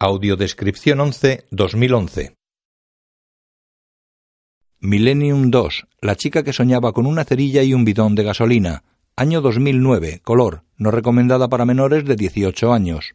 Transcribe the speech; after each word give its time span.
Audiodescripción 0.00 1.00
11 1.00 1.46
2011 1.50 2.36
Millennium 4.78 5.50
2, 5.50 5.88
la 6.00 6.14
chica 6.14 6.44
que 6.44 6.52
soñaba 6.52 6.92
con 6.92 7.04
una 7.04 7.24
cerilla 7.24 7.64
y 7.64 7.74
un 7.74 7.84
bidón 7.84 8.14
de 8.14 8.22
gasolina. 8.22 8.84
Año 9.16 9.40
2009, 9.40 10.20
color, 10.22 10.62
no 10.76 10.92
recomendada 10.92 11.48
para 11.48 11.64
menores 11.64 12.04
de 12.04 12.14
18 12.14 12.72
años. 12.72 13.14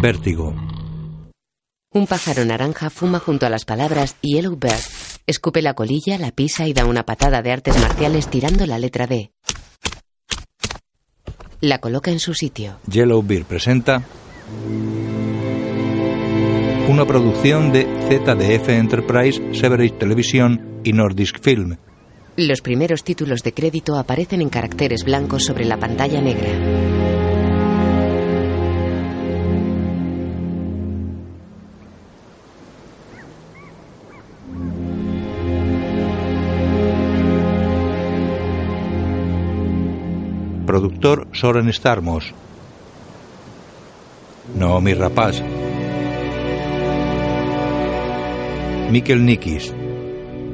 Vértigo. 0.00 0.54
Un 1.98 2.06
pájaro 2.06 2.44
naranja 2.44 2.90
fuma 2.90 3.18
junto 3.18 3.44
a 3.44 3.50
las 3.50 3.64
palabras 3.64 4.14
Yellow 4.22 4.54
Bird. 4.54 4.78
Escupe 5.26 5.62
la 5.62 5.74
colilla, 5.74 6.16
la 6.16 6.30
pisa 6.30 6.68
y 6.68 6.72
da 6.72 6.84
una 6.84 7.02
patada 7.02 7.42
de 7.42 7.50
artes 7.50 7.76
marciales 7.76 8.28
tirando 8.28 8.66
la 8.66 8.78
letra 8.78 9.08
D. 9.08 9.32
La 11.60 11.78
coloca 11.80 12.12
en 12.12 12.20
su 12.20 12.34
sitio. 12.34 12.78
Yellow 12.88 13.20
Bird 13.20 13.46
presenta 13.46 14.04
una 16.88 17.04
producción 17.04 17.72
de 17.72 17.82
ZDF 18.08 18.68
Enterprise, 18.68 19.42
Severage 19.52 19.96
Television 19.98 20.80
y 20.84 20.92
Nordisk 20.92 21.40
Film. 21.40 21.78
Los 22.36 22.60
primeros 22.60 23.02
títulos 23.02 23.42
de 23.42 23.52
crédito 23.52 23.98
aparecen 23.98 24.40
en 24.40 24.50
caracteres 24.50 25.02
blancos 25.02 25.44
sobre 25.46 25.64
la 25.64 25.78
pantalla 25.78 26.20
negra. 26.20 26.97
Productor 40.68 41.26
Soren 41.32 41.72
Starmos. 41.72 42.34
Naomi 44.54 44.92
Rapaz. 44.92 45.40
Mikkel 48.90 49.24
Nikis. 49.24 49.74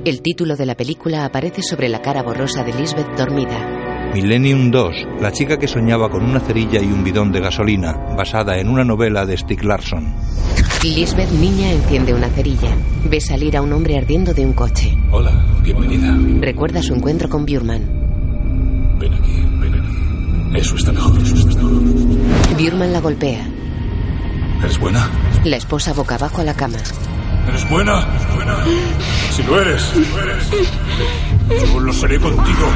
El 0.05 0.23
título 0.23 0.55
de 0.55 0.67
la 0.67 0.77
película 0.77 1.25
aparece 1.25 1.62
sobre 1.62 1.89
la 1.89 2.01
cara 2.01 2.23
borrosa 2.23 2.62
de 2.62 2.73
Lisbeth 2.75 3.09
dormida. 3.17 4.12
Millennium 4.15 4.70
2, 4.70 4.95
la 5.20 5.33
chica 5.33 5.59
que 5.59 5.67
soñaba 5.67 6.09
con 6.09 6.23
una 6.23 6.39
cerilla 6.39 6.81
y 6.81 6.87
un 6.87 7.03
bidón 7.03 7.33
de 7.33 7.41
gasolina, 7.41 7.95
basada 8.17 8.57
en 8.61 8.69
una 8.69 8.85
novela 8.85 9.27
de 9.27 9.37
Stieg 9.37 9.64
Larsson. 9.64 10.14
Lisbeth 10.85 11.33
niña 11.33 11.73
enciende 11.73 12.14
una 12.14 12.29
cerilla. 12.29 12.70
Ve 13.11 13.20
salir 13.20 13.57
a 13.57 13.63
un 13.63 13.73
hombre 13.73 13.98
ardiendo 13.98 14.33
de 14.33 14.46
un 14.46 14.52
coche. 14.52 14.96
Hola, 15.11 15.45
bienvenida. 15.64 16.17
Recuerda 16.41 16.85
su 16.85 16.95
encuentro 16.95 17.29
con 17.29 17.45
Bjurman. 17.45 18.05
Ven 19.01 19.13
aquí, 19.13 19.33
ven 19.33 19.45
aquí. 19.45 19.54
Eso 20.55 20.77
está 20.77 20.92
mejor, 20.92 21.19
eso 21.20 21.35
está 21.48 21.63
mejor. 21.63 22.57
Bjurman 22.57 22.92
la 22.92 23.01
golpea. 23.01 23.47
¿Eres 24.63 24.79
buena? 24.79 25.11
La 25.45 25.57
esposa 25.57 25.92
boca 25.92 26.15
abajo 26.15 26.41
a 26.41 26.45
la 26.45 26.55
cama. 26.55 26.79
¿Eres 27.48 27.69
buena? 27.69 28.01
¿Eres 28.03 28.35
buena? 28.35 28.57
Si 29.33 29.43
lo 29.43 29.61
eres, 29.61 29.83
si 29.83 30.05
lo 30.05 30.23
eres. 30.23 30.51
Yo 31.73 31.81
lo 31.81 31.93
seré 31.93 32.19
contigo. 32.19 32.69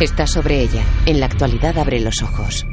Está 0.00 0.26
sobre 0.26 0.60
ella. 0.62 0.82
En 1.06 1.20
la 1.20 1.26
actualidad 1.26 1.76
abre 1.78 2.00
los 2.00 2.22
ojos. 2.22 2.66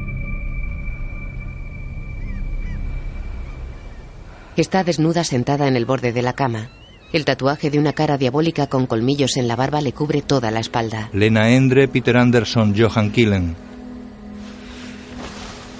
Está 4.56 4.84
desnuda 4.84 5.24
sentada 5.24 5.66
en 5.66 5.76
el 5.76 5.86
borde 5.86 6.12
de 6.12 6.22
la 6.22 6.34
cama. 6.34 6.68
El 7.12 7.24
tatuaje 7.24 7.70
de 7.70 7.78
una 7.78 7.92
cara 7.92 8.16
diabólica 8.16 8.68
con 8.68 8.86
colmillos 8.86 9.36
en 9.36 9.48
la 9.48 9.56
barba 9.56 9.80
le 9.80 9.92
cubre 9.92 10.22
toda 10.22 10.50
la 10.50 10.60
espalda. 10.60 11.10
Lena 11.12 11.50
Endre, 11.50 11.88
Peter 11.88 12.16
Anderson, 12.16 12.74
Johan 12.76 13.10
Killen. 13.10 13.54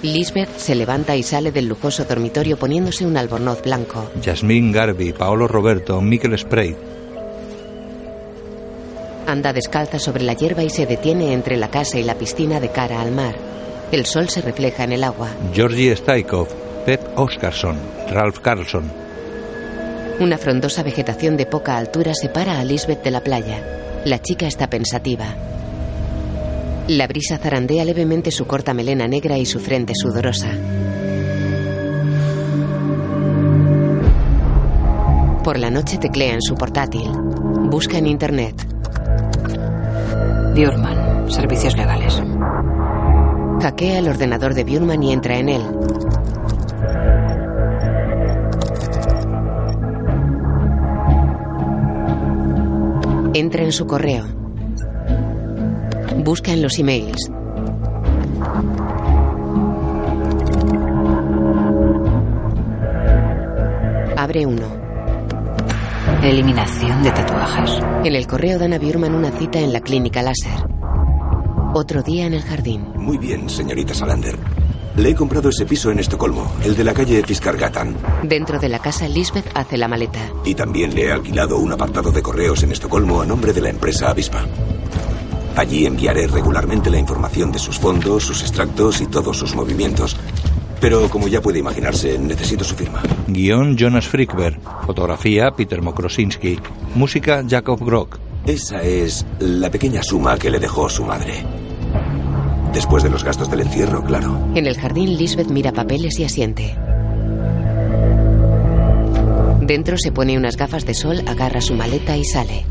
Lisbeth 0.03 0.57
se 0.57 0.75
levanta 0.75 1.15
y 1.15 1.23
sale 1.23 1.53
del 1.53 1.67
lujoso 1.67 2.03
dormitorio 2.03 2.57
poniéndose 2.57 3.05
un 3.05 3.15
albornoz 3.15 3.61
blanco. 3.61 4.11
Jasmine 4.21 4.73
Garvey, 4.73 5.13
Paolo 5.13 5.47
Roberto, 5.47 6.01
Mikkel 6.01 6.37
Spray. 6.37 6.75
Anda 9.25 9.53
descalza 9.53 9.99
sobre 9.99 10.23
la 10.23 10.33
hierba 10.33 10.61
y 10.61 10.69
se 10.69 10.85
detiene 10.85 11.31
entre 11.31 11.55
la 11.55 11.69
casa 11.69 11.97
y 11.97 12.03
la 12.03 12.15
piscina 12.15 12.59
de 12.59 12.69
cara 12.69 13.01
al 13.01 13.11
mar. 13.11 13.35
El 13.93 14.05
sol 14.05 14.27
se 14.27 14.41
refleja 14.41 14.83
en 14.83 14.91
el 14.91 15.05
agua. 15.05 15.29
Georgie 15.53 15.95
Staikov, 15.95 16.49
Pep 16.85 17.01
Oscarson, 17.17 17.77
Ralph 18.09 18.39
Carlson. 18.39 18.91
Una 20.19 20.37
frondosa 20.37 20.83
vegetación 20.83 21.37
de 21.37 21.45
poca 21.45 21.77
altura 21.77 22.13
separa 22.13 22.59
a 22.59 22.65
Lisbeth 22.65 23.03
de 23.03 23.11
la 23.11 23.21
playa. 23.21 23.63
La 24.03 24.21
chica 24.21 24.47
está 24.47 24.69
pensativa. 24.69 25.33
La 26.87 27.07
brisa 27.07 27.37
zarandea 27.37 27.85
levemente 27.85 28.29
su 28.29 28.45
corta 28.45 28.73
melena 28.73 29.07
negra 29.07 29.37
y 29.37 29.45
su 29.45 29.61
frente 29.61 29.93
sudorosa. 29.95 30.49
Por 35.45 35.57
la 35.57 35.69
noche 35.69 35.97
teclea 35.97 36.33
en 36.33 36.41
su 36.41 36.55
portátil. 36.55 37.09
Busca 37.69 37.97
en 37.97 38.07
internet. 38.07 38.67
Bjurman, 40.53 41.31
servicios 41.31 41.77
legales. 41.77 42.21
Hackea 43.61 43.99
el 43.99 44.09
ordenador 44.09 44.53
de 44.53 44.65
Bjurman 44.65 45.03
y 45.03 45.13
entra 45.13 45.37
en 45.37 45.49
él. 45.49 45.61
Entra 53.33 53.63
en 53.63 53.71
su 53.71 53.87
correo. 53.87 54.32
Busca 56.17 56.53
en 56.53 56.61
los 56.61 56.77
emails. 56.79 57.31
Abre 64.17 64.45
uno. 64.45 64.65
Eliminación 66.23 67.03
de 67.03 67.11
tatuajes. 67.11 67.71
En 68.05 68.15
el 68.15 68.27
correo 68.27 68.57
dan 68.57 68.73
a 68.73 68.77
una 68.77 69.31
cita 69.31 69.59
en 69.59 69.73
la 69.73 69.81
clínica 69.81 70.21
láser. 70.21 70.65
Otro 71.73 72.03
día 72.03 72.25
en 72.27 72.33
el 72.33 72.43
jardín. 72.43 72.85
Muy 72.95 73.17
bien, 73.17 73.49
señorita 73.49 73.93
Salander. 73.93 74.37
Le 74.95 75.09
he 75.09 75.15
comprado 75.15 75.49
ese 75.49 75.65
piso 75.65 75.89
en 75.89 75.97
Estocolmo, 75.99 76.53
el 76.63 76.75
de 76.75 76.83
la 76.83 76.93
calle 76.93 77.23
Fiskargatan. 77.23 77.97
Dentro 78.23 78.59
de 78.59 78.69
la 78.69 78.77
casa, 78.77 79.07
Lisbeth 79.07 79.49
hace 79.55 79.75
la 79.75 79.87
maleta. 79.87 80.19
Y 80.45 80.53
también 80.53 80.93
le 80.93 81.05
he 81.05 81.11
alquilado 81.11 81.57
un 81.57 81.71
apartado 81.71 82.11
de 82.11 82.21
correos 82.21 82.61
en 82.61 82.71
Estocolmo 82.71 83.21
a 83.21 83.25
nombre 83.25 83.53
de 83.53 83.61
la 83.61 83.69
empresa 83.69 84.11
Avispa. 84.11 84.45
Allí 85.55 85.85
enviaré 85.85 86.27
regularmente 86.27 86.89
la 86.89 86.97
información 86.97 87.51
de 87.51 87.59
sus 87.59 87.79
fondos, 87.79 88.23
sus 88.23 88.41
extractos 88.41 89.01
y 89.01 89.07
todos 89.07 89.37
sus 89.37 89.55
movimientos. 89.55 90.15
Pero 90.81 91.09
como 91.09 91.27
ya 91.27 91.41
puede 91.41 91.59
imaginarse, 91.59 92.17
necesito 92.17 92.63
su 92.63 92.75
firma. 92.75 93.01
Guión 93.27 93.77
Jonas 93.77 94.07
Frickberg. 94.07 94.59
Fotografía 94.85 95.51
Peter 95.51 95.81
Mokrosinski. 95.81 96.59
Música 96.95 97.43
Jacob 97.47 97.79
Grock. 97.85 98.19
Esa 98.45 98.81
es 98.81 99.25
la 99.39 99.71
pequeña 99.71 100.03
suma 100.03 100.37
que 100.37 100.49
le 100.49 100.59
dejó 100.59 100.89
su 100.89 101.05
madre. 101.05 101.45
Después 102.73 103.03
de 103.03 103.09
los 103.09 103.23
gastos 103.23 103.49
del 103.49 103.61
encierro, 103.61 104.03
claro. 104.03 104.47
En 104.55 104.65
el 104.65 104.77
jardín, 104.77 105.17
Lisbeth 105.17 105.47
mira 105.47 105.71
papeles 105.71 106.19
y 106.19 106.25
asiente. 106.25 106.75
Dentro 109.61 109.97
se 109.97 110.11
pone 110.11 110.37
unas 110.37 110.57
gafas 110.57 110.85
de 110.85 110.93
sol, 110.93 111.23
agarra 111.27 111.61
su 111.61 111.75
maleta 111.75 112.17
y 112.17 112.25
sale. 112.25 112.65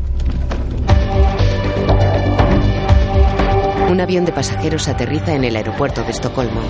Un 3.93 4.01
avión 4.01 4.25
de 4.25 4.31
pasajeros 4.31 4.87
aterriza 4.87 5.35
en 5.35 5.43
el 5.43 5.55
aeropuerto 5.55 6.01
de 6.01 6.09
Estocolmo. 6.09 6.61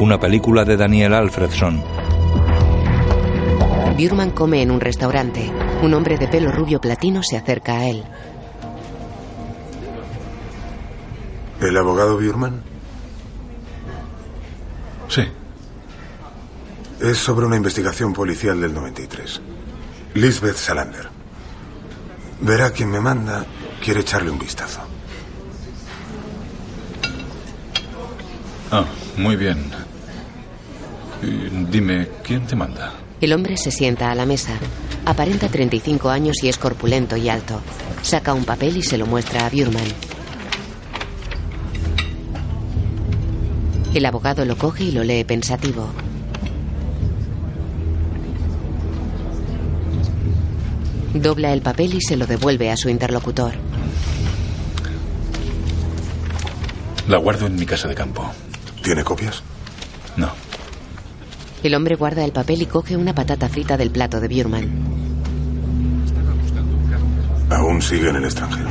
Una 0.00 0.20
película 0.20 0.64
de 0.64 0.76
Daniel 0.76 1.12
Alfredson. 1.14 1.82
Bjurman 3.96 4.30
come 4.30 4.62
en 4.62 4.70
un 4.70 4.80
restaurante. 4.80 5.50
Un 5.82 5.94
hombre 5.94 6.16
de 6.16 6.28
pelo 6.28 6.52
rubio 6.52 6.80
platino 6.80 7.24
se 7.24 7.36
acerca 7.36 7.78
a 7.78 7.88
él. 7.88 8.04
¿El 11.60 11.76
abogado 11.76 12.18
Bjurman? 12.18 12.62
Sí. 15.08 15.22
Es 17.00 17.18
sobre 17.18 17.46
una 17.46 17.56
investigación 17.56 18.12
policial 18.12 18.60
del 18.60 18.72
93. 18.72 19.40
Lisbeth 20.14 20.54
Salander. 20.54 21.15
Verá 22.40 22.70
quien 22.70 22.90
me 22.90 23.00
manda 23.00 23.44
quiere 23.82 24.00
echarle 24.00 24.30
un 24.30 24.38
vistazo. 24.38 24.80
Ah, 28.70 28.84
muy 29.16 29.36
bien. 29.36 29.70
Y 31.22 31.48
dime, 31.70 32.08
¿quién 32.22 32.46
te 32.46 32.56
manda? 32.56 32.92
El 33.20 33.32
hombre 33.32 33.56
se 33.56 33.70
sienta 33.70 34.10
a 34.10 34.14
la 34.14 34.26
mesa. 34.26 34.52
Aparenta 35.06 35.48
35 35.48 36.10
años 36.10 36.36
y 36.42 36.48
es 36.48 36.58
corpulento 36.58 37.16
y 37.16 37.28
alto. 37.28 37.60
Saca 38.02 38.34
un 38.34 38.44
papel 38.44 38.76
y 38.76 38.82
se 38.82 38.98
lo 38.98 39.06
muestra 39.06 39.46
a 39.46 39.50
Bjurman. 39.50 39.86
El 43.94 44.04
abogado 44.04 44.44
lo 44.44 44.58
coge 44.58 44.84
y 44.84 44.92
lo 44.92 45.02
lee 45.04 45.24
pensativo. 45.24 45.90
Dobla 51.22 51.52
el 51.52 51.62
papel 51.62 51.94
y 51.94 52.00
se 52.00 52.16
lo 52.16 52.26
devuelve 52.26 52.70
a 52.70 52.76
su 52.76 52.88
interlocutor. 52.88 53.54
La 57.08 57.18
guardo 57.18 57.46
en 57.46 57.56
mi 57.56 57.64
casa 57.64 57.88
de 57.88 57.94
campo. 57.94 58.30
¿Tiene 58.82 59.04
copias? 59.04 59.42
No. 60.16 60.30
El 61.62 61.74
hombre 61.74 61.94
guarda 61.96 62.24
el 62.24 62.32
papel 62.32 62.62
y 62.62 62.66
coge 62.66 62.96
una 62.96 63.14
patata 63.14 63.48
frita 63.48 63.76
del 63.76 63.90
plato 63.90 64.20
de 64.20 64.28
Bjurman. 64.28 64.96
¿Aún 67.50 67.80
sigue 67.80 68.08
en 68.10 68.16
el 68.16 68.24
extranjero? 68.24 68.70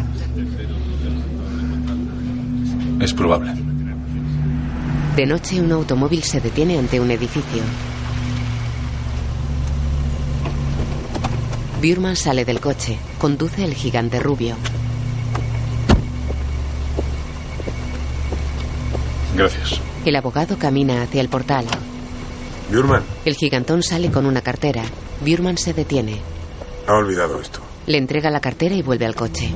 Es 2.99 3.13
probable. 3.13 3.53
De 5.15 5.25
noche, 5.25 5.61
un 5.61 5.71
automóvil 5.71 6.23
se 6.23 6.41
detiene 6.41 6.77
ante 6.77 6.99
un 6.99 7.09
edificio. 7.09 7.61
Bjurman 11.85 12.15
sale 12.15 12.45
del 12.45 12.59
coche. 12.59 12.97
Conduce 13.19 13.63
el 13.63 13.75
gigante 13.75 14.19
rubio. 14.19 14.55
Gracias. 19.35 19.79
El 20.03 20.15
abogado 20.15 20.57
camina 20.57 21.03
hacia 21.03 21.21
el 21.21 21.29
portal. 21.29 21.65
Bjurman, 22.71 23.03
El 23.23 23.35
gigantón 23.35 23.83
sale 23.83 24.09
con 24.09 24.25
una 24.25 24.41
cartera. 24.41 24.81
Bjurman 25.21 25.59
se 25.59 25.75
detiene. 25.75 26.21
ha 26.87 26.93
olvidado 26.93 27.39
esto. 27.39 27.59
Le 27.85 27.99
entrega 27.99 28.31
la 28.31 28.39
cartera 28.39 28.73
y 28.73 28.81
vuelve 28.81 29.05
al 29.05 29.13
coche. 29.13 29.53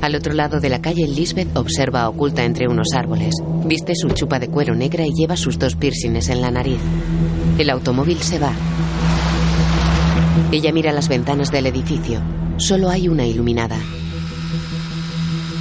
Al 0.00 0.14
otro 0.14 0.32
lado 0.32 0.60
de 0.60 0.70
la 0.70 0.80
calle, 0.80 1.06
Lisbeth 1.06 1.54
observa 1.58 2.08
oculta 2.08 2.42
entre 2.42 2.68
unos 2.68 2.94
árboles. 2.94 3.34
Viste 3.66 3.92
su 3.94 4.08
chupa 4.08 4.38
de 4.38 4.48
cuero 4.48 4.74
negra 4.74 5.04
y 5.04 5.12
lleva 5.12 5.36
sus 5.36 5.58
dos 5.58 5.76
piercings 5.76 6.30
en 6.30 6.40
la 6.40 6.50
nariz. 6.50 6.80
El 7.58 7.68
automóvil 7.68 8.16
se 8.22 8.38
va. 8.38 8.54
Ella 10.52 10.72
mira 10.72 10.90
las 10.90 11.08
ventanas 11.08 11.52
del 11.52 11.66
edificio. 11.66 12.20
Solo 12.56 12.90
hay 12.90 13.06
una 13.06 13.24
iluminada. 13.24 13.78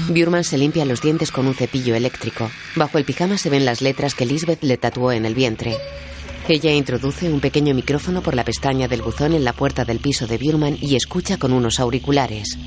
Bjurman 0.10 0.44
se 0.44 0.58
limpia 0.58 0.84
los 0.84 1.04
dientes 1.04 1.32
con 1.32 1.46
un 1.46 1.54
cepillo 1.54 1.94
eléctrico. 1.94 2.50
Bajo 2.76 2.98
el 2.98 3.06
pijama 3.06 3.38
se 3.38 3.52
ven 3.52 3.66
las 3.66 3.84
letras 3.84 4.16
que 4.16 4.26
Lisbeth 4.26 4.64
le 4.64 4.78
tatuó 4.78 5.12
en 5.12 5.28
el 5.28 5.36
vientre. 5.36 5.78
Ella 6.48 6.74
introduce 6.74 7.32
un 7.32 7.40
pequeño 7.40 7.76
micrófono 7.76 8.24
por 8.24 8.34
la 8.34 8.44
pestaña 8.44 8.88
del 8.88 9.04
buzón 9.04 9.36
en 9.36 9.44
la 9.44 9.54
puerta 9.54 9.86
del 9.86 10.00
piso 10.00 10.26
de 10.26 10.40
Bjurman 10.40 10.80
y 10.82 10.96
escucha 10.96 11.38
con 11.38 11.54
unos 11.54 11.80
auriculares. 11.80 12.58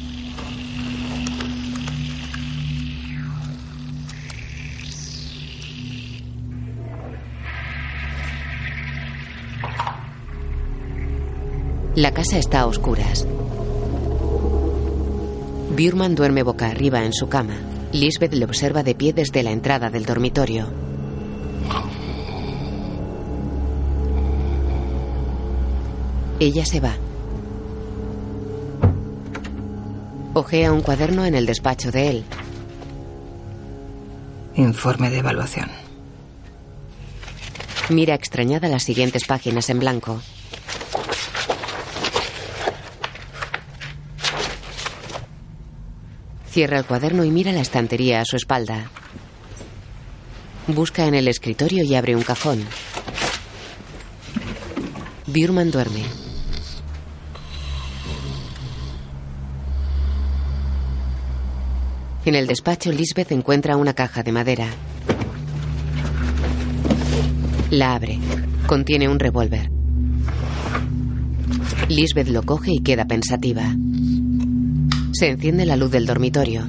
La 11.95 12.15
casa 12.15 12.39
está 12.39 12.61
a 12.61 12.67
oscuras. 12.67 13.27
Bjurman 15.77 16.15
duerme 16.15 16.43
boca 16.43 16.69
arriba 16.69 17.05
en 17.05 17.13
su 17.13 17.29
cama. 17.29 17.55
Lisbeth 17.93 18.33
le 18.33 18.47
observa 18.47 18.83
de 18.83 18.95
pie 18.95 19.13
desde 19.13 19.43
la 19.43 19.51
entrada 19.51 19.91
del 19.91 20.07
dormitorio. 20.07 20.69
Ella 26.41 26.65
se 26.65 26.81
va. 26.81 26.95
Ojea 30.33 30.73
un 30.73 30.81
cuaderno 30.81 31.27
en 31.27 31.35
el 31.35 31.45
despacho 31.45 31.93
de 31.93 32.09
él. 32.09 32.25
Informe 34.55 35.11
de 35.11 35.19
evaluación. 35.19 35.69
Mira 37.91 38.15
extrañada 38.15 38.69
las 38.69 38.83
siguientes 38.83 39.27
páginas 39.27 39.69
en 39.69 39.79
blanco. 39.79 40.23
Cierra 46.53 46.79
el 46.79 46.85
cuaderno 46.85 47.25
y 47.25 47.31
mira 47.31 47.51
la 47.51 47.63
estantería 47.63 48.21
a 48.21 48.27
su 48.27 48.37
espalda. 48.37 48.91
Busca 50.67 51.07
en 51.07 51.15
el 51.15 51.27
escritorio 51.27 51.83
y 51.83 51.95
abre 51.95 52.15
un 52.15 52.21
cajón. 52.21 52.63
Bjurman 55.29 55.71
duerme. 55.71 56.05
En 62.27 62.35
el 62.35 62.47
despacho, 62.47 62.93
Lisbeth 62.93 63.33
encuentra 63.33 63.79
una 63.79 63.95
caja 63.95 64.23
de 64.23 64.33
madera. 64.33 64.67
La 67.71 67.95
abre. 67.95 68.19
Contiene 68.67 69.09
un 69.09 69.19
revólver. 69.19 69.71
Lisbeth 71.89 72.29
lo 72.29 72.43
coge 72.43 72.73
y 72.73 72.83
queda 72.83 73.07
pensativa. 73.07 73.75
Se 75.23 75.29
enciende 75.29 75.65
la 75.65 75.77
luz 75.77 75.93
del 75.93 76.05
dormitorio. 76.05 76.67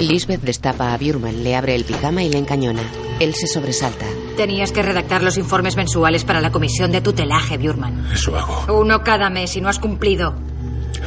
Lisbeth 0.00 0.40
destapa 0.40 0.94
a 0.94 0.96
Bjurman, 0.96 1.44
le 1.44 1.54
abre 1.54 1.74
el 1.74 1.84
pijama 1.84 2.22
y 2.22 2.30
le 2.30 2.38
encañona. 2.38 2.80
Él 3.20 3.34
se 3.34 3.46
sobresalta. 3.46 4.06
Tenías 4.38 4.72
que 4.72 4.82
redactar 4.82 5.22
los 5.22 5.36
informes 5.36 5.76
mensuales 5.76 6.24
para 6.24 6.40
la 6.40 6.50
comisión 6.50 6.92
de 6.92 7.02
tutelaje, 7.02 7.58
Bjurman. 7.58 8.06
Eso 8.10 8.34
hago. 8.34 8.80
Uno 8.80 9.04
cada 9.04 9.28
mes 9.28 9.54
y 9.54 9.60
no 9.60 9.68
has 9.68 9.78
cumplido. 9.78 10.34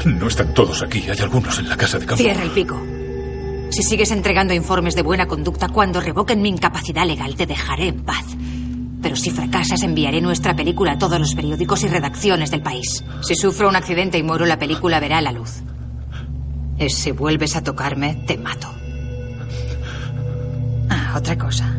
No 0.06 0.28
están 0.28 0.54
todos 0.54 0.84
aquí. 0.84 1.04
Hay 1.10 1.18
algunos 1.18 1.58
en 1.58 1.68
la 1.68 1.78
casa 1.78 1.98
de 1.98 2.06
campo. 2.06 2.22
Cierra 2.22 2.44
el 2.44 2.52
pico. 2.52 2.80
Si 3.72 3.82
sigues 3.82 4.12
entregando 4.12 4.54
informes 4.54 4.94
de 4.94 5.02
buena 5.02 5.26
conducta, 5.26 5.68
cuando 5.68 6.00
revoquen 6.00 6.44
mi 6.44 6.50
incapacidad 6.50 7.08
legal, 7.08 7.36
te 7.36 7.48
dejaré 7.48 7.88
en 7.88 8.04
paz. 8.04 8.38
Pero 9.06 9.16
si 9.16 9.30
fracasas, 9.30 9.84
enviaré 9.84 10.20
nuestra 10.20 10.56
película 10.56 10.94
a 10.94 10.98
todos 10.98 11.20
los 11.20 11.36
periódicos 11.36 11.84
y 11.84 11.88
redacciones 11.88 12.50
del 12.50 12.64
país. 12.64 13.04
Si 13.22 13.36
sufro 13.36 13.70
un 13.70 13.76
accidente 13.76 14.18
y 14.18 14.24
muero, 14.24 14.48
la 14.48 14.58
película 14.58 15.00
verá 15.00 15.22
la 15.22 15.32
luz. 15.32 15.62
Y 16.80 16.90
si 16.90 17.12
vuelves 17.12 17.56
a 17.56 17.64
tocarme, 17.64 18.16
te 18.26 18.36
mato. 18.36 18.68
Ah, 20.90 21.14
otra 21.16 21.38
cosa. 21.38 21.72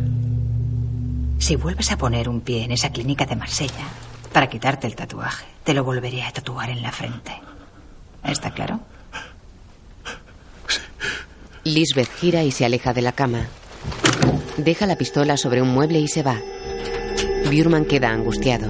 Si 1.41 1.57
vuelves 1.57 1.91
a 1.91 1.99
poner 1.99 2.29
un 2.29 2.43
pie 2.43 2.63
en 2.63 2.71
esa 2.71 2.93
clínica 2.93 3.27
de 3.27 3.35
Marsella 3.35 3.89
para 4.33 4.49
quitarte 4.49 4.87
el 4.87 4.95
tatuaje, 4.95 5.47
te 5.65 5.75
lo 5.75 5.83
volveré 5.83 6.23
a 6.23 6.31
tatuar 6.31 6.71
en 6.71 6.81
la 6.81 6.93
frente. 6.93 7.33
¿Está 8.23 8.53
claro? 8.53 8.79
Lisbeth 11.65 12.09
gira 12.21 12.45
y 12.45 12.53
se 12.53 12.65
aleja 12.65 12.95
de 12.95 13.03
la 13.03 13.11
cama. 13.11 13.49
Deja 14.59 14.87
la 14.87 14.95
pistola 14.95 15.37
sobre 15.37 15.61
un 15.61 15.71
mueble 15.71 15.99
y 15.99 16.07
se 16.07 16.23
va. 16.23 16.41
Bjurman 17.49 17.85
queda 17.85 18.11
angustiado. 18.11 18.67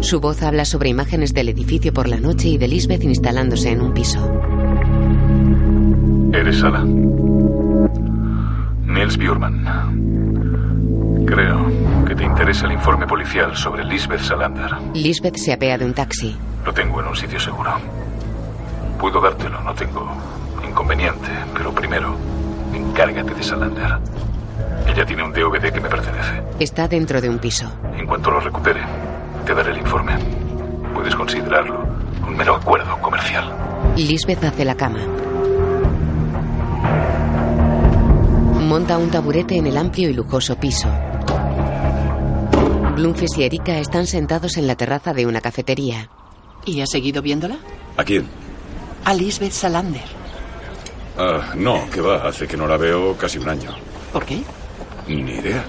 Su 0.00 0.20
voz 0.20 0.42
habla 0.42 0.64
sobre 0.64 0.90
imágenes 0.90 1.32
del 1.34 1.48
edificio 1.48 1.92
por 1.92 2.08
la 2.08 2.18
noche 2.18 2.48
y 2.48 2.58
de 2.58 2.68
Lisbeth 2.68 3.04
instalándose 3.04 3.70
en 3.70 3.80
un 3.80 3.92
piso. 3.94 4.20
¿Eres 6.32 6.58
Sala? 6.58 6.84
Nils 8.84 9.16
Bjurman. 9.16 9.64
Creo 11.26 12.04
que 12.06 12.14
te 12.14 12.24
interesa 12.24 12.66
el 12.66 12.72
informe 12.72 13.06
policial 13.06 13.56
sobre 13.56 13.84
Lisbeth 13.84 14.20
Salander. 14.20 14.70
Lisbeth 14.94 15.36
se 15.36 15.52
apea 15.52 15.78
de 15.78 15.86
un 15.86 15.94
taxi. 15.94 16.36
Lo 16.64 16.72
tengo 16.72 17.00
en 17.00 17.06
un 17.08 17.16
sitio 17.16 17.40
seguro. 17.40 17.70
Puedo 18.98 19.20
dártelo, 19.20 19.60
no 19.62 19.74
tengo 19.74 20.06
inconveniente, 20.66 21.28
pero 21.54 21.72
primero, 21.74 22.14
encárgate 22.72 23.34
de 23.34 23.42
Salander. 23.42 23.98
Ella 24.86 25.04
tiene 25.04 25.22
un 25.24 25.32
DVD 25.32 25.72
que 25.72 25.80
me 25.80 25.88
pertenece. 25.88 26.42
Está 26.58 26.86
dentro 26.88 27.20
de 27.20 27.28
un 27.28 27.38
piso. 27.38 27.70
En 27.96 28.06
cuanto 28.06 28.30
lo 28.30 28.40
recupere, 28.40 28.80
te 29.44 29.54
daré 29.54 29.72
el 29.72 29.78
informe. 29.78 30.16
Puedes 30.94 31.14
considerarlo 31.14 31.86
un 32.26 32.36
mero 32.36 32.56
acuerdo 32.56 32.96
comercial. 33.00 33.52
Lisbeth 33.96 34.44
hace 34.44 34.64
la 34.64 34.76
cama. 34.76 35.00
Monta 38.60 38.96
un 38.98 39.10
taburete 39.10 39.56
en 39.56 39.66
el 39.66 39.76
amplio 39.76 40.08
y 40.08 40.14
lujoso 40.14 40.56
piso. 40.56 40.88
Blumfes 42.94 43.36
y 43.36 43.42
Erika 43.42 43.78
están 43.78 44.06
sentados 44.06 44.56
en 44.56 44.66
la 44.66 44.76
terraza 44.76 45.12
de 45.12 45.26
una 45.26 45.40
cafetería. 45.40 46.08
¿Y 46.64 46.80
has 46.80 46.90
seguido 46.90 47.20
viéndola? 47.22 47.56
¿A 47.96 48.04
quién? 48.04 48.26
A 49.04 49.12
Lisbeth 49.12 49.52
Salander. 49.52 50.02
Ah, 51.18 51.52
no, 51.56 51.88
que 51.90 52.00
va, 52.00 52.26
hace 52.26 52.46
que 52.46 52.56
no 52.56 52.66
la 52.66 52.76
veo 52.76 53.16
casi 53.16 53.38
un 53.38 53.48
año. 53.48 53.70
¿Por 54.14 54.24
qué? 54.24 54.40
Ni 55.08 55.32
idea. 55.32 55.64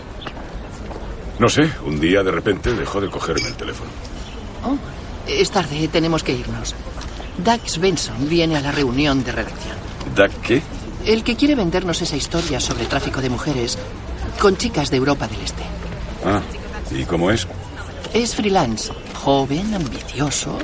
No 1.40 1.50
sé, 1.50 1.68
un 1.84 2.00
día 2.00 2.22
de 2.22 2.30
repente 2.30 2.74
dejó 2.74 3.02
de 3.02 3.10
cogerme 3.10 3.48
el 3.48 3.56
teléfono. 3.56 3.90
Oh, 4.64 4.78
es 5.28 5.50
tarde, 5.50 5.88
tenemos 5.88 6.24
que 6.24 6.34
irnos. 6.34 6.76
Doug 7.40 7.62
Svensson 7.66 8.30
viene 8.30 8.56
a 8.56 8.62
la 8.62 8.72
reunión 8.72 9.24
de 9.24 9.32
redacción. 9.32 9.76
¿Doug 10.16 10.30
qué? 10.44 10.62
El 11.08 11.24
que 11.24 11.36
quiere 11.36 11.56
vendernos 11.56 12.04
esa 12.04 12.16
historia 12.16 12.60
sobre 12.60 12.86
tráfico 12.86 13.20
de 13.20 13.32
mujeres 13.32 13.80
con 14.40 14.56
chicas 14.58 14.92
de 14.92 14.98
Europa 14.98 15.28
del 15.28 15.42
Este. 15.42 15.64
Ah, 16.24 16.42
¿y 16.92 17.04
cómo 17.04 17.32
es? 17.32 17.48
Es 18.14 18.36
freelance, 18.36 18.94
joven, 19.16 19.74
ambicioso, 19.74 20.60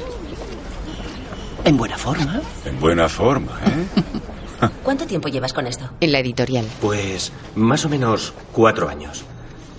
en 1.66 1.78
buena 1.78 1.98
forma. 1.98 2.42
En 2.64 2.80
buena 2.80 3.10
forma, 3.10 3.60
¿eh? 3.66 4.02
¿Cuánto 4.84 5.06
tiempo 5.06 5.28
llevas 5.28 5.54
con 5.54 5.68
esto? 5.68 5.90
En 6.00 6.12
la 6.12 6.20
editorial. 6.20 6.66
Pues 6.82 7.32
más 7.56 7.86
o 7.86 7.90
menos 7.90 8.34
cuatro 8.52 8.90
años. 8.90 9.24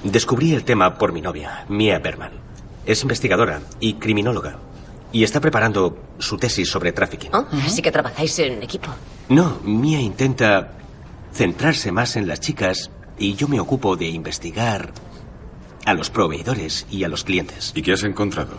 Descubrí 0.04 0.52
el 0.52 0.64
tema 0.64 0.98
por 0.98 1.12
mi 1.12 1.20
novia, 1.20 1.64
Mia 1.68 1.98
Berman. 1.98 2.32
Es 2.84 3.02
investigadora 3.02 3.60
y 3.80 3.94
criminóloga. 3.94 4.58
Y 5.12 5.24
está 5.24 5.40
preparando 5.40 5.96
su 6.18 6.38
tesis 6.38 6.68
sobre 6.70 6.92
trafficking. 6.92 7.34
Oh, 7.34 7.46
así 7.64 7.82
que 7.82 7.92
trabajáis 7.92 8.38
en 8.38 8.62
equipo. 8.62 8.88
No, 9.28 9.60
Mia 9.62 10.00
intenta 10.00 10.72
centrarse 11.32 11.92
más 11.92 12.16
en 12.16 12.26
las 12.26 12.40
chicas 12.40 12.90
y 13.18 13.34
yo 13.34 13.46
me 13.46 13.60
ocupo 13.60 13.96
de 13.96 14.08
investigar 14.08 14.92
a 15.84 15.94
los 15.94 16.10
proveedores 16.10 16.86
y 16.90 17.04
a 17.04 17.08
los 17.08 17.24
clientes. 17.24 17.72
¿Y 17.74 17.82
qué 17.82 17.92
has 17.92 18.02
encontrado? 18.02 18.56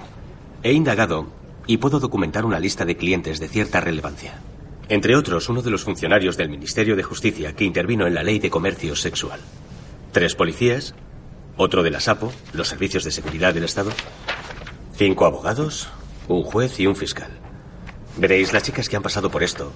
He 0.61 0.73
indagado 0.73 1.27
y 1.67 1.77
puedo 1.77 1.99
documentar 1.99 2.45
una 2.45 2.59
lista 2.59 2.85
de 2.85 2.95
clientes 2.95 3.39
de 3.39 3.47
cierta 3.49 3.81
relevancia. 3.81 4.39
Entre 4.89 5.15
otros, 5.15 5.47
uno 5.49 5.61
de 5.61 5.71
los 5.71 5.83
funcionarios 5.83 6.35
del 6.35 6.49
Ministerio 6.49 6.95
de 6.95 7.03
Justicia 7.03 7.53
que 7.55 7.63
intervino 7.63 8.05
en 8.05 8.13
la 8.13 8.23
ley 8.23 8.39
de 8.39 8.49
comercio 8.49 8.95
sexual. 8.95 9.39
Tres 10.11 10.35
policías, 10.35 10.93
otro 11.55 11.83
de 11.83 11.91
la 11.91 11.99
SAPO, 11.99 12.31
los 12.53 12.67
servicios 12.67 13.03
de 13.03 13.11
seguridad 13.11 13.53
del 13.53 13.63
Estado, 13.63 13.91
cinco 14.95 15.25
abogados, 15.25 15.89
un 16.27 16.43
juez 16.43 16.79
y 16.79 16.87
un 16.87 16.95
fiscal. 16.95 17.31
Veréis, 18.17 18.53
las 18.53 18.63
chicas 18.63 18.89
que 18.89 18.95
han 18.95 19.03
pasado 19.03 19.31
por 19.31 19.41
esto 19.41 19.71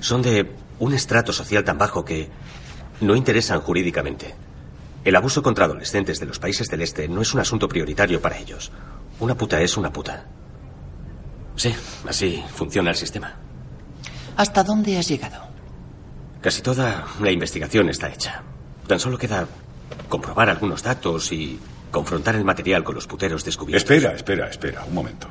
son 0.00 0.22
de 0.22 0.50
un 0.78 0.94
estrato 0.94 1.32
social 1.32 1.64
tan 1.64 1.78
bajo 1.78 2.04
que 2.04 2.28
no 3.00 3.16
interesan 3.16 3.60
jurídicamente. 3.60 4.34
El 5.04 5.16
abuso 5.16 5.42
contra 5.42 5.66
adolescentes 5.66 6.20
de 6.20 6.26
los 6.26 6.38
países 6.38 6.68
del 6.68 6.80
Este 6.80 7.08
no 7.08 7.20
es 7.20 7.34
un 7.34 7.40
asunto 7.40 7.68
prioritario 7.68 8.22
para 8.22 8.38
ellos. 8.38 8.72
Una 9.20 9.36
puta 9.36 9.60
es 9.60 9.76
una 9.76 9.92
puta. 9.92 10.26
Sí, 11.56 11.74
así 12.08 12.42
funciona 12.54 12.90
el 12.90 12.96
sistema. 12.96 13.43
¿Hasta 14.36 14.64
dónde 14.64 14.98
has 14.98 15.08
llegado? 15.08 15.42
Casi 16.40 16.60
toda 16.62 17.06
la 17.20 17.30
investigación 17.30 17.88
está 17.88 18.08
hecha. 18.08 18.42
Tan 18.86 19.00
solo 19.00 19.16
queda 19.16 19.46
comprobar 20.08 20.50
algunos 20.50 20.82
datos 20.82 21.32
y 21.32 21.58
confrontar 21.90 22.34
el 22.34 22.44
material 22.44 22.84
con 22.84 22.94
los 22.94 23.06
puteros 23.06 23.44
descubiertos. 23.44 23.90
Espera, 23.90 24.14
espera, 24.14 24.48
espera, 24.48 24.84
un 24.84 24.94
momento. 24.94 25.28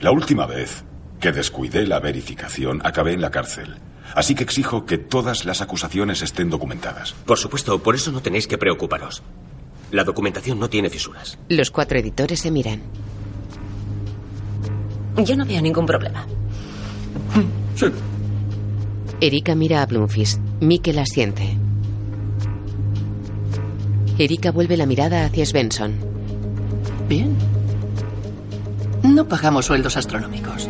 La 0.00 0.10
última 0.10 0.46
vez 0.46 0.82
que 1.20 1.32
descuidé 1.32 1.86
la 1.86 2.00
verificación 2.00 2.80
acabé 2.84 3.12
en 3.12 3.20
la 3.20 3.30
cárcel. 3.30 3.76
Así 4.14 4.34
que 4.34 4.44
exijo 4.44 4.86
que 4.86 4.98
todas 4.98 5.44
las 5.44 5.60
acusaciones 5.60 6.22
estén 6.22 6.48
documentadas. 6.50 7.12
Por 7.12 7.38
supuesto, 7.38 7.82
por 7.82 7.94
eso 7.94 8.12
no 8.12 8.22
tenéis 8.22 8.46
que 8.46 8.58
preocuparos. 8.58 9.22
La 9.90 10.04
documentación 10.04 10.58
no 10.58 10.68
tiene 10.68 10.90
fisuras. 10.90 11.38
Los 11.48 11.70
cuatro 11.70 11.98
editores 11.98 12.40
se 12.40 12.50
miran. 12.50 12.82
Yo 15.24 15.36
no 15.36 15.46
veo 15.46 15.62
ningún 15.62 15.86
problema. 15.86 16.26
Sí. 17.76 17.86
Erika 19.20 19.54
mira 19.54 19.82
a 19.82 19.86
Bloomfist. 19.86 20.40
Mikkel 20.60 20.98
asiente. 20.98 21.56
Erika 24.18 24.50
vuelve 24.50 24.76
la 24.76 24.86
mirada 24.86 25.24
hacia 25.24 25.46
Svensson. 25.46 25.94
Bien. 27.08 27.34
No 29.02 29.26
pagamos 29.28 29.66
sueldos 29.66 29.96
astronómicos, 29.96 30.68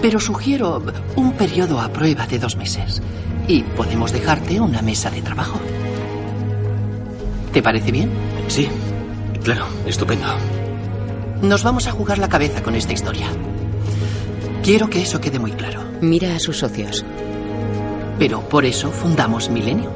pero 0.00 0.20
sugiero 0.20 0.82
un 1.16 1.32
periodo 1.32 1.80
a 1.80 1.92
prueba 1.92 2.26
de 2.26 2.38
dos 2.38 2.56
meses. 2.56 3.02
Y 3.48 3.62
podemos 3.62 4.12
dejarte 4.12 4.60
una 4.60 4.80
mesa 4.80 5.10
de 5.10 5.20
trabajo. 5.20 5.58
¿Te 7.52 7.62
parece 7.62 7.92
bien? 7.92 8.10
Sí, 8.48 8.68
claro, 9.42 9.66
estupendo. 9.86 10.26
Nos 11.42 11.62
vamos 11.62 11.86
a 11.86 11.92
jugar 11.92 12.18
la 12.18 12.28
cabeza 12.28 12.62
con 12.62 12.74
esta 12.74 12.92
historia. 12.94 13.26
Quiero 14.62 14.88
que 14.88 15.02
eso 15.02 15.20
quede 15.20 15.38
muy 15.38 15.52
claro. 15.52 15.82
Mira 16.00 16.34
a 16.34 16.38
sus 16.38 16.58
socios. 16.58 17.04
Pero 18.18 18.40
por 18.48 18.64
eso 18.64 18.90
fundamos 18.90 19.48
Milenio. 19.48 19.90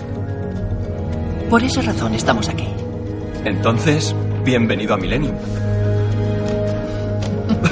Por 1.50 1.62
esa 1.62 1.82
razón 1.82 2.14
estamos 2.14 2.48
aquí. 2.48 2.68
Entonces, 3.44 4.14
bienvenido 4.44 4.94
a 4.94 4.96
Millennium. 4.98 5.34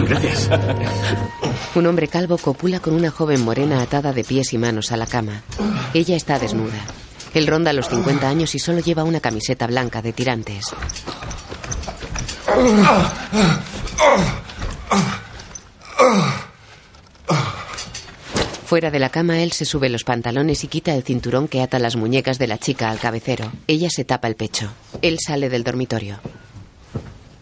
Gracias. 0.08 0.48
Un 1.74 1.86
hombre 1.86 2.08
calvo 2.08 2.38
copula 2.38 2.80
con 2.80 2.94
una 2.94 3.10
joven 3.10 3.44
morena 3.44 3.82
atada 3.82 4.12
de 4.12 4.24
pies 4.24 4.52
y 4.52 4.58
manos 4.58 4.92
a 4.92 4.96
la 4.96 5.06
cama. 5.06 5.42
Ella 5.94 6.16
está 6.16 6.38
desnuda. 6.38 6.80
Él 7.34 7.46
ronda 7.46 7.72
los 7.72 7.88
50 7.88 8.28
años 8.28 8.54
y 8.54 8.58
solo 8.58 8.80
lleva 8.80 9.04
una 9.04 9.20
camiseta 9.20 9.66
blanca 9.66 10.00
de 10.00 10.12
tirantes. 10.12 10.74
Fuera 18.66 18.90
de 18.90 18.98
la 18.98 19.10
cama, 19.10 19.38
él 19.42 19.52
se 19.52 19.64
sube 19.64 19.88
los 19.88 20.02
pantalones 20.02 20.64
y 20.64 20.66
quita 20.66 20.92
el 20.92 21.04
cinturón 21.04 21.46
que 21.46 21.62
ata 21.62 21.78
las 21.78 21.94
muñecas 21.94 22.36
de 22.40 22.48
la 22.48 22.58
chica 22.58 22.90
al 22.90 22.98
cabecero. 22.98 23.52
Ella 23.68 23.88
se 23.90 24.04
tapa 24.04 24.26
el 24.26 24.34
pecho. 24.34 24.68
Él 25.02 25.18
sale 25.24 25.48
del 25.48 25.62
dormitorio. 25.62 26.18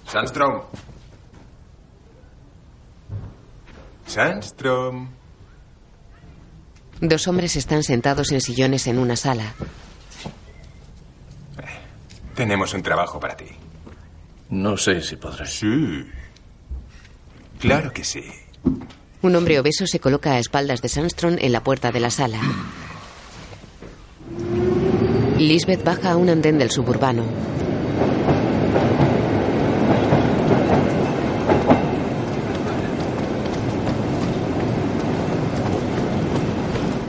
Sandstrom. 0.07 0.61
Sandstrom. 4.07 5.09
Dos 7.01 7.27
hombres 7.27 7.57
están 7.57 7.83
sentados 7.83 8.31
en 8.31 8.43
sillones 8.43 8.87
en 8.87 8.99
una 8.99 9.17
sala. 9.17 9.55
Tenemos 12.35 12.75
un 12.75 12.83
trabajo 12.83 13.19
para 13.19 13.35
ti. 13.35 13.47
No 14.51 14.77
sé 14.77 15.01
si 15.01 15.17
podré. 15.17 15.47
Sí. 15.47 16.05
Claro 17.61 17.91
que 17.95 18.05
sí. 18.05 18.25
Un 19.25 19.37
hombre 19.37 19.59
obeso 19.59 19.87
se 19.87 20.01
coloca 20.01 20.33
a 20.33 20.39
espaldas 20.39 20.83
de 20.83 20.91
Sandstrom 20.91 21.39
en 21.41 21.51
la 21.51 21.65
puerta 21.65 21.91
de 21.91 21.99
la 21.99 22.11
sala. 22.11 22.39
Lisbeth 25.39 25.83
baja 25.83 26.11
a 26.11 26.17
un 26.19 26.29
andén 26.29 26.59
del 26.59 26.71
suburbano. 26.71 27.25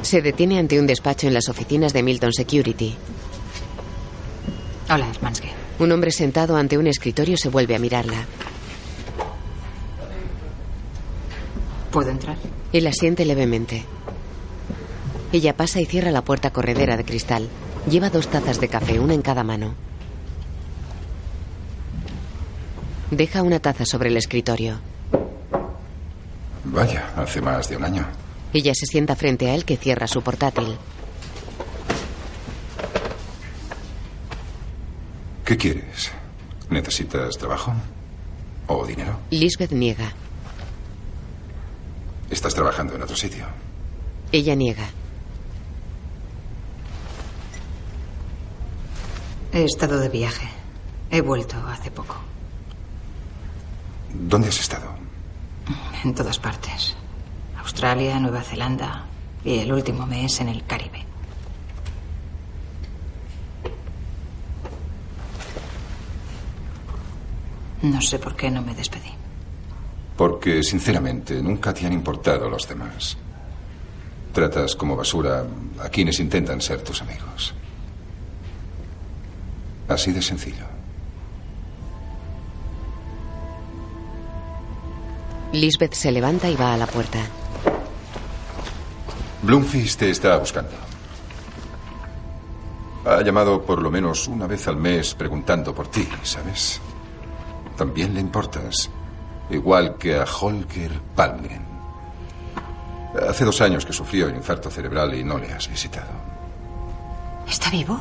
Se 0.01 0.21
detiene 0.21 0.57
ante 0.57 0.79
un 0.79 0.87
despacho 0.87 1.27
en 1.27 1.33
las 1.33 1.49
oficinas 1.49 1.91
de 1.91 2.01
Milton 2.01 2.31
Security. 2.31 2.95
Hola, 4.89 5.09
Hermanske. 5.09 5.49
Un 5.79 5.91
hombre 5.91 6.11
sentado 6.11 6.55
ante 6.55 6.77
un 6.77 6.87
escritorio 6.87 7.35
se 7.35 7.49
vuelve 7.49 7.75
a 7.75 7.79
mirarla. 7.79 8.25
¿Puedo 11.95 12.09
entrar? 12.09 12.35
Él 12.73 12.87
asiente 12.87 13.23
levemente. 13.23 13.85
Ella 15.31 15.55
pasa 15.55 15.79
y 15.79 15.85
cierra 15.85 16.11
la 16.11 16.25
puerta 16.25 16.49
corredera 16.49 16.97
de 16.97 17.05
cristal. 17.05 17.47
Lleva 17.89 18.09
dos 18.09 18.27
tazas 18.27 18.59
de 18.59 18.67
café, 18.67 18.99
una 18.99 19.13
en 19.13 19.21
cada 19.21 19.45
mano. 19.45 19.75
Deja 23.11 23.43
una 23.43 23.61
taza 23.61 23.85
sobre 23.85 24.09
el 24.09 24.17
escritorio. 24.17 24.77
Vaya, 26.65 27.13
hace 27.15 27.39
más 27.39 27.69
de 27.69 27.77
un 27.77 27.85
año. 27.85 28.05
Ella 28.51 28.73
se 28.75 28.87
sienta 28.87 29.15
frente 29.15 29.49
a 29.49 29.55
él 29.55 29.63
que 29.63 29.77
cierra 29.77 30.07
su 30.07 30.21
portátil. 30.21 30.75
¿Qué 35.45 35.55
quieres? 35.55 36.11
¿Necesitas 36.69 37.37
trabajo? 37.37 37.71
¿O 38.67 38.85
dinero? 38.85 39.17
Lisbeth 39.29 39.71
niega. 39.71 40.11
¿Estás 42.35 42.53
trabajando 42.53 42.95
en 42.95 43.01
otro 43.01 43.15
sitio? 43.15 43.45
Ella 44.29 44.55
niega. 44.55 44.85
He 49.53 49.63
estado 49.63 49.97
de 49.99 50.09
viaje. 50.09 50.49
He 51.09 51.21
vuelto 51.21 51.55
hace 51.65 51.91
poco. 51.91 52.17
¿Dónde 54.13 54.49
has 54.49 54.59
estado? 54.59 54.89
En 56.03 56.13
todas 56.13 56.37
partes. 56.37 56.97
Australia, 57.57 58.19
Nueva 58.19 58.41
Zelanda 58.41 59.05
y 59.45 59.59
el 59.59 59.71
último 59.71 60.05
mes 60.05 60.41
en 60.41 60.49
el 60.49 60.65
Caribe. 60.65 61.05
No 67.81 68.01
sé 68.01 68.19
por 68.19 68.35
qué 68.35 68.51
no 68.51 68.61
me 68.61 68.75
despedí. 68.75 69.14
Porque, 70.17 70.63
sinceramente, 70.63 71.41
nunca 71.41 71.73
te 71.73 71.85
han 71.85 71.93
importado 71.93 72.49
los 72.49 72.67
demás. 72.67 73.17
Tratas 74.31 74.75
como 74.75 74.95
basura 74.95 75.45
a 75.79 75.89
quienes 75.89 76.19
intentan 76.19 76.61
ser 76.61 76.81
tus 76.81 77.01
amigos. 77.01 77.53
Así 79.87 80.11
de 80.11 80.21
sencillo. 80.21 80.65
Lisbeth 85.51 85.93
se 85.93 86.11
levanta 86.11 86.49
y 86.49 86.55
va 86.55 86.73
a 86.73 86.77
la 86.77 86.87
puerta. 86.87 87.19
Bloomfield 89.43 89.95
te 89.95 90.09
está 90.09 90.37
buscando. 90.37 90.71
Ha 93.05 93.21
llamado 93.21 93.61
por 93.61 93.81
lo 93.81 93.91
menos 93.91 94.27
una 94.27 94.47
vez 94.47 94.67
al 94.67 94.77
mes 94.77 95.13
preguntando 95.13 95.73
por 95.73 95.87
ti, 95.87 96.07
¿sabes? 96.23 96.81
También 97.77 98.13
le 98.15 98.19
importas, 98.19 98.89
igual 99.49 99.95
que 99.97 100.17
a 100.17 100.25
Holger 100.25 100.91
Palmgren. 101.15 101.65
Hace 103.29 103.45
dos 103.45 103.61
años 103.61 103.85
que 103.85 103.93
sufrió 103.93 104.27
el 104.27 104.35
infarto 104.35 104.69
cerebral 104.69 105.13
y 105.13 105.23
no 105.23 105.37
le 105.37 105.51
has 105.53 105.67
visitado. 105.69 106.11
¿Está 107.47 107.69
vivo? 107.69 107.99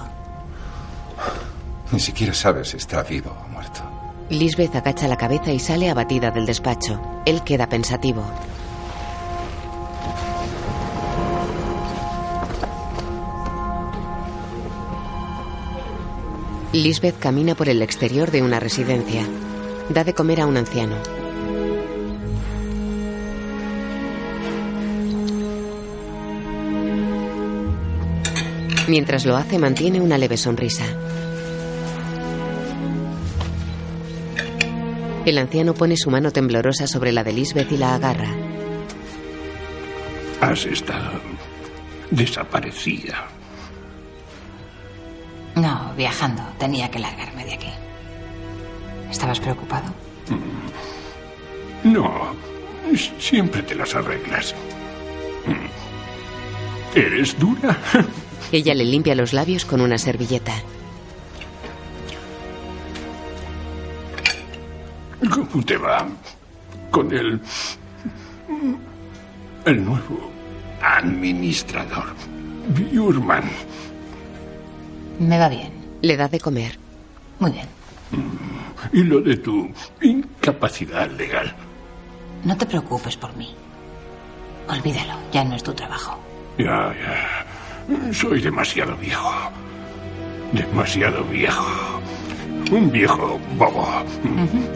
Ni 1.92 2.00
siquiera 2.00 2.34
sabes 2.34 2.70
si 2.70 2.78
está 2.78 3.02
vivo 3.02 3.30
o 3.44 3.48
muerto. 3.48 3.80
Lisbeth 4.30 4.74
agacha 4.74 5.06
la 5.06 5.16
cabeza 5.16 5.52
y 5.52 5.58
sale 5.58 5.90
abatida 5.90 6.30
del 6.30 6.46
despacho. 6.46 7.00
Él 7.26 7.42
queda 7.44 7.68
pensativo. 7.68 8.24
Lisbeth 16.72 17.20
camina 17.20 17.54
por 17.54 17.68
el 17.68 17.82
exterior 17.82 18.32
de 18.32 18.42
una 18.42 18.58
residencia. 18.58 19.24
Da 19.90 20.02
de 20.02 20.14
comer 20.14 20.40
a 20.40 20.46
un 20.46 20.56
anciano. 20.56 20.96
Mientras 28.86 29.24
lo 29.24 29.36
hace, 29.36 29.58
mantiene 29.58 30.00
una 30.00 30.18
leve 30.18 30.36
sonrisa. 30.36 30.84
El 35.24 35.38
anciano 35.38 35.72
pone 35.72 35.96
su 35.96 36.10
mano 36.10 36.30
temblorosa 36.30 36.86
sobre 36.86 37.10
la 37.10 37.24
de 37.24 37.32
Lisbeth 37.32 37.72
y 37.72 37.78
la 37.78 37.94
agarra. 37.94 38.28
Has 40.40 40.66
estado 40.66 41.20
desaparecida. 42.10 43.26
No, 45.54 45.94
viajando. 45.96 46.42
Tenía 46.58 46.90
que 46.90 46.98
largarme 46.98 47.44
de 47.46 47.54
aquí. 47.54 47.70
¿Estabas 49.10 49.40
preocupado? 49.40 49.94
No, 51.84 52.34
siempre 53.18 53.62
te 53.62 53.74
las 53.74 53.94
arreglas. 53.94 54.54
¿Eres 56.94 57.38
dura? 57.38 57.78
Ella 58.52 58.74
le 58.74 58.84
limpia 58.84 59.14
los 59.14 59.32
labios 59.32 59.64
con 59.64 59.80
una 59.80 59.98
servilleta. 59.98 60.54
¿Cómo 65.30 65.64
te 65.64 65.76
va 65.76 66.06
con 66.90 67.12
el. 67.12 67.40
el 69.64 69.84
nuevo 69.84 70.30
administrador, 70.82 72.04
Bjurman? 72.68 73.50
Me 75.18 75.38
va 75.38 75.48
bien. 75.48 75.72
Le 76.02 76.16
da 76.16 76.28
de 76.28 76.38
comer. 76.40 76.78
Muy 77.38 77.52
bien. 77.52 77.66
Y 78.92 79.02
lo 79.02 79.20
de 79.20 79.36
tu 79.38 79.70
incapacidad 80.02 81.10
legal. 81.10 81.54
No 82.44 82.56
te 82.56 82.66
preocupes 82.66 83.16
por 83.16 83.34
mí. 83.36 83.54
Olvídalo, 84.68 85.14
ya 85.32 85.44
no 85.44 85.56
es 85.56 85.62
tu 85.62 85.72
trabajo. 85.72 86.18
Ya, 86.58 86.92
ya. 86.94 87.46
Soy 88.12 88.40
demasiado 88.40 88.96
viejo. 88.96 89.30
Demasiado 90.52 91.24
viejo. 91.24 91.64
Un 92.70 92.90
viejo 92.90 93.38
bobo. 93.56 93.86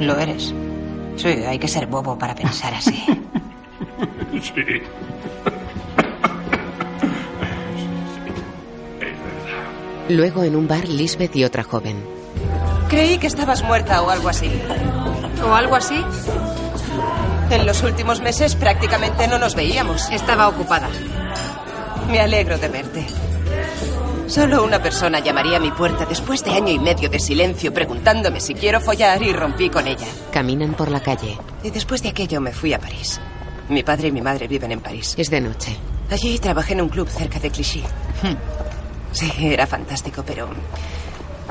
Lo 0.01 0.19
eres. 0.19 0.55
Sí, 1.17 1.29
hay 1.29 1.59
que 1.59 1.69
ser 1.69 1.87
bobo 1.87 2.19
para 2.19 2.35
pensar 2.35 2.75
así. 2.75 3.05
Sí. 4.41 4.63
Luego 10.09 10.45
en 10.45 10.57
un 10.57 10.69
bar, 10.69 10.89
Lisbeth 10.89 11.37
y 11.37 11.45
otra 11.45 11.63
joven. 11.65 11.97
Creí 12.89 13.19
que 13.19 13.27
estabas 13.27 13.63
muerta 13.65 14.01
o 14.03 14.11
algo 14.11 14.29
así. 14.29 14.51
¿O 15.45 15.53
algo 15.53 15.77
así? 15.77 16.03
En 17.51 17.67
los 17.67 17.83
últimos 17.83 18.21
meses 18.21 18.55
prácticamente 18.55 19.29
no 19.29 19.39
nos 19.39 19.55
veíamos. 19.55 20.09
Estaba 20.11 20.49
ocupada. 20.49 20.89
Me 22.09 22.21
alegro 22.21 22.57
de 22.59 22.69
verte. 22.69 23.07
Solo 24.27 24.65
una 24.65 24.83
persona 24.83 25.21
llamaría 25.21 25.59
a 25.59 25.61
mi 25.61 25.71
puerta 25.71 26.07
después 26.07 26.45
de 26.45 26.53
año 26.53 26.69
y 26.69 26.79
medio 26.79 27.09
de 27.09 27.19
silencio 27.19 27.73
preguntándome 27.73 28.41
si 28.41 28.55
quiero 28.55 28.81
follar 28.81 29.23
y 29.23 29.33
rompí 29.33 29.71
con 29.71 29.87
ella. 29.87 30.07
Caminan 30.33 30.75
por 30.75 30.91
la 30.91 31.01
calle. 31.01 31.39
Y 31.63 31.71
después 31.71 32.03
de 32.03 32.11
aquello 32.11 32.41
me 32.41 32.53
fui 32.53 32.73
a 32.73 32.79
París. 32.79 33.21
Mi 33.69 33.83
padre 33.83 34.09
y 34.09 34.13
mi 34.13 34.23
madre 34.23 34.49
viven 34.49 34.73
en 34.73 34.81
París. 34.81 35.15
Es 35.19 35.31
de 35.31 35.41
noche. 35.41 35.77
Allí 36.11 36.39
trabajé 36.39 36.73
en 36.73 36.83
un 36.83 36.89
club 36.89 37.09
cerca 37.09 37.39
de 37.39 37.51
Clichy. 37.51 37.83
Sí, 39.13 39.31
era 39.41 39.67
fantástico, 39.67 40.23
pero 40.27 40.49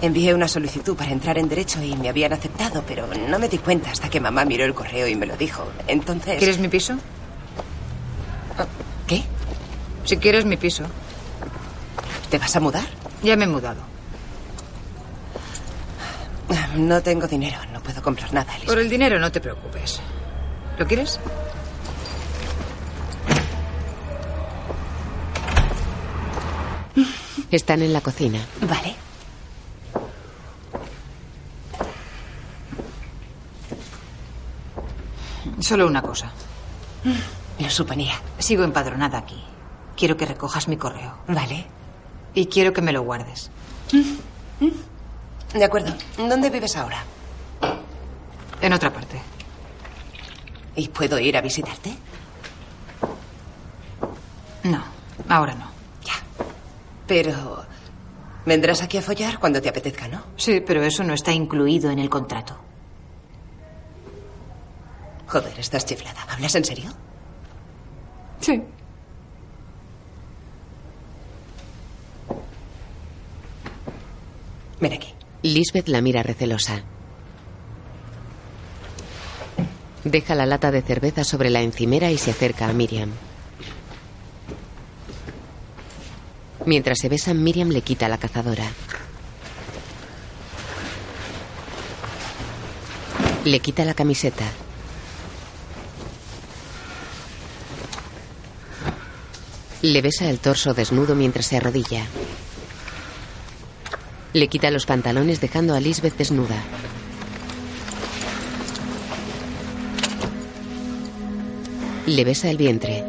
envié 0.02 0.34
una 0.34 0.48
solicitud 0.48 0.96
para 0.96 1.12
entrar 1.12 1.38
en 1.38 1.50
derecho 1.50 1.82
y 1.82 1.96
me 1.96 2.10
habían 2.10 2.34
aceptado, 2.34 2.84
pero 2.88 3.08
no 3.08 3.39
me 3.39 3.48
di 3.48 3.60
cuenta 3.60 3.91
hasta 3.91 4.10
que 4.10 4.20
mamá 4.20 4.46
miró 4.46 4.65
el 4.65 4.74
correo 4.74 5.08
y 5.08 5.15
me 5.15 5.26
lo 5.28 5.38
dijo. 5.38 5.67
Entonces... 5.88 6.38
¿Quieres 6.38 6.60
mi 6.60 6.67
piso? 6.67 6.96
¿Qué? 9.08 9.24
Si 10.08 10.15
quieres 10.15 10.46
mi 10.46 10.56
piso. 10.56 10.86
¿Te 12.30 12.38
vas 12.38 12.56
a 12.56 12.62
mudar? 12.62 12.88
Ya 13.24 13.36
me 13.36 13.43
he 13.43 13.48
mudado. 13.48 13.82
No 16.78 17.04
tengo 17.04 17.28
dinero, 17.28 17.58
no 17.74 17.82
puedo 17.84 18.02
comprar 18.02 18.32
nada, 18.34 18.54
Elizabeth. 18.54 18.70
Por 18.70 18.80
el 18.80 18.89
dinero 18.89 19.20
no 19.20 19.30
te 19.30 19.41
preocupes. 19.41 20.00
¿Lo 20.80 20.88
quieres? 20.88 21.20
Están 27.52 27.82
en 27.82 27.91
la 27.91 28.00
cocina. 28.00 28.39
Vale. 28.62 28.96
Solo 35.60 35.86
una 35.86 36.02
cosa. 36.02 36.32
Lo 37.60 37.70
suponía. 37.70 38.13
Sigo 38.39 38.63
empadronada 38.63 39.17
aquí. 39.17 39.43
Quiero 39.98 40.16
que 40.16 40.26
recojas 40.26 40.68
mi 40.68 40.78
correo. 40.78 41.18
Vale. 41.28 41.66
Y 42.34 42.46
quiero 42.46 42.72
que 42.72 42.82
me 42.82 42.94
lo 42.94 43.02
guardes. 43.02 43.50
De 45.54 45.64
acuerdo. 45.64 45.94
¿Dónde 46.18 46.50
vives 46.50 46.78
ahora? 46.78 47.04
En 48.62 48.74
otra 48.74 48.94
parte. 48.94 49.20
¿Y 50.76 50.88
puedo 50.90 51.18
ir 51.20 51.36
a 51.36 51.42
visitarte? 51.42 51.94
No, 54.64 54.84
ahora 55.28 55.56
no. 55.56 55.68
Pero... 57.08 57.66
Vendrás 58.46 58.82
aquí 58.82 58.98
a 58.98 59.02
follar 59.02 59.40
cuando 59.40 59.62
te 59.62 59.68
apetezca, 59.70 60.08
¿no? 60.08 60.22
Sí, 60.38 60.62
pero 60.62 60.82
eso 60.84 61.04
no 61.04 61.14
está 61.14 61.34
incluido 61.34 61.90
en 61.92 62.00
el 62.00 62.10
contrato. 62.10 62.56
Joder, 65.28 65.60
estás 65.60 65.86
chiflada. 65.86 66.22
¿Hablas 66.30 66.56
en 66.56 66.64
serio? 66.64 66.92
Sí. 68.40 68.62
Ven 74.80 74.94
aquí. 74.94 75.13
Lisbeth 75.44 75.88
la 75.88 76.02
mira 76.02 76.24
recelosa. 76.24 76.84
Deja 80.04 80.36
la 80.36 80.46
lata 80.46 80.72
de 80.72 80.82
cerveza 80.82 81.24
sobre 81.24 81.50
la 81.50 81.62
encimera 81.62 82.12
y 82.12 82.18
se 82.18 82.32
acerca 82.32 82.68
a 82.68 82.74
Miriam. 82.74 83.12
Mientras 86.66 87.00
se 87.00 87.10
besan, 87.10 87.44
Miriam 87.44 87.70
le 87.70 87.82
quita 87.82 88.08
la 88.08 88.18
cazadora. 88.18 88.70
Le 93.46 93.60
quita 93.60 93.86
la 93.86 93.94
camiseta. 93.94 94.46
Le 99.82 100.02
besa 100.02 100.30
el 100.30 100.40
torso 100.40 100.74
desnudo 100.74 101.16
mientras 101.16 101.46
se 101.46 101.58
arrodilla. 101.58 102.06
Le 104.38 104.50
quita 104.50 104.69
los 104.69 104.86
pantalones 104.86 105.41
dejando 105.41 105.73
a 105.73 105.80
Lisbeth 105.80 106.15
desnuda. 106.15 106.63
Le 112.06 112.23
besa 112.23 112.52
el 112.52 112.58
vientre. 112.58 113.04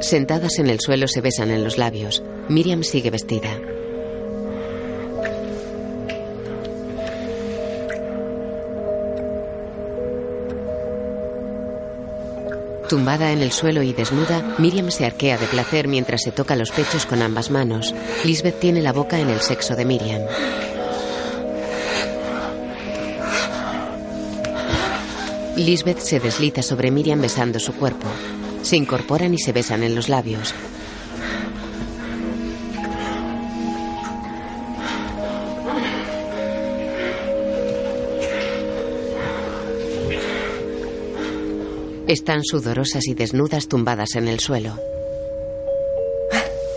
Sentadas 0.00 0.58
en 0.58 0.68
el 0.68 0.80
suelo 0.80 1.06
se 1.06 1.20
besan 1.20 1.52
en 1.52 1.62
los 1.62 1.78
labios. 1.78 2.24
Miriam 2.48 2.82
sigue 2.82 3.10
vestida. 3.10 3.56
Tumbada 12.92 13.32
en 13.32 13.40
el 13.40 13.52
suelo 13.52 13.82
y 13.82 13.94
desnuda, 13.94 14.56
Miriam 14.58 14.90
se 14.90 15.06
arquea 15.06 15.38
de 15.38 15.46
placer 15.46 15.88
mientras 15.88 16.20
se 16.20 16.30
toca 16.30 16.56
los 16.56 16.72
pechos 16.72 17.06
con 17.06 17.22
ambas 17.22 17.50
manos. 17.50 17.94
Lisbeth 18.22 18.60
tiene 18.60 18.82
la 18.82 18.92
boca 18.92 19.18
en 19.18 19.30
el 19.30 19.40
sexo 19.40 19.74
de 19.74 19.86
Miriam. 19.86 20.20
Lisbeth 25.56 26.00
se 26.00 26.20
desliza 26.20 26.60
sobre 26.60 26.90
Miriam 26.90 27.22
besando 27.22 27.58
su 27.58 27.72
cuerpo. 27.72 28.08
Se 28.60 28.76
incorporan 28.76 29.32
y 29.32 29.38
se 29.38 29.52
besan 29.52 29.84
en 29.84 29.94
los 29.94 30.10
labios. 30.10 30.52
Están 42.12 42.44
sudorosas 42.44 43.06
y 43.06 43.14
desnudas 43.14 43.68
tumbadas 43.68 44.16
en 44.16 44.28
el 44.28 44.38
suelo. 44.38 44.78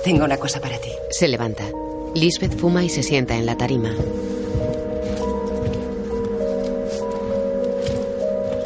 Tengo 0.06 0.24
una 0.24 0.38
cosa 0.38 0.62
para 0.62 0.78
ti. 0.78 0.92
Se 1.12 1.28
levanta. 1.28 1.66
Lisbeth 2.14 2.58
fuma 2.58 2.86
y 2.86 2.90
se 2.90 3.04
sienta 3.04 3.36
en 3.36 3.46
la 3.46 3.58
tarima. 3.58 3.94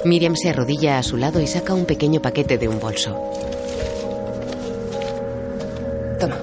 Miriam 0.05 0.35
se 0.35 0.49
arrodilla 0.49 0.99
a 0.99 1.03
su 1.03 1.17
lado 1.17 1.41
y 1.41 1.47
saca 1.47 1.73
un 1.73 1.85
pequeño 1.85 2.21
paquete 2.21 2.59
de 2.59 2.67
un 2.67 2.79
bolso. 2.79 3.19
Toma. 6.19 6.37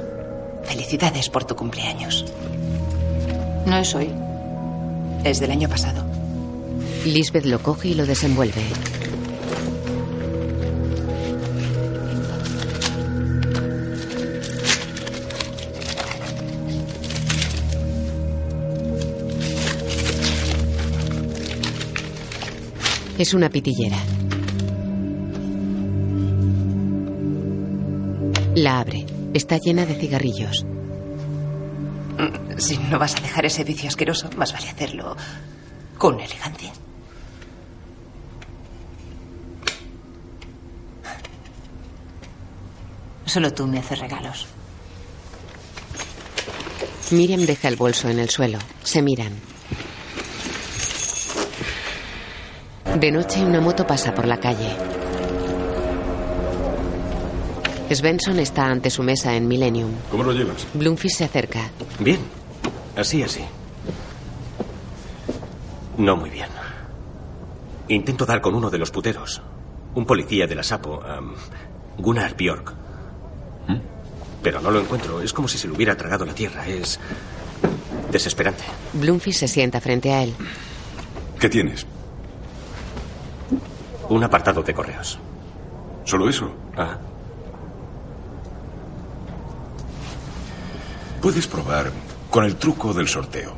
Felicidades 0.65 1.31
por 1.31 1.45
tu 1.45 1.55
cumpleaños. 1.55 2.25
No 3.65 3.79
es 3.79 3.95
hoy. 3.95 4.11
Es 5.23 5.39
del 5.39 5.53
año 5.53 5.69
pasado. 5.69 6.03
Lisbeth 7.05 7.45
lo 7.45 7.61
coge 7.61 7.91
y 7.91 7.95
lo 7.95 8.07
desenvuelve. 8.07 8.63
Es 23.19 23.33
una 23.33 23.49
pitillera. 23.49 23.97
La 28.55 28.81
abre. 28.81 29.07
Está 29.33 29.59
llena 29.59 29.87
de 29.87 29.95
cigarrillos. 29.95 30.67
Si 32.59 32.77
no 32.79 32.99
vas 32.99 33.17
a 33.17 33.21
dejar 33.21 33.47
ese 33.47 33.65
vicio 33.65 33.89
asqueroso, 33.89 34.31
más 34.37 34.53
vale 34.53 34.69
hacerlo 34.69 35.17
con 35.99 36.21
elegancia. 36.21 36.73
Solo 43.25 43.53
tú 43.53 43.67
me 43.67 43.79
haces 43.79 43.99
regalos. 43.99 44.47
Miriam 47.11 47.43
deja 47.43 47.69
el 47.69 47.77
bolso 47.77 48.09
en 48.09 48.19
el 48.19 48.31
suelo. 48.31 48.59
Se 48.83 49.01
miran. 49.01 49.56
De 52.99 53.13
noche 53.13 53.45
una 53.45 53.61
moto 53.61 53.87
pasa 53.87 54.15
por 54.15 54.27
la 54.27 54.39
calle. 54.39 54.75
Svensson 57.91 58.39
está 58.39 58.65
ante 58.65 58.89
su 58.89 59.03
mesa 59.03 59.37
en 59.37 59.47
Millennium. 59.47 59.91
¿Cómo 60.11 60.25
lo 60.25 60.33
llevas? 60.33 60.67
Bloomfish 60.73 61.17
se 61.17 61.25
acerca. 61.25 61.71
Bien. 62.01 62.19
Así, 62.97 63.23
así. 63.23 63.45
No 65.99 66.17
muy 66.17 66.31
bien. 66.31 66.49
Intento 67.89 68.25
dar 68.25 68.41
con 68.41 68.55
uno 68.55 68.71
de 68.71 68.79
los 68.79 68.91
puteros. 68.91 69.43
Un 69.95 70.07
policía 70.07 70.47
de 70.47 70.55
la 70.55 70.63
Sapo. 70.63 71.03
Gunnar 71.99 72.35
Bjork. 72.35 72.73
Pero 74.43 74.61
no 74.63 74.71
lo 74.71 74.81
encuentro. 74.81 75.21
Es 75.21 75.35
como 75.35 75.49
si 75.49 75.59
se 75.59 75.69
le 75.69 75.75
hubiera 75.75 75.95
tragado 75.99 76.25
la 76.25 76.35
tierra. 76.35 76.67
Es 76.67 76.99
desesperante. 78.11 78.65
Bloomfish 78.95 79.37
se 79.37 79.49
sienta 79.49 79.83
frente 79.83 80.15
a 80.15 80.23
él. 80.23 80.35
¿Qué 81.39 81.51
tienes? 81.51 81.87
Un 84.09 84.23
apartado 84.23 84.63
de 84.63 84.73
correos. 84.73 85.19
¿Solo 86.05 86.29
eso? 86.29 86.53
Ah. 86.77 86.97
Puedes 91.21 91.47
probar 91.47 91.91
con 92.31 92.45
el 92.45 92.57
truco 92.57 92.95
del 92.95 93.09
sorteo. 93.09 93.55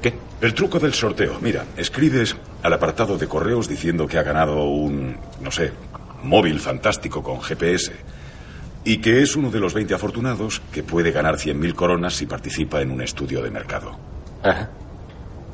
¿Qué? 0.00 0.14
El 0.40 0.54
truco 0.54 0.78
del 0.78 0.94
sorteo. 0.94 1.38
Mira, 1.40 1.66
escribes 1.76 2.36
al 2.62 2.72
apartado 2.72 3.18
de 3.18 3.28
correos 3.28 3.68
diciendo 3.68 4.06
que 4.06 4.18
ha 4.18 4.22
ganado 4.22 4.64
un, 4.64 5.16
no 5.40 5.50
sé, 5.50 5.72
móvil 6.22 6.60
fantástico 6.60 7.22
con 7.22 7.42
GPS 7.42 7.92
y 8.84 8.98
que 8.98 9.22
es 9.22 9.36
uno 9.36 9.50
de 9.50 9.60
los 9.60 9.74
20 9.74 9.94
afortunados 9.94 10.60
que 10.72 10.82
puede 10.82 11.10
ganar 11.10 11.36
100.000 11.36 11.74
coronas 11.74 12.14
si 12.14 12.26
participa 12.26 12.80
en 12.80 12.90
un 12.90 13.02
estudio 13.02 13.42
de 13.42 13.50
mercado. 13.50 13.98
Ajá. 14.42 14.70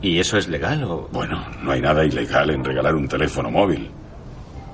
¿Y 0.02 0.18
eso 0.18 0.38
es 0.38 0.48
legal 0.48 0.82
o...? 0.84 1.08
Bueno, 1.12 1.44
no 1.62 1.72
hay 1.72 1.80
nada 1.80 2.04
ilegal 2.04 2.50
en 2.50 2.64
regalar 2.64 2.94
un 2.94 3.06
teléfono 3.06 3.50
móvil. 3.50 3.90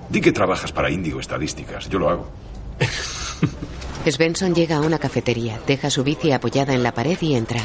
Di 0.09 0.21
que 0.21 0.33
trabajas 0.33 0.71
para 0.71 0.91
Índigo 0.91 1.21
Estadísticas. 1.21 1.89
Yo 1.89 1.99
lo 1.99 2.11
hago. 2.11 2.31
Svensson 4.07 4.55
llega 4.55 4.77
a 4.77 4.81
una 4.81 4.99
cafetería, 4.99 5.59
deja 5.67 5.91
su 5.91 6.05
bici 6.05 6.31
apoyada 6.31 6.75
en 6.75 6.85
la 6.85 6.93
pared 6.93 7.19
y 7.21 7.35
entra. 7.35 7.61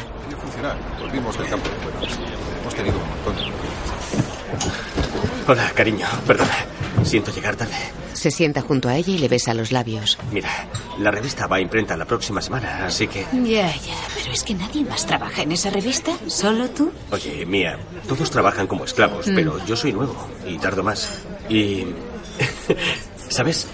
Volvimos 0.99 1.37
del 1.37 1.47
campo 1.47 1.69
de 1.69 1.75
juegos. 1.75 2.19
Hemos 2.61 2.75
tenido 2.75 2.97
un 2.97 3.03
montón. 3.25 3.53
Hola, 5.47 5.71
cariño. 5.75 6.07
Perdona. 6.25 6.55
Siento 7.03 7.31
llegar 7.33 7.55
tarde. 7.55 7.73
Se 8.13 8.31
sienta 8.31 8.61
junto 8.61 8.87
a 8.87 8.95
ella 8.95 9.13
y 9.13 9.17
le 9.17 9.27
besa 9.27 9.53
los 9.53 9.71
labios. 9.71 10.17
Mira, 10.31 10.49
la 10.99 11.11
revista 11.11 11.47
va 11.47 11.57
a 11.57 11.59
imprenta 11.61 11.97
la 11.97 12.05
próxima 12.05 12.41
semana, 12.41 12.85
así 12.85 13.07
que... 13.07 13.25
Ya, 13.33 13.67
ya, 13.75 13.95
pero 14.15 14.31
es 14.31 14.43
que 14.43 14.53
nadie 14.53 14.83
más 14.85 15.05
trabaja 15.05 15.41
en 15.41 15.51
esa 15.51 15.69
revista. 15.71 16.11
¿Solo 16.27 16.69
tú? 16.69 16.91
Oye, 17.11 17.45
Mía, 17.45 17.77
todos 18.07 18.29
trabajan 18.29 18.67
como 18.67 18.85
esclavos, 18.85 19.27
Mm. 19.27 19.35
pero 19.35 19.65
yo 19.65 19.75
soy 19.75 19.93
nuevo 19.93 20.15
y 20.47 20.57
tardo 20.57 20.83
más. 20.83 21.19
Y... 21.49 21.85
¿Sabes? 23.29 23.67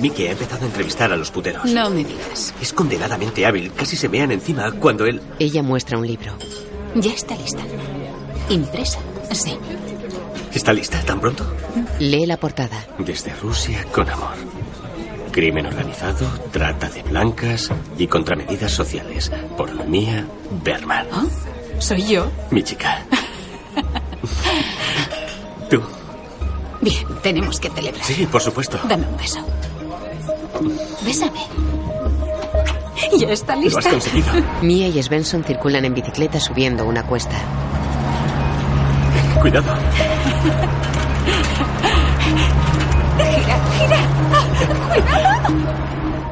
Mickey 0.00 0.26
ha 0.26 0.32
empezado 0.32 0.64
a 0.64 0.66
entrevistar 0.66 1.12
a 1.12 1.16
los 1.16 1.30
puteros. 1.30 1.64
No 1.66 1.88
me 1.88 2.04
digas. 2.04 2.52
Es 2.60 2.72
condenadamente 2.72 3.46
hábil. 3.46 3.72
Casi 3.72 3.96
se 3.96 4.08
mean 4.08 4.32
encima 4.32 4.70
cuando 4.72 5.06
él... 5.06 5.20
Ella 5.38 5.62
muestra 5.62 5.98
un 5.98 6.06
libro. 6.06 6.36
Ya 6.96 7.12
está 7.12 7.36
lista. 7.36 7.62
Impresa. 8.50 8.98
Sí. 9.32 9.56
¿Está 10.52 10.72
lista 10.72 11.00
tan 11.02 11.20
pronto? 11.20 11.44
Lee 11.98 12.26
la 12.26 12.36
portada. 12.36 12.84
Desde 12.98 13.34
Rusia 13.34 13.84
con 13.92 14.08
amor. 14.08 14.34
Crimen 15.32 15.66
organizado, 15.66 16.26
trata 16.52 16.88
de 16.88 17.02
blancas 17.02 17.70
y 17.98 18.06
contramedidas 18.06 18.70
sociales. 18.72 19.30
Por 19.56 19.84
Mia 19.86 20.24
Berman. 20.62 21.06
¿Soy 21.78 22.04
yo? 22.06 22.30
Mi 22.50 22.62
chica. 22.62 23.02
Tú. 25.70 25.82
Bien, 26.80 27.04
tenemos 27.22 27.58
que 27.58 27.70
celebrar. 27.70 28.04
Sí, 28.04 28.26
por 28.26 28.40
supuesto. 28.42 28.78
Dame 28.88 29.06
un 29.08 29.16
beso. 29.16 29.40
Bésame. 31.04 31.40
Ya 33.18 33.30
está 33.30 33.54
Lo 33.56 33.62
lista. 33.62 33.78
has 33.80 33.86
conseguido. 33.88 34.26
Mia 34.62 34.88
y 34.88 35.02
Svensson 35.02 35.44
circulan 35.44 35.84
en 35.84 35.94
bicicleta 35.94 36.38
subiendo 36.40 36.84
una 36.84 37.04
cuesta. 37.06 37.36
Cuidado. 39.40 39.72
Gira, 43.18 43.56
gira. 43.78 44.00
Cuidado. 44.92 45.74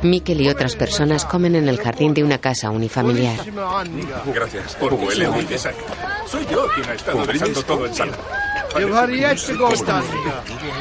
Mikkel 0.03 0.41
y 0.41 0.49
otras 0.49 0.75
personas 0.75 1.25
comen 1.25 1.55
en 1.55 1.69
el 1.69 1.79
jardín 1.79 2.13
de 2.13 2.25
una 2.25 2.39
casa 2.39 2.71
unifamiliar. 2.71 3.39
Gracias. 4.35 4.77
Huele 4.81 5.29
muy 5.29 5.45
bien. 5.45 5.61
Soy 6.27 6.47
yo 6.51 6.67
quien 6.75 6.89
ha 6.89 6.95
estado 6.95 7.25
besando 7.25 7.63
todo 7.63 7.87
el 7.87 7.95
salón. 7.95 8.17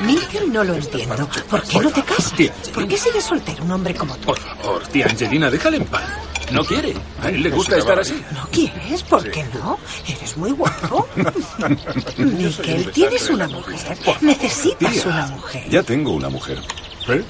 Miguel 0.05 0.51
no 0.51 0.63
lo 0.63 0.73
entiendo. 0.75 1.29
¿Por 1.49 1.61
qué 1.63 1.79
no 1.79 1.91
te 1.91 2.01
casas? 2.03 2.33
¿Por 2.73 2.87
qué 2.87 2.97
sigues 2.97 3.23
soltero 3.23 3.63
un 3.63 3.71
hombre 3.71 3.93
como 3.93 4.15
tú? 4.17 4.25
Por 4.27 4.39
favor, 4.39 4.87
tía 4.87 5.05
Angelina, 5.07 5.49
déjale 5.51 5.77
en 5.77 5.85
paz. 5.85 6.03
No 6.51 6.63
quiere. 6.63 6.93
A 7.21 7.29
él 7.29 7.43
le 7.43 7.49
gusta 7.49 7.77
estar 7.77 7.99
así. 7.99 8.21
¿No 8.33 8.47
quieres? 8.51 9.03
¿Por 9.03 9.29
qué 9.29 9.43
no? 9.53 9.77
Eres 10.07 10.37
muy 10.37 10.51
guapo. 10.51 11.07
Miguel, 12.17 12.91
tienes 12.91 13.29
una 13.29 13.47
mujer. 13.47 13.97
Necesitas 14.21 14.91
Tía, 14.91 15.03
una 15.05 15.27
mujer. 15.27 15.69
Ya 15.69 15.83
tengo 15.83 16.11
una 16.11 16.29
mujer. 16.29 16.59
¿Eh? 17.07 17.23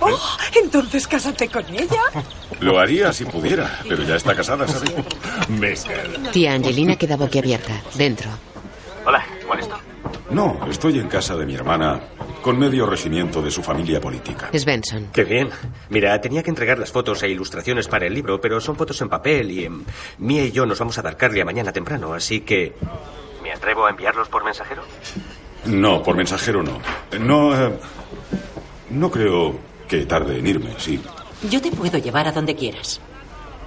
Oh, 0.00 0.36
entonces 0.60 1.06
cásate 1.06 1.48
con 1.48 1.64
ella. 1.68 2.02
Lo 2.60 2.78
haría 2.78 3.12
si 3.12 3.24
pudiera, 3.24 3.80
pero 3.88 4.02
ya 4.02 4.16
está 4.16 4.34
casada, 4.34 4.66
¿sabes? 4.66 5.86
Tía 6.32 6.54
Angelina 6.54 6.96
queda 6.96 7.16
boquiabierta. 7.16 7.72
Dentro. 7.94 8.30
Hola, 9.04 9.24
¿molesto? 9.46 9.76
No, 10.30 10.58
estoy 10.70 10.98
en 10.98 11.08
casa 11.08 11.36
de 11.36 11.44
mi 11.46 11.54
hermana 11.54 12.00
con 12.42 12.58
medio 12.58 12.84
regimiento 12.86 13.40
de 13.40 13.50
su 13.50 13.62
familia 13.62 14.00
política. 14.00 14.50
Svensson. 14.52 15.08
Qué 15.12 15.24
bien. 15.24 15.48
Mira, 15.88 16.20
tenía 16.20 16.42
que 16.42 16.50
entregar 16.50 16.78
las 16.78 16.90
fotos 16.92 17.22
e 17.22 17.28
ilustraciones 17.28 17.88
para 17.88 18.06
el 18.06 18.12
libro, 18.14 18.40
pero 18.40 18.60
son 18.60 18.76
fotos 18.76 19.00
en 19.00 19.08
papel 19.08 19.50
y 19.50 19.64
em, 19.64 19.84
Mía 20.18 20.44
y 20.44 20.52
yo 20.52 20.66
nos 20.66 20.78
vamos 20.78 20.98
a 20.98 21.02
dar 21.02 21.16
Carlia 21.16 21.44
mañana 21.44 21.72
temprano, 21.72 22.12
así 22.12 22.40
que... 22.40 22.74
¿Me 23.42 23.52
atrevo 23.52 23.86
a 23.86 23.90
enviarlos 23.90 24.28
por 24.28 24.44
mensajero? 24.44 24.82
No, 25.64 26.02
por 26.02 26.16
mensajero 26.16 26.62
no. 26.62 26.80
No, 27.20 27.54
eh, 27.54 27.72
no 28.90 29.10
creo 29.10 29.56
que 29.88 30.04
tarde 30.06 30.38
en 30.38 30.46
irme, 30.46 30.74
sí. 30.78 31.00
Yo 31.48 31.60
te 31.60 31.70
puedo 31.70 31.98
llevar 31.98 32.26
a 32.26 32.32
donde 32.32 32.54
quieras. 32.54 33.00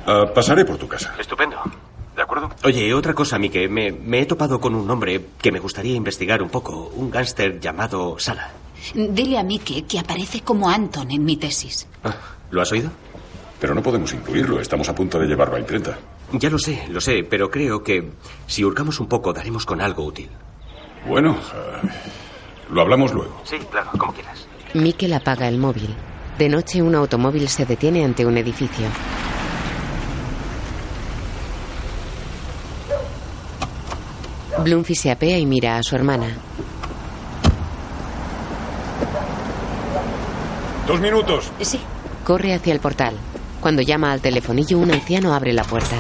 Ah, 0.06 0.26
pasaré 0.34 0.66
por 0.66 0.78
tu 0.78 0.88
casa. 0.88 1.16
Estupendo. 1.20 1.58
¿De 2.16 2.22
acuerdo? 2.22 2.50
Oye, 2.64 2.94
otra 2.94 3.14
cosa, 3.14 3.38
Mike. 3.38 3.68
Me, 3.68 3.92
me 3.92 4.22
he 4.22 4.26
topado 4.26 4.60
con 4.60 4.76
un 4.76 4.90
hombre 4.90 5.26
que 5.42 5.52
me 5.52 5.60
gustaría 5.60 5.96
investigar 5.96 6.42
un 6.42 6.50
poco. 6.50 6.92
Un 6.96 7.12
gángster 7.12 7.60
llamado 7.60 8.18
Sala. 8.20 8.52
Dile 8.94 9.38
a 9.38 9.44
Mike 9.44 9.84
que 9.88 10.00
aparece 10.00 10.42
como 10.42 10.70
Anton 10.70 11.12
en 11.12 11.24
mi 11.26 11.38
tesis. 11.38 11.88
Ah, 12.04 12.16
¿Lo 12.52 12.62
has 12.62 12.72
oído? 12.72 12.92
Pero 13.60 13.74
no 13.74 13.82
podemos 13.82 14.14
incluirlo. 14.14 14.60
Estamos 14.60 14.88
a 14.90 14.96
punto 14.96 15.20
de 15.20 15.28
llevarlo 15.28 15.56
a 15.56 15.60
imprenta. 15.60 15.98
Ya 16.34 16.50
lo 16.50 16.60
sé, 16.60 16.86
lo 16.90 17.00
sé, 17.02 17.24
pero 17.24 17.50
creo 17.50 17.84
que 17.84 18.12
si 18.48 18.64
hurgamos 18.64 19.00
un 19.00 19.08
poco 19.08 19.32
daremos 19.34 19.66
con 19.66 19.82
algo 19.82 20.04
útil. 20.04 20.30
Bueno, 21.08 21.34
eh, 21.34 21.90
lo 22.72 22.82
hablamos 22.82 23.14
luego. 23.14 23.42
Sí, 23.44 23.58
claro, 23.72 23.92
como 23.98 24.14
quieras. 24.14 24.48
Mikkel 24.74 25.14
apaga 25.14 25.48
el 25.48 25.58
móvil. 25.58 25.96
De 26.38 26.50
noche 26.50 26.82
un 26.82 26.96
automóvil 26.96 27.48
se 27.48 27.66
detiene 27.66 28.04
ante 28.04 28.26
un 28.26 28.38
edificio. 28.38 28.88
Bloomfield 34.64 35.00
se 35.00 35.12
apea 35.12 35.38
y 35.38 35.46
mira 35.46 35.78
a 35.78 35.84
su 35.84 35.96
hermana. 35.96 36.38
Dos 40.88 41.00
minutos. 41.00 41.52
Sí. 41.62 41.80
Corre 42.24 42.54
hacia 42.54 42.74
el 42.74 42.80
portal. 42.80 43.16
Cuando 43.60 43.82
llama 43.82 44.12
al 44.12 44.22
telefonillo, 44.22 44.78
un 44.78 44.92
anciano 44.92 45.34
abre 45.34 45.54
la 45.54 45.64
puerta. 45.64 45.96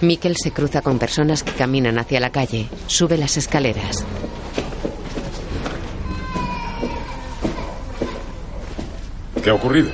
Mikkel 0.00 0.36
se 0.36 0.52
cruza 0.52 0.80
con 0.80 0.98
personas 0.98 1.42
que 1.42 1.52
caminan 1.52 1.98
hacia 1.98 2.20
la 2.20 2.30
calle. 2.30 2.68
Sube 2.86 3.18
las 3.18 3.36
escaleras. 3.36 4.04
¿Qué 9.42 9.50
ha 9.50 9.54
ocurrido? 9.54 9.90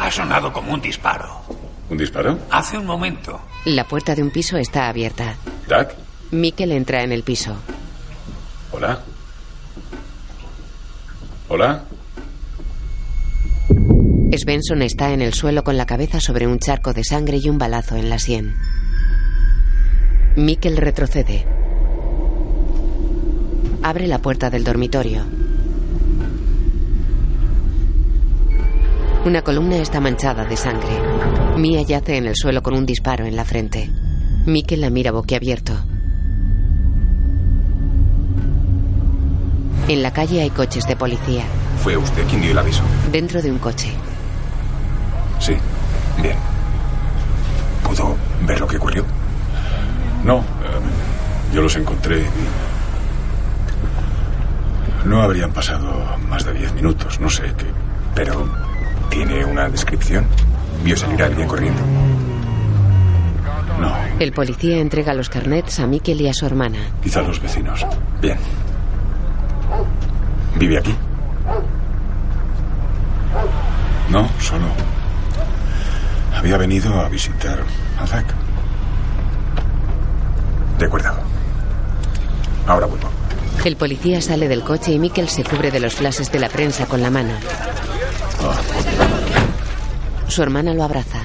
Ha 0.00 0.10
sonado 0.10 0.52
como 0.52 0.72
un 0.72 0.80
disparo. 0.80 1.40
¿Un 1.88 1.96
disparo? 1.98 2.38
Hace 2.50 2.76
un 2.78 2.86
momento. 2.86 3.40
La 3.64 3.84
puerta 3.84 4.14
de 4.14 4.22
un 4.22 4.30
piso 4.30 4.56
está 4.56 4.88
abierta. 4.88 5.36
¿Doug? 5.68 5.88
Mikkel 6.32 6.72
entra 6.72 7.02
en 7.02 7.12
el 7.12 7.22
piso. 7.22 7.56
¿Hola? 8.72 8.98
¿Hola? 11.48 11.84
Svensson 14.36 14.82
está 14.82 15.12
en 15.12 15.22
el 15.22 15.34
suelo 15.34 15.64
con 15.64 15.76
la 15.76 15.86
cabeza 15.86 16.20
sobre 16.20 16.46
un 16.46 16.58
charco 16.58 16.92
de 16.92 17.04
sangre 17.04 17.38
y 17.42 17.48
un 17.48 17.58
balazo 17.58 17.96
en 17.96 18.10
la 18.10 18.18
sien. 18.18 18.54
Mikkel 20.36 20.76
retrocede. 20.76 21.46
Abre 23.82 24.06
la 24.06 24.18
puerta 24.18 24.50
del 24.50 24.64
dormitorio. 24.64 25.24
Una 29.24 29.42
columna 29.42 29.76
está 29.76 30.00
manchada 30.00 30.44
de 30.44 30.56
sangre. 30.56 31.00
Mia 31.56 31.82
yace 31.82 32.16
en 32.16 32.26
el 32.26 32.36
suelo 32.36 32.62
con 32.62 32.74
un 32.74 32.86
disparo 32.86 33.24
en 33.26 33.36
la 33.36 33.44
frente. 33.44 33.90
Mikkel 34.46 34.80
la 34.80 34.90
mira 34.90 35.10
boquiabierto. 35.10 35.72
En 39.88 40.02
la 40.02 40.12
calle 40.12 40.42
hay 40.42 40.50
coches 40.50 40.86
de 40.86 40.96
policía. 40.96 41.44
Fue 41.82 41.96
usted 41.96 42.24
quien 42.28 42.42
dio 42.42 42.50
el 42.50 42.58
aviso. 42.58 42.82
Dentro 43.12 43.40
de 43.40 43.50
un 43.52 43.58
coche. 43.58 43.92
Sí. 45.38 45.56
Bien. 46.22 46.36
¿Pudo 47.84 48.16
ver 48.46 48.60
lo 48.60 48.66
que 48.66 48.76
ocurrió? 48.76 49.04
No. 50.24 50.38
eh, 50.38 50.42
yo 51.54 51.62
los 51.62 51.76
encontré 51.76 52.20
y... 52.20 52.26
No 55.08 55.22
habrían 55.22 55.52
pasado 55.52 56.16
más 56.28 56.44
de 56.44 56.52
diez 56.54 56.72
minutos, 56.74 57.20
no 57.20 57.30
sé 57.30 57.44
qué. 57.56 57.66
Pero, 58.14 58.44
¿tiene 59.08 59.44
una 59.44 59.68
descripción? 59.68 60.26
¿Vio 60.82 60.96
salir 60.96 61.22
a 61.22 61.26
alguien 61.26 61.46
corriendo? 61.46 61.80
No, 63.80 63.94
El 64.18 64.32
policía 64.32 64.78
entrega 64.78 65.12
los 65.14 65.28
carnets 65.28 65.78
a 65.80 65.86
Mikkel 65.86 66.20
y 66.22 66.28
a 66.28 66.32
su 66.34 66.46
hermana. 66.46 66.78
quizá 67.02 67.20
los 67.22 67.40
vecinos. 67.40 67.86
Bien. 68.20 68.38
¿Vive 70.58 70.78
aquí? 70.78 70.94
No, 74.10 74.28
solo. 74.40 74.64
Había 76.36 76.58
venido 76.58 77.00
a 77.00 77.08
visitar 77.08 77.64
a 77.98 78.06
Zack. 78.06 78.34
De 80.78 80.84
acuerdo. 80.84 81.10
Ahora 82.66 82.86
vuelvo. 82.86 83.08
El 83.64 83.76
policía 83.76 84.20
sale 84.20 84.46
del 84.46 84.62
coche 84.62 84.92
y 84.92 84.98
Mikkel 84.98 85.28
se 85.28 85.42
cubre 85.42 85.70
de 85.70 85.80
los 85.80 85.94
flashes 85.94 86.30
de 86.30 86.38
la 86.38 86.48
prensa 86.48 86.86
con 86.86 87.02
la 87.02 87.10
mano. 87.10 87.32
Su 90.28 90.42
hermana 90.42 90.74
lo 90.74 90.84
abraza. 90.84 91.20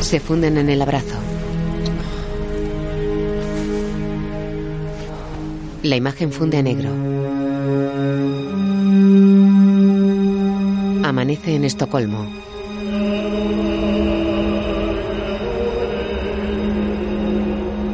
Se 0.00 0.20
funden 0.20 0.56
en 0.56 0.70
el 0.70 0.80
abrazo. 0.80 1.16
La 5.82 5.96
imagen 5.96 6.32
funde 6.32 6.58
a 6.58 6.62
negro. 6.62 7.15
En 11.44 11.64
Estocolmo. 11.64 12.26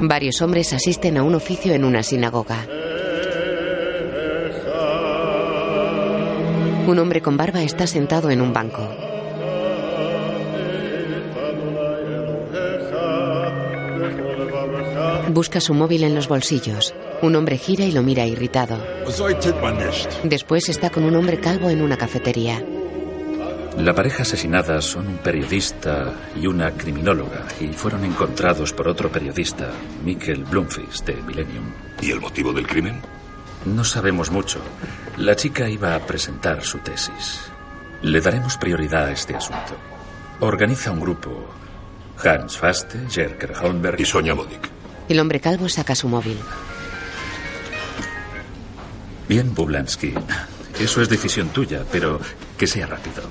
Varios 0.00 0.40
hombres 0.42 0.72
asisten 0.72 1.16
a 1.16 1.22
un 1.22 1.34
oficio 1.34 1.74
en 1.74 1.84
una 1.84 2.02
sinagoga. 2.02 2.66
Un 6.86 6.98
hombre 6.98 7.20
con 7.20 7.36
barba 7.36 7.62
está 7.62 7.86
sentado 7.86 8.30
en 8.30 8.40
un 8.40 8.52
banco. 8.52 8.88
Busca 15.28 15.60
su 15.60 15.74
móvil 15.74 16.04
en 16.04 16.14
los 16.14 16.28
bolsillos. 16.28 16.94
Un 17.22 17.36
hombre 17.36 17.58
gira 17.58 17.84
y 17.84 17.92
lo 17.92 18.02
mira 18.02 18.26
irritado. 18.26 18.78
Después 20.24 20.68
está 20.68 20.90
con 20.90 21.04
un 21.04 21.16
hombre 21.16 21.38
calvo 21.38 21.70
en 21.70 21.82
una 21.82 21.96
cafetería. 21.96 22.64
La 23.76 23.94
pareja 23.94 24.22
asesinada 24.22 24.82
son 24.82 25.06
un 25.06 25.16
periodista 25.18 26.12
y 26.36 26.46
una 26.46 26.72
criminóloga 26.72 27.46
y 27.58 27.68
fueron 27.68 28.04
encontrados 28.04 28.72
por 28.72 28.86
otro 28.86 29.10
periodista, 29.10 29.70
Mikkel 30.04 30.44
Blomqvist, 30.44 31.06
de 31.06 31.14
Millennium. 31.22 31.72
¿Y 32.02 32.10
el 32.10 32.20
motivo 32.20 32.52
del 32.52 32.66
crimen? 32.66 33.00
No 33.64 33.82
sabemos 33.82 34.30
mucho. 34.30 34.60
La 35.16 35.36
chica 35.36 35.70
iba 35.70 35.94
a 35.94 36.00
presentar 36.00 36.62
su 36.62 36.78
tesis. 36.78 37.50
Le 38.02 38.20
daremos 38.20 38.58
prioridad 38.58 39.06
a 39.06 39.12
este 39.12 39.34
asunto. 39.34 39.74
Organiza 40.40 40.90
un 40.90 41.00
grupo. 41.00 41.50
Hans 42.22 42.58
Faste, 42.58 43.06
Jerker 43.08 43.54
Holmberg 43.56 44.00
y 44.00 44.04
Sonia 44.04 44.34
Modik. 44.34 44.68
El 45.08 45.18
hombre 45.18 45.40
calvo 45.40 45.68
saca 45.68 45.94
su 45.94 46.08
móvil. 46.08 46.38
Bien, 49.28 49.54
Bublansky. 49.54 50.12
Eso 50.78 51.00
es 51.00 51.08
decisión 51.08 51.48
tuya, 51.48 51.84
pero 51.90 52.20
que 52.56 52.66
sea 52.66 52.86
rápido. 52.86 53.22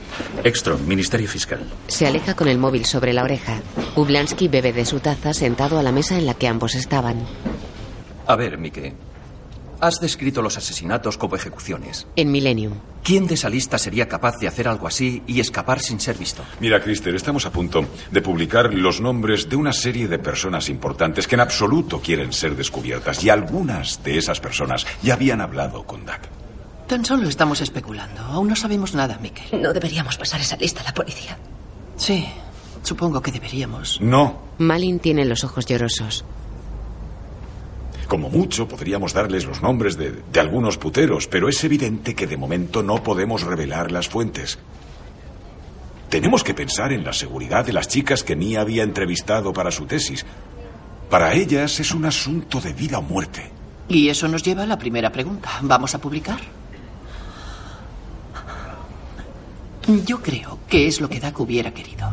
Ekstrom, 0.44 0.86
Ministerio 0.88 1.28
Fiscal. 1.28 1.62
Se 1.88 2.08
aleja 2.08 2.36
con 2.36 2.48
el 2.48 2.58
móvil 2.58 2.86
sobre 2.86 3.14
la 3.14 3.24
oreja. 3.24 3.62
Ublansky 3.96 4.48
bebe 4.48 4.74
de 4.74 4.86
su 4.86 5.00
taza 5.00 5.34
sentado 5.34 5.80
a 5.80 5.84
la 5.84 5.92
mesa 5.92 6.18
en 6.18 6.26
la 6.26 6.34
que 6.34 6.48
ambos 6.48 6.76
estaban. 6.76 7.26
A 8.28 8.36
ver, 8.36 8.58
Mike. 8.58 8.94
Has 9.82 10.00
descrito 10.00 10.44
los 10.44 10.58
asesinatos 10.58 11.18
como 11.18 11.36
ejecuciones. 11.36 12.06
En 12.16 12.32
Millennium. 12.32 12.74
¿Quién 13.04 13.26
de 13.26 13.34
esa 13.34 13.50
lista 13.50 13.80
sería 13.80 14.08
capaz 14.08 14.38
de 14.38 14.48
hacer 14.48 14.68
algo 14.68 14.86
así 14.86 15.24
y 15.26 15.40
escapar 15.40 15.80
sin 15.80 16.00
ser 16.00 16.20
visto? 16.20 16.44
Mira, 16.60 16.80
Christer, 16.80 17.16
estamos 17.16 17.48
a 17.48 17.52
punto 17.52 17.86
de 18.12 18.22
publicar 18.22 18.72
los 18.76 19.02
nombres 19.02 19.50
de 19.50 19.56
una 19.56 19.74
serie 19.74 20.08
de 20.08 20.20
personas 20.20 20.70
importantes 20.70 21.28
que 21.28 21.34
en 21.34 21.42
absoluto 21.42 22.00
quieren 22.00 22.32
ser 22.32 22.56
descubiertas. 22.56 23.24
Y 23.24 23.30
algunas 23.30 24.04
de 24.04 24.20
esas 24.20 24.40
personas 24.40 24.86
ya 25.02 25.16
habían 25.16 25.42
hablado 25.42 25.84
con 25.84 26.06
Doug. 26.06 26.41
Tan 26.92 27.06
solo 27.06 27.30
estamos 27.30 27.62
especulando. 27.62 28.22
Aún 28.22 28.50
no 28.50 28.56
sabemos 28.58 28.94
nada, 28.94 29.18
Mikkel. 29.22 29.62
No 29.62 29.72
deberíamos 29.72 30.18
pasar 30.18 30.42
esa 30.42 30.58
lista 30.58 30.82
a 30.82 30.84
la 30.84 30.94
policía. 30.94 31.38
Sí, 31.96 32.28
supongo 32.84 33.22
que 33.22 33.32
deberíamos. 33.32 34.02
No. 34.02 34.42
Malin 34.58 35.00
tiene 35.00 35.24
los 35.24 35.46
ojos 35.46 35.66
llorosos. 35.66 36.26
Como 38.10 38.30
mucho 38.30 38.68
podríamos 38.68 39.14
darles 39.14 39.46
los 39.46 39.62
nombres 39.62 39.96
de, 39.96 40.12
de 40.34 40.40
algunos 40.42 40.78
puteros, 40.78 41.28
pero 41.28 41.48
es 41.48 41.64
evidente 41.64 42.14
que 42.14 42.28
de 42.28 42.36
momento 42.36 42.84
no 42.84 43.02
podemos 43.02 43.44
revelar 43.44 43.90
las 43.90 44.10
fuentes. 44.10 44.60
Tenemos 46.10 46.44
que 46.44 46.54
pensar 46.54 46.92
en 46.92 47.06
la 47.06 47.14
seguridad 47.14 47.66
de 47.66 47.72
las 47.72 47.88
chicas 47.88 48.26
que 48.26 48.36
Mia 48.36 48.60
había 48.60 48.84
entrevistado 48.84 49.54
para 49.54 49.72
su 49.72 49.86
tesis. 49.86 50.26
Para 51.10 51.36
ellas 51.36 51.80
es 51.80 51.94
un 51.94 52.04
asunto 52.04 52.60
de 52.60 52.74
vida 52.74 52.98
o 52.98 53.02
muerte. 53.02 53.50
Y 53.88 54.10
eso 54.10 54.28
nos 54.28 54.44
lleva 54.44 54.64
a 54.64 54.68
la 54.68 54.78
primera 54.78 55.10
pregunta. 55.10 55.52
¿Vamos 55.62 55.96
a 55.96 56.00
publicar? 56.02 56.42
Yo 60.06 60.22
creo 60.22 60.60
que 60.70 60.88
es 60.88 61.02
lo 61.02 61.10
que 61.10 61.20
Doug 61.20 61.42
hubiera 61.42 61.72
querido. 61.74 62.08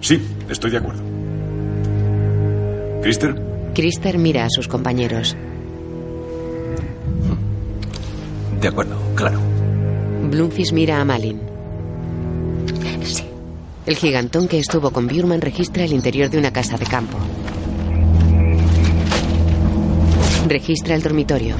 Sí, 0.00 0.20
estoy 0.48 0.70
de 0.70 0.78
acuerdo. 0.78 1.02
¿Christer? 3.02 3.34
Krister 3.74 4.18
mira 4.18 4.44
a 4.44 4.50
sus 4.50 4.68
compañeros. 4.68 5.36
De 8.60 8.68
acuerdo, 8.68 8.96
claro. 9.14 9.40
Bloomfish 10.30 10.72
mira 10.72 11.00
a 11.00 11.04
Malin. 11.04 11.40
Sí. 13.04 13.24
El 13.86 13.96
gigantón 13.96 14.48
que 14.48 14.58
estuvo 14.58 14.90
con 14.90 15.06
Burman 15.06 15.40
registra 15.40 15.84
el 15.84 15.92
interior 15.92 16.28
de 16.28 16.38
una 16.38 16.52
casa 16.52 16.76
de 16.76 16.86
campo. 16.86 17.18
Registra 20.48 20.94
el 20.94 21.02
dormitorio. 21.02 21.56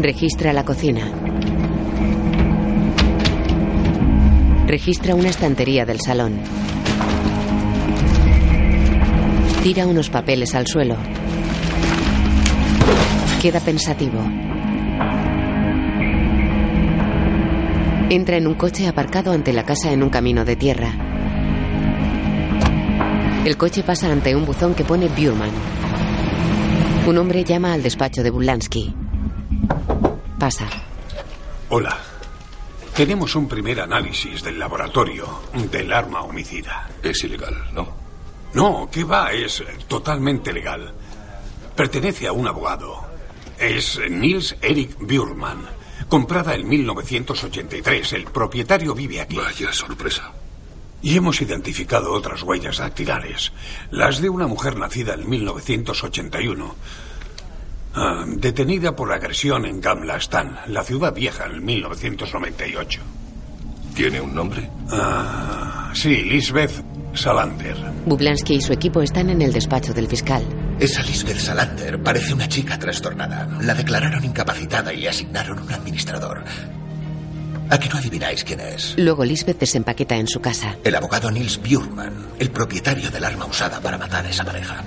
Registra 0.00 0.52
la 0.52 0.64
cocina. 0.64 1.23
Registra 4.74 5.14
una 5.14 5.28
estantería 5.28 5.86
del 5.86 6.00
salón. 6.00 6.36
Tira 9.62 9.86
unos 9.86 10.10
papeles 10.10 10.52
al 10.56 10.66
suelo. 10.66 10.96
Queda 13.40 13.60
pensativo. 13.60 14.18
Entra 18.10 18.36
en 18.36 18.48
un 18.48 18.54
coche 18.54 18.88
aparcado 18.88 19.30
ante 19.30 19.52
la 19.52 19.64
casa 19.64 19.92
en 19.92 20.02
un 20.02 20.10
camino 20.10 20.44
de 20.44 20.56
tierra. 20.56 20.90
El 23.44 23.56
coche 23.56 23.84
pasa 23.84 24.10
ante 24.10 24.34
un 24.34 24.44
buzón 24.44 24.74
que 24.74 24.82
pone 24.82 25.06
Burman. 25.06 25.52
Un 27.06 27.16
hombre 27.16 27.44
llama 27.44 27.74
al 27.74 27.82
despacho 27.84 28.24
de 28.24 28.30
Bulansky. 28.30 28.92
Pasa. 30.36 30.66
Hola. 31.68 31.96
Tenemos 32.94 33.34
un 33.34 33.48
primer 33.48 33.80
análisis 33.80 34.40
del 34.44 34.56
laboratorio 34.56 35.42
del 35.68 35.92
arma 35.92 36.20
homicida. 36.22 36.88
Es 37.02 37.24
ilegal, 37.24 37.70
¿no? 37.72 37.88
No, 38.54 38.88
¿qué 38.88 39.02
va? 39.02 39.32
Es 39.32 39.64
totalmente 39.88 40.52
legal. 40.52 40.94
Pertenece 41.74 42.28
a 42.28 42.32
un 42.32 42.46
abogado. 42.46 43.04
Es 43.58 43.98
Nils 44.08 44.56
Erik 44.62 44.96
Burman. 45.00 45.66
Comprada 46.08 46.54
en 46.54 46.68
1983. 46.68 48.12
El 48.12 48.26
propietario 48.26 48.94
vive 48.94 49.20
aquí. 49.20 49.38
Vaya 49.38 49.72
sorpresa. 49.72 50.32
Y 51.02 51.16
hemos 51.16 51.40
identificado 51.42 52.12
otras 52.12 52.44
huellas 52.44 52.78
dactilares. 52.78 53.50
Las 53.90 54.20
de 54.20 54.28
una 54.28 54.46
mujer 54.46 54.76
nacida 54.76 55.14
en 55.14 55.28
1981. 55.28 56.76
Ah, 57.94 58.24
detenida 58.26 58.96
por 58.96 59.12
agresión 59.12 59.64
en 59.66 59.80
Gamla 59.80 60.16
Stan, 60.16 60.58
la 60.66 60.82
ciudad 60.82 61.14
vieja, 61.14 61.46
en 61.46 61.64
1998. 61.64 63.00
¿Tiene 63.94 64.20
un 64.20 64.34
nombre? 64.34 64.68
Ah, 64.90 65.92
sí, 65.94 66.22
Lisbeth 66.24 66.72
Salander. 67.14 67.76
Bublansky 68.06 68.54
y 68.54 68.60
su 68.60 68.72
equipo 68.72 69.00
están 69.00 69.30
en 69.30 69.40
el 69.40 69.52
despacho 69.52 69.94
del 69.94 70.08
fiscal. 70.08 70.42
Esa 70.80 71.02
Lisbeth 71.04 71.38
Salander 71.38 72.02
parece 72.02 72.34
una 72.34 72.48
chica 72.48 72.76
trastornada. 72.78 73.48
La 73.60 73.74
declararon 73.74 74.24
incapacitada 74.24 74.92
y 74.92 75.00
le 75.02 75.08
asignaron 75.10 75.60
un 75.60 75.72
administrador. 75.72 76.42
Aquí 77.70 77.88
no 77.88 77.98
adivináis 77.98 78.42
quién 78.42 78.58
es. 78.60 78.94
Luego 78.98 79.24
Lisbeth 79.24 79.60
desempaqueta 79.60 80.16
en 80.16 80.26
su 80.26 80.40
casa. 80.40 80.76
El 80.82 80.96
abogado 80.96 81.30
Nils 81.30 81.60
Bjurman, 81.62 82.12
el 82.40 82.50
propietario 82.50 83.10
del 83.10 83.24
arma 83.24 83.46
usada 83.46 83.80
para 83.80 83.96
matar 83.96 84.26
a 84.26 84.30
esa 84.30 84.44
pareja. 84.44 84.82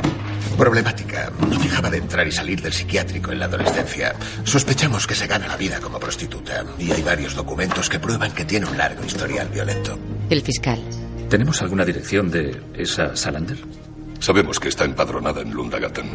Problemática. 0.58 1.32
No 1.40 1.58
dejaba 1.60 1.90
de 1.90 1.98
entrar 1.98 2.28
y 2.28 2.32
salir 2.32 2.62
del 2.62 2.74
psiquiátrico 2.74 3.32
en 3.32 3.40
la 3.40 3.46
adolescencia. 3.46 4.16
Sospechamos 4.44 5.06
que 5.08 5.16
se 5.16 5.28
gana 5.28 5.48
la 5.48 5.58
vida 5.58 5.80
como 5.80 6.00
prostituta. 6.00 6.66
Y 6.80 6.92
hay 6.92 7.02
varios 7.04 7.36
documentos 7.36 7.90
que 7.90 8.00
prueban 8.00 8.32
que 8.32 8.46
tiene 8.46 8.66
un 8.66 8.78
largo 8.78 9.04
historial 9.04 9.48
violento. 9.50 9.98
El 10.30 10.42
fiscal. 10.42 10.82
¿Tenemos 11.30 11.62
alguna 11.62 11.84
dirección 11.86 12.32
de 12.32 12.60
esa 12.76 13.16
Salander? 13.16 13.58
Sabemos 14.20 14.60
que 14.60 14.70
está 14.70 14.84
empadronada 14.86 15.42
en 15.42 15.52
Lundagatan. 15.54 16.10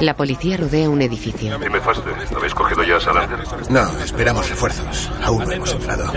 La 0.00 0.14
policía 0.14 0.56
rodea 0.58 0.88
un 0.90 1.00
edificio. 1.00 1.58
Dime, 1.58 1.80
Faste, 1.80 2.10
¿habéis 2.36 2.54
cogido 2.54 2.82
ya 2.82 2.96
a 2.96 3.00
Salander? 3.00 3.38
No, 3.70 3.98
esperamos 4.00 4.48
refuerzos. 4.50 5.10
Aún 5.22 5.44
no 5.44 5.50
hemos 5.52 5.72
entrado. 5.72 6.12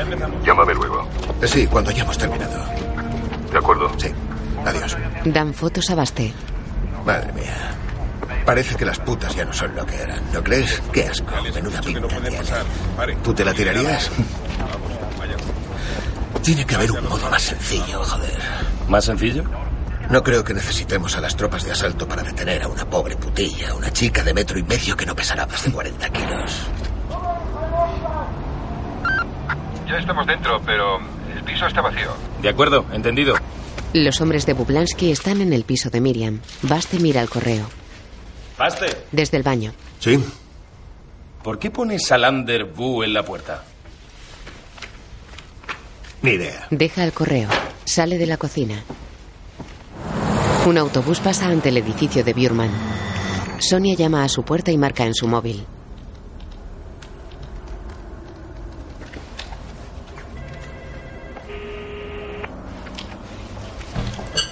Llámame 0.46 0.74
luego. 0.74 1.08
Sí, 1.46 1.65
cuando 1.68 1.91
hayamos 1.91 2.18
terminado. 2.18 2.65
De 3.52 3.58
acuerdo. 3.58 3.89
Sí. 3.98 4.10
Adiós. 4.65 4.97
Dan 5.25 5.54
fotos 5.54 5.89
a 5.89 5.95
Basté. 5.95 6.34
Madre 7.06 7.32
mía. 7.34 7.75
Parece 8.45 8.75
que 8.75 8.86
las 8.86 8.99
putas 8.99 9.36
ya 9.36 9.45
no 9.45 9.54
son 9.54 9.75
lo 9.75 9.86
que 9.86 9.95
eran. 9.95 10.19
¿No 10.34 10.43
crees? 10.43 10.82
Qué 10.91 11.08
asco. 11.08 11.32
Menuda 11.41 11.82
pinta 11.82 12.08
tiene. 12.08 12.39
¿Tú 13.23 13.34
te 13.34 13.45
la 13.45 13.54
tirarías? 13.54 14.12
Tiene 16.43 16.65
que 16.65 16.75
haber 16.75 16.91
un 16.91 17.10
modo 17.10 17.30
más 17.30 17.41
sencillo, 17.41 18.04
joder. 18.04 18.39
¿Más 18.88 19.06
sencillo? 19.06 19.43
No 20.10 20.21
creo 20.21 20.43
que 20.43 20.54
necesitemos 20.54 21.17
a 21.17 21.21
las 21.21 21.36
tropas 21.36 21.63
de 21.63 21.71
asalto 21.71 22.08
para 22.08 22.21
detener 22.21 22.62
a 22.62 22.67
una 22.67 22.86
pobre 22.86 23.15
putilla, 23.15 23.73
una 23.73 23.91
chica 23.91 24.23
de 24.23 24.34
metro 24.34 24.60
y 24.60 24.63
medio 24.63 24.95
que 24.95 25.08
no 25.08 25.15
pesará 25.15 25.47
más 25.47 25.63
de 25.63 25.71
40 25.71 26.10
kilos. 26.10 26.67
Ya 29.88 29.97
estamos 29.97 30.28
dentro, 30.28 30.62
pero 30.63 30.99
el 31.36 31.43
piso 31.43 31.65
está 31.65 31.82
vacío. 31.82 32.12
De 32.41 32.49
acuerdo, 32.49 32.86
entendido. 32.91 33.36
Los 33.96 34.20
hombres 34.20 34.46
de 34.46 34.52
Bublansky 34.52 35.10
están 35.10 35.40
en 35.40 35.54
el 35.54 35.64
piso 35.64 35.90
de 35.90 36.02
Miriam. 36.02 36.42
Baste 36.64 37.00
mira 37.00 37.22
el 37.22 37.30
correo. 37.30 37.66
Baste. 38.58 38.88
Desde 39.14 39.38
el 39.38 39.44
baño. 39.44 39.72
Sí. 40.00 40.22
¿Por 41.42 41.58
qué 41.60 41.72
pone 41.72 41.98
Salander 41.98 42.66
Bu 42.66 43.04
en 43.04 43.14
la 43.14 43.24
puerta? 43.24 43.64
Ni 46.22 46.32
idea. 46.32 46.68
Deja 46.72 47.06
el 47.06 47.14
correo. 47.14 47.48
Sale 47.86 48.18
de 48.18 48.26
la 48.26 48.36
cocina. 48.36 48.84
Un 50.66 50.78
autobús 50.78 51.22
pasa 51.22 51.46
ante 51.46 51.70
el 51.70 51.78
edificio 51.78 52.22
de 52.22 52.34
Burman. 52.34 52.72
Sonia 53.60 53.96
llama 53.96 54.26
a 54.26 54.28
su 54.28 54.44
puerta 54.44 54.74
y 54.74 54.78
marca 54.78 55.06
en 55.06 55.14
su 55.14 55.26
móvil. 55.26 55.66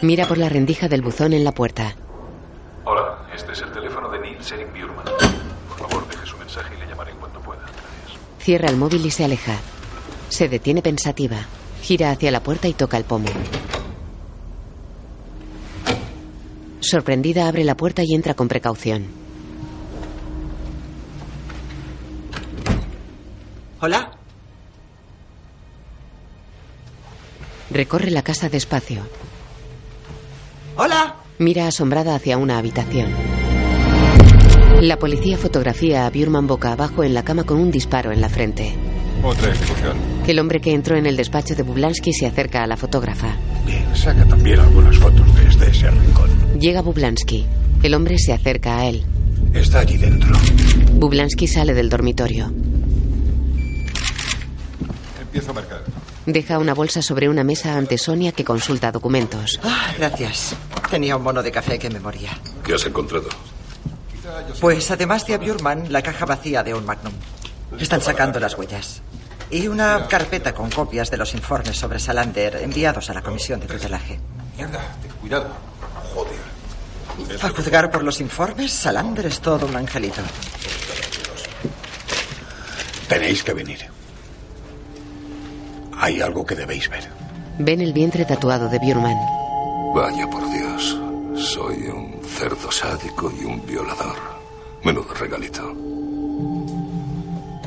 Mira 0.03 0.27
por 0.27 0.37
la 0.37 0.49
rendija 0.49 0.89
del 0.89 1.01
buzón 1.01 1.31
en 1.31 1.45
la 1.45 1.53
puerta. 1.53 1.95
Hola, 2.83 3.25
este 3.33 3.53
es 3.53 3.61
el 3.61 3.71
teléfono 3.71 4.09
de 4.09 4.19
Nils 4.19 4.51
Erik 4.51 4.73
Bjurman. 4.73 5.05
Por 5.05 5.77
favor, 5.77 6.05
deje 6.09 6.25
su 6.25 6.35
mensaje 6.35 6.75
y 6.75 6.79
le 6.81 6.87
llamaré 6.87 7.11
en 7.11 7.17
cuanto 7.19 7.39
pueda. 7.39 7.61
Cierra 8.37 8.67
el 8.67 8.75
móvil 8.75 9.05
y 9.05 9.11
se 9.11 9.23
aleja. 9.23 9.55
Se 10.27 10.49
detiene 10.49 10.81
pensativa. 10.81 11.37
Gira 11.81 12.11
hacia 12.11 12.31
la 12.31 12.43
puerta 12.43 12.67
y 12.67 12.73
toca 12.73 12.97
el 12.97 13.05
pomo. 13.05 13.29
Sorprendida 16.81 17.47
abre 17.47 17.63
la 17.63 17.77
puerta 17.77 18.01
y 18.05 18.13
entra 18.13 18.33
con 18.33 18.49
precaución. 18.49 19.07
Hola. 23.79 24.11
Recorre 27.71 28.11
la 28.11 28.21
casa 28.21 28.49
despacio. 28.49 29.03
Hola. 30.75 31.15
Mira 31.37 31.67
asombrada 31.67 32.15
hacia 32.15 32.37
una 32.37 32.57
habitación. 32.57 33.11
La 34.81 34.97
policía 34.97 35.37
fotografía 35.37 36.05
a 36.05 36.09
Burman 36.09 36.47
boca 36.47 36.71
abajo 36.71 37.03
en 37.03 37.13
la 37.13 37.23
cama 37.23 37.43
con 37.43 37.59
un 37.59 37.71
disparo 37.71 38.11
en 38.11 38.21
la 38.21 38.29
frente. 38.29 38.73
Otra 39.23 39.51
ejecución. 39.51 39.95
El 40.27 40.39
hombre 40.39 40.59
que 40.59 40.73
entró 40.73 40.97
en 40.97 41.05
el 41.05 41.15
despacho 41.15 41.55
de 41.55 41.63
Bublansky 41.63 42.11
se 42.11 42.25
acerca 42.25 42.63
a 42.63 42.67
la 42.67 42.75
fotógrafa. 42.75 43.37
Bien, 43.65 43.85
saca 43.95 44.25
también 44.25 44.59
algunas 44.59 44.97
fotos 44.97 45.25
desde 45.35 45.69
ese 45.69 45.91
rincón. 45.91 46.29
Llega 46.59 46.81
Bublansky. 46.81 47.45
El 47.83 47.93
hombre 47.93 48.17
se 48.17 48.33
acerca 48.33 48.79
a 48.79 48.85
él. 48.87 49.03
Está 49.53 49.79
allí 49.79 49.97
dentro. 49.97 50.35
Bublansky 50.93 51.47
sale 51.47 51.73
del 51.73 51.89
dormitorio. 51.89 52.51
Empiezo 55.21 55.51
a 55.51 55.53
marcar. 55.53 55.83
Deja 56.25 56.57
una 56.57 56.73
bolsa 56.73 57.01
sobre 57.01 57.27
una 57.27 57.43
mesa 57.43 57.75
ante 57.77 57.97
Sonia 57.97 58.31
que 58.31 58.45
consulta 58.45 58.91
documentos. 58.91 59.59
Ah, 59.63 59.93
gracias. 59.97 60.55
Tenía 60.89 61.17
un 61.17 61.23
mono 61.23 61.43
de 61.43 61.51
café 61.51 61.77
que 61.77 61.89
me 61.89 61.99
moría. 61.99 62.31
¿Qué 62.63 62.73
has 62.73 62.85
encontrado? 62.85 63.27
Pues 64.61 64.89
además 64.91 65.25
de 65.27 65.33
a 65.33 65.37
Bjurman, 65.37 65.91
la 65.91 66.01
caja 66.01 66.25
vacía 66.25 66.63
de 66.63 66.73
un 66.73 66.85
Magnum. 66.85 67.13
Están 67.77 68.01
sacando 68.01 68.39
las 68.39 68.57
huellas. 68.57 69.01
Y 69.49 69.67
una 69.67 70.07
carpeta 70.07 70.53
con 70.53 70.69
copias 70.69 71.11
de 71.11 71.17
los 71.17 71.33
informes 71.33 71.77
sobre 71.77 71.99
Salander 71.99 72.55
enviados 72.57 73.09
a 73.09 73.13
la 73.13 73.21
comisión 73.21 73.59
de 73.59 73.67
tutelaje. 73.67 74.19
Mierda, 74.55 74.79
ten 75.01 75.11
cuidado. 75.19 75.49
Joder. 76.13 77.43
A 77.43 77.49
juzgar 77.49 77.91
por 77.91 78.03
los 78.03 78.21
informes, 78.21 78.71
Salander 78.71 79.25
es 79.25 79.39
todo 79.41 79.65
un 79.65 79.75
angelito. 79.75 80.21
Tenéis 83.07 83.43
que 83.43 83.53
venir. 83.53 83.92
Hay 85.99 86.21
algo 86.21 86.45
que 86.45 86.55
debéis 86.55 86.89
ver. 86.89 87.07
Ven 87.59 87.81
el 87.81 87.93
vientre 87.93 88.25
tatuado 88.25 88.69
de 88.69 88.79
Bjurman. 88.79 89.17
Vaya 89.95 90.27
por 90.29 90.49
Dios. 90.49 90.99
Soy 91.35 91.87
un 91.87 92.19
cerdo 92.23 92.71
sádico 92.71 93.31
y 93.39 93.45
un 93.45 93.65
violador. 93.65 94.17
Menudo 94.83 95.13
regalito. 95.13 95.61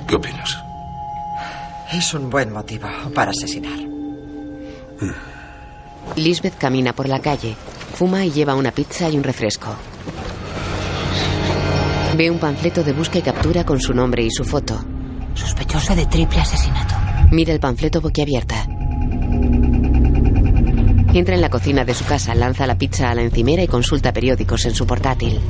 ¿Qué 0.07 0.14
opinas? 0.14 0.57
Es 1.93 2.14
un 2.14 2.29
buen 2.31 2.53
motivo 2.53 2.89
para 3.14 3.31
asesinar. 3.31 3.79
Lisbeth 6.16 6.59
camina 6.59 6.93
por 6.93 7.09
la 7.09 7.20
calle. 7.20 7.57
Fuma 7.95 8.24
y 8.24 8.31
lleva 8.31 8.55
una 8.55 8.72
pizza 8.72 9.09
y 9.09 9.16
un 9.16 9.22
refresco. 9.22 9.74
Ve 12.16 12.31
un 12.31 12.39
panfleto 12.39 12.83
de 12.83 12.93
busca 12.93 13.18
y 13.18 13.22
captura 13.22 13.64
con 13.64 13.81
su 13.81 13.95
nombre 13.95 14.22
y 14.22 14.31
su 14.31 14.45
foto. 14.45 14.83
Sospechosa 15.35 15.95
de 15.95 16.07
triple 16.07 16.41
asesinato. 16.41 17.05
Mira 17.31 17.53
el 17.53 17.61
panfleto 17.61 18.01
boquiabierta. 18.01 18.66
Entra 21.12 21.35
en 21.35 21.41
la 21.41 21.51
cocina 21.51 21.85
de 21.85 21.95
su 21.95 22.05
casa, 22.05 22.35
lanza 22.35 22.66
la 22.66 22.77
pizza 22.77 23.11
a 23.11 23.14
la 23.14 23.22
encimera 23.22 23.62
y 23.62 23.68
consulta 23.68 24.12
periódicos 24.12 24.64
en 24.66 24.74
su 24.74 24.87
portátil. 24.87 25.41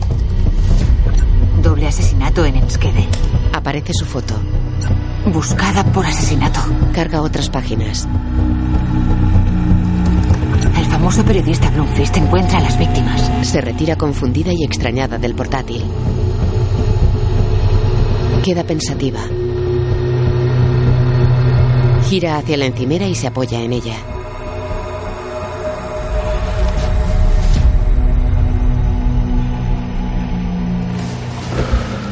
Doble 1.61 1.89
asesinato 1.89 2.45
en 2.45 2.57
Enskede. 2.57 3.05
Aparece 3.53 3.93
su 3.93 4.05
foto. 4.05 4.35
Buscada 5.33 5.85
por 5.93 6.07
asesinato. 6.07 6.61
Carga 6.93 7.21
otras 7.21 7.51
páginas. 7.51 8.07
El 10.79 10.85
famoso 10.85 11.25
periodista 11.25 11.71
Bloomfist 11.71 12.17
encuentra 12.17 12.59
a 12.59 12.63
las 12.63 12.79
víctimas. 12.79 13.31
Se 13.43 13.61
retira 13.61 13.97
confundida 13.97 14.53
y 14.53 14.65
extrañada 14.65 15.19
del 15.19 15.35
portátil. 15.35 15.85
Queda 18.45 18.63
pensativa. 18.63 19.21
Gira 22.09 22.37
hacia 22.37 22.57
la 22.57 22.67
encimera 22.67 23.05
y 23.07 23.17
se 23.17 23.27
apoya 23.27 23.61
en 23.61 23.73
ella. 23.73 23.97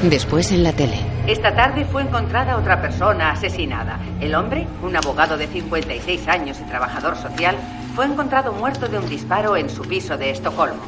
Después 0.03 0.51
en 0.51 0.65
la 0.65 0.73
tele. 0.73 0.99
Esta 1.29 1.55
tarde 1.55 1.85
fue 1.85 2.03
encontrada 2.03 2.57
otra 2.57 2.83
persona 2.83 3.31
asesinada. 3.31 4.01
El 4.21 4.35
hombre, 4.35 4.67
un 4.83 4.97
abogado 4.97 5.37
de 5.37 5.47
56 5.47 6.27
años 6.27 6.59
y 6.61 6.65
trabajador 6.65 7.17
social, 7.17 7.57
fue 7.95 8.05
encontrado 8.07 8.53
muerto 8.53 8.89
de 8.89 8.99
un 8.99 9.09
disparo 9.09 9.57
en 9.57 9.71
su 9.71 9.83
piso 9.83 10.17
de 10.19 10.31
Estocolmo. 10.31 10.83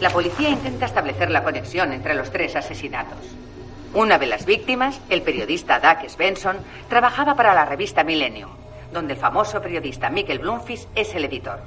La 0.00 0.10
policía 0.10 0.48
intenta 0.48 0.86
establecer 0.86 1.28
la 1.30 1.42
conexión 1.42 1.92
entre 1.92 2.14
los 2.14 2.30
tres 2.30 2.54
asesinatos. 2.54 3.18
Una 3.94 4.18
de 4.18 4.26
las 4.26 4.44
víctimas, 4.44 5.00
el 5.08 5.22
periodista 5.22 5.78
Doug 5.78 6.10
Svensson, 6.10 6.56
trabajaba 6.88 7.36
para 7.36 7.54
la 7.54 7.64
revista 7.64 8.02
Millennium, 8.02 8.50
donde 8.92 9.12
el 9.12 9.20
famoso 9.20 9.62
periodista 9.62 10.10
Mikkel 10.10 10.40
Blomqvist 10.40 10.88
es 10.96 11.14
el 11.14 11.26
editor. 11.26 11.60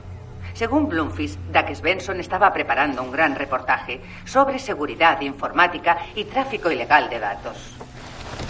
Según 0.54 0.90
Bloomfist, 0.90 1.40
Doug 1.54 1.74
Svensson 1.74 2.20
estaba 2.20 2.52
preparando 2.52 3.02
un 3.02 3.14
gran 3.14 3.34
reportaje 3.34 4.02
sobre 4.26 4.60
seguridad 4.60 5.22
informática 5.22 6.00
y 6.16 6.26
tráfico 6.26 6.70
ilegal 6.70 7.10
de 7.10 7.20
datos. 7.20 7.78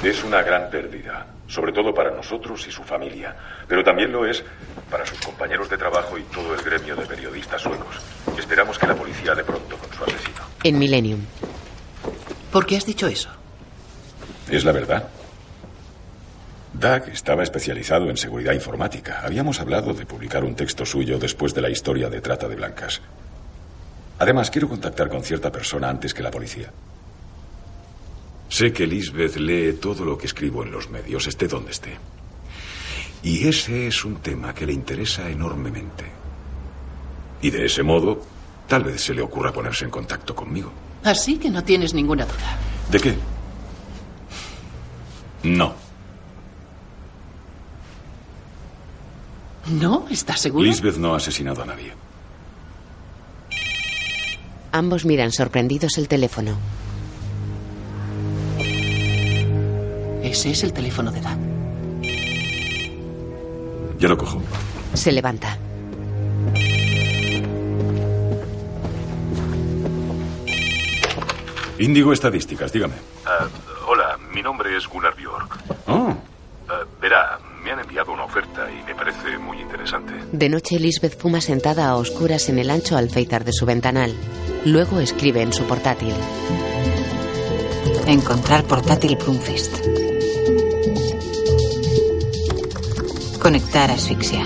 Es 0.01 0.23
una 0.23 0.41
gran 0.41 0.71
pérdida, 0.71 1.27
sobre 1.45 1.71
todo 1.71 1.93
para 1.93 2.09
nosotros 2.09 2.65
y 2.67 2.71
su 2.71 2.83
familia, 2.83 3.35
pero 3.67 3.83
también 3.83 4.11
lo 4.11 4.25
es 4.25 4.43
para 4.89 5.05
sus 5.05 5.19
compañeros 5.19 5.69
de 5.69 5.77
trabajo 5.77 6.17
y 6.17 6.23
todo 6.23 6.55
el 6.55 6.61
gremio 6.63 6.95
de 6.95 7.05
periodistas 7.05 7.61
suecos. 7.61 8.01
Esperamos 8.39 8.79
que 8.79 8.87
la 8.87 8.95
policía 8.95 9.35
de 9.35 9.43
pronto 9.43 9.77
con 9.77 9.93
su 9.93 10.03
asesino. 10.03 10.41
En 10.63 10.79
Millennium. 10.79 11.21
¿Por 12.51 12.65
qué 12.65 12.77
has 12.77 12.85
dicho 12.85 13.05
eso? 13.05 13.29
Es 14.49 14.63
la 14.63 14.71
verdad. 14.71 15.07
Doug 16.73 17.09
estaba 17.11 17.43
especializado 17.43 18.09
en 18.09 18.17
seguridad 18.17 18.53
informática. 18.53 19.21
Habíamos 19.23 19.59
hablado 19.59 19.93
de 19.93 20.05
publicar 20.05 20.43
un 20.43 20.55
texto 20.55 20.85
suyo 20.85 21.17
después 21.17 21.53
de 21.53 21.61
la 21.61 21.69
historia 21.69 22.09
de 22.09 22.21
trata 22.21 22.47
de 22.47 22.55
blancas. 22.55 23.01
Además, 24.19 24.51
quiero 24.51 24.69
contactar 24.69 25.09
con 25.09 25.23
cierta 25.23 25.51
persona 25.51 25.89
antes 25.89 26.13
que 26.13 26.23
la 26.23 26.31
policía. 26.31 26.71
Sé 28.49 28.71
que 28.71 28.87
Lisbeth 28.87 29.35
lee 29.37 29.73
todo 29.73 30.05
lo 30.05 30.17
que 30.17 30.27
escribo 30.27 30.63
en 30.63 30.71
los 30.71 30.89
medios, 30.89 31.27
esté 31.27 31.47
donde 31.47 31.71
esté. 31.71 31.97
Y 33.23 33.47
ese 33.47 33.87
es 33.87 34.05
un 34.05 34.17
tema 34.17 34.53
que 34.53 34.65
le 34.65 34.73
interesa 34.73 35.29
enormemente. 35.29 36.05
Y 37.41 37.49
de 37.49 37.65
ese 37.65 37.83
modo, 37.83 38.23
tal 38.67 38.83
vez 38.83 39.01
se 39.01 39.13
le 39.13 39.21
ocurra 39.21 39.51
ponerse 39.51 39.85
en 39.85 39.91
contacto 39.91 40.33
conmigo. 40.35 40.71
Así 41.03 41.37
que 41.37 41.49
no 41.49 41.63
tienes 41.63 41.93
ninguna 41.93 42.25
duda. 42.25 42.57
¿De 42.89 42.99
qué? 42.99 43.15
No. 45.43 45.73
¿No? 49.67 50.05
¿Estás 50.09 50.39
seguro? 50.41 50.63
Lisbeth 50.65 50.97
no 50.97 51.13
ha 51.13 51.17
asesinado 51.17 51.61
a 51.61 51.65
nadie. 51.65 51.93
Ambos 54.71 55.05
miran 55.05 55.31
sorprendidos 55.31 55.97
el 55.97 56.07
teléfono. 56.07 56.57
Ese 60.23 60.51
es 60.51 60.63
el 60.63 60.73
teléfono 60.73 61.11
de 61.11 61.21
Doug. 61.21 61.37
Ya 63.99 64.07
lo 64.07 64.17
cojo. 64.17 64.41
Se 64.93 65.11
levanta. 65.11 65.57
Índigo 71.79 72.11
Estadísticas, 72.11 72.71
dígame. 72.71 72.95
Ah, 73.25 73.47
hola, 73.87 74.06
mi 74.37 74.43
nombre 74.43 74.77
es 74.77 74.87
Gunnar 74.87 75.15
Bjork. 75.15 75.57
Oh. 75.87 76.13
Ah, 76.69 76.83
verá, 77.01 77.39
me 77.63 77.71
han 77.71 77.79
enviado 77.79 78.11
una 78.11 78.25
oferta 78.25 78.67
y 78.69 78.83
me 78.83 78.93
parece 78.93 79.35
muy 79.39 79.59
interesante. 79.59 80.13
De 80.31 80.47
noche, 80.47 80.79
Lisbeth 80.79 81.19
fuma 81.19 81.41
sentada 81.41 81.87
a 81.87 81.95
oscuras 81.95 82.47
en 82.47 82.59
el 82.59 82.69
ancho 82.69 82.95
alféizar 82.95 83.43
de 83.43 83.51
su 83.51 83.65
ventanal. 83.65 84.13
Luego 84.63 84.99
escribe 84.99 85.41
en 85.41 85.53
su 85.53 85.63
portátil. 85.63 86.13
Encontrar 88.05 88.63
portátil 88.65 89.15
Bloomfist. 89.15 89.75
Conectar 93.41 93.89
asfixia. 93.89 94.43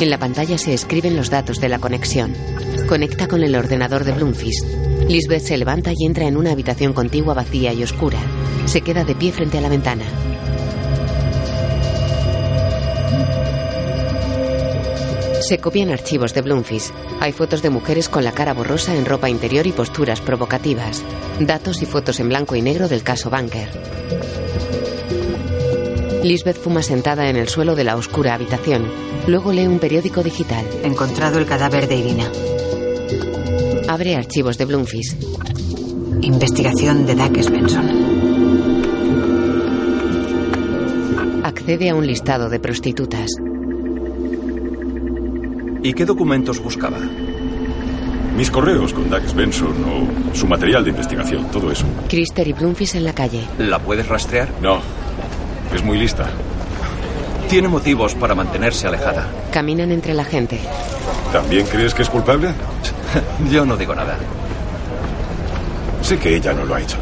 En 0.00 0.10
la 0.10 0.18
pantalla 0.18 0.58
se 0.58 0.74
escriben 0.74 1.14
los 1.14 1.30
datos 1.30 1.60
de 1.60 1.68
la 1.68 1.78
conexión. 1.78 2.34
Conecta 2.88 3.28
con 3.28 3.42
el 3.42 3.54
ordenador 3.54 4.04
de 4.04 4.12
Bloomfist. 4.12 4.64
Lisbeth 5.08 5.42
se 5.42 5.56
levanta 5.56 5.92
y 5.96 6.06
entra 6.06 6.26
en 6.26 6.36
una 6.36 6.52
habitación 6.52 6.92
contigua 6.92 7.34
vacía 7.34 7.72
y 7.72 7.82
oscura. 7.82 8.18
Se 8.66 8.82
queda 8.82 9.04
de 9.04 9.14
pie 9.14 9.32
frente 9.32 9.58
a 9.58 9.60
la 9.60 9.68
ventana. 9.68 10.04
Se 15.40 15.58
copian 15.58 15.90
archivos 15.90 16.34
de 16.34 16.42
Bloomfist. 16.42 16.94
Hay 17.20 17.32
fotos 17.32 17.62
de 17.62 17.70
mujeres 17.70 18.08
con 18.08 18.24
la 18.24 18.32
cara 18.32 18.54
borrosa 18.54 18.94
en 18.94 19.04
ropa 19.04 19.28
interior 19.28 19.66
y 19.66 19.72
posturas 19.72 20.20
provocativas. 20.20 21.02
Datos 21.40 21.82
y 21.82 21.86
fotos 21.86 22.20
en 22.20 22.28
blanco 22.28 22.54
y 22.56 22.62
negro 22.62 22.88
del 22.88 23.02
caso 23.02 23.28
Bunker. 23.28 23.68
Lisbeth 26.22 26.58
fuma 26.58 26.82
sentada 26.82 27.28
en 27.28 27.36
el 27.36 27.48
suelo 27.48 27.74
de 27.74 27.84
la 27.84 27.96
oscura 27.96 28.34
habitación. 28.34 28.86
Luego 29.26 29.52
lee 29.52 29.66
un 29.66 29.80
periódico 29.80 30.22
digital. 30.22 30.64
Encontrado 30.84 31.38
el 31.38 31.46
cadáver 31.46 31.88
de 31.88 31.96
Irina. 31.96 32.30
Abre 33.92 34.16
archivos 34.16 34.56
de 34.56 34.64
Bloomfist. 34.64 35.22
Investigación 36.22 37.04
de 37.04 37.14
Doug 37.14 37.42
Svensson. 37.42 37.90
Accede 41.44 41.90
a 41.90 41.94
un 41.94 42.06
listado 42.06 42.48
de 42.48 42.58
prostitutas. 42.58 43.30
¿Y 45.82 45.92
qué 45.92 46.06
documentos 46.06 46.58
buscaba? 46.62 46.96
Mis 48.34 48.50
correos 48.50 48.94
con 48.94 49.10
Doug 49.10 49.28
Svensson 49.28 49.84
o 49.84 50.34
su 50.34 50.46
material 50.46 50.84
de 50.84 50.90
investigación, 50.92 51.50
todo 51.50 51.70
eso. 51.70 51.84
Krister 52.08 52.48
y 52.48 52.54
Bloomfist 52.54 52.94
en 52.94 53.04
la 53.04 53.12
calle. 53.12 53.42
¿La 53.58 53.78
puedes 53.78 54.08
rastrear? 54.08 54.48
No. 54.62 54.78
Es 55.74 55.84
muy 55.84 55.98
lista. 55.98 56.30
Tiene 57.50 57.68
motivos 57.68 58.14
para 58.14 58.34
mantenerse 58.34 58.86
alejada. 58.86 59.28
Caminan 59.52 59.92
entre 59.92 60.14
la 60.14 60.24
gente. 60.24 60.58
¿También 61.30 61.66
crees 61.66 61.92
que 61.92 62.00
es 62.00 62.08
culpable? 62.08 62.54
Yo 63.50 63.64
no 63.64 63.76
digo 63.76 63.94
nada. 63.94 64.16
Sé 66.02 66.18
que 66.18 66.36
ella 66.36 66.52
no 66.52 66.64
lo 66.64 66.74
ha 66.74 66.80
hecho. 66.80 66.96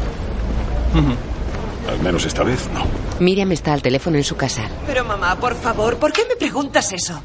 Al 1.89 1.99
menos 1.99 2.25
esta 2.25 2.43
vez 2.43 2.69
no. 2.73 2.85
Miriam 3.19 3.51
está 3.51 3.73
al 3.73 3.81
teléfono 3.81 4.17
en 4.17 4.23
su 4.23 4.35
casa. 4.35 4.63
Pero 4.87 5.03
mamá, 5.03 5.39
por 5.39 5.55
favor, 5.55 5.97
¿por 5.97 6.11
qué 6.13 6.23
me 6.27 6.35
preguntas 6.35 6.91
eso? 6.93 7.21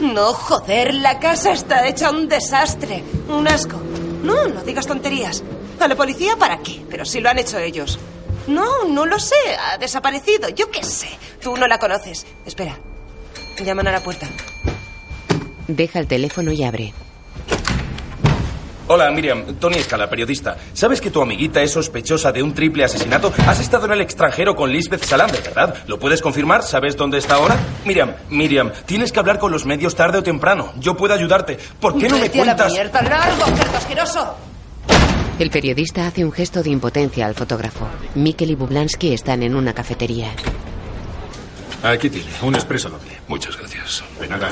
No, 0.00 0.32
joder, 0.32 0.94
la 0.94 1.18
casa 1.18 1.52
está 1.52 1.86
hecha 1.86 2.10
un 2.10 2.28
desastre. 2.28 3.02
Un 3.28 3.46
asco. 3.46 3.80
No, 4.22 4.48
no 4.48 4.62
digas 4.62 4.86
tonterías. 4.86 5.42
¿A 5.78 5.88
la 5.88 5.96
policía 5.96 6.36
para 6.36 6.58
qué? 6.58 6.84
Pero 6.88 7.04
si 7.04 7.20
lo 7.20 7.28
han 7.28 7.38
hecho 7.38 7.58
ellos. 7.58 7.98
No, 8.46 8.84
no 8.88 9.06
lo 9.06 9.18
sé. 9.18 9.34
Ha 9.58 9.78
desaparecido. 9.78 10.48
Yo 10.50 10.70
qué 10.70 10.82
sé. 10.84 11.08
Tú 11.40 11.56
no 11.56 11.66
la 11.66 11.78
conoces. 11.78 12.26
Espera. 12.46 12.78
Llaman 13.64 13.88
a 13.88 13.92
la 13.92 14.00
puerta. 14.00 14.26
Deja 15.68 15.98
el 16.00 16.06
teléfono 16.06 16.50
y 16.52 16.64
abre. 16.64 16.92
Hola, 18.94 19.10
Miriam. 19.10 19.54
Tony 19.58 19.78
Escala, 19.78 20.06
periodista. 20.10 20.54
¿Sabes 20.74 21.00
que 21.00 21.10
tu 21.10 21.22
amiguita 21.22 21.62
es 21.62 21.70
sospechosa 21.70 22.30
de 22.30 22.42
un 22.42 22.52
triple 22.52 22.84
asesinato? 22.84 23.32
Has 23.46 23.58
estado 23.58 23.86
en 23.86 23.92
el 23.92 24.02
extranjero 24.02 24.54
con 24.54 24.70
Lisbeth 24.70 25.02
Salander, 25.02 25.42
¿verdad? 25.42 25.74
¿Lo 25.86 25.98
puedes 25.98 26.20
confirmar? 26.20 26.62
¿Sabes 26.62 26.94
dónde 26.94 27.16
está 27.16 27.36
ahora? 27.36 27.56
Miriam, 27.86 28.12
Miriam, 28.28 28.70
tienes 28.84 29.10
que 29.10 29.18
hablar 29.18 29.38
con 29.38 29.50
los 29.50 29.64
medios 29.64 29.94
tarde 29.94 30.18
o 30.18 30.22
temprano. 30.22 30.74
Yo 30.78 30.94
puedo 30.94 31.14
ayudarte. 31.14 31.58
¿Por 31.80 31.96
qué 31.96 32.06
no 32.06 32.18
me 32.18 32.26
la 32.26 32.32
cuentas? 32.32 32.70
mierda, 32.70 33.00
largo, 33.00 33.46
cerdo 33.56 33.76
asqueroso! 33.78 34.36
El 35.38 35.48
periodista 35.48 36.06
hace 36.06 36.22
un 36.22 36.30
gesto 36.30 36.62
de 36.62 36.68
impotencia 36.68 37.24
al 37.24 37.34
fotógrafo. 37.34 37.86
Mikkel 38.14 38.50
y 38.50 38.54
Bublansky 38.56 39.14
están 39.14 39.42
en 39.42 39.56
una 39.56 39.72
cafetería. 39.72 40.28
Aquí 41.82 42.10
tiene, 42.10 42.28
un 42.42 42.54
expreso 42.56 42.90
doble. 42.90 43.12
Muchas 43.26 43.56
gracias. 43.56 44.04
De 44.20 44.28
nada. 44.28 44.50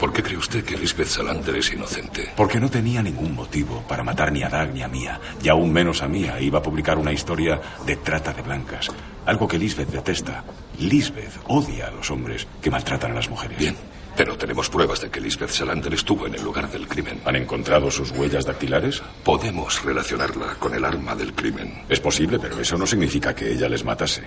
¿Por 0.00 0.10
¿Por 0.10 0.16
qué 0.16 0.22
cree 0.22 0.38
usted 0.38 0.64
que 0.64 0.76
Lisbeth 0.76 1.06
Salander 1.06 1.54
es 1.54 1.72
inocente? 1.72 2.32
Porque 2.34 2.58
no 2.58 2.68
tenía 2.68 3.00
ningún 3.00 3.32
motivo 3.32 3.84
para 3.86 4.02
matar 4.02 4.32
ni 4.32 4.42
a 4.42 4.48
Dag 4.48 4.74
ni 4.74 4.82
a 4.82 4.88
Mía, 4.88 5.20
y 5.40 5.48
aún 5.48 5.72
menos 5.72 6.02
a 6.02 6.08
Mía. 6.08 6.40
Iba 6.40 6.58
a 6.58 6.62
publicar 6.62 6.98
una 6.98 7.12
historia 7.12 7.60
de 7.86 7.94
trata 7.94 8.32
de 8.32 8.42
blancas, 8.42 8.88
algo 9.24 9.46
que 9.46 9.56
Lisbeth 9.56 9.90
detesta. 9.90 10.42
Lisbeth 10.80 11.38
odia 11.46 11.86
a 11.86 11.90
los 11.92 12.10
hombres 12.10 12.48
que 12.60 12.72
maltratan 12.72 13.12
a 13.12 13.14
las 13.14 13.30
mujeres. 13.30 13.56
Bien, 13.56 13.76
pero 14.16 14.36
tenemos 14.36 14.68
pruebas 14.68 15.00
de 15.00 15.10
que 15.10 15.20
Lisbeth 15.20 15.50
Salander 15.50 15.94
estuvo 15.94 16.26
en 16.26 16.34
el 16.34 16.42
lugar 16.42 16.68
del 16.68 16.88
crimen. 16.88 17.20
¿Han 17.24 17.36
encontrado 17.36 17.88
sus 17.88 18.10
huellas 18.10 18.44
dactilares? 18.44 19.00
Podemos 19.22 19.84
relacionarla 19.84 20.56
con 20.58 20.74
el 20.74 20.84
arma 20.84 21.14
del 21.14 21.34
crimen. 21.34 21.84
Es 21.88 22.00
posible, 22.00 22.40
pero 22.40 22.58
eso 22.60 22.76
no 22.76 22.86
significa 22.86 23.32
que 23.32 23.52
ella 23.52 23.68
les 23.68 23.84
matase. 23.84 24.24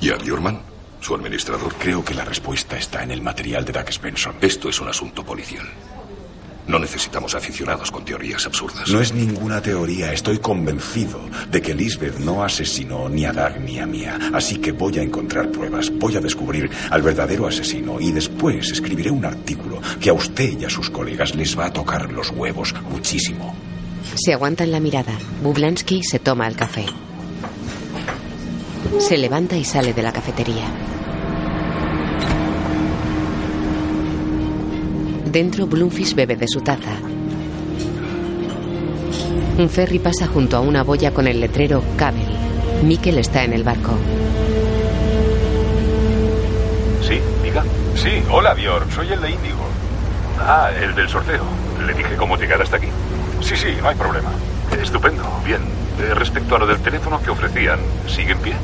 ¿Y 0.00 0.10
a 0.10 0.16
Bjurman? 0.16 0.71
¿Su 1.02 1.16
administrador? 1.16 1.74
Creo 1.80 2.04
que 2.04 2.14
la 2.14 2.24
respuesta 2.24 2.78
está 2.78 3.02
en 3.02 3.10
el 3.10 3.20
material 3.20 3.64
de 3.64 3.72
Doug 3.72 3.88
Spencer. 3.88 4.32
Esto 4.40 4.68
es 4.68 4.80
un 4.80 4.86
asunto 4.86 5.24
policial. 5.24 5.66
No 6.68 6.78
necesitamos 6.78 7.34
aficionados 7.34 7.90
con 7.90 8.04
teorías 8.04 8.46
absurdas. 8.46 8.88
No 8.88 9.00
es 9.00 9.12
ninguna 9.12 9.60
teoría. 9.60 10.12
Estoy 10.12 10.38
convencido 10.38 11.18
de 11.50 11.60
que 11.60 11.74
Lisbeth 11.74 12.18
no 12.20 12.44
asesinó 12.44 13.08
ni 13.08 13.24
a 13.24 13.32
Doug 13.32 13.58
ni 13.60 13.80
a 13.80 13.86
Mia. 13.86 14.16
Así 14.32 14.58
que 14.58 14.70
voy 14.70 14.96
a 15.00 15.02
encontrar 15.02 15.50
pruebas. 15.50 15.90
Voy 15.90 16.14
a 16.14 16.20
descubrir 16.20 16.70
al 16.88 17.02
verdadero 17.02 17.48
asesino. 17.48 18.00
Y 18.00 18.12
después 18.12 18.70
escribiré 18.70 19.10
un 19.10 19.24
artículo 19.24 19.80
que 20.00 20.10
a 20.10 20.12
usted 20.12 20.56
y 20.56 20.64
a 20.64 20.70
sus 20.70 20.88
colegas 20.88 21.34
les 21.34 21.58
va 21.58 21.66
a 21.66 21.72
tocar 21.72 22.12
los 22.12 22.30
huevos 22.30 22.72
muchísimo. 22.88 23.56
Se 24.14 24.32
aguantan 24.32 24.70
la 24.70 24.78
mirada. 24.78 25.18
Bublansky 25.42 26.04
se 26.04 26.20
toma 26.20 26.46
el 26.46 26.54
café. 26.54 26.86
Se 29.00 29.18
levanta 29.18 29.56
y 29.56 29.64
sale 29.64 29.92
de 29.94 30.02
la 30.02 30.12
cafetería. 30.12 30.91
Dentro, 35.32 35.66
Bloomfish 35.66 36.14
bebe 36.14 36.36
de 36.36 36.46
su 36.46 36.60
taza. 36.60 36.92
Un 39.58 39.68
ferry 39.70 39.98
pasa 39.98 40.26
junto 40.26 40.58
a 40.58 40.60
una 40.60 40.82
boya 40.82 41.14
con 41.14 41.26
el 41.26 41.40
letrero 41.40 41.82
Cabel. 41.96 42.28
Mikkel 42.82 43.16
está 43.16 43.42
en 43.42 43.54
el 43.54 43.64
barco. 43.64 43.92
Sí, 47.00 47.18
diga. 47.42 47.64
Sí, 47.94 48.22
hola 48.30 48.52
Bjorn, 48.52 48.90
soy 48.90 49.10
el 49.10 49.22
de 49.22 49.30
Índigo. 49.30 49.64
Ah, 50.38 50.70
el 50.78 50.94
del 50.94 51.08
sorteo. 51.08 51.44
Le 51.86 51.94
dije 51.94 52.14
cómo 52.16 52.36
llegar 52.36 52.60
hasta 52.60 52.76
aquí. 52.76 52.88
Sí, 53.40 53.56
sí, 53.56 53.68
no 53.80 53.88
hay 53.88 53.96
problema. 53.96 54.30
Estupendo, 54.82 55.24
bien. 55.46 55.62
Eh, 55.98 56.14
respecto 56.14 56.56
a 56.56 56.58
lo 56.58 56.66
del 56.66 56.78
teléfono 56.80 57.22
que 57.22 57.30
ofrecían, 57.30 57.78
¿sigue 58.06 58.32
en 58.32 58.38
pie? 58.38 58.54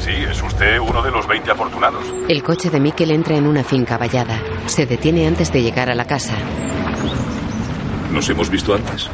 Sí, 0.00 0.10
es 0.12 0.40
usted 0.42 0.78
uno 0.78 1.02
de 1.02 1.10
los 1.10 1.26
20 1.26 1.50
afortunados. 1.50 2.04
El 2.28 2.42
coche 2.42 2.70
de 2.70 2.78
Mikkel 2.80 3.10
entra 3.10 3.36
en 3.36 3.46
una 3.46 3.64
finca 3.64 3.98
vallada. 3.98 4.40
Se 4.66 4.86
detiene 4.86 5.26
antes 5.26 5.52
de 5.52 5.62
llegar 5.62 5.90
a 5.90 5.94
la 5.94 6.06
casa. 6.06 6.34
¿Nos 8.12 8.28
hemos 8.28 8.48
visto 8.50 8.74
antes? 8.74 9.08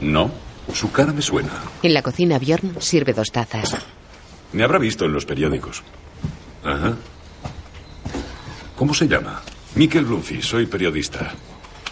No. 0.00 0.30
Su 0.72 0.90
cara 0.90 1.12
me 1.12 1.20
suena. 1.22 1.50
En 1.82 1.92
la 1.92 2.02
cocina, 2.02 2.38
Bjorn 2.38 2.76
sirve 2.80 3.12
dos 3.12 3.30
tazas. 3.30 3.76
Me 4.52 4.62
habrá 4.64 4.78
visto 4.78 5.04
en 5.04 5.12
los 5.12 5.26
periódicos. 5.26 5.82
Ajá. 6.64 6.94
¿Cómo 8.76 8.94
se 8.94 9.06
llama? 9.08 9.42
Mikkel 9.74 10.04
Bloomfield, 10.04 10.42
soy 10.44 10.66
periodista. 10.66 11.32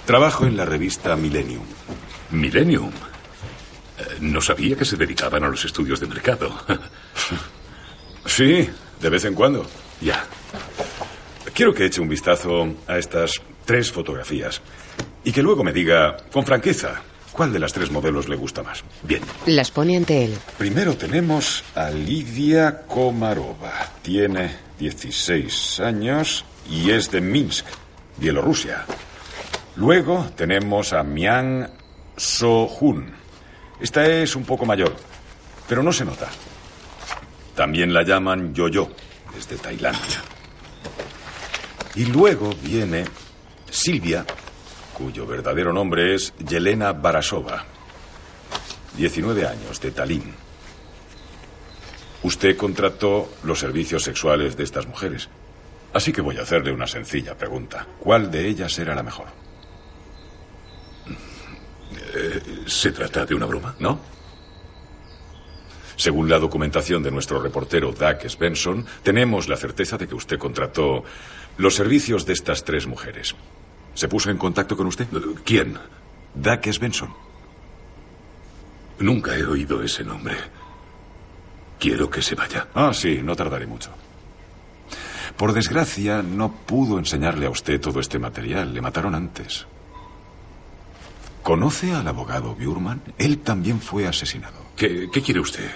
Trabajo 0.07 0.47
en 0.47 0.57
la 0.57 0.65
revista 0.65 1.15
Millennium. 1.17 1.63
¿Millennium? 2.31 2.91
Eh, 3.99 4.17
No 4.21 4.41
sabía 4.41 4.77
que 4.77 4.85
se 4.85 4.97
dedicaban 4.97 5.45
a 5.45 5.49
los 5.49 5.65
estudios 5.65 6.01
de 6.01 6.07
mercado. 6.07 6.55
Sí, 8.31 8.71
de 9.01 9.11
vez 9.11 9.25
en 9.25 9.35
cuando. 9.35 9.67
Ya. 10.01 10.25
Quiero 11.53 11.75
que 11.75 11.87
eche 11.87 12.01
un 12.01 12.09
vistazo 12.09 12.75
a 12.87 12.97
estas 12.97 13.33
tres 13.65 13.91
fotografías 13.91 14.63
y 15.25 15.33
que 15.33 15.43
luego 15.43 15.65
me 15.65 15.73
diga, 15.73 16.17
con 16.33 16.47
franqueza, 16.47 17.03
cuál 17.33 17.53
de 17.53 17.59
las 17.59 17.73
tres 17.73 17.91
modelos 17.91 18.29
le 18.29 18.37
gusta 18.37 18.63
más. 18.63 18.85
Bien. 19.03 19.21
Las 19.47 19.73
pone 19.73 19.97
ante 19.97 20.25
él. 20.25 20.39
Primero 20.57 20.97
tenemos 20.97 21.65
a 21.75 21.91
Lidia 21.91 22.83
Komarova. 22.87 23.73
Tiene 24.01 24.57
16 24.79 25.81
años 25.81 26.45
y 26.71 26.91
es 26.91 27.11
de 27.11 27.21
Minsk, 27.21 27.67
Bielorrusia. 28.17 28.87
Luego 29.75 30.31
tenemos 30.37 30.93
a 30.93 31.03
Mian 31.03 31.69
So-hun. 32.17 33.13
Esta 33.81 34.07
es 34.07 34.37
un 34.37 34.45
poco 34.45 34.65
mayor, 34.65 34.95
pero 35.69 35.83
no 35.83 35.93
se 35.93 36.05
nota. 36.05 36.29
También 37.61 37.93
la 37.93 38.03
llaman 38.03 38.55
Yo-Yo, 38.55 38.89
desde 39.35 39.59
Tailandia. 39.59 40.23
Y 41.95 42.07
luego 42.07 42.55
viene 42.63 43.05
Silvia, 43.71 44.25
cuyo 44.95 45.27
verdadero 45.27 45.71
nombre 45.71 46.15
es 46.15 46.33
Yelena 46.39 46.95
Barasova. 46.95 47.67
19 48.97 49.47
años, 49.47 49.79
de 49.79 49.91
Tallinn. 49.91 50.35
Usted 52.23 52.57
contrató 52.57 53.31
los 53.43 53.59
servicios 53.59 54.05
sexuales 54.05 54.57
de 54.57 54.65
estas 54.65 54.87
mujeres. 54.87 55.29
Así 55.93 56.15
que 56.15 56.23
voy 56.23 56.39
a 56.39 56.43
hacerle 56.45 56.73
una 56.73 56.87
sencilla 56.87 57.37
pregunta. 57.37 57.87
¿Cuál 57.99 58.31
de 58.31 58.49
ellas 58.49 58.79
era 58.79 58.95
la 58.95 59.03
mejor? 59.03 59.27
Eh, 62.15 62.41
¿Se 62.65 62.91
trata 62.91 63.27
de 63.27 63.35
una 63.35 63.45
broma? 63.45 63.77
¿No? 63.81 64.01
Según 66.01 66.31
la 66.31 66.39
documentación 66.39 67.03
de 67.03 67.11
nuestro 67.11 67.43
reportero 67.43 67.93
Doug 67.93 68.23
Svensson, 68.27 68.87
tenemos 69.03 69.51
la 69.51 69.59
certeza 69.59 69.99
de 69.99 70.09
que 70.09 70.15
usted 70.15 70.39
contrató 70.39 71.05
los 71.59 71.75
servicios 71.75 72.25
de 72.25 72.33
estas 72.33 72.65
tres 72.65 72.87
mujeres. 72.87 73.35
¿Se 73.93 74.09
puso 74.09 74.31
en 74.31 74.39
contacto 74.39 74.79
con 74.79 74.87
usted? 74.87 75.07
¿Quién? 75.45 75.77
Doug 76.35 76.73
Svensson. 76.73 77.13
Nunca 79.01 79.37
he 79.37 79.45
oído 79.45 79.83
ese 79.83 80.03
nombre. 80.03 80.37
Quiero 81.79 82.09
que 82.09 82.23
se 82.23 82.35
vaya. 82.35 82.69
Ah, 82.73 82.93
sí, 82.95 83.21
no 83.23 83.37
tardaré 83.37 83.67
mucho. 83.67 83.91
Por 85.37 85.53
desgracia, 85.53 86.23
no 86.23 86.51
pudo 86.65 86.99
enseñarle 86.99 87.45
a 87.45 87.51
usted 87.51 87.79
todo 87.79 88.01
este 88.01 88.19
material. 88.19 88.73
Le 88.73 88.81
mataron 88.81 89.15
antes. 89.15 89.67
¿Conoce 91.43 91.93
al 91.93 92.09
abogado 92.09 92.55
Bjurman? 92.55 93.03
Él 93.19 93.41
también 93.41 93.83
fue 93.83 94.07
asesinado. 94.07 94.65
¿Qué, 94.77 95.11
qué 95.13 95.21
quiere 95.21 95.41
usted? 95.41 95.71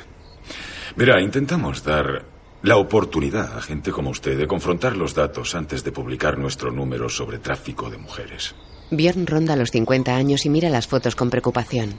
Verá, 0.96 1.20
intentamos 1.20 1.82
dar 1.82 2.24
la 2.62 2.76
oportunidad 2.76 3.58
a 3.58 3.60
gente 3.60 3.90
como 3.90 4.10
usted 4.10 4.38
de 4.38 4.46
confrontar 4.46 4.96
los 4.96 5.14
datos 5.14 5.54
antes 5.54 5.82
de 5.82 5.90
publicar 5.90 6.38
nuestro 6.38 6.70
número 6.70 7.08
sobre 7.08 7.38
tráfico 7.38 7.90
de 7.90 7.98
mujeres. 7.98 8.54
Bjorn 8.90 9.26
ronda 9.26 9.56
los 9.56 9.70
50 9.70 10.14
años 10.14 10.46
y 10.46 10.50
mira 10.50 10.70
las 10.70 10.86
fotos 10.86 11.16
con 11.16 11.30
preocupación. 11.30 11.98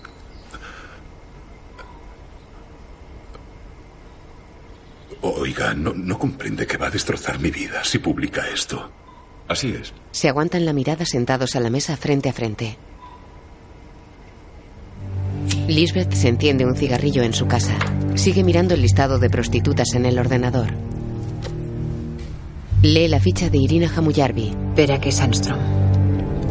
Oiga, 5.21 5.73
no, 5.73 5.93
no 5.93 6.17
comprende 6.17 6.65
que 6.65 6.77
va 6.77 6.87
a 6.87 6.91
destrozar 6.91 7.39
mi 7.39 7.51
vida 7.51 7.83
si 7.83 7.99
publica 7.99 8.47
esto. 8.47 8.91
Así 9.47 9.69
es. 9.69 9.93
Se 10.11 10.29
aguantan 10.29 10.65
la 10.65 10.73
mirada 10.73 11.05
sentados 11.05 11.55
a 11.55 11.59
la 11.59 11.69
mesa 11.69 11.97
frente 11.97 12.29
a 12.29 12.33
frente. 12.33 12.77
Lisbeth 15.67 16.13
se 16.13 16.27
enciende 16.29 16.65
un 16.65 16.75
cigarrillo 16.75 17.23
en 17.23 17.33
su 17.33 17.47
casa. 17.47 17.73
Sigue 18.13 18.43
mirando 18.43 18.75
el 18.75 18.81
listado 18.81 19.17
de 19.17 19.29
prostitutas 19.29 19.93
en 19.95 20.05
el 20.05 20.19
ordenador. 20.19 20.67
Lee 22.83 23.07
la 23.07 23.19
ficha 23.19 23.49
de 23.49 23.57
Irina 23.57 23.89
Hamuyarvi. 23.95 24.53
Verake 24.75 25.11
Sandstrom. 25.11 25.57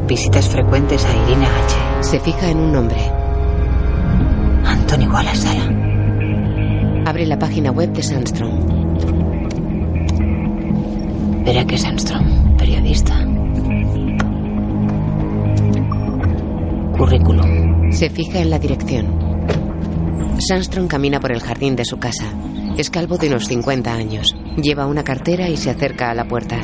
Visitas 0.08 0.48
frecuentes 0.48 1.04
a 1.04 1.16
Irina 1.24 1.46
H. 1.46 2.04
Se 2.04 2.18
fija 2.18 2.50
en 2.50 2.58
un 2.58 2.72
nombre. 2.72 3.00
Anthony 4.64 5.08
Walasala. 5.08 7.04
Abre 7.06 7.26
la 7.26 7.38
página 7.38 7.70
web 7.70 7.92
de 7.92 8.02
Sandstrom. 8.02 8.66
Verake 11.44 11.78
Sandstrom, 11.78 12.56
periodista. 12.56 13.14
Currículum. 16.96 17.63
Se 17.94 18.10
fija 18.10 18.40
en 18.40 18.50
la 18.50 18.58
dirección. 18.58 19.06
Sandstrom 20.40 20.88
camina 20.88 21.20
por 21.20 21.30
el 21.30 21.40
jardín 21.40 21.76
de 21.76 21.84
su 21.84 21.96
casa. 21.98 22.24
Es 22.76 22.90
calvo 22.90 23.18
de 23.18 23.28
unos 23.28 23.46
50 23.46 23.94
años. 23.94 24.34
Lleva 24.56 24.86
una 24.86 25.04
cartera 25.04 25.48
y 25.48 25.56
se 25.56 25.70
acerca 25.70 26.10
a 26.10 26.14
la 26.14 26.26
puerta. 26.26 26.60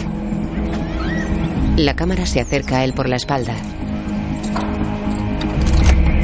La 1.76 1.94
cámara 1.94 2.26
se 2.26 2.40
acerca 2.40 2.78
a 2.78 2.84
él 2.84 2.94
por 2.94 3.08
la 3.08 3.14
espalda. 3.14 3.54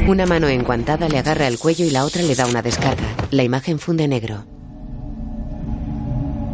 Una 0.09 0.25
mano 0.25 0.49
enguantada 0.49 1.07
le 1.07 1.19
agarra 1.19 1.47
el 1.47 1.57
cuello 1.57 1.85
y 1.85 1.89
la 1.89 2.03
otra 2.03 2.21
le 2.21 2.35
da 2.35 2.45
una 2.45 2.61
descarga. 2.61 3.07
La 3.31 3.43
imagen 3.43 3.79
funde 3.79 4.09
negro. 4.09 4.43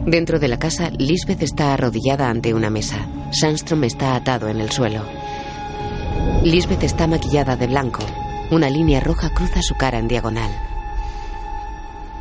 Dentro 0.06 0.38
de 0.38 0.48
la 0.48 0.60
casa, 0.60 0.92
Lisbeth 0.92 1.42
está 1.42 1.74
arrodillada 1.74 2.30
ante 2.30 2.54
una 2.54 2.70
mesa. 2.70 3.08
Sandstrom 3.32 3.84
está 3.86 4.16
atado 4.16 4.48
en 4.48 4.62
el 4.62 4.70
suelo. 4.70 5.04
Lisbeth 6.44 6.84
está 6.84 7.08
maquillada 7.08 7.56
de 7.56 7.66
blanco. 7.66 8.06
Una 8.52 8.70
línea 8.70 9.00
roja 9.00 9.30
cruza 9.34 9.62
su 9.62 9.76
cara 9.76 9.98
en 9.98 10.08
diagonal. 10.08 10.52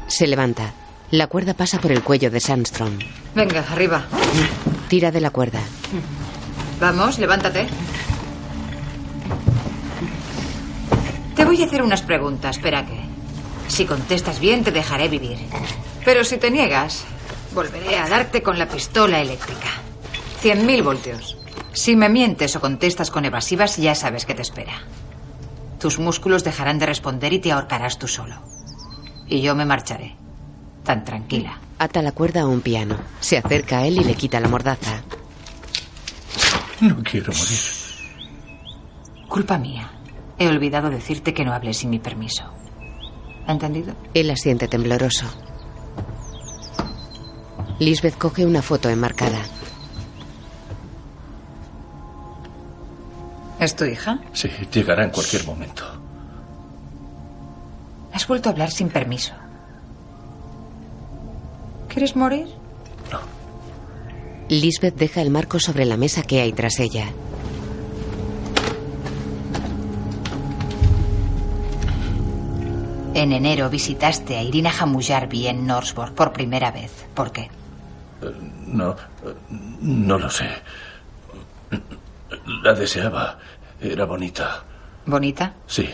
Se 0.06 0.26
levanta. 0.26 0.72
La 1.10 1.26
cuerda 1.26 1.52
pasa 1.54 1.78
por 1.78 1.92
el 1.92 2.02
cuello 2.02 2.30
de 2.30 2.40
Sandstrom. 2.40 2.98
Venga, 3.34 3.60
arriba. 3.70 4.04
Tira 4.88 5.10
de 5.10 5.20
la 5.20 5.30
cuerda. 5.30 5.60
Vamos, 6.80 7.18
levántate. 7.18 7.66
Te 11.36 11.44
voy 11.44 11.62
a 11.62 11.66
hacer 11.66 11.82
unas 11.82 12.02
preguntas, 12.02 12.56
espera 12.56 12.86
que. 12.86 12.98
Si 13.68 13.84
contestas 13.84 14.38
bien, 14.40 14.64
te 14.64 14.70
dejaré 14.70 15.08
vivir. 15.08 15.38
Pero 16.04 16.24
si 16.24 16.38
te 16.38 16.50
niegas, 16.50 17.04
volveré 17.54 17.98
a 17.98 18.08
darte 18.08 18.42
con 18.42 18.58
la 18.58 18.68
pistola 18.68 19.20
eléctrica. 19.20 19.68
100.000 20.42 20.82
voltios. 20.82 21.36
Si 21.72 21.94
me 21.96 22.08
mientes 22.08 22.56
o 22.56 22.60
contestas 22.60 23.10
con 23.10 23.24
evasivas, 23.24 23.76
ya 23.76 23.94
sabes 23.94 24.26
qué 24.26 24.34
te 24.34 24.42
espera. 24.42 24.82
Tus 25.82 25.98
músculos 25.98 26.44
dejarán 26.44 26.78
de 26.78 26.86
responder 26.86 27.32
y 27.32 27.40
te 27.40 27.50
ahorcarás 27.50 27.98
tú 27.98 28.06
solo. 28.06 28.36
Y 29.26 29.40
yo 29.40 29.56
me 29.56 29.64
marcharé. 29.64 30.14
Tan 30.84 31.04
tranquila. 31.04 31.58
Ata 31.76 32.02
la 32.02 32.12
cuerda 32.12 32.42
a 32.42 32.46
un 32.46 32.60
piano. 32.60 32.98
Se 33.18 33.36
acerca 33.36 33.78
a 33.78 33.86
él 33.88 33.98
y 33.98 34.04
le 34.04 34.14
quita 34.14 34.38
la 34.38 34.46
mordaza. 34.46 35.02
No 36.80 37.02
quiero 37.02 37.32
morir. 37.32 37.58
Culpa 39.28 39.58
mía. 39.58 39.90
He 40.38 40.46
olvidado 40.46 40.88
decirte 40.88 41.34
que 41.34 41.44
no 41.44 41.52
hables 41.52 41.78
sin 41.78 41.90
mi 41.90 41.98
permiso. 41.98 42.44
¿Entendido? 43.48 43.96
Él 44.14 44.30
asiente 44.30 44.68
tembloroso. 44.68 45.26
Lisbeth 47.80 48.18
coge 48.18 48.46
una 48.46 48.62
foto 48.62 48.88
enmarcada. 48.88 49.40
¿Es 53.62 53.76
tu 53.76 53.84
hija? 53.84 54.18
Sí, 54.32 54.50
llegará 54.72 55.04
en 55.04 55.10
cualquier 55.10 55.46
momento. 55.46 55.84
Has 58.12 58.26
vuelto 58.26 58.48
a 58.48 58.52
hablar 58.52 58.72
sin 58.72 58.88
permiso. 58.88 59.34
¿Quieres 61.88 62.16
morir? 62.16 62.48
Lisbeth 64.48 64.96
deja 64.96 65.22
el 65.22 65.30
marco 65.30 65.60
sobre 65.60 65.84
la 65.84 65.96
mesa 65.96 66.22
que 66.22 66.40
hay 66.40 66.52
tras 66.52 66.80
ella. 66.80 67.06
En 73.14 73.32
enero 73.32 73.68
visitaste 73.68 74.36
a 74.38 74.42
Irina 74.42 74.70
Hamujarbi 74.76 75.46
en 75.46 75.66
Norsborg 75.66 76.14
por 76.14 76.32
primera 76.32 76.70
vez. 76.70 77.06
¿Por 77.14 77.30
qué? 77.30 77.42
Eh, 78.22 78.32
No, 78.66 78.92
eh, 78.92 79.34
no 79.82 80.18
lo 80.18 80.30
sé. 80.30 80.48
La 82.64 82.72
deseaba. 82.72 83.38
Era 83.82 84.04
bonita. 84.04 84.64
¿Bonita? 85.06 85.54
Sí, 85.66 85.88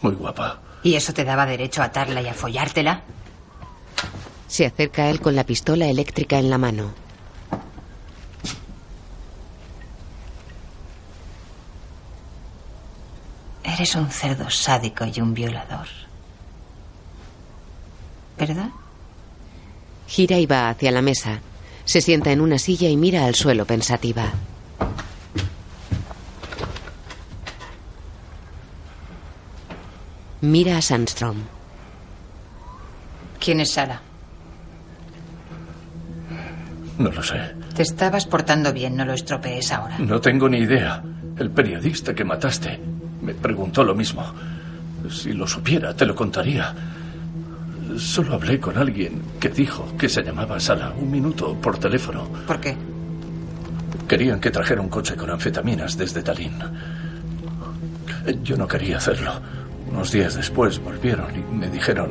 muy 0.00 0.14
guapa. 0.14 0.60
¿Y 0.82 0.94
eso 0.94 1.12
te 1.12 1.24
daba 1.24 1.44
derecho 1.44 1.82
a 1.82 1.86
atarla 1.86 2.22
y 2.22 2.28
a 2.28 2.34
follártela? 2.34 3.02
Se 4.48 4.64
acerca 4.64 5.04
a 5.04 5.10
él 5.10 5.20
con 5.20 5.36
la 5.36 5.44
pistola 5.44 5.86
eléctrica 5.86 6.38
en 6.38 6.48
la 6.48 6.56
mano. 6.56 6.94
Eres 13.62 13.94
un 13.94 14.10
cerdo 14.10 14.48
sádico 14.48 15.04
y 15.04 15.20
un 15.20 15.34
violador. 15.34 15.88
¿Verdad? 18.38 18.70
Gira 20.06 20.38
y 20.38 20.46
va 20.46 20.70
hacia 20.70 20.90
la 20.90 21.02
mesa. 21.02 21.40
Se 21.84 22.00
sienta 22.00 22.32
en 22.32 22.40
una 22.40 22.58
silla 22.58 22.88
y 22.88 22.96
mira 22.96 23.26
al 23.26 23.34
suelo 23.34 23.66
pensativa. 23.66 24.32
Mira 30.44 30.76
a 30.76 30.82
Sandstrom. 30.82 31.36
¿Quién 33.40 33.60
es 33.60 33.72
Sara? 33.72 33.98
No 36.98 37.10
lo 37.10 37.22
sé. 37.22 37.54
Te 37.74 37.80
estabas 37.82 38.26
portando 38.26 38.70
bien, 38.70 38.94
no 38.94 39.06
lo 39.06 39.14
estropees 39.14 39.72
ahora. 39.72 39.98
No 39.98 40.20
tengo 40.20 40.46
ni 40.46 40.58
idea. 40.58 41.02
El 41.38 41.50
periodista 41.50 42.14
que 42.14 42.24
mataste 42.24 42.78
me 43.22 43.32
preguntó 43.32 43.82
lo 43.84 43.94
mismo. 43.94 44.22
Si 45.10 45.32
lo 45.32 45.46
supiera, 45.46 45.96
te 45.96 46.04
lo 46.04 46.14
contaría. 46.14 46.74
Solo 47.96 48.34
hablé 48.34 48.60
con 48.60 48.76
alguien 48.76 49.22
que 49.40 49.48
dijo 49.48 49.96
que 49.96 50.10
se 50.10 50.22
llamaba 50.22 50.60
Sara 50.60 50.92
un 50.94 51.10
minuto 51.10 51.54
por 51.54 51.78
teléfono. 51.78 52.28
¿Por 52.46 52.60
qué? 52.60 52.76
Querían 54.06 54.40
que 54.40 54.50
trajera 54.50 54.82
un 54.82 54.90
coche 54.90 55.16
con 55.16 55.30
anfetaminas 55.30 55.96
desde 55.96 56.22
Tallinn. 56.22 56.58
Yo 58.42 58.58
no 58.58 58.68
quería 58.68 58.98
hacerlo. 58.98 59.63
Unos 59.94 60.10
días 60.10 60.34
después 60.34 60.80
volvieron 60.82 61.28
y 61.36 61.54
me 61.54 61.68
dijeron 61.68 62.10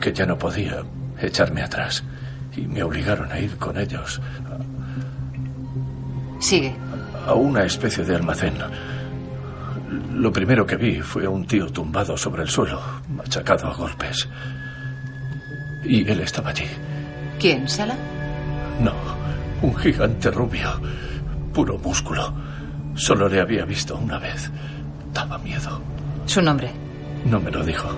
que 0.00 0.12
ya 0.12 0.24
no 0.26 0.38
podía 0.38 0.82
echarme 1.20 1.60
atrás. 1.62 2.04
Y 2.56 2.62
me 2.62 2.82
obligaron 2.84 3.30
a 3.32 3.38
ir 3.40 3.56
con 3.58 3.76
ellos 3.78 4.20
Sigue. 6.38 6.74
a 7.26 7.34
una 7.34 7.64
especie 7.64 8.04
de 8.04 8.14
almacén. 8.14 8.54
Lo 10.14 10.32
primero 10.32 10.64
que 10.64 10.76
vi 10.76 11.00
fue 11.00 11.26
a 11.26 11.30
un 11.30 11.46
tío 11.46 11.66
tumbado 11.70 12.16
sobre 12.16 12.42
el 12.42 12.48
suelo, 12.48 12.80
machacado 13.08 13.66
a 13.68 13.74
golpes. 13.74 14.28
Y 15.84 16.08
él 16.08 16.20
estaba 16.20 16.50
allí. 16.50 16.66
¿Quién? 17.40 17.68
¿Sala? 17.68 17.96
No, 18.80 18.92
un 19.62 19.74
gigante 19.76 20.30
rubio, 20.30 20.80
puro 21.52 21.76
músculo. 21.78 22.32
Solo 22.94 23.28
le 23.28 23.40
había 23.40 23.64
visto 23.64 23.96
una 23.96 24.18
vez. 24.18 24.50
Daba 25.12 25.38
miedo. 25.38 25.80
Su 26.26 26.40
nombre. 26.40 26.70
No 27.24 27.40
me 27.40 27.50
lo 27.50 27.64
dijo. 27.64 27.88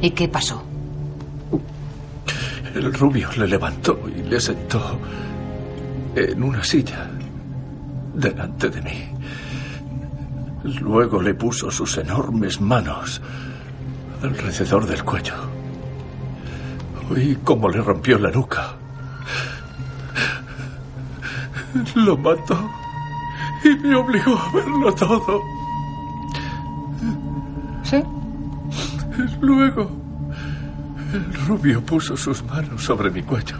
¿Y 0.00 0.10
qué 0.10 0.28
pasó? 0.28 0.62
El 2.74 2.92
rubio 2.92 3.28
le 3.36 3.46
levantó 3.46 4.00
y 4.08 4.22
le 4.22 4.40
sentó 4.40 4.98
en 6.14 6.42
una 6.42 6.64
silla 6.64 7.08
delante 8.14 8.68
de 8.68 8.82
mí. 8.82 9.08
Luego 10.80 11.20
le 11.20 11.34
puso 11.34 11.70
sus 11.70 11.98
enormes 11.98 12.60
manos 12.60 13.20
alrededor 14.22 14.86
del 14.86 15.04
cuello. 15.04 15.34
Oí 17.10 17.38
cómo 17.44 17.68
le 17.68 17.80
rompió 17.80 18.18
la 18.18 18.30
nuca. 18.30 18.74
Lo 21.94 22.16
mató 22.16 22.70
y 23.64 23.68
me 23.76 23.94
obligó 23.94 24.36
a 24.38 24.52
verlo 24.52 24.94
todo. 24.94 25.61
Luego, 29.40 29.90
el 31.12 31.34
rubio 31.46 31.84
puso 31.84 32.16
sus 32.16 32.42
manos 32.44 32.82
sobre 32.82 33.10
mi 33.10 33.22
cuello. 33.22 33.56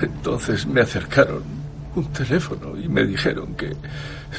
Entonces 0.00 0.66
me 0.66 0.80
acercaron 0.80 1.42
un 1.94 2.06
teléfono 2.06 2.76
y 2.78 2.88
me 2.88 3.04
dijeron 3.04 3.54
que 3.54 3.76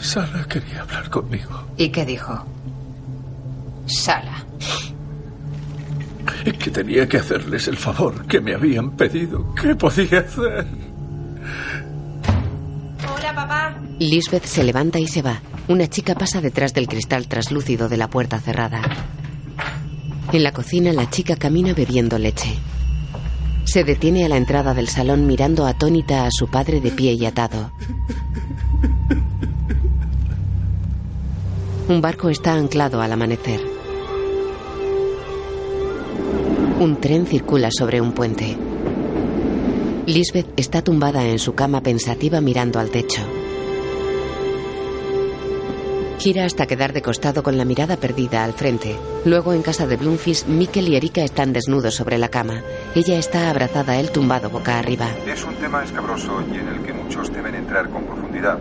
Sara 0.01 0.43
quería 0.45 0.81
hablar 0.81 1.09
conmigo. 1.09 1.65
¿Y 1.77 1.89
qué 1.89 2.05
dijo? 2.05 2.43
Sala. 3.85 4.43
Que 6.43 6.71
tenía 6.71 7.07
que 7.07 7.17
hacerles 7.17 7.67
el 7.67 7.77
favor 7.77 8.25
que 8.25 8.41
me 8.41 8.55
habían 8.55 8.91
pedido. 8.91 9.53
¿Qué 9.55 9.75
podía 9.75 10.19
hacer? 10.19 10.65
Lisbeth 13.99 14.45
se 14.45 14.63
levanta 14.63 14.99
y 14.99 15.07
se 15.07 15.21
va. 15.21 15.41
Una 15.67 15.87
chica 15.87 16.15
pasa 16.15 16.41
detrás 16.41 16.73
del 16.73 16.87
cristal 16.87 17.27
traslúcido 17.27 17.89
de 17.89 17.97
la 17.97 18.09
puerta 18.09 18.39
cerrada. 18.39 18.81
En 20.31 20.43
la 20.43 20.51
cocina 20.51 20.91
la 20.93 21.09
chica 21.09 21.35
camina 21.35 21.73
bebiendo 21.73 22.17
leche. 22.17 22.55
Se 23.65 23.83
detiene 23.83 24.25
a 24.25 24.29
la 24.29 24.37
entrada 24.37 24.73
del 24.73 24.89
salón 24.89 25.27
mirando 25.27 25.65
atónita 25.65 26.25
a 26.25 26.29
su 26.31 26.47
padre 26.47 26.81
de 26.81 26.91
pie 26.91 27.13
y 27.13 27.25
atado. 27.25 27.71
Un 31.87 32.01
barco 32.01 32.29
está 32.29 32.55
anclado 32.55 33.01
al 33.01 33.11
amanecer. 33.11 33.61
Un 36.79 36.97
tren 36.99 37.27
circula 37.27 37.69
sobre 37.71 38.01
un 38.01 38.11
puente. 38.13 38.57
Lisbeth 40.07 40.59
está 40.59 40.81
tumbada 40.81 41.25
en 41.25 41.39
su 41.39 41.53
cama 41.53 41.81
pensativa 41.81 42.41
mirando 42.41 42.79
al 42.79 42.89
techo. 42.89 43.21
Gira 46.23 46.45
hasta 46.45 46.67
quedar 46.67 46.93
de 46.93 47.01
costado 47.01 47.43
con 47.43 47.57
la 47.57 47.65
mirada 47.65 47.97
perdida 47.97 48.45
al 48.45 48.53
frente. 48.53 48.97
Luego 49.25 49.51
en 49.51 49.61
casa 49.61 49.87
de 49.87 49.97
Bloomfish, 49.97 50.45
Mikkel 50.45 50.87
y 50.87 50.95
Erika 50.95 51.21
están 51.21 51.51
desnudos 51.51 51.95
sobre 51.95 52.17
la 52.17 52.29
cama. 52.29 52.63
Ella 52.95 53.17
está 53.17 53.49
abrazada 53.49 53.91
a 53.91 53.99
él 53.99 54.09
tumbado 54.09 54.49
boca 54.49 54.79
arriba. 54.79 55.09
Es 55.27 55.43
un 55.43 55.53
tema 55.55 55.83
escabroso 55.83 56.41
y 56.49 56.55
en 56.55 56.69
el 56.69 56.81
que 56.81 56.93
muchos 56.93 57.29
deben 57.33 57.55
entrar 57.55 57.89
con 57.89 58.05
profundidad, 58.05 58.57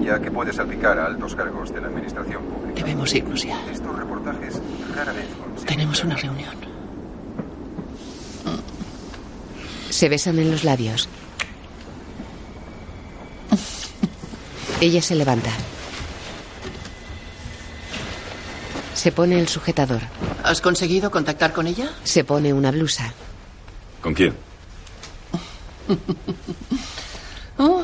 ya 0.00 0.20
que 0.20 0.30
puede 0.30 0.52
salpicar 0.52 0.96
a 1.00 1.06
altos 1.06 1.34
cargos 1.34 1.74
de 1.74 1.80
la 1.80 1.88
administración 1.88 2.44
pública. 2.44 2.80
Debemos 2.80 3.12
irnos 3.12 3.42
ya. 3.42 3.60
Estos 3.68 3.98
reportajes 3.98 4.62
rara 4.94 5.10
vez 5.12 5.26
Tenemos 5.66 6.04
una 6.04 6.14
reunión. 6.14 6.54
Se 9.90 10.08
besan 10.08 10.38
en 10.38 10.52
los 10.52 10.62
labios. 10.62 11.08
Ella 14.80 15.02
se 15.02 15.16
levanta. 15.16 15.50
Se 18.94 19.10
pone 19.12 19.38
el 19.38 19.48
sujetador. 19.48 20.00
¿Has 20.44 20.60
conseguido 20.60 21.10
contactar 21.10 21.52
con 21.52 21.66
ella? 21.66 21.90
Se 22.04 22.24
pone 22.24 22.52
una 22.52 22.70
blusa. 22.70 23.12
¿Con 24.00 24.14
quién? 24.14 24.34
Oh, 27.58 27.82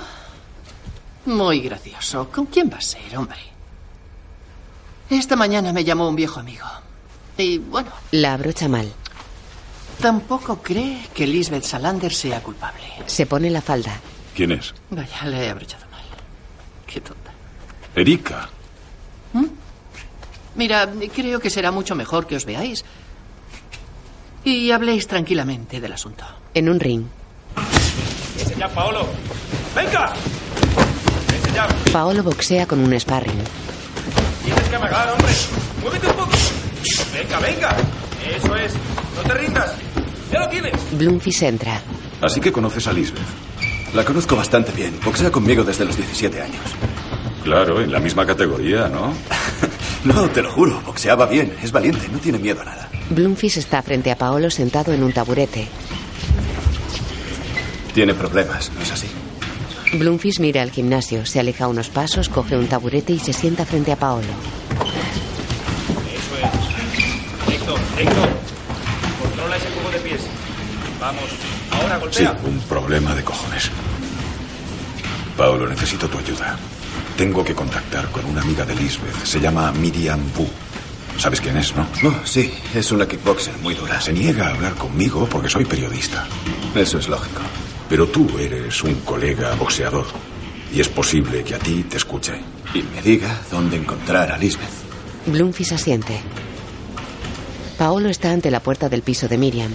Muy 1.27 1.61
gracioso. 1.61 2.31
¿Con 2.31 2.47
quién 2.47 2.71
va 2.73 2.79
a 2.79 2.81
ser, 2.81 3.17
hombre? 3.17 3.39
Esta 5.11 5.37
mañana 5.37 5.73
me 5.73 5.85
llamó 5.85 6.09
un 6.09 6.17
viejo 6.17 6.41
amigo. 6.41 6.67
Y 7.37 7.59
bueno. 7.59 7.91
La 8.13 8.33
abrocha 8.35 8.67
mal. 8.67 8.91
Tampoco 10.01 10.63
cree 10.63 11.07
que 11.15 11.27
Lisbeth 11.27 11.65
Salander 11.65 12.13
sea 12.15 12.43
culpable. 12.43 12.83
Se 13.07 13.27
pone 13.27 13.51
la 13.51 13.61
falda. 13.61 14.01
¿Quién 14.35 14.53
es? 14.53 14.75
Vaya, 14.91 15.25
le 15.27 15.45
he 15.47 15.51
abrochado 15.51 15.87
mal. 15.91 16.03
Qué 16.87 17.01
tonta. 17.01 17.31
Erika. 17.95 18.49
Mira, 20.59 20.91
creo 21.15 21.39
que 21.39 21.51
será 21.51 21.71
mucho 21.71 21.95
mejor 21.95 22.27
que 22.27 22.35
os 22.35 22.45
veáis. 22.45 22.85
Y 24.43 24.73
habléis 24.73 25.07
tranquilamente 25.07 25.81
del 25.81 25.93
asunto. 25.93 26.25
En 26.53 26.69
un 26.69 26.81
ring. 26.81 27.05
¡Ese 28.37 28.57
ya, 28.57 28.69
Paolo! 28.69 29.07
¡Venga! 29.77 30.13
¡Ese 31.33 31.55
ya! 31.55 31.69
Paolo 31.93 32.25
boxea 32.25 32.67
con 32.67 32.81
un 32.81 32.99
sparring. 32.99 33.39
Tienes 34.45 34.69
que 34.69 34.77
amagar, 34.77 35.09
hombre. 35.13 35.33
¡Muévete 35.81 36.07
un 36.09 36.13
poco! 36.15 36.37
¡Venga, 37.15 37.39
venga! 37.39 37.77
Eso 38.37 38.57
es. 38.57 38.73
No 39.15 39.23
te 39.23 39.35
rindas. 39.35 39.75
¡Ya 40.33 40.41
lo 40.41 40.49
tienes! 40.49 40.99
Bloomfish 40.99 41.45
entra. 41.45 41.81
Así 42.21 42.41
que 42.41 42.51
conoces 42.51 42.85
a 42.89 42.93
Lisbeth. 42.93 43.23
La 43.95 44.05
conozco 44.05 44.35
bastante 44.35 44.73
bien. 44.73 44.99
Boxea 45.05 45.31
conmigo 45.31 45.63
desde 45.63 45.85
los 45.85 45.97
17 45.97 46.43
años. 46.43 46.65
Claro, 47.49 47.80
en 47.80 47.90
la 47.90 47.99
misma 47.99 48.26
categoría, 48.26 48.88
¿no? 48.88 49.14
no, 50.05 50.28
te 50.28 50.42
lo 50.42 50.51
juro. 50.51 50.82
Boxeaba 50.84 51.24
bien. 51.24 51.57
Es 51.62 51.72
valiente. 51.72 52.07
No 52.12 52.18
tiene 52.18 52.38
miedo 52.38 52.61
a 52.61 52.64
nada. 52.66 52.90
Bloomfish 53.09 53.57
está 53.57 53.80
frente 53.80 54.11
a 54.11 54.18
Paolo 54.18 54.51
sentado 54.51 54.92
en 54.92 55.03
un 55.03 55.14
taburete. 55.14 55.66
Tiene 57.94 58.12
problemas, 58.12 58.70
¿no 58.74 58.82
es 58.82 58.92
así? 58.92 59.07
Bloomfish 59.94 60.40
mira 60.40 60.61
al 60.61 60.70
gimnasio, 60.70 61.24
se 61.24 61.40
aleja 61.40 61.68
unos 61.68 61.88
pasos, 61.88 62.28
coge 62.28 62.55
un 62.55 62.66
taburete 62.66 63.14
y 63.14 63.18
se 63.18 63.32
sienta 63.32 63.64
frente 63.64 63.92
a 63.92 63.96
Paolo. 63.96 64.28
Eso 66.05 66.36
es. 66.36 67.46
Recto, 67.49 67.76
recto. 67.96 68.28
Controla 69.22 69.57
ese 69.57 69.70
juego 69.70 69.90
de 69.90 69.99
pies. 70.01 70.20
Vamos. 71.01 71.24
Ahora 71.70 71.96
golpea. 71.96 72.36
Sí, 72.42 72.46
un 72.46 72.61
problema 72.61 73.14
de 73.14 73.24
cojones. 73.24 73.70
Paolo, 75.34 75.66
necesito 75.66 76.09
tu 76.09 76.18
ayuda. 76.18 76.59
Tengo 77.19 77.43
que 77.43 77.53
contactar 77.53 78.12
con 78.12 78.25
una 78.27 78.43
amiga 78.43 78.64
de 78.64 78.77
Lisbeth. 78.77 79.25
Se 79.25 79.41
llama 79.41 79.73
Miriam 79.73 80.21
Wu. 80.39 80.47
¿Sabes 81.19 81.41
quién 81.41 81.57
es, 81.57 81.75
no? 81.75 81.85
Oh, 82.05 82.14
sí, 82.25 82.55
es 82.73 82.93
una 82.93 83.09
kickboxer 83.09 83.59
muy 83.59 83.75
dura. 83.75 84.01
Se 84.01 84.12
niega 84.12 84.47
a 84.47 84.55
hablar 84.55 84.75
conmigo 84.77 85.27
porque 85.29 85.49
soy 85.49 85.64
periodista. 85.64 86.29
Eso 86.77 86.97
es 87.01 87.09
lógico. 87.09 87.41
Pero 87.89 88.07
tú 88.07 88.39
eres 88.39 88.85
un 88.85 88.95
colega 89.01 89.53
boxeador. 89.57 90.07
Y 90.73 90.81
es 90.81 90.89
posible 90.89 91.43
que 91.43 91.57
a 91.57 91.59
ti 91.59 91.83
te 91.91 91.97
escuche. 91.97 92.35
Y 92.73 92.83
me 92.83 93.03
diga 93.03 93.37
dónde 93.51 93.79
encontrar 93.79 94.31
a 94.31 94.39
Lisbeth. 94.39 94.71
Bloomfish 95.27 95.75
asiente. 95.75 96.21
Paolo 97.77 98.11
está 98.11 98.31
ante 98.31 98.53
la 98.53 98.61
puerta 98.61 98.89
del 98.89 99.03
piso 99.03 99.27
de 99.27 99.39
Miriam. 99.39 99.73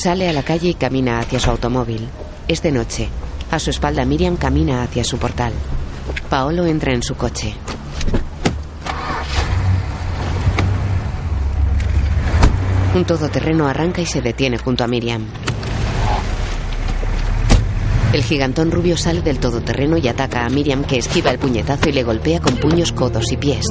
Sale 0.00 0.28
a 0.28 0.32
la 0.32 0.44
calle 0.44 0.68
y 0.68 0.74
camina 0.74 1.18
hacia 1.18 1.40
su 1.40 1.50
automóvil. 1.50 2.06
Es 2.46 2.62
de 2.62 2.70
noche. 2.70 3.08
A 3.50 3.58
su 3.58 3.70
espalda 3.70 4.04
Miriam 4.04 4.36
camina 4.36 4.84
hacia 4.84 5.02
su 5.02 5.18
portal. 5.18 5.52
Paolo 6.30 6.66
entra 6.66 6.92
en 6.92 7.02
su 7.02 7.16
coche. 7.16 7.52
Un 12.94 13.04
todoterreno 13.04 13.66
arranca 13.66 14.00
y 14.00 14.06
se 14.06 14.22
detiene 14.22 14.56
junto 14.58 14.84
a 14.84 14.86
Miriam. 14.86 15.26
El 18.12 18.22
gigantón 18.22 18.70
rubio 18.70 18.96
sale 18.96 19.20
del 19.20 19.40
todoterreno 19.40 19.96
y 19.98 20.06
ataca 20.06 20.46
a 20.46 20.48
Miriam 20.48 20.84
que 20.84 20.98
esquiva 20.98 21.32
el 21.32 21.40
puñetazo 21.40 21.88
y 21.88 21.92
le 21.92 22.04
golpea 22.04 22.38
con 22.38 22.54
puños, 22.54 22.92
codos 22.92 23.32
y 23.32 23.36
pies. 23.36 23.64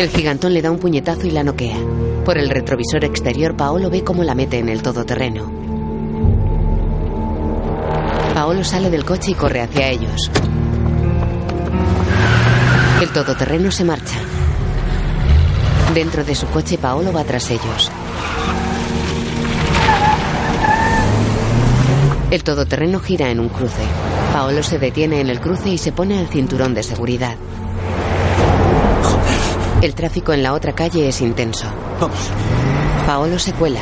El 0.00 0.08
gigantón 0.08 0.54
le 0.54 0.62
da 0.62 0.70
un 0.70 0.78
puñetazo 0.78 1.26
y 1.26 1.30
la 1.30 1.44
noquea. 1.44 1.76
Por 2.24 2.38
el 2.38 2.48
retrovisor 2.48 3.04
exterior, 3.04 3.54
Paolo 3.54 3.90
ve 3.90 4.02
cómo 4.02 4.24
la 4.24 4.34
mete 4.34 4.58
en 4.58 4.70
el 4.70 4.80
todoterreno. 4.80 5.52
Paolo 8.32 8.64
sale 8.64 8.88
del 8.88 9.04
coche 9.04 9.32
y 9.32 9.34
corre 9.34 9.60
hacia 9.60 9.90
ellos. 9.90 10.30
El 13.02 13.10
todoterreno 13.10 13.70
se 13.70 13.84
marcha. 13.84 14.16
Dentro 15.92 16.24
de 16.24 16.34
su 16.34 16.46
coche, 16.46 16.78
Paolo 16.78 17.12
va 17.12 17.22
tras 17.24 17.50
ellos. 17.50 17.90
El 22.30 22.42
todoterreno 22.42 23.00
gira 23.00 23.28
en 23.28 23.38
un 23.38 23.50
cruce. 23.50 23.82
Paolo 24.32 24.62
se 24.62 24.78
detiene 24.78 25.20
en 25.20 25.28
el 25.28 25.40
cruce 25.40 25.68
y 25.68 25.76
se 25.76 25.92
pone 25.92 26.18
el 26.18 26.28
cinturón 26.28 26.72
de 26.72 26.84
seguridad. 26.84 27.36
El 29.82 29.94
tráfico 29.94 30.34
en 30.34 30.42
la 30.42 30.52
otra 30.52 30.74
calle 30.74 31.08
es 31.08 31.22
intenso. 31.22 31.66
Vamos. 31.98 32.30
Paolo 33.06 33.38
se 33.38 33.54
cuela. 33.54 33.80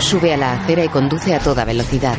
Sube 0.00 0.32
a 0.32 0.36
la 0.36 0.52
acera 0.52 0.84
y 0.84 0.88
conduce 0.88 1.34
a 1.34 1.40
toda 1.40 1.64
velocidad. 1.64 2.16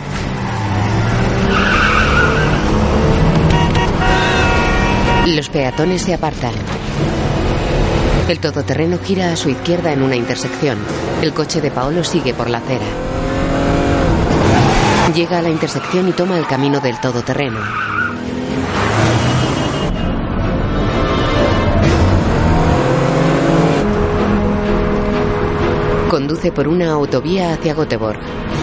Los 5.28 5.48
peatones 5.48 6.02
se 6.02 6.14
apartan. 6.14 6.54
El 8.28 8.40
todoterreno 8.40 9.00
gira 9.00 9.32
a 9.32 9.38
su 9.38 9.50
izquierda 9.50 9.94
en 9.94 10.02
una 10.02 10.18
intersección. 10.18 10.78
El 11.22 11.34
coche 11.34 11.62
de 11.62 11.72
Paolo 11.72 12.04
sigue 12.04 12.34
por 12.34 12.50
la 12.50 12.58
acera. 12.58 12.86
Llega 15.16 15.40
a 15.40 15.42
la 15.42 15.50
intersección 15.50 16.10
y 16.10 16.12
toma 16.12 16.38
el 16.38 16.46
camino 16.46 16.80
del 16.82 17.00
todoterreno. 17.00 17.60
Conduce 26.22 26.52
por 26.52 26.68
una 26.68 26.92
autovía 26.92 27.52
hacia 27.52 27.74
Göteborg. 27.74 28.20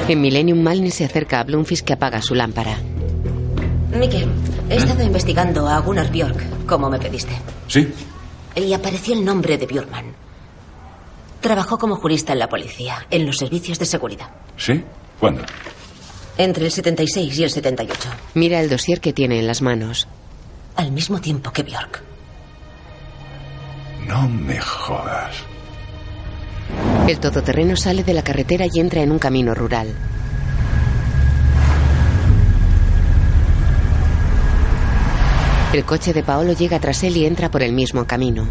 En 0.06 0.20
Millennium 0.20 0.62
Malny 0.62 0.92
se 0.92 1.04
acerca 1.04 1.40
a 1.40 1.42
Bloomfish 1.42 1.82
que 1.82 1.92
apaga 1.92 2.22
su 2.22 2.36
lámpara. 2.36 2.78
Mike, 3.92 4.28
he 4.70 4.76
estado 4.76 5.02
investigando 5.02 5.68
a 5.68 5.80
Gunnar 5.80 6.08
Björk, 6.08 6.66
como 6.66 6.88
me 6.88 7.00
pediste. 7.00 7.32
¿Sí? 7.66 7.92
Y 8.54 8.72
apareció 8.72 9.14
el 9.14 9.24
nombre 9.24 9.58
de 9.58 9.66
Björkman. 9.66 10.04
Trabajó 11.40 11.78
como 11.78 11.96
jurista 11.96 12.32
en 12.32 12.38
la 12.38 12.48
policía, 12.48 13.04
en 13.10 13.26
los 13.26 13.38
servicios 13.38 13.80
de 13.80 13.86
seguridad. 13.86 14.30
¿Sí? 14.56 14.84
¿Cuándo? 15.18 15.42
Entre 16.36 16.64
el 16.64 16.70
76 16.70 17.38
y 17.38 17.42
el 17.42 17.50
78. 17.50 18.08
Mira 18.34 18.60
el 18.60 18.70
dossier 18.70 19.00
que 19.00 19.12
tiene 19.12 19.40
en 19.40 19.48
las 19.48 19.62
manos. 19.62 20.06
Al 20.76 20.92
mismo 20.92 21.20
tiempo 21.20 21.50
que 21.50 21.64
Björk. 21.64 22.04
No 24.06 24.28
me 24.28 24.60
jodas. 24.60 25.34
El 27.08 27.20
todoterreno 27.20 27.74
sale 27.74 28.04
de 28.04 28.12
la 28.12 28.22
carretera 28.22 28.66
y 28.70 28.80
entra 28.80 29.00
en 29.00 29.10
un 29.10 29.18
camino 29.18 29.54
rural. 29.54 29.88
El 35.72 35.84
coche 35.86 36.12
de 36.12 36.22
Paolo 36.22 36.52
llega 36.52 36.78
tras 36.78 37.02
él 37.04 37.16
y 37.16 37.24
entra 37.24 37.50
por 37.50 37.62
el 37.62 37.72
mismo 37.72 38.06
camino. 38.06 38.46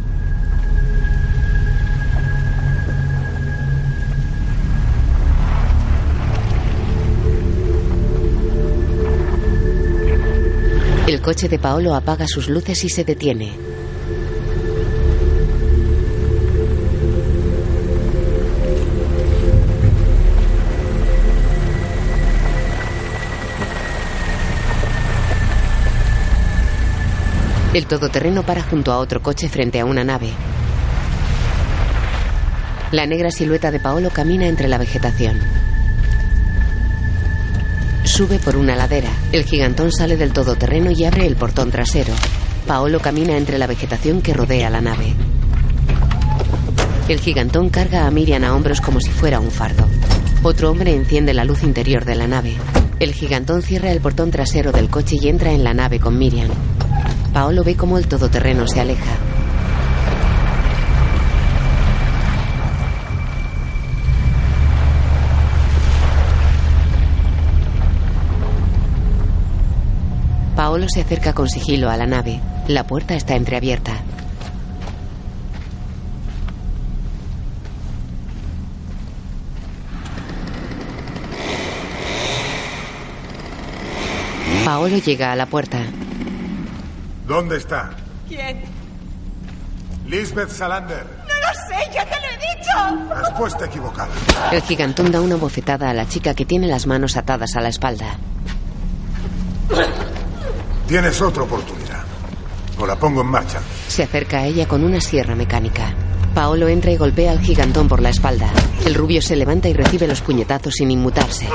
El 11.05 11.21
coche 11.21 11.47
de 11.47 11.59
Paolo 11.59 11.93
apaga 11.93 12.25
sus 12.27 12.49
luces 12.49 12.83
y 12.83 12.89
se 12.89 13.03
detiene. 13.03 13.76
El 27.77 27.85
todoterreno 27.85 28.41
para 28.41 28.63
junto 28.63 28.91
a 28.91 28.97
otro 28.97 29.21
coche 29.21 29.49
frente 29.49 29.79
a 29.79 29.85
una 29.85 30.03
nave. 30.03 30.31
La 32.91 33.05
negra 33.05 33.29
silueta 33.29 33.69
de 33.69 33.79
Paolo 33.79 34.09
camina 34.09 34.47
entre 34.47 34.67
la 34.67 34.79
vegetación. 34.79 35.37
Sube 38.03 38.39
por 38.39 38.57
una 38.57 38.75
ladera. 38.75 39.11
El 39.31 39.43
gigantón 39.43 39.91
sale 39.91 40.17
del 40.17 40.33
todoterreno 40.33 40.89
y 40.89 41.05
abre 41.05 41.27
el 41.27 41.35
portón 41.35 41.69
trasero. 41.69 42.15
Paolo 42.65 42.99
camina 42.99 43.37
entre 43.37 43.59
la 43.59 43.67
vegetación 43.67 44.23
que 44.23 44.33
rodea 44.33 44.71
la 44.71 44.81
nave. 44.81 45.13
El 47.07 47.19
gigantón 47.19 47.69
carga 47.69 48.07
a 48.07 48.09
Miriam 48.09 48.43
a 48.43 48.55
hombros 48.55 48.81
como 48.81 48.99
si 48.99 49.11
fuera 49.11 49.39
un 49.39 49.51
fardo. 49.51 49.87
Otro 50.41 50.71
hombre 50.71 50.95
enciende 50.95 51.35
la 51.35 51.45
luz 51.45 51.61
interior 51.61 52.05
de 52.05 52.15
la 52.15 52.25
nave. 52.25 52.55
El 52.99 53.13
gigantón 53.13 53.61
cierra 53.61 53.91
el 53.91 54.01
portón 54.01 54.31
trasero 54.31 54.71
del 54.71 54.89
coche 54.89 55.17
y 55.21 55.29
entra 55.29 55.51
en 55.51 55.63
la 55.63 55.75
nave 55.75 55.99
con 55.99 56.17
Miriam. 56.17 56.49
Paolo 57.37 57.63
ve 57.63 57.75
cómo 57.75 57.99
el 57.99 58.07
todoterreno 58.07 58.65
se 58.67 58.81
aleja. 58.81 59.15
Paolo 70.55 70.87
se 70.89 71.01
acerca 71.01 71.33
con 71.33 71.47
sigilo 71.47 71.91
a 71.91 71.97
la 71.97 72.07
nave. 72.07 72.41
La 72.67 72.87
puerta 72.87 73.13
está 73.13 73.35
entreabierta. 73.35 73.93
Paolo 84.65 84.97
llega 84.97 85.31
a 85.31 85.35
la 85.35 85.45
puerta. 85.45 85.83
¿Dónde 87.27 87.57
está? 87.57 87.89
¿Quién? 88.29 88.63
Lisbeth 90.07 90.49
Salander. 90.49 91.05
No 91.27 91.35
lo 91.35 91.53
sé, 91.67 91.91
ya 91.93 92.05
te 92.05 92.15
lo 92.15 92.27
he 92.31 92.55
dicho. 92.55 93.21
Respuesta 93.21 93.65
equivocada. 93.65 94.09
El 94.53 94.61
gigantón 94.61 95.11
da 95.11 95.19
una 95.19 95.35
bofetada 95.35 95.89
a 95.89 95.93
la 95.93 96.07
chica 96.07 96.33
que 96.33 96.45
tiene 96.45 96.67
las 96.67 96.87
manos 96.87 97.17
atadas 97.17 97.53
a 97.57 97.61
la 97.61 97.67
espalda. 97.67 98.15
Tienes 100.87 101.21
otra 101.21 101.43
oportunidad. 101.43 102.03
O 102.79 102.87
la 102.87 102.95
pongo 102.95 103.21
en 103.21 103.27
marcha. 103.27 103.59
Se 103.89 104.03
acerca 104.03 104.37
a 104.37 104.45
ella 104.45 104.65
con 104.65 104.85
una 104.85 105.01
sierra 105.01 105.35
mecánica. 105.35 105.93
Paolo 106.33 106.69
entra 106.69 106.91
y 106.91 106.97
golpea 106.97 107.31
al 107.31 107.41
gigantón 107.41 107.89
por 107.89 108.01
la 108.01 108.09
espalda. 108.09 108.49
El 108.85 108.95
rubio 108.95 109.21
se 109.21 109.35
levanta 109.35 109.67
y 109.67 109.73
recibe 109.73 110.07
los 110.07 110.21
puñetazos 110.21 110.75
sin 110.75 110.91
inmutarse. 110.91 111.49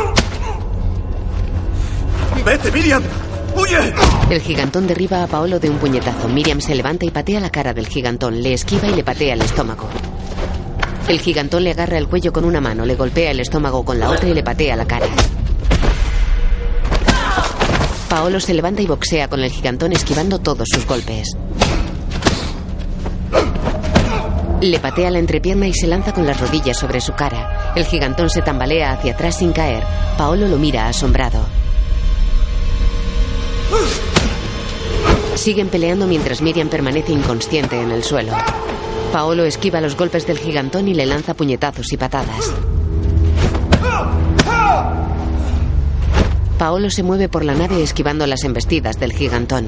¡Vete, 2.45 2.70
Miriam! 2.73 3.03
El 4.30 4.40
gigantón 4.40 4.86
derriba 4.86 5.22
a 5.22 5.26
Paolo 5.26 5.59
de 5.59 5.68
un 5.68 5.78
puñetazo. 5.78 6.28
Miriam 6.28 6.61
se 6.61 6.74
levanta 6.74 7.05
y 7.05 7.11
patea 7.11 7.40
la 7.40 7.50
cara 7.50 7.74
del 7.74 7.86
gigantón. 7.86 8.42
Le 8.42 8.55
esquiva 8.55 8.88
y 8.88 8.94
le 8.94 9.05
patea 9.05 9.34
el 9.34 9.42
estómago. 9.42 9.88
El 11.09 11.20
gigantón 11.20 11.64
le 11.64 11.72
agarra 11.72 11.98
el 11.98 12.09
cuello 12.09 12.32
con 12.32 12.44
una 12.44 12.61
mano, 12.61 12.86
le 12.86 12.94
golpea 12.94 13.30
el 13.30 13.40
estómago 13.40 13.84
con 13.84 13.98
la 13.98 14.11
otra 14.11 14.28
y 14.28 14.34
le 14.34 14.42
patea 14.42 14.76
la 14.76 14.86
cara. 14.86 15.07
Paolo 18.09 18.40
se 18.40 18.55
levanta 18.55 18.82
y 18.82 18.86
boxea 18.86 19.28
con 19.28 19.40
el 19.40 19.50
gigantón 19.50 19.92
esquivando 19.92 20.38
todos 20.38 20.68
sus 20.72 20.86
golpes. 20.86 21.36
Le 24.61 24.78
patea 24.78 25.11
la 25.11 25.18
entrepierna 25.18 25.66
y 25.66 25.74
se 25.74 25.88
lanza 25.88 26.12
con 26.12 26.26
las 26.26 26.40
rodillas 26.40 26.78
sobre 26.78 27.00
su 27.00 27.12
cara. 27.14 27.72
El 27.74 27.84
gigantón 27.84 28.30
se 28.30 28.42
tambalea 28.42 28.92
hacia 28.92 29.14
atrás 29.14 29.38
sin 29.38 29.53
caer. 29.53 29.82
Paolo 30.16 30.46
lo 30.46 30.57
mira 30.57 30.86
asombrado. 30.86 31.61
Siguen 35.35 35.68
peleando 35.68 36.07
mientras 36.07 36.43
Miriam 36.43 36.68
permanece 36.68 37.12
inconsciente 37.12 37.81
en 37.81 37.91
el 37.91 38.05
suelo. 38.05 38.33
Paolo 39.12 39.45
esquiva 39.45 39.81
los 39.81 39.97
golpes 39.97 40.27
del 40.27 40.39
gigantón 40.39 40.89
y 40.89 40.95
le 40.95 41.07
lanza 41.07 41.35
puñetazos 41.35 41.93
y 41.93 41.97
patadas. 41.97 42.53
Paolo 46.59 46.91
se 46.91 47.03
mueve 47.03 47.29
por 47.29 47.45
la 47.45 47.55
nave 47.55 47.83
esquivando 47.83 48.27
las 48.27 48.45
embestidas 48.45 49.01
del 49.01 49.12
gigantón. 49.12 49.66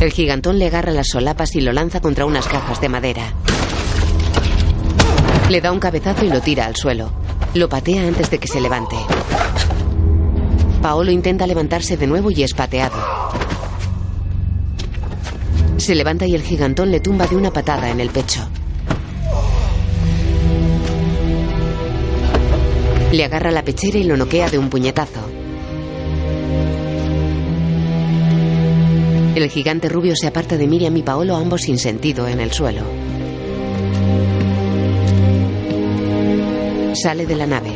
El 0.00 0.10
gigantón 0.10 0.58
le 0.58 0.66
agarra 0.66 0.92
las 0.92 1.08
solapas 1.08 1.54
y 1.54 1.60
lo 1.60 1.72
lanza 1.72 2.00
contra 2.00 2.24
unas 2.24 2.46
cajas 2.48 2.80
de 2.80 2.88
madera. 2.88 3.32
Le 5.50 5.60
da 5.60 5.70
un 5.70 5.80
cabezazo 5.80 6.24
y 6.24 6.30
lo 6.30 6.40
tira 6.40 6.66
al 6.66 6.76
suelo. 6.76 7.12
Lo 7.52 7.68
patea 7.68 8.06
antes 8.08 8.30
de 8.30 8.38
que 8.38 8.48
se 8.48 8.60
levante. 8.60 8.96
Paolo 10.84 11.10
intenta 11.10 11.46
levantarse 11.46 11.96
de 11.96 12.06
nuevo 12.06 12.30
y 12.30 12.42
es 12.42 12.52
pateado. 12.52 12.98
Se 15.78 15.94
levanta 15.94 16.26
y 16.26 16.34
el 16.34 16.42
gigantón 16.42 16.90
le 16.90 17.00
tumba 17.00 17.26
de 17.26 17.36
una 17.36 17.50
patada 17.50 17.88
en 17.88 18.00
el 18.00 18.10
pecho. 18.10 18.46
Le 23.12 23.24
agarra 23.24 23.50
la 23.50 23.64
pechera 23.64 23.96
y 23.96 24.04
lo 24.04 24.18
noquea 24.18 24.50
de 24.50 24.58
un 24.58 24.68
puñetazo. 24.68 25.22
El 29.36 29.48
gigante 29.48 29.88
rubio 29.88 30.12
se 30.14 30.26
aparta 30.26 30.58
de 30.58 30.66
Miriam 30.66 30.94
y 30.98 31.02
Paolo, 31.02 31.36
ambos 31.36 31.62
sin 31.62 31.78
sentido, 31.78 32.28
en 32.28 32.40
el 32.40 32.52
suelo. 32.52 32.82
Sale 36.92 37.24
de 37.24 37.36
la 37.36 37.46
nave. 37.46 37.73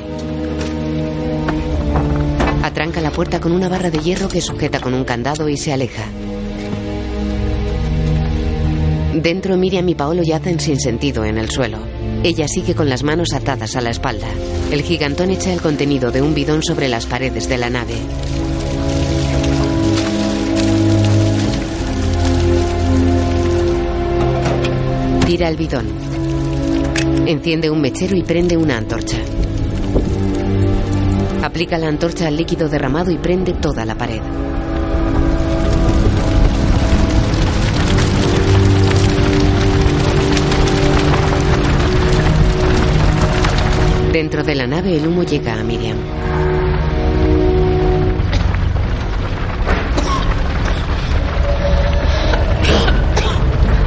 Atranca 2.89 3.07
la 3.07 3.15
puerta 3.15 3.39
con 3.39 3.53
una 3.53 3.69
barra 3.69 3.91
de 3.91 3.99
hierro 3.99 4.31
que 4.31 4.41
sujeta 4.41 4.81
con 4.81 4.95
un 4.95 5.05
candado 5.05 5.47
y 5.47 5.59
se 5.59 5.75
aleja. 5.75 6.05
Dentro 9.15 9.59
Miriam 9.59 9.87
y 9.91 9.95
Paolo 9.95 10.23
yacen 10.23 10.59
sin 10.59 10.81
sentido 10.81 11.23
en 11.27 11.37
el 11.37 11.51
suelo. 11.51 11.81
Ella 12.25 12.49
sigue 12.49 12.75
con 12.75 12.89
las 12.89 13.03
manos 13.03 13.35
atadas 13.35 13.77
a 13.77 13.83
la 13.83 13.91
espalda. 13.91 14.29
El 14.73 14.81
gigantón 14.81 15.29
echa 15.29 15.53
el 15.53 15.61
contenido 15.61 16.11
de 16.11 16.23
un 16.23 16.33
bidón 16.33 16.63
sobre 16.63 16.89
las 16.89 17.05
paredes 17.05 17.47
de 17.47 17.59
la 17.59 17.69
nave. 17.69 17.93
Tira 25.27 25.51
el 25.51 25.57
bidón. 25.59 25.89
Enciende 27.27 27.69
un 27.69 27.83
mechero 27.83 28.17
y 28.17 28.23
prende 28.23 28.57
una 28.57 28.79
antorcha. 28.79 29.19
Aplica 31.59 31.77
la 31.77 31.89
antorcha 31.89 32.29
al 32.29 32.37
líquido 32.37 32.69
derramado 32.69 33.11
y 33.11 33.19
prende 33.19 33.53
toda 33.53 33.85
la 33.85 33.97
pared. 33.97 34.21
Dentro 44.13 44.45
de 44.45 44.55
la 44.55 44.69
nave 44.69 44.99
el 44.99 45.09
humo 45.09 45.25
llega 45.25 45.55
a 45.55 45.65
Miriam. 45.65 45.99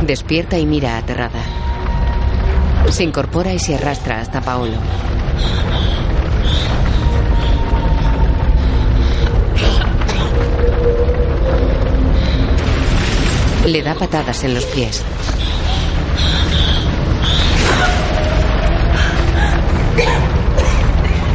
Despierta 0.05 0.59
y 0.59 0.65
mira 0.65 0.97
aterrada. 0.97 1.39
Se 2.89 3.05
incorpora 3.05 3.53
y 3.53 3.59
se 3.59 3.75
arrastra 3.75 4.19
hasta 4.19 4.41
Paolo. 4.41 4.75
Le 13.65 13.83
da 13.83 13.95
patadas 13.95 14.43
en 14.43 14.53
los 14.53 14.65
pies. 14.65 15.03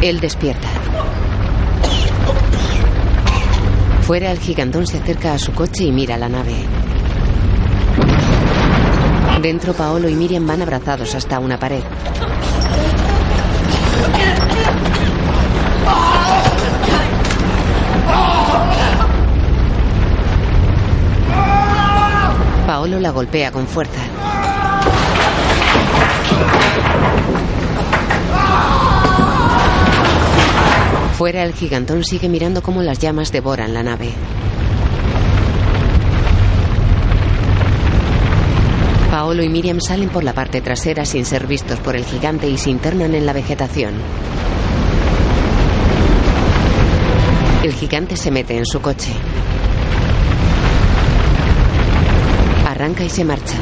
Él 0.02 0.20
despierta. 0.20 0.68
Fuera 4.02 4.30
el 4.30 4.38
gigantón 4.38 4.86
se 4.86 4.98
acerca 4.98 5.34
a 5.34 5.38
su 5.38 5.52
coche 5.52 5.84
y 5.84 5.92
mira 5.92 6.16
la 6.16 6.28
nave. 6.28 6.54
Dentro 9.42 9.74
Paolo 9.74 10.08
y 10.08 10.14
Miriam 10.14 10.46
van 10.46 10.62
abrazados 10.62 11.14
hasta 11.14 11.38
una 11.38 11.58
pared. 11.58 11.82
Paolo 22.66 22.98
la 22.98 23.10
golpea 23.10 23.52
con 23.52 23.64
fuerza. 23.68 24.00
Fuera 31.16 31.44
el 31.44 31.54
gigantón 31.54 32.02
sigue 32.04 32.28
mirando 32.28 32.62
cómo 32.62 32.82
las 32.82 32.98
llamas 32.98 33.30
devoran 33.30 33.72
la 33.72 33.84
nave. 33.84 34.12
Paolo 39.12 39.44
y 39.44 39.48
Miriam 39.48 39.80
salen 39.80 40.08
por 40.08 40.24
la 40.24 40.32
parte 40.32 40.60
trasera 40.60 41.04
sin 41.04 41.24
ser 41.24 41.46
vistos 41.46 41.78
por 41.78 41.94
el 41.94 42.04
gigante 42.04 42.48
y 42.48 42.58
se 42.58 42.70
internan 42.70 43.14
en 43.14 43.26
la 43.26 43.32
vegetación. 43.32 43.94
El 47.62 47.72
gigante 47.74 48.16
se 48.16 48.32
mete 48.32 48.58
en 48.58 48.66
su 48.66 48.80
coche. 48.80 49.12
Y 52.98 53.08
se 53.10 53.24
marcha. 53.24 53.56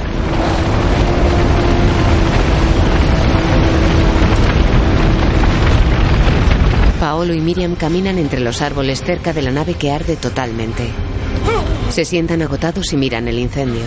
Paolo 7.00 7.34
y 7.34 7.40
Miriam 7.40 7.74
caminan 7.74 8.18
entre 8.18 8.40
los 8.40 8.62
árboles 8.62 9.02
cerca 9.02 9.32
de 9.32 9.42
la 9.42 9.50
nave 9.50 9.74
que 9.74 9.90
arde 9.90 10.16
totalmente. 10.16 10.88
Se 11.90 12.04
sientan 12.04 12.42
agotados 12.42 12.92
y 12.92 12.96
miran 12.96 13.28
el 13.28 13.38
incendio. 13.38 13.82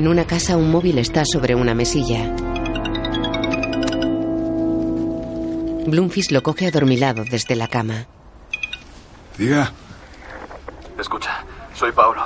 En 0.00 0.08
una 0.08 0.26
casa 0.26 0.56
un 0.56 0.70
móvil 0.70 0.96
está 0.96 1.24
sobre 1.30 1.54
una 1.54 1.74
mesilla. 1.74 2.34
Bloomfish 5.86 6.30
lo 6.30 6.42
coge 6.42 6.68
adormilado 6.68 7.22
desde 7.30 7.54
la 7.54 7.68
cama. 7.68 8.06
Diga. 9.36 9.70
Escucha, 10.98 11.44
soy 11.74 11.92
Paolo. 11.92 12.22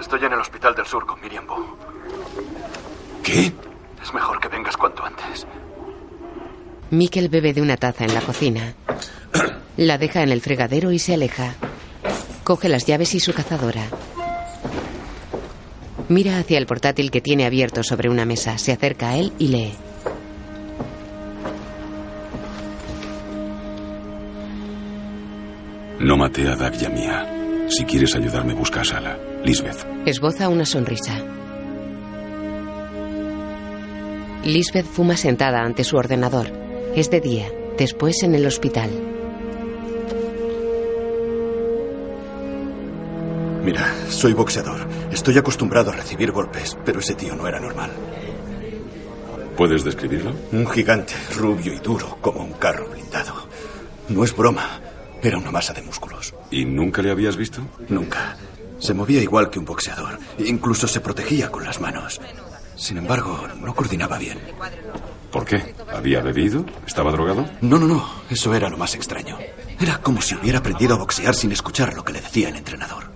Estoy 0.00 0.24
en 0.24 0.34
el 0.34 0.38
Hospital 0.38 0.72
del 0.76 0.86
Sur 0.86 1.04
con 1.04 1.20
Miriam 1.20 1.48
Bo. 1.48 1.76
¿Qué? 3.24 3.52
Es 4.00 4.14
mejor 4.14 4.38
que 4.38 4.46
vengas 4.46 4.76
cuanto 4.76 5.04
antes. 5.04 5.48
Mikkel 6.90 7.28
bebe 7.28 7.52
de 7.52 7.60
una 7.60 7.76
taza 7.76 8.04
en 8.04 8.14
la 8.14 8.20
cocina. 8.20 8.74
La 9.76 9.98
deja 9.98 10.22
en 10.22 10.30
el 10.30 10.42
fregadero 10.42 10.92
y 10.92 11.00
se 11.00 11.14
aleja. 11.14 11.54
Coge 12.44 12.68
las 12.68 12.86
llaves 12.86 13.16
y 13.16 13.18
su 13.18 13.32
cazadora. 13.32 13.82
Mira 16.10 16.40
hacia 16.40 16.58
el 16.58 16.66
portátil 16.66 17.12
que 17.12 17.20
tiene 17.20 17.46
abierto 17.46 17.84
sobre 17.84 18.08
una 18.08 18.24
mesa. 18.24 18.58
Se 18.58 18.72
acerca 18.72 19.10
a 19.10 19.16
él 19.16 19.32
y 19.38 19.46
lee. 19.46 19.72
No 26.00 26.16
maté 26.16 26.48
a 26.48 26.56
Dag 26.56 26.74
y 26.82 26.84
a 26.84 26.88
Mia. 26.88 27.68
Si 27.68 27.84
quieres 27.84 28.16
ayudarme, 28.16 28.54
busca 28.54 28.80
a 28.80 28.84
Sala. 28.84 29.16
Lisbeth. 29.44 29.86
Esboza 30.04 30.48
una 30.48 30.66
sonrisa. 30.66 31.14
Lisbeth 34.44 34.86
fuma 34.86 35.16
sentada 35.16 35.60
ante 35.60 35.84
su 35.84 35.96
ordenador. 35.96 36.48
Es 36.96 37.08
de 37.12 37.20
día, 37.20 37.46
después 37.78 38.24
en 38.24 38.34
el 38.34 38.46
hospital. 38.46 38.90
Mira, 43.62 43.94
soy 44.08 44.32
boxeador. 44.32 44.88
Estoy 45.10 45.36
acostumbrado 45.38 45.90
a 45.90 45.96
recibir 45.96 46.30
golpes, 46.30 46.76
pero 46.84 47.00
ese 47.00 47.14
tío 47.14 47.34
no 47.34 47.46
era 47.46 47.58
normal. 47.60 47.90
¿Puedes 49.56 49.84
describirlo? 49.84 50.34
Un 50.52 50.66
gigante, 50.68 51.14
rubio 51.36 51.74
y 51.74 51.78
duro, 51.78 52.16
como 52.20 52.42
un 52.44 52.52
carro 52.54 52.88
blindado. 52.88 53.46
No 54.08 54.24
es 54.24 54.34
broma. 54.34 54.80
Era 55.22 55.36
una 55.36 55.50
masa 55.50 55.72
de 55.74 55.82
músculos. 55.82 56.34
¿Y 56.50 56.64
nunca 56.64 57.02
le 57.02 57.10
habías 57.10 57.36
visto? 57.36 57.60
Nunca. 57.88 58.36
Se 58.78 58.94
movía 58.94 59.20
igual 59.20 59.50
que 59.50 59.58
un 59.58 59.66
boxeador. 59.66 60.18
Incluso 60.38 60.86
se 60.86 61.00
protegía 61.00 61.50
con 61.50 61.64
las 61.64 61.80
manos. 61.80 62.20
Sin 62.76 62.96
embargo, 62.96 63.46
no 63.60 63.74
coordinaba 63.74 64.16
bien. 64.16 64.38
¿Por 65.30 65.44
qué? 65.44 65.74
¿Había 65.92 66.22
bebido? 66.22 66.64
¿Estaba 66.86 67.12
drogado? 67.12 67.44
No, 67.60 67.78
no, 67.78 67.86
no. 67.86 68.08
Eso 68.30 68.54
era 68.54 68.70
lo 68.70 68.78
más 68.78 68.94
extraño. 68.94 69.36
Era 69.78 69.98
como 69.98 70.22
si 70.22 70.34
hubiera 70.34 70.60
aprendido 70.60 70.94
a 70.94 70.98
boxear 70.98 71.34
sin 71.34 71.52
escuchar 71.52 71.92
lo 71.94 72.02
que 72.04 72.14
le 72.14 72.22
decía 72.22 72.48
el 72.48 72.56
entrenador. 72.56 73.09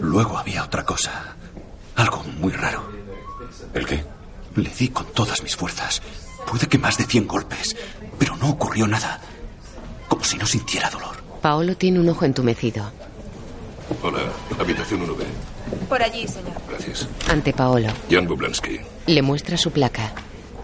Luego 0.00 0.38
había 0.38 0.64
otra 0.64 0.84
cosa. 0.84 1.36
Algo 1.96 2.22
muy 2.40 2.52
raro. 2.52 2.82
¿El 3.74 3.86
qué? 3.86 4.04
Le 4.56 4.70
di 4.70 4.88
con 4.88 5.06
todas 5.12 5.42
mis 5.42 5.56
fuerzas. 5.56 6.02
Puede 6.46 6.66
que 6.66 6.78
más 6.78 6.96
de 6.96 7.04
100 7.04 7.26
golpes, 7.26 7.76
pero 8.18 8.36
no 8.36 8.50
ocurrió 8.50 8.86
nada. 8.86 9.20
Como 10.08 10.24
si 10.24 10.36
no 10.38 10.46
sintiera 10.46 10.88
dolor. 10.90 11.16
Paolo 11.42 11.76
tiene 11.76 12.00
un 12.00 12.08
ojo 12.08 12.24
entumecido. 12.24 12.90
Hola, 14.02 14.20
habitación 14.58 15.06
1B. 15.06 15.24
Por 15.88 16.02
allí, 16.02 16.26
señor. 16.26 16.52
Gracias. 16.68 17.08
Ante 17.28 17.52
Paolo. 17.52 17.88
Jan 18.10 18.26
Bublansky. 18.26 18.80
Le 19.06 19.22
muestra 19.22 19.56
su 19.56 19.70
placa. 19.70 20.12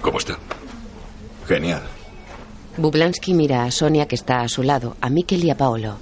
¿Cómo 0.01 0.18
está? 0.18 0.39
Genial. 1.47 1.82
Bublansky 2.76 3.35
mira 3.35 3.64
a 3.64 3.70
Sonia 3.70 4.07
que 4.07 4.14
está 4.14 4.41
a 4.41 4.49
su 4.49 4.62
lado, 4.62 4.97
a 5.01 5.09
Mikkel 5.09 5.45
y 5.45 5.51
a 5.51 5.57
Paolo. 5.57 5.97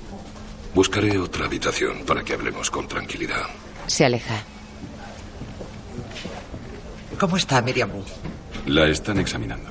Buscaré 0.75 1.19
otra 1.19 1.47
habitación 1.47 2.05
para 2.07 2.23
que 2.23 2.33
hablemos 2.33 2.71
con 2.71 2.89
tranquilidad. 2.89 3.47
Se 3.87 4.05
aleja. 4.07 4.43
¿Cómo 7.19 7.37
está 7.37 7.61
Miriam? 7.61 7.91
La 8.67 8.89
están 8.89 9.19
examinando. 9.19 9.71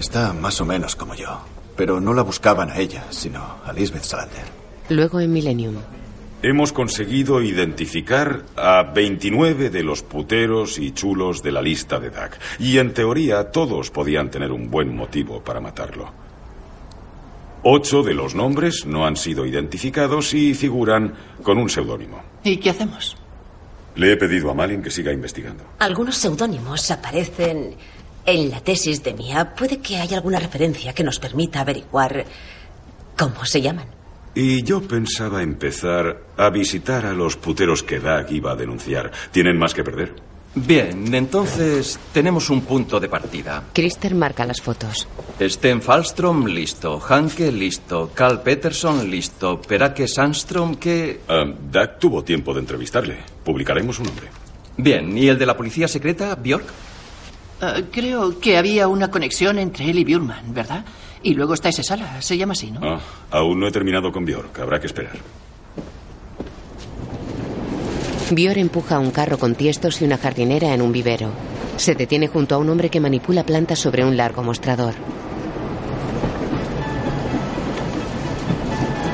Está 0.00 0.32
más 0.32 0.60
o 0.60 0.64
menos 0.64 0.96
como 0.96 1.14
yo. 1.14 1.40
Pero 1.76 2.00
no 2.00 2.14
la 2.14 2.22
buscaban 2.22 2.70
a 2.70 2.78
ella, 2.78 3.04
sino 3.10 3.58
a 3.64 3.72
Lisbeth 3.72 4.04
Salander. 4.04 4.44
Luego 4.88 5.20
en 5.20 5.32
Millennium. 5.32 5.76
Hemos 6.42 6.72
conseguido 6.72 7.40
identificar 7.40 8.44
a 8.56 8.82
29 8.82 9.70
de 9.70 9.82
los 9.84 10.02
puteros 10.02 10.78
y 10.78 10.92
chulos 10.92 11.42
de 11.42 11.52
la 11.52 11.62
lista 11.62 12.00
de 12.00 12.10
Dag. 12.10 12.32
Y 12.58 12.78
en 12.78 12.92
teoría 12.92 13.50
todos 13.50 13.90
podían 13.90 14.30
tener 14.30 14.50
un 14.50 14.70
buen 14.70 14.94
motivo 14.94 15.42
para 15.44 15.60
matarlo. 15.60 16.21
Ocho 17.64 18.02
de 18.02 18.14
los 18.14 18.34
nombres 18.34 18.86
no 18.86 19.06
han 19.06 19.16
sido 19.16 19.46
identificados 19.46 20.34
y 20.34 20.52
figuran 20.54 21.14
con 21.44 21.58
un 21.58 21.70
seudónimo. 21.70 22.20
¿Y 22.42 22.56
qué 22.56 22.70
hacemos? 22.70 23.16
Le 23.94 24.12
he 24.12 24.16
pedido 24.16 24.50
a 24.50 24.54
Malin 24.54 24.82
que 24.82 24.90
siga 24.90 25.12
investigando. 25.12 25.64
Algunos 25.78 26.16
seudónimos 26.16 26.90
aparecen 26.90 27.76
en 28.26 28.50
la 28.50 28.60
tesis 28.60 29.04
de 29.04 29.14
Mia. 29.14 29.54
Puede 29.54 29.78
que 29.78 29.98
haya 29.98 30.16
alguna 30.16 30.40
referencia 30.40 30.92
que 30.92 31.04
nos 31.04 31.20
permita 31.20 31.60
averiguar 31.60 32.24
cómo 33.16 33.44
se 33.44 33.60
llaman. 33.60 33.86
Y 34.34 34.62
yo 34.62 34.80
pensaba 34.80 35.42
empezar 35.42 36.22
a 36.36 36.48
visitar 36.50 37.06
a 37.06 37.12
los 37.12 37.36
puteros 37.36 37.82
que 37.82 38.00
Dag 38.00 38.32
iba 38.32 38.52
a 38.52 38.56
denunciar. 38.56 39.12
¿Tienen 39.30 39.58
más 39.58 39.74
que 39.74 39.84
perder? 39.84 40.14
Bien, 40.54 41.14
entonces 41.14 41.98
tenemos 42.12 42.50
un 42.50 42.60
punto 42.60 43.00
de 43.00 43.08
partida. 43.08 43.62
Krister 43.72 44.14
marca 44.14 44.44
las 44.44 44.60
fotos. 44.60 45.08
Sten 45.40 45.80
Falstrom, 45.80 46.44
listo. 46.46 47.00
Hanke, 47.00 47.50
listo. 47.50 48.10
Carl 48.12 48.42
Peterson, 48.42 49.10
listo. 49.10 49.60
Perake 49.60 50.06
Sandstrom, 50.06 50.74
que... 50.74 51.20
Um, 51.28 51.54
Dag 51.70 51.98
tuvo 51.98 52.22
tiempo 52.22 52.52
de 52.52 52.60
entrevistarle. 52.60 53.16
Publicaremos 53.42 53.96
su 53.96 54.04
nombre. 54.04 54.28
Bien, 54.76 55.16
¿y 55.16 55.28
el 55.28 55.38
de 55.38 55.46
la 55.46 55.56
policía 55.56 55.88
secreta, 55.88 56.34
Bjork? 56.34 56.66
Uh, 57.62 57.82
creo 57.90 58.38
que 58.38 58.58
había 58.58 58.88
una 58.88 59.10
conexión 59.10 59.58
entre 59.58 59.88
él 59.88 59.98
y 60.00 60.04
Bjurman, 60.04 60.52
¿verdad? 60.52 60.84
Y 61.22 61.34
luego 61.34 61.54
está 61.54 61.70
ese 61.70 61.82
sala, 61.82 62.20
se 62.20 62.36
llama 62.36 62.52
así, 62.52 62.70
¿no? 62.70 62.80
Oh, 62.82 63.00
aún 63.30 63.60
no 63.60 63.68
he 63.68 63.72
terminado 63.72 64.10
con 64.10 64.24
Bjork, 64.24 64.58
habrá 64.58 64.80
que 64.80 64.86
esperar. 64.88 65.16
Bjork 68.34 68.56
empuja 68.58 68.98
un 68.98 69.10
carro 69.10 69.38
con 69.38 69.54
tiestos 69.54 70.00
y 70.00 70.04
una 70.04 70.18
jardinera 70.18 70.74
en 70.74 70.82
un 70.82 70.92
vivero. 70.92 71.30
Se 71.76 71.94
detiene 71.94 72.28
junto 72.28 72.54
a 72.54 72.58
un 72.58 72.70
hombre 72.70 72.90
que 72.90 73.00
manipula 73.00 73.44
plantas 73.44 73.78
sobre 73.78 74.04
un 74.04 74.16
largo 74.16 74.42
mostrador. 74.42 74.94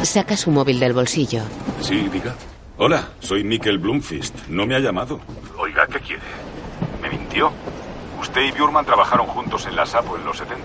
Saca 0.02 0.36
su 0.36 0.50
móvil 0.50 0.80
del 0.80 0.92
bolsillo. 0.92 1.42
Sí, 1.80 2.08
diga. 2.12 2.34
Hola, 2.78 3.08
soy 3.20 3.44
Mikkel 3.44 3.78
Blumfist. 3.78 4.46
No 4.48 4.66
me 4.66 4.74
ha 4.76 4.78
llamado. 4.78 5.20
Oiga, 5.58 5.86
¿qué 5.86 5.98
quiere? 6.00 6.22
¿Me 7.02 7.10
mintió? 7.10 7.50
Usted 8.20 8.42
y 8.42 8.52
Bjurman 8.52 8.84
trabajaron 8.84 9.26
juntos 9.26 9.66
en 9.66 9.76
la 9.76 9.84
SAPO 9.84 10.16
en 10.16 10.24
los 10.24 10.38
70. 10.38 10.64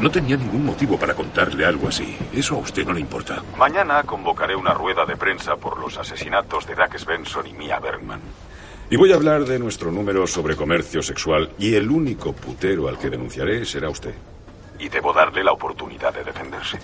No 0.00 0.10
tenía 0.10 0.36
ningún 0.36 0.66
motivo 0.66 0.98
para 0.98 1.14
contarle 1.14 1.64
algo 1.64 1.88
así. 1.88 2.16
Eso 2.32 2.56
a 2.56 2.58
usted 2.58 2.84
no 2.84 2.92
le 2.92 3.00
importa. 3.00 3.42
Mañana 3.56 4.02
convocaré 4.02 4.56
una 4.56 4.74
rueda 4.74 5.06
de 5.06 5.16
prensa 5.16 5.56
por 5.56 5.78
los 5.78 5.96
asesinatos 5.96 6.66
de 6.66 6.74
Dag 6.74 6.98
Svensson 6.98 7.46
y 7.46 7.52
Mia 7.52 7.78
Bergman. 7.78 8.20
Y 8.90 8.96
voy 8.96 9.12
a 9.12 9.16
hablar 9.16 9.44
de 9.44 9.58
nuestro 9.58 9.90
número 9.90 10.26
sobre 10.26 10.56
comercio 10.56 11.02
sexual 11.02 11.50
y 11.58 11.74
el 11.74 11.90
único 11.90 12.32
putero 12.32 12.88
al 12.88 12.98
que 12.98 13.08
denunciaré 13.08 13.64
será 13.64 13.88
usted. 13.88 14.14
Y 14.78 14.88
debo 14.88 15.12
darle 15.12 15.42
la 15.42 15.52
oportunidad 15.52 16.12
de 16.12 16.24
defenderse. 16.24 16.78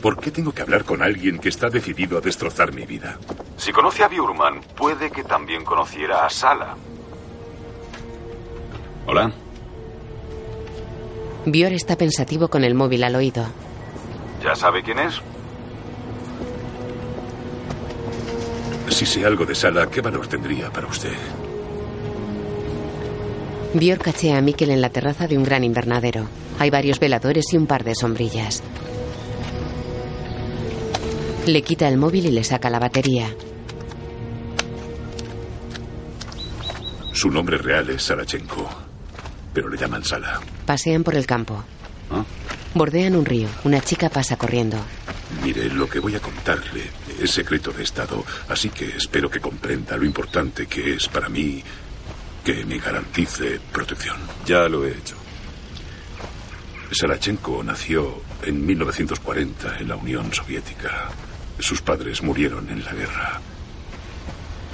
¿Por 0.00 0.18
qué 0.18 0.30
tengo 0.30 0.52
que 0.52 0.62
hablar 0.62 0.84
con 0.84 1.02
alguien 1.02 1.38
que 1.38 1.48
está 1.48 1.70
decidido 1.70 2.18
a 2.18 2.20
destrozar 2.20 2.72
mi 2.74 2.84
vida? 2.84 3.18
Si 3.56 3.72
conoce 3.72 4.04
a 4.04 4.08
Bjurman, 4.08 4.60
puede 4.76 5.10
que 5.10 5.24
también 5.24 5.64
conociera 5.64 6.26
a 6.26 6.30
Sala. 6.30 6.76
Hola. 9.06 9.32
Bior 11.46 11.72
está 11.72 11.96
pensativo 11.96 12.48
con 12.48 12.64
el 12.64 12.74
móvil 12.74 13.04
al 13.04 13.14
oído. 13.16 13.46
¿Ya 14.42 14.54
sabe 14.54 14.82
quién 14.82 14.98
es? 14.98 15.20
Si 18.88 19.06
sé 19.06 19.24
algo 19.24 19.44
de 19.44 19.54
Sala, 19.54 19.88
¿qué 19.90 20.00
valor 20.00 20.26
tendría 20.26 20.70
para 20.70 20.86
usted? 20.86 21.12
Bior 23.74 23.98
cachea 23.98 24.38
a 24.38 24.40
Mikkel 24.40 24.70
en 24.70 24.80
la 24.80 24.90
terraza 24.90 25.26
de 25.26 25.36
un 25.36 25.44
gran 25.44 25.64
invernadero. 25.64 26.28
Hay 26.58 26.70
varios 26.70 27.00
veladores 27.00 27.52
y 27.52 27.56
un 27.56 27.66
par 27.66 27.82
de 27.82 27.94
sombrillas. 27.94 28.62
Le 31.46 31.62
quita 31.62 31.88
el 31.88 31.98
móvil 31.98 32.26
y 32.26 32.30
le 32.30 32.44
saca 32.44 32.70
la 32.70 32.78
batería. 32.78 33.34
Su 37.12 37.30
nombre 37.30 37.58
real 37.58 37.90
es 37.90 38.02
Sarachenko, 38.02 38.68
pero 39.54 39.68
le 39.68 39.78
llaman 39.78 40.04
Sala. 40.04 40.40
Pasean 40.66 41.04
por 41.04 41.14
el 41.14 41.26
campo. 41.26 41.64
¿Ah? 42.10 42.24
Bordean 42.74 43.14
un 43.14 43.24
río. 43.24 43.48
Una 43.62 43.80
chica 43.80 44.10
pasa 44.10 44.36
corriendo. 44.36 44.76
Mire, 45.42 45.70
lo 45.70 45.88
que 45.88 46.00
voy 46.00 46.16
a 46.16 46.20
contarle 46.20 46.90
es 47.20 47.30
secreto 47.30 47.72
de 47.72 47.84
Estado, 47.84 48.24
así 48.48 48.68
que 48.70 48.96
espero 48.96 49.30
que 49.30 49.40
comprenda 49.40 49.96
lo 49.96 50.04
importante 50.04 50.66
que 50.66 50.94
es 50.94 51.08
para 51.08 51.28
mí 51.28 51.62
que 52.44 52.64
me 52.64 52.78
garantice 52.78 53.60
protección. 53.72 54.16
Ya 54.44 54.68
lo 54.68 54.84
he 54.84 54.90
hecho. 54.90 55.16
Sarachenko 56.90 57.62
nació 57.62 58.22
en 58.42 58.64
1940 58.66 59.78
en 59.78 59.88
la 59.88 59.96
Unión 59.96 60.32
Soviética. 60.32 61.08
Sus 61.58 61.80
padres 61.80 62.22
murieron 62.22 62.68
en 62.68 62.84
la 62.84 62.92
guerra 62.92 63.40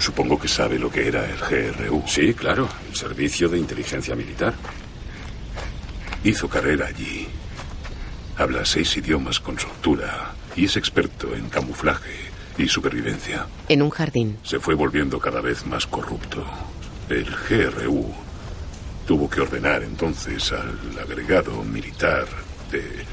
Supongo 0.00 0.38
que 0.38 0.48
sabe 0.48 0.78
lo 0.78 0.90
que 0.90 1.06
era 1.06 1.26
el 1.26 1.36
GRU. 1.36 2.02
Sí, 2.06 2.32
claro, 2.32 2.66
el 2.88 2.96
Servicio 2.96 3.50
de 3.50 3.58
Inteligencia 3.58 4.16
Militar. 4.16 4.54
Hizo 6.24 6.48
carrera 6.48 6.86
allí. 6.86 7.28
Habla 8.38 8.64
seis 8.64 8.96
idiomas 8.96 9.40
con 9.40 9.58
soltura 9.58 10.32
y 10.56 10.64
es 10.64 10.76
experto 10.78 11.34
en 11.34 11.50
camuflaje 11.50 12.14
y 12.56 12.66
supervivencia. 12.66 13.46
En 13.68 13.82
un 13.82 13.90
jardín. 13.90 14.38
Se 14.42 14.58
fue 14.58 14.74
volviendo 14.74 15.20
cada 15.20 15.42
vez 15.42 15.66
más 15.66 15.86
corrupto. 15.86 16.46
El 17.10 17.26
GRU 17.26 18.14
tuvo 19.06 19.28
que 19.28 19.42
ordenar 19.42 19.82
entonces 19.82 20.50
al 20.52 20.78
agregado 20.98 21.62
militar 21.62 22.24
de 22.72 23.04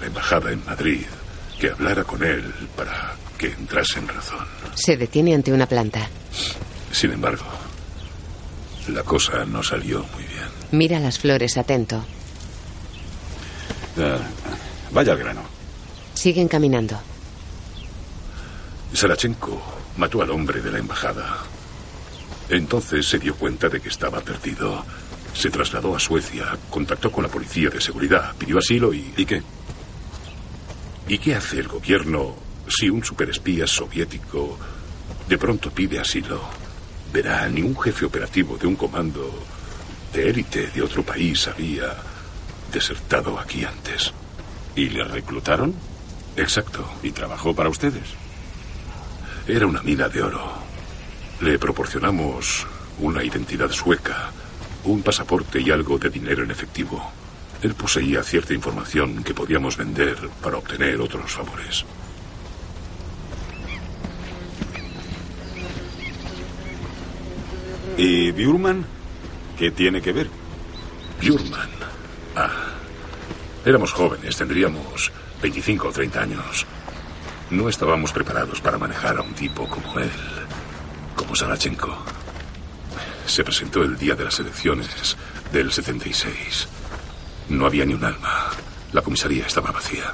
la 0.00 0.06
embajada 0.06 0.50
en 0.50 0.64
Madrid 0.64 1.04
que 1.58 1.70
hablara 1.70 2.04
con 2.04 2.24
él 2.24 2.54
para 2.74 3.16
que 3.36 3.52
entrase 3.52 3.98
en 3.98 4.08
razón. 4.08 4.46
Se 4.74 4.96
detiene 4.96 5.34
ante 5.34 5.52
una 5.52 5.66
planta. 5.66 6.08
Sin 6.92 7.12
embargo, 7.12 7.44
la 8.88 9.02
cosa 9.02 9.44
no 9.44 9.62
salió 9.62 10.04
muy 10.14 10.24
bien. 10.24 10.46
Mira 10.72 10.98
las 10.98 11.18
flores 11.18 11.56
atento. 11.56 12.04
Ah, 13.98 14.18
vaya 14.90 15.12
al 15.12 15.18
grano. 15.18 15.42
Siguen 16.14 16.48
caminando. 16.48 16.98
Sarachenko 18.92 19.60
mató 19.96 20.22
al 20.22 20.30
hombre 20.30 20.60
de 20.60 20.72
la 20.72 20.78
embajada. 20.78 21.38
Entonces 22.48 23.06
se 23.06 23.18
dio 23.18 23.34
cuenta 23.34 23.68
de 23.68 23.80
que 23.80 23.88
estaba 23.88 24.20
perdido. 24.20 24.84
Se 25.34 25.50
trasladó 25.50 25.94
a 25.94 26.00
Suecia, 26.00 26.56
contactó 26.70 27.12
con 27.12 27.24
la 27.24 27.28
policía 27.28 27.68
de 27.68 27.80
seguridad, 27.80 28.34
pidió 28.38 28.58
asilo 28.58 28.94
y... 28.94 29.12
¿Y 29.16 29.26
qué? 29.26 29.42
¿Y 31.08 31.18
qué 31.18 31.34
hace 31.34 31.60
el 31.60 31.68
gobierno 31.68 32.45
si 32.68 32.90
un 32.90 33.04
superespía 33.04 33.66
soviético 33.66 34.58
de 35.28 35.38
pronto 35.38 35.70
pide 35.70 35.98
asilo? 35.98 36.40
Verá, 37.12 37.48
ningún 37.48 37.80
jefe 37.80 38.04
operativo 38.04 38.56
de 38.56 38.66
un 38.66 38.76
comando 38.76 39.44
de 40.12 40.28
élite 40.30 40.68
de 40.68 40.82
otro 40.82 41.02
país 41.02 41.46
había 41.48 41.96
desertado 42.72 43.38
aquí 43.38 43.64
antes. 43.64 44.12
¿Y 44.74 44.88
le 44.88 45.04
reclutaron? 45.04 45.74
Exacto. 46.36 46.86
¿Y 47.02 47.12
trabajó 47.12 47.54
para 47.54 47.68
ustedes? 47.68 48.04
Era 49.46 49.66
una 49.66 49.82
mina 49.82 50.08
de 50.08 50.22
oro. 50.22 50.52
Le 51.40 51.58
proporcionamos 51.58 52.66
una 52.98 53.22
identidad 53.22 53.70
sueca, 53.70 54.30
un 54.84 55.02
pasaporte 55.02 55.60
y 55.60 55.70
algo 55.70 55.98
de 55.98 56.10
dinero 56.10 56.44
en 56.44 56.50
efectivo. 56.50 57.10
Él 57.62 57.74
poseía 57.74 58.22
cierta 58.22 58.54
información 58.54 59.22
que 59.22 59.34
podíamos 59.34 59.76
vender 59.76 60.16
para 60.42 60.58
obtener 60.58 61.00
otros 61.00 61.32
favores. 61.32 61.84
¿Y 67.96 68.30
Bjurman? 68.32 68.84
¿Qué 69.58 69.70
tiene 69.70 70.02
que 70.02 70.12
ver? 70.12 70.28
Bjurman. 71.20 71.70
Ah. 72.34 72.50
Éramos 73.64 73.92
jóvenes, 73.92 74.36
tendríamos 74.36 75.10
25 75.42 75.88
o 75.88 75.92
30 75.92 76.20
años. 76.20 76.66
No 77.50 77.68
estábamos 77.68 78.12
preparados 78.12 78.60
para 78.60 78.76
manejar 78.76 79.16
a 79.16 79.22
un 79.22 79.32
tipo 79.32 79.66
como 79.66 79.98
él, 79.98 80.10
como 81.14 81.34
Sarachenko. 81.34 81.96
Se 83.26 83.42
presentó 83.42 83.82
el 83.82 83.96
día 83.96 84.14
de 84.14 84.24
las 84.24 84.38
elecciones 84.40 85.16
del 85.52 85.72
76. 85.72 86.68
No 87.48 87.66
había 87.66 87.86
ni 87.86 87.94
un 87.94 88.04
alma. 88.04 88.50
La 88.92 89.02
comisaría 89.02 89.46
estaba 89.46 89.72
vacía. 89.72 90.12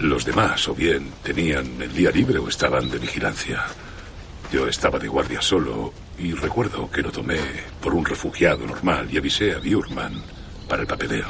Los 0.00 0.24
demás 0.24 0.66
o 0.68 0.74
bien 0.74 1.12
tenían 1.22 1.80
el 1.80 1.92
día 1.92 2.10
libre 2.10 2.38
o 2.38 2.48
estaban 2.48 2.90
de 2.90 2.98
vigilancia. 2.98 3.66
Yo 4.52 4.66
estaba 4.66 4.98
de 4.98 5.08
guardia 5.08 5.42
solo 5.42 5.92
y 6.18 6.32
recuerdo 6.32 6.90
que 6.90 7.02
lo 7.02 7.12
tomé 7.12 7.38
por 7.82 7.94
un 7.94 8.04
refugiado 8.04 8.66
normal 8.66 9.08
y 9.12 9.18
avisé 9.18 9.52
a 9.52 9.58
Bjurman 9.58 10.22
para 10.68 10.82
el 10.82 10.88
papeleo. 10.88 11.26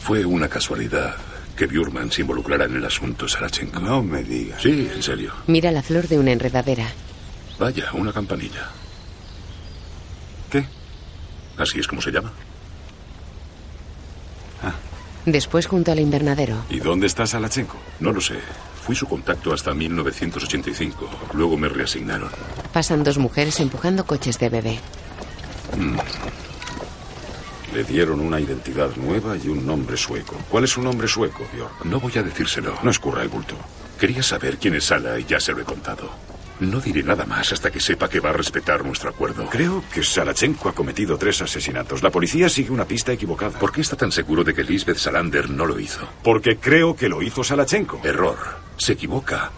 Fue 0.00 0.24
una 0.24 0.48
casualidad 0.48 1.16
que 1.56 1.66
Bjurman 1.66 2.10
se 2.10 2.22
involucrara 2.22 2.64
en 2.64 2.76
el 2.76 2.84
asunto 2.84 3.28
Sarachenko. 3.28 3.80
No 3.80 4.02
me 4.02 4.22
digas. 4.22 4.62
Sí, 4.62 4.88
en 4.92 5.02
serio. 5.02 5.32
Mira 5.46 5.70
la 5.70 5.82
flor 5.82 6.08
de 6.08 6.18
una 6.18 6.32
enredadera. 6.32 6.86
Vaya, 7.58 7.92
una 7.92 8.12
campanilla. 8.12 8.68
¿Qué? 10.50 10.64
Así 11.56 11.78
es 11.78 11.86
como 11.86 12.00
se 12.00 12.10
llama. 12.10 12.32
Después 15.26 15.66
junto 15.66 15.92
al 15.92 16.00
invernadero. 16.00 16.56
¿Y 16.70 16.78
dónde 16.80 17.06
está 17.06 17.26
Salachenko? 17.26 17.76
No 18.00 18.12
lo 18.12 18.20
sé. 18.20 18.38
Fui 18.88 18.96
su 18.96 19.06
contacto 19.06 19.52
hasta 19.52 19.74
1985. 19.74 21.10
Luego 21.34 21.58
me 21.58 21.68
reasignaron. 21.68 22.30
Pasan 22.72 23.04
dos 23.04 23.18
mujeres 23.18 23.60
empujando 23.60 24.06
coches 24.06 24.38
de 24.38 24.48
bebé. 24.48 24.78
Mm. 25.76 25.98
Le 27.74 27.84
dieron 27.84 28.18
una 28.20 28.40
identidad 28.40 28.88
nueva 28.96 29.36
y 29.36 29.48
un 29.48 29.66
nombre 29.66 29.98
sueco. 29.98 30.36
¿Cuál 30.48 30.64
es 30.64 30.70
su 30.70 30.80
nombre 30.80 31.06
sueco, 31.06 31.46
Björk? 31.52 31.84
No 31.84 32.00
voy 32.00 32.16
a 32.16 32.22
decírselo. 32.22 32.78
No 32.82 32.90
escurra 32.90 33.20
el 33.20 33.28
bulto. 33.28 33.56
Quería 34.00 34.22
saber 34.22 34.56
quién 34.56 34.74
es 34.74 34.84
Sala 34.84 35.18
y 35.18 35.24
ya 35.26 35.38
se 35.38 35.52
lo 35.52 35.60
he 35.60 35.64
contado. 35.64 36.10
No 36.60 36.80
diré 36.80 37.04
nada 37.04 37.24
más 37.24 37.52
hasta 37.52 37.70
que 37.70 37.78
sepa 37.78 38.08
que 38.08 38.18
va 38.18 38.30
a 38.30 38.32
respetar 38.32 38.84
nuestro 38.84 39.10
acuerdo. 39.10 39.48
Creo 39.48 39.84
que 39.92 40.02
Salachenko 40.02 40.68
ha 40.68 40.74
cometido 40.74 41.16
tres 41.16 41.40
asesinatos. 41.40 42.02
La 42.02 42.10
policía 42.10 42.48
sigue 42.48 42.70
una 42.70 42.84
pista 42.84 43.12
equivocada. 43.12 43.58
¿Por 43.58 43.70
qué 43.70 43.80
está 43.80 43.96
tan 43.96 44.10
seguro 44.10 44.42
de 44.42 44.54
que 44.54 44.64
Lisbeth 44.64 44.98
Salander 44.98 45.50
no 45.50 45.66
lo 45.66 45.78
hizo? 45.78 46.08
Porque 46.24 46.56
creo 46.56 46.96
que 46.96 47.08
lo 47.08 47.22
hizo 47.22 47.44
Salachenko. 47.44 48.00
Error. 48.02 48.38
Se 48.76 48.94
equivoca. 48.94 49.52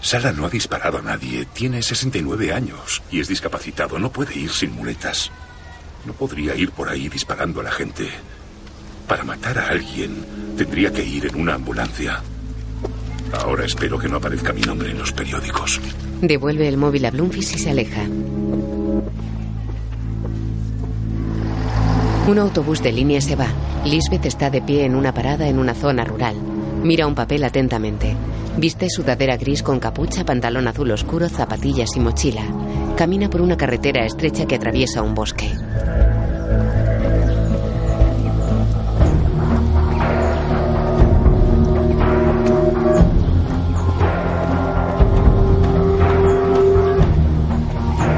Sala 0.00 0.30
no 0.30 0.46
ha 0.46 0.50
disparado 0.50 0.98
a 0.98 1.02
nadie. 1.02 1.46
Tiene 1.46 1.82
69 1.82 2.52
años 2.52 3.02
y 3.10 3.18
es 3.18 3.26
discapacitado. 3.26 3.98
No 3.98 4.12
puede 4.12 4.38
ir 4.38 4.50
sin 4.50 4.72
muletas. 4.72 5.32
No 6.04 6.12
podría 6.12 6.54
ir 6.54 6.70
por 6.70 6.88
ahí 6.88 7.08
disparando 7.08 7.60
a 7.60 7.64
la 7.64 7.72
gente. 7.72 8.08
Para 9.08 9.24
matar 9.24 9.58
a 9.58 9.68
alguien, 9.68 10.54
tendría 10.56 10.92
que 10.92 11.02
ir 11.02 11.26
en 11.26 11.34
una 11.34 11.54
ambulancia. 11.54 12.22
Ahora 13.32 13.64
espero 13.64 13.98
que 13.98 14.08
no 14.08 14.16
aparezca 14.16 14.52
mi 14.52 14.62
nombre 14.62 14.90
en 14.90 14.98
los 14.98 15.12
periódicos. 15.12 15.80
Devuelve 16.20 16.68
el 16.68 16.76
móvil 16.76 17.04
a 17.06 17.10
Bloomfish 17.10 17.54
y 17.54 17.58
se 17.58 17.70
aleja. 17.70 18.02
Un 22.28 22.38
autobús 22.38 22.82
de 22.82 22.92
línea 22.92 23.20
se 23.20 23.36
va. 23.36 23.48
Lisbeth 23.84 24.26
está 24.26 24.50
de 24.50 24.60
pie 24.60 24.84
en 24.84 24.94
una 24.94 25.14
parada 25.14 25.48
en 25.48 25.58
una 25.58 25.74
zona 25.74 26.04
rural. 26.04 26.36
Mira 26.82 27.06
un 27.06 27.14
papel 27.14 27.44
atentamente. 27.44 28.16
Viste 28.58 28.88
sudadera 28.90 29.36
gris 29.36 29.62
con 29.62 29.78
capucha, 29.78 30.24
pantalón 30.24 30.68
azul 30.68 30.90
oscuro, 30.90 31.28
zapatillas 31.28 31.96
y 31.96 32.00
mochila. 32.00 32.42
Camina 32.96 33.30
por 33.30 33.40
una 33.40 33.56
carretera 33.56 34.04
estrecha 34.04 34.46
que 34.46 34.56
atraviesa 34.56 35.02
un 35.02 35.14
bosque. 35.14 35.50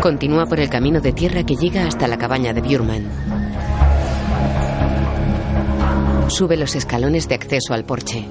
Continúa 0.00 0.46
por 0.46 0.58
el 0.60 0.70
camino 0.70 1.02
de 1.02 1.12
tierra 1.12 1.44
que 1.44 1.56
llega 1.56 1.86
hasta 1.86 2.08
la 2.08 2.16
cabaña 2.16 2.54
de 2.54 2.62
Bjurman. 2.62 3.04
Sube 6.28 6.56
los 6.56 6.74
escalones 6.74 7.28
de 7.28 7.34
acceso 7.34 7.74
al 7.74 7.84
porche. 7.84 8.26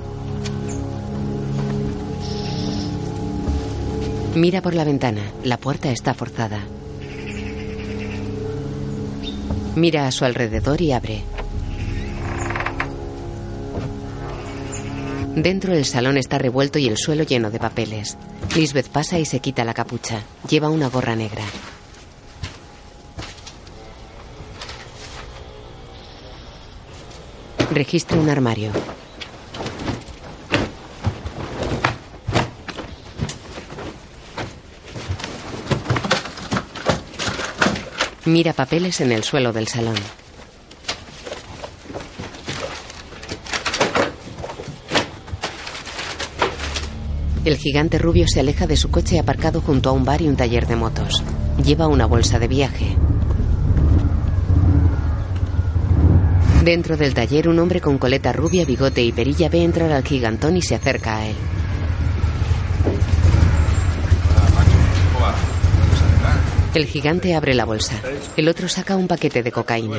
Mira 4.34 4.64
por 4.64 4.74
la 4.74 4.84
ventana. 4.84 5.22
La 5.44 5.58
puerta 5.58 5.92
está 5.92 6.16
forzada. 6.16 6.60
Mira 9.76 10.08
a 10.08 10.12
su 10.12 10.26
alrededor 10.26 10.82
y 10.82 10.92
abre. 10.92 11.24
Dentro 15.42 15.74
el 15.74 15.86
salón 15.86 16.18
está 16.18 16.38
revuelto 16.38 16.80
y 16.80 16.88
el 16.90 16.98
suelo 16.98 17.24
lleno 17.24 17.50
de 17.50 17.60
papeles. 17.60 18.18
Lisbeth 18.58 18.90
pasa 18.90 19.20
y 19.20 19.26
se 19.26 19.40
quita 19.40 19.64
la 19.64 19.74
capucha. 19.74 20.22
Lleva 20.50 20.68
una 20.68 20.90
gorra 20.90 21.16
negra. 21.16 21.46
Registra 27.72 28.20
un 28.20 28.30
armario. 28.30 28.74
Mira 38.26 38.52
papeles 38.52 39.00
en 39.00 39.14
el 39.14 39.24
suelo 39.24 39.54
del 39.54 39.70
salón. 39.70 39.96
El 47.50 47.58
gigante 47.58 47.98
rubio 47.98 48.28
se 48.28 48.42
aleja 48.42 48.68
de 48.68 48.78
su 48.78 48.92
coche 48.92 49.18
aparcado 49.18 49.60
junto 49.60 49.90
a 49.90 49.92
un 49.92 50.06
bar 50.06 50.22
y 50.22 50.28
un 50.28 50.36
taller 50.36 50.68
de 50.68 50.76
motos. 50.76 51.24
Lleva 51.66 51.88
una 51.88 52.06
bolsa 52.06 52.38
de 52.38 52.48
viaje. 52.48 52.96
Dentro 56.64 56.96
del 56.96 57.16
taller, 57.16 57.50
un 57.50 57.58
hombre 57.58 57.82
con 57.82 57.98
coleta 57.98 58.34
rubia, 58.34 58.66
bigote 58.66 59.02
y 59.02 59.12
perilla 59.12 59.50
ve 59.50 59.64
entrar 59.64 59.92
al 59.92 60.04
gigantón 60.04 60.58
y 60.58 60.62
se 60.62 60.76
acerca 60.76 61.18
a 61.18 61.26
él. 61.26 61.36
El 66.76 66.86
gigante 66.86 67.34
abre 67.34 67.56
la 67.56 67.66
bolsa. 67.66 67.96
El 68.38 68.48
otro 68.48 68.70
saca 68.70 68.96
un 68.96 69.08
paquete 69.08 69.42
de 69.42 69.52
cocaína. 69.52 69.98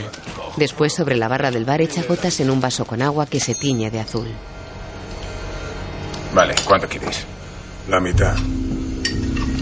Después, 0.57 0.95
sobre 0.95 1.17
la 1.17 1.27
barra 1.27 1.51
del 1.51 1.65
bar, 1.65 1.81
echa 1.81 2.05
gotas 2.05 2.39
en 2.39 2.49
un 2.49 2.61
vaso 2.61 2.85
con 2.85 3.03
agua 3.03 3.27
que 3.27 3.41
se 3.41 3.57
tiñe 3.57 3.91
de 3.91 3.99
azul. 3.99 4.29
Vale, 6.33 6.55
¿cuánto 6.65 6.87
quieres? 6.87 7.27
La 7.91 7.99
mitad. 7.99 8.37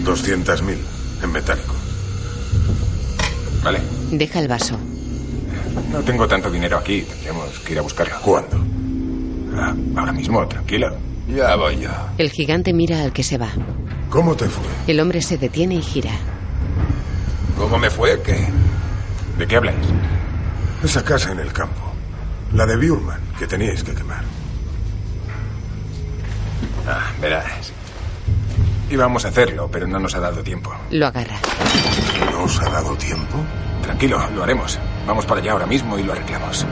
200.000 0.03 0.77
en 1.23 1.31
metálico. 1.31 1.73
Vale. 3.63 3.81
Deja 4.11 4.39
el 4.39 4.47
vaso. 4.47 4.77
No 5.91 5.99
tengo 6.01 6.27
tanto 6.27 6.51
dinero 6.51 6.77
aquí. 6.77 7.01
Tendremos 7.01 7.57
que 7.61 7.73
ir 7.73 7.79
a 7.79 7.81
buscarlo. 7.81 8.15
¿Cuándo? 8.21 8.63
Ah, 9.55 9.73
ahora 9.95 10.11
mismo, 10.11 10.47
tranquilo. 10.47 10.95
Ya 11.27 11.55
voy 11.55 11.79
yo. 11.79 11.89
El 12.19 12.29
gigante 12.29 12.71
mira 12.71 13.01
al 13.01 13.11
que 13.13 13.23
se 13.23 13.39
va. 13.39 13.49
¿Cómo 14.11 14.35
te 14.35 14.45
fue? 14.47 14.63
El 14.85 14.99
hombre 14.99 15.23
se 15.23 15.39
detiene 15.39 15.75
y 15.75 15.81
gira. 15.81 16.11
¿Cómo 17.57 17.79
me 17.79 17.89
fue? 17.89 18.21
¿Qué? 18.21 18.47
¿De 19.39 19.47
qué 19.47 19.55
habláis? 19.55 19.87
Esa 20.83 21.03
casa 21.03 21.31
en 21.31 21.39
el 21.39 21.51
campo. 21.51 21.81
La 22.53 22.67
de 22.67 22.75
Burman, 22.77 23.21
que 23.39 23.47
teníais 23.47 23.83
que 23.83 23.95
quemar. 23.95 24.23
Ah, 26.87 27.11
verás. 27.19 27.73
Íbamos 28.89 29.25
a 29.25 29.27
hacerlo, 29.29 29.69
pero 29.71 29.87
no 29.87 29.99
nos 29.99 30.15
ha 30.15 30.19
dado 30.19 30.41
tiempo. 30.41 30.71
Lo 30.91 31.07
agarra. 31.07 31.37
¿No 32.31 32.43
os 32.43 32.59
ha 32.59 32.69
dado 32.69 32.95
tiempo? 32.95 33.37
Tranquilo, 33.83 34.19
lo 34.35 34.43
haremos. 34.43 34.79
Vamos 35.05 35.25
para 35.25 35.41
allá 35.41 35.51
ahora 35.53 35.67
mismo 35.67 35.97
y 35.99 36.03
lo 36.03 36.13
arreglamos. 36.13 36.65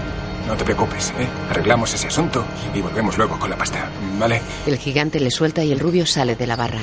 No 0.47 0.55
te 0.55 0.63
preocupes, 0.63 1.13
¿eh? 1.19 1.27
Arreglamos 1.49 1.93
ese 1.93 2.07
asunto 2.07 2.43
y 2.73 2.81
volvemos 2.81 3.17
luego 3.17 3.37
con 3.37 3.49
la 3.49 3.57
pasta, 3.57 3.89
¿vale? 4.17 4.41
El 4.65 4.77
gigante 4.77 5.19
le 5.19 5.29
suelta 5.29 5.63
y 5.63 5.71
el 5.71 5.79
rubio 5.79 6.05
sale 6.05 6.35
de 6.35 6.47
la 6.47 6.55
barra. 6.55 6.79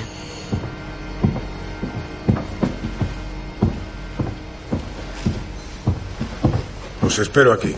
Os 7.02 7.18
espero 7.18 7.52
aquí. 7.52 7.74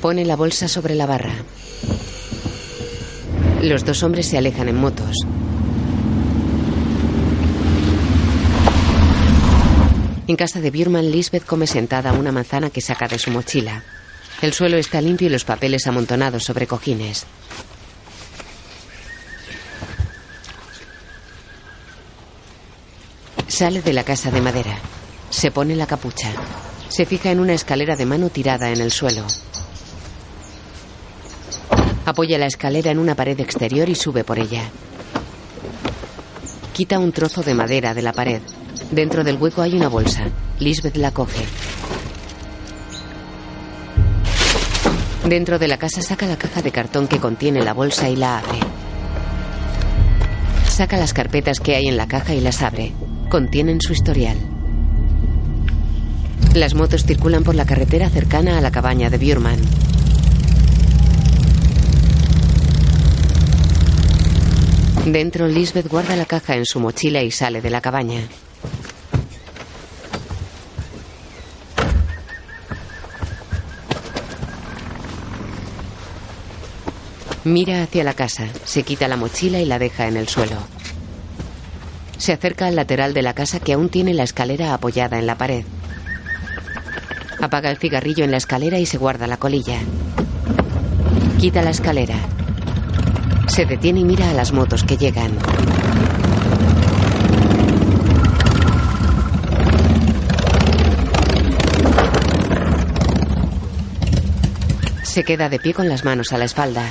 Pone 0.00 0.24
la 0.24 0.36
bolsa 0.36 0.68
sobre 0.68 0.94
la 0.94 1.06
barra. 1.06 1.32
Los 3.62 3.84
dos 3.84 4.02
hombres 4.02 4.26
se 4.26 4.38
alejan 4.38 4.68
en 4.68 4.76
motos. 4.76 5.16
En 10.28 10.34
casa 10.34 10.60
de 10.60 10.72
Bjurman, 10.72 11.10
Lisbeth 11.12 11.44
come 11.44 11.68
sentada 11.68 12.12
una 12.12 12.32
manzana 12.32 12.70
que 12.70 12.80
saca 12.80 13.06
de 13.06 13.18
su 13.18 13.30
mochila. 13.30 13.84
El 14.42 14.52
suelo 14.52 14.76
está 14.76 15.00
limpio 15.00 15.28
y 15.28 15.30
los 15.30 15.44
papeles 15.44 15.86
amontonados 15.86 16.42
sobre 16.42 16.66
cojines. 16.66 17.26
Sale 23.46 23.82
de 23.82 23.92
la 23.92 24.02
casa 24.02 24.32
de 24.32 24.40
madera. 24.40 24.76
Se 25.30 25.52
pone 25.52 25.76
la 25.76 25.86
capucha. 25.86 26.32
Se 26.88 27.06
fija 27.06 27.30
en 27.30 27.38
una 27.38 27.54
escalera 27.54 27.94
de 27.94 28.06
mano 28.06 28.28
tirada 28.28 28.70
en 28.70 28.80
el 28.80 28.90
suelo. 28.90 29.24
Apoya 32.04 32.36
la 32.36 32.46
escalera 32.46 32.90
en 32.90 32.98
una 32.98 33.14
pared 33.14 33.38
exterior 33.38 33.88
y 33.88 33.94
sube 33.94 34.24
por 34.24 34.40
ella. 34.40 34.64
Quita 36.72 36.98
un 36.98 37.12
trozo 37.12 37.42
de 37.42 37.54
madera 37.54 37.94
de 37.94 38.02
la 38.02 38.12
pared. 38.12 38.42
Dentro 38.90 39.24
del 39.24 39.36
hueco 39.36 39.62
hay 39.62 39.74
una 39.74 39.88
bolsa. 39.88 40.28
Lisbeth 40.60 40.96
la 40.96 41.10
coge. 41.10 41.44
Dentro 45.28 45.58
de 45.58 45.66
la 45.66 45.76
casa 45.76 46.02
saca 46.02 46.26
la 46.26 46.36
caja 46.36 46.62
de 46.62 46.70
cartón 46.70 47.08
que 47.08 47.18
contiene 47.18 47.64
la 47.64 47.74
bolsa 47.74 48.08
y 48.08 48.14
la 48.14 48.38
abre. 48.38 48.60
Saca 50.68 50.96
las 50.96 51.12
carpetas 51.12 51.58
que 51.58 51.74
hay 51.74 51.88
en 51.88 51.96
la 51.96 52.06
caja 52.06 52.34
y 52.34 52.40
las 52.40 52.62
abre. 52.62 52.92
Contienen 53.28 53.80
su 53.80 53.92
historial. 53.92 54.36
Las 56.54 56.74
motos 56.74 57.04
circulan 57.04 57.42
por 57.42 57.56
la 57.56 57.66
carretera 57.66 58.08
cercana 58.08 58.56
a 58.56 58.60
la 58.60 58.70
cabaña 58.70 59.10
de 59.10 59.18
Bjurman. 59.18 59.60
Dentro, 65.06 65.48
Lisbeth 65.48 65.88
guarda 65.88 66.14
la 66.14 66.24
caja 66.24 66.54
en 66.54 66.64
su 66.64 66.78
mochila 66.78 67.22
y 67.22 67.32
sale 67.32 67.60
de 67.60 67.70
la 67.70 67.80
cabaña. 67.80 68.20
Mira 77.46 77.84
hacia 77.84 78.02
la 78.02 78.14
casa, 78.14 78.48
se 78.64 78.82
quita 78.82 79.06
la 79.06 79.16
mochila 79.16 79.60
y 79.60 79.66
la 79.66 79.78
deja 79.78 80.08
en 80.08 80.16
el 80.16 80.26
suelo. 80.26 80.56
Se 82.18 82.32
acerca 82.32 82.66
al 82.66 82.74
lateral 82.74 83.14
de 83.14 83.22
la 83.22 83.34
casa 83.34 83.60
que 83.60 83.74
aún 83.74 83.88
tiene 83.88 84.14
la 84.14 84.24
escalera 84.24 84.74
apoyada 84.74 85.16
en 85.20 85.28
la 85.28 85.38
pared. 85.38 85.64
Apaga 87.40 87.70
el 87.70 87.78
cigarrillo 87.78 88.24
en 88.24 88.32
la 88.32 88.38
escalera 88.38 88.80
y 88.80 88.86
se 88.86 88.98
guarda 88.98 89.28
la 89.28 89.36
colilla. 89.36 89.78
Quita 91.38 91.62
la 91.62 91.70
escalera. 91.70 92.16
Se 93.46 93.64
detiene 93.64 94.00
y 94.00 94.04
mira 94.04 94.28
a 94.28 94.34
las 94.34 94.52
motos 94.52 94.82
que 94.82 94.96
llegan. 94.96 95.30
Se 105.04 105.22
queda 105.22 105.48
de 105.48 105.60
pie 105.60 105.74
con 105.74 105.88
las 105.88 106.04
manos 106.04 106.32
a 106.32 106.38
la 106.38 106.46
espalda. 106.46 106.90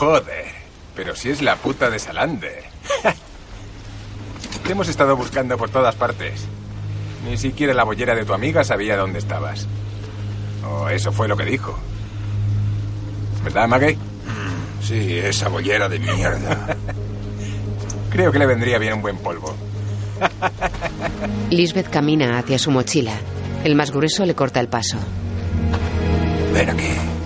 Joder, 0.00 0.46
pero 0.96 1.14
si 1.14 1.28
es 1.28 1.42
la 1.42 1.56
puta 1.56 1.90
de 1.90 1.98
Salander. 1.98 2.64
Te 4.64 4.72
hemos 4.72 4.88
estado 4.88 5.14
buscando 5.14 5.58
por 5.58 5.68
todas 5.68 5.94
partes. 5.94 6.46
Ni 7.28 7.36
siquiera 7.36 7.74
la 7.74 7.84
bollera 7.84 8.14
de 8.14 8.24
tu 8.24 8.32
amiga 8.32 8.64
sabía 8.64 8.96
dónde 8.96 9.18
estabas. 9.18 9.68
O 10.66 10.88
eso 10.88 11.12
fue 11.12 11.28
lo 11.28 11.36
que 11.36 11.44
dijo. 11.44 11.78
¿Verdad, 13.44 13.68
Maggie? 13.68 13.98
Sí, 14.82 15.18
esa 15.18 15.48
bollera 15.50 15.86
de 15.86 15.98
mierda. 15.98 16.78
Creo 18.10 18.32
que 18.32 18.38
le 18.38 18.46
vendría 18.46 18.78
bien 18.78 18.94
un 18.94 19.02
buen 19.02 19.18
polvo. 19.18 19.54
Lisbeth 21.50 21.90
camina 21.90 22.38
hacia 22.38 22.58
su 22.58 22.70
mochila. 22.70 23.18
El 23.64 23.74
más 23.74 23.90
grueso 23.90 24.24
le 24.24 24.34
corta 24.34 24.60
el 24.60 24.68
paso. 24.68 24.96
Ven 26.54 26.70
aquí. 26.70 27.19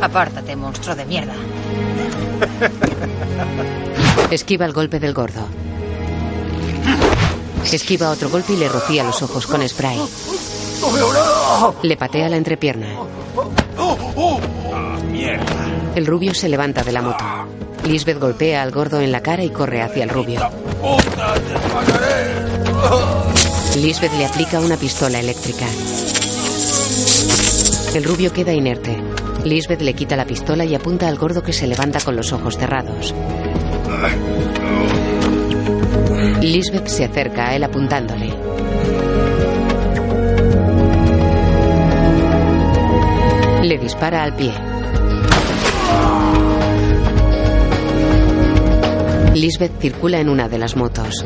Apártate, 0.00 0.56
monstruo 0.56 0.94
de 0.94 1.04
mierda. 1.04 1.34
Esquiva 4.30 4.66
el 4.66 4.72
golpe 4.72 5.00
del 5.00 5.14
gordo. 5.14 5.46
Esquiva 7.72 8.10
otro 8.10 8.30
golpe 8.30 8.52
y 8.52 8.56
le 8.56 8.68
rocía 8.68 9.02
los 9.02 9.22
ojos 9.22 9.46
con 9.46 9.66
spray. 9.68 9.98
Le 11.82 11.96
patea 11.96 12.28
la 12.28 12.36
entrepierna. 12.36 12.86
mierda. 15.10 15.44
El 15.94 16.06
rubio 16.06 16.34
se 16.34 16.48
levanta 16.48 16.82
de 16.82 16.92
la 16.92 17.02
moto. 17.02 17.24
Lisbeth 17.84 18.18
golpea 18.18 18.62
al 18.62 18.70
gordo 18.70 19.00
en 19.00 19.12
la 19.12 19.22
cara 19.22 19.44
y 19.44 19.50
corre 19.50 19.82
hacia 19.82 20.04
el 20.04 20.10
rubio. 20.10 20.40
Lisbeth 23.76 24.12
le 24.14 24.26
aplica 24.26 24.60
una 24.60 24.76
pistola 24.76 25.20
eléctrica. 25.20 25.66
El 27.94 28.04
rubio 28.04 28.32
queda 28.32 28.52
inerte. 28.52 28.96
Lisbeth 29.46 29.80
le 29.80 29.94
quita 29.94 30.16
la 30.16 30.24
pistola 30.24 30.64
y 30.64 30.74
apunta 30.74 31.06
al 31.06 31.16
gordo 31.16 31.40
que 31.40 31.52
se 31.52 31.68
levanta 31.68 32.00
con 32.00 32.16
los 32.16 32.32
ojos 32.32 32.58
cerrados. 32.58 33.14
Lisbeth 36.42 36.88
se 36.88 37.04
acerca 37.04 37.50
a 37.50 37.54
él 37.54 37.62
apuntándole. 37.62 38.34
Le 43.62 43.78
dispara 43.78 44.24
al 44.24 44.34
pie. 44.34 44.52
Lisbeth 49.34 49.80
circula 49.80 50.18
en 50.18 50.28
una 50.28 50.48
de 50.48 50.58
las 50.58 50.74
motos. 50.76 51.24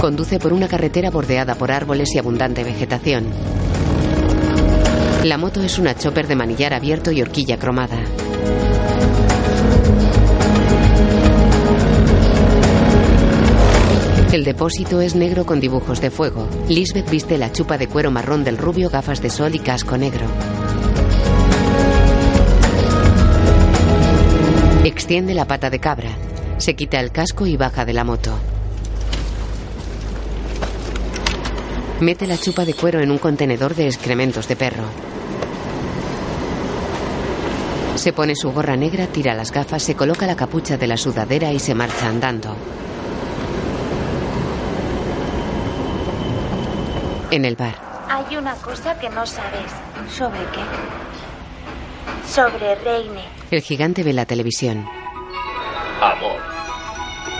Conduce 0.00 0.38
por 0.38 0.52
una 0.52 0.68
carretera 0.68 1.10
bordeada 1.10 1.56
por 1.56 1.72
árboles 1.72 2.14
y 2.14 2.18
abundante 2.18 2.62
vegetación. 2.62 3.26
La 5.24 5.36
moto 5.36 5.62
es 5.62 5.78
una 5.78 5.96
chopper 5.96 6.26
de 6.28 6.36
manillar 6.36 6.72
abierto 6.72 7.10
y 7.10 7.20
horquilla 7.20 7.58
cromada. 7.58 7.98
El 14.32 14.44
depósito 14.44 15.00
es 15.00 15.16
negro 15.16 15.44
con 15.44 15.58
dibujos 15.58 16.00
de 16.00 16.10
fuego. 16.10 16.48
Lisbeth 16.68 17.10
viste 17.10 17.36
la 17.38 17.50
chupa 17.50 17.78
de 17.78 17.88
cuero 17.88 18.10
marrón 18.10 18.44
del 18.44 18.58
rubio, 18.58 18.90
gafas 18.90 19.20
de 19.20 19.30
sol 19.30 19.54
y 19.54 19.58
casco 19.58 19.96
negro. 19.96 20.26
Extiende 24.84 25.34
la 25.34 25.46
pata 25.46 25.70
de 25.70 25.80
cabra. 25.80 26.10
Se 26.58 26.76
quita 26.76 27.00
el 27.00 27.10
casco 27.10 27.46
y 27.46 27.56
baja 27.56 27.84
de 27.84 27.92
la 27.92 28.04
moto. 28.04 28.38
Mete 32.00 32.28
la 32.28 32.38
chupa 32.38 32.64
de 32.64 32.74
cuero 32.74 33.00
en 33.00 33.10
un 33.10 33.18
contenedor 33.18 33.74
de 33.74 33.86
excrementos 33.86 34.46
de 34.46 34.54
perro. 34.54 34.84
Se 37.96 38.12
pone 38.12 38.36
su 38.36 38.52
gorra 38.52 38.76
negra, 38.76 39.08
tira 39.08 39.34
las 39.34 39.50
gafas, 39.50 39.82
se 39.82 39.96
coloca 39.96 40.24
la 40.24 40.36
capucha 40.36 40.76
de 40.76 40.86
la 40.86 40.96
sudadera 40.96 41.50
y 41.50 41.58
se 41.58 41.74
marcha 41.74 42.06
andando. 42.06 42.54
En 47.32 47.44
el 47.44 47.56
bar. 47.56 47.74
Hay 48.08 48.36
una 48.36 48.54
cosa 48.54 48.96
que 49.00 49.10
no 49.10 49.26
sabes. 49.26 49.72
¿Sobre 50.08 50.38
qué? 50.52 50.62
Sobre 52.32 52.76
Reine. 52.76 53.24
El 53.50 53.60
gigante 53.60 54.04
ve 54.04 54.12
la 54.12 54.24
televisión. 54.24 54.86
Amor. 56.00 56.40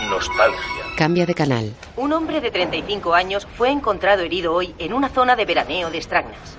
Nostalgia. 0.09 0.78
Cambia 0.99 1.25
de 1.25 1.33
canal. 1.33 1.73
Un 1.95 2.11
hombre 2.11 2.41
de 2.41 2.51
35 2.51 3.13
años 3.13 3.47
fue 3.57 3.69
encontrado 3.71 4.21
herido 4.21 4.53
hoy 4.53 4.75
en 4.79 4.91
una 4.91 5.07
zona 5.07 5.37
de 5.37 5.45
veraneo 5.45 5.89
de 5.89 6.01
Stragnas. 6.01 6.57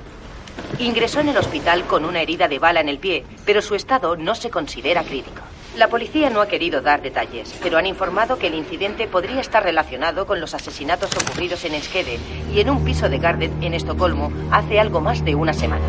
Ingresó 0.79 1.21
en 1.21 1.29
el 1.29 1.37
hospital 1.37 1.85
con 1.85 2.07
una 2.07 2.23
herida 2.23 2.49
de 2.49 2.59
bala 2.59 2.81
en 2.81 2.89
el 2.89 2.97
pie, 2.97 3.27
pero 3.45 3.61
su 3.61 3.75
estado 3.75 4.17
no 4.17 4.35
se 4.35 4.49
considera 4.49 5.05
crítico. 5.05 5.43
La 5.77 5.89
policía 5.89 6.31
no 6.31 6.41
ha 6.41 6.49
querido 6.49 6.81
dar 6.81 7.03
detalles, 7.03 7.55
pero 7.62 7.77
han 7.77 7.85
informado 7.85 8.39
que 8.39 8.47
el 8.47 8.55
incidente 8.55 9.07
podría 9.09 9.43
estar 9.43 9.62
relacionado 9.62 10.25
con 10.27 10.41
los 10.41 10.55
asesinatos 10.55 11.11
ocurridos 11.23 11.62
en 11.67 11.75
Enskede 11.75 12.19
y 12.51 12.61
en 12.61 12.71
un 12.71 12.83
piso 12.83 13.11
de 13.11 13.19
Gardet 13.19 13.53
en 13.61 13.75
Estocolmo 13.75 14.33
hace 14.51 14.81
algo 14.81 15.03
más 15.03 15.23
de 15.23 15.35
una 15.35 15.53
semana. 15.53 15.85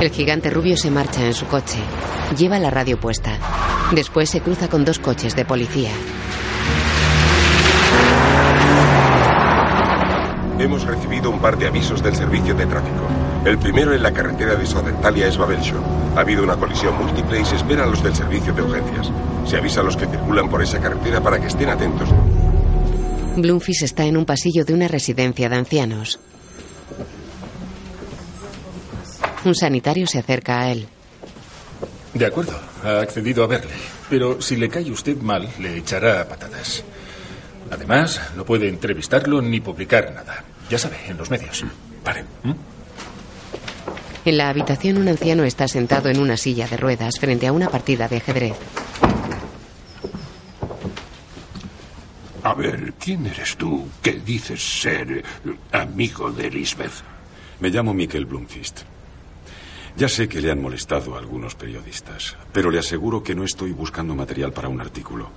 El 0.00 0.10
gigante 0.10 0.50
rubio 0.50 0.76
se 0.76 0.90
marcha 0.90 1.24
en 1.24 1.32
su 1.32 1.46
coche. 1.46 1.78
Lleva 2.36 2.58
la 2.58 2.70
radio 2.70 2.98
puesta. 2.98 3.38
Después 3.92 4.28
se 4.28 4.40
cruza 4.40 4.66
con 4.66 4.84
dos 4.84 4.98
coches 4.98 5.36
de 5.36 5.44
policía. 5.44 5.92
Hemos 10.58 10.84
recibido 10.84 11.30
un 11.30 11.38
par 11.38 11.56
de 11.56 11.68
avisos 11.68 12.02
del 12.02 12.16
servicio 12.16 12.54
de 12.54 12.66
tráfico. 12.66 13.06
El 13.44 13.58
primero 13.58 13.94
en 13.94 14.02
la 14.02 14.12
carretera 14.12 14.56
de 14.56 14.66
Sodentalia 14.66 15.28
es 15.28 15.36
Babelshow. 15.38 15.80
Ha 16.16 16.20
habido 16.20 16.42
una 16.42 16.56
colisión 16.56 16.98
múltiple 16.98 17.40
y 17.40 17.44
se 17.44 17.56
espera 17.56 17.84
a 17.84 17.86
los 17.86 18.02
del 18.02 18.14
servicio 18.14 18.52
de 18.52 18.62
urgencias. 18.62 19.10
Se 19.46 19.56
avisa 19.56 19.80
a 19.80 19.84
los 19.84 19.96
que 19.96 20.06
circulan 20.06 20.50
por 20.50 20.60
esa 20.62 20.80
carretera 20.80 21.22
para 21.22 21.40
que 21.40 21.46
estén 21.46 21.68
atentos. 21.68 22.08
Bloomfish 23.36 23.84
está 23.84 24.04
en 24.04 24.16
un 24.16 24.24
pasillo 24.24 24.64
de 24.64 24.74
una 24.74 24.88
residencia 24.88 25.48
de 25.48 25.56
ancianos. 25.56 26.18
Un 29.44 29.54
sanitario 29.54 30.06
se 30.08 30.18
acerca 30.18 30.62
a 30.62 30.72
él. 30.72 30.88
De 32.14 32.26
acuerdo, 32.26 32.58
ha 32.82 33.00
accedido 33.00 33.44
a 33.44 33.46
verle. 33.46 33.74
Pero 34.10 34.42
si 34.42 34.56
le 34.56 34.68
cae 34.68 34.90
usted 34.90 35.16
mal, 35.18 35.48
le 35.60 35.76
echará 35.76 36.26
patatas. 36.28 36.82
Además, 37.70 38.20
no 38.36 38.44
puede 38.44 38.68
entrevistarlo 38.68 39.42
ni 39.42 39.60
publicar 39.60 40.12
nada. 40.14 40.44
Ya 40.70 40.78
sabe, 40.78 40.96
en 41.08 41.16
los 41.16 41.30
medios. 41.30 41.64
Vale. 42.04 42.24
¿Mm? 42.42 42.52
En 44.24 44.36
la 44.36 44.50
habitación 44.50 44.98
un 44.98 45.08
anciano 45.08 45.44
está 45.44 45.68
sentado 45.68 46.08
en 46.10 46.20
una 46.20 46.36
silla 46.36 46.66
de 46.68 46.76
ruedas 46.76 47.18
frente 47.18 47.46
a 47.46 47.52
una 47.52 47.70
partida 47.70 48.08
de 48.08 48.18
ajedrez. 48.18 48.56
A 52.42 52.54
ver, 52.54 52.94
¿quién 52.98 53.26
eres 53.26 53.56
tú 53.56 53.88
que 54.02 54.12
dices 54.12 54.62
ser 54.62 55.24
amigo 55.72 56.30
de 56.30 56.46
Elizabeth? 56.46 56.92
Me 57.60 57.70
llamo 57.70 57.92
Michael 57.92 58.26
Bloomfist. 58.26 58.82
Ya 59.96 60.08
sé 60.08 60.28
que 60.28 60.40
le 60.40 60.50
han 60.50 60.62
molestado 60.62 61.16
a 61.16 61.18
algunos 61.18 61.56
periodistas, 61.56 62.36
pero 62.52 62.70
le 62.70 62.78
aseguro 62.78 63.22
que 63.22 63.34
no 63.34 63.44
estoy 63.44 63.72
buscando 63.72 64.14
material 64.14 64.52
para 64.52 64.68
un 64.68 64.80
artículo. 64.80 65.30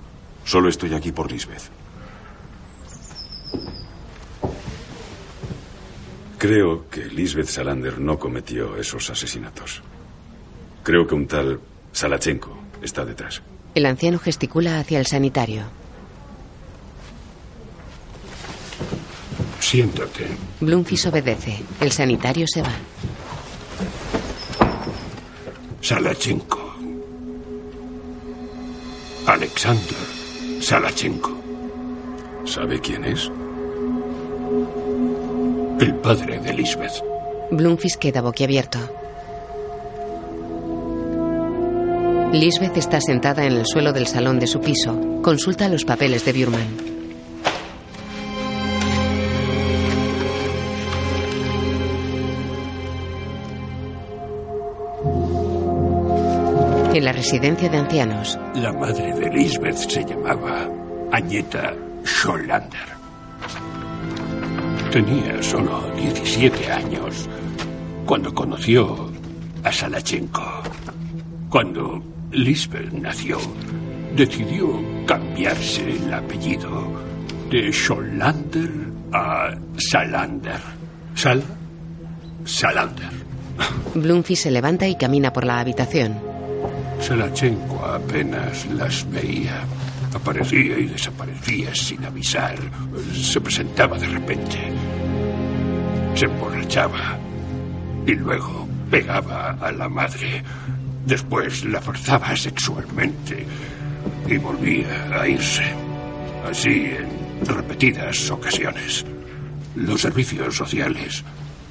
Solo 0.44 0.68
estoy 0.68 0.94
aquí 0.94 1.12
por 1.12 1.30
Lisbeth. 1.32 1.81
Creo 6.38 6.88
que 6.90 7.04
Lisbeth 7.04 7.46
Salander 7.46 8.00
no 8.00 8.18
cometió 8.18 8.76
esos 8.76 9.08
asesinatos. 9.10 9.80
Creo 10.82 11.06
que 11.06 11.14
un 11.14 11.28
tal 11.28 11.60
Salachenko 11.92 12.58
está 12.82 13.04
detrás. 13.04 13.42
El 13.74 13.86
anciano 13.86 14.18
gesticula 14.18 14.80
hacia 14.80 14.98
el 14.98 15.06
sanitario. 15.06 15.62
Siéntate. 19.60 20.26
Bloomfish 20.60 21.06
obedece. 21.06 21.62
El 21.80 21.92
sanitario 21.92 22.46
se 22.48 22.62
va. 22.62 22.72
Salachenko. 25.80 26.74
Alexander 29.26 29.96
Salachenko. 30.60 31.30
¿Sabe 32.44 32.80
quién 32.80 33.04
es? 33.04 33.30
El 35.80 35.94
padre 35.96 36.38
de 36.40 36.52
Lisbeth. 36.52 37.02
Bloomfish 37.50 37.96
queda 37.96 38.20
boquiabierto. 38.20 38.78
Lisbeth 42.32 42.76
está 42.78 43.00
sentada 43.00 43.44
en 43.44 43.52
el 43.52 43.66
suelo 43.66 43.92
del 43.92 44.06
salón 44.06 44.38
de 44.38 44.46
su 44.46 44.60
piso. 44.60 45.20
Consulta 45.22 45.68
los 45.68 45.84
papeles 45.84 46.24
de 46.24 46.32
Bjurman. 46.32 46.92
En 56.94 57.04
la 57.04 57.12
residencia 57.12 57.68
de 57.68 57.78
ancianos. 57.78 58.38
La 58.54 58.72
madre 58.72 59.14
de 59.14 59.30
Lisbeth 59.30 59.76
se 59.76 60.04
llamaba 60.04 60.68
Agneta 61.10 61.74
Schollander. 62.04 62.91
Tenía 64.92 65.42
solo 65.42 65.90
17 65.96 66.70
años 66.70 67.26
cuando 68.04 68.34
conoció 68.34 69.10
a 69.64 69.72
Salachenko. 69.72 70.62
Cuando 71.48 72.02
Lisbeth 72.30 72.92
nació, 72.92 73.38
decidió 74.14 74.68
cambiarse 75.06 75.92
el 75.92 76.12
apellido 76.12 76.92
de 77.50 77.72
Schollander 77.72 78.70
a 79.14 79.54
Salander. 79.78 80.60
Sal 81.14 81.42
Salander. 82.44 83.12
Bloomfish 83.94 84.40
se 84.40 84.50
levanta 84.50 84.86
y 84.86 84.96
camina 84.96 85.32
por 85.32 85.46
la 85.46 85.60
habitación. 85.60 86.20
Salachenko 87.00 87.82
apenas 87.82 88.66
las 88.66 89.10
veía. 89.10 89.64
Aparecía 90.14 90.78
y 90.78 90.86
desaparecía 90.86 91.74
sin 91.74 92.04
avisar. 92.04 92.56
Se 93.14 93.40
presentaba 93.40 93.98
de 93.98 94.06
repente. 94.06 94.58
Se 96.14 96.26
emborrachaba. 96.26 97.18
Y 98.06 98.14
luego 98.14 98.68
pegaba 98.90 99.50
a 99.60 99.72
la 99.72 99.88
madre. 99.88 100.42
Después 101.06 101.64
la 101.64 101.80
forzaba 101.80 102.36
sexualmente. 102.36 103.46
Y 104.28 104.36
volvía 104.36 105.20
a 105.20 105.26
irse. 105.26 105.64
Así 106.48 106.92
en 106.98 107.46
repetidas 107.46 108.30
ocasiones. 108.30 109.04
Los 109.76 110.02
servicios 110.02 110.56
sociales 110.56 111.24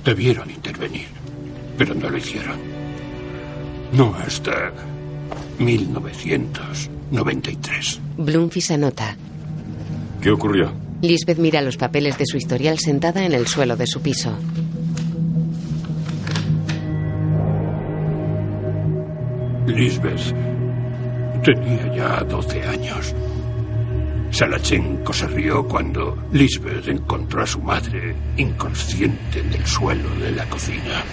debieron 0.04 0.50
intervenir. 0.50 1.08
Pero 1.78 1.94
no 1.94 2.10
lo 2.10 2.18
hicieron. 2.18 2.60
No 3.94 4.16
hasta 4.16 4.72
1993. 7.12 8.00
Bloomfish 8.18 8.72
anota. 8.72 9.16
¿Qué 10.22 10.32
ocurrió? 10.32 10.72
Lisbeth 11.02 11.40
mira 11.40 11.62
los 11.62 11.78
papeles 11.78 12.18
de 12.18 12.26
su 12.26 12.38
historial 12.38 12.80
sentada 12.80 13.26
en 13.26 13.34
el 13.34 13.48
suelo 13.48 13.76
de 13.76 13.88
su 13.88 14.02
piso. 14.02 14.38
Lisbeth 19.68 20.34
tenía 21.44 21.96
ya 21.96 22.24
12 22.24 22.64
años. 22.64 23.16
Salachenko 24.32 25.12
se 25.12 25.28
rió 25.28 25.68
cuando 25.68 26.18
Lisbeth 26.32 26.88
encontró 26.88 27.44
a 27.44 27.48
su 27.48 27.60
madre 27.62 28.16
inconsciente 28.38 29.40
en 29.40 29.54
el 29.54 29.66
suelo 29.66 30.10
de 30.16 30.32
la 30.32 30.46
cocina. 30.50 31.04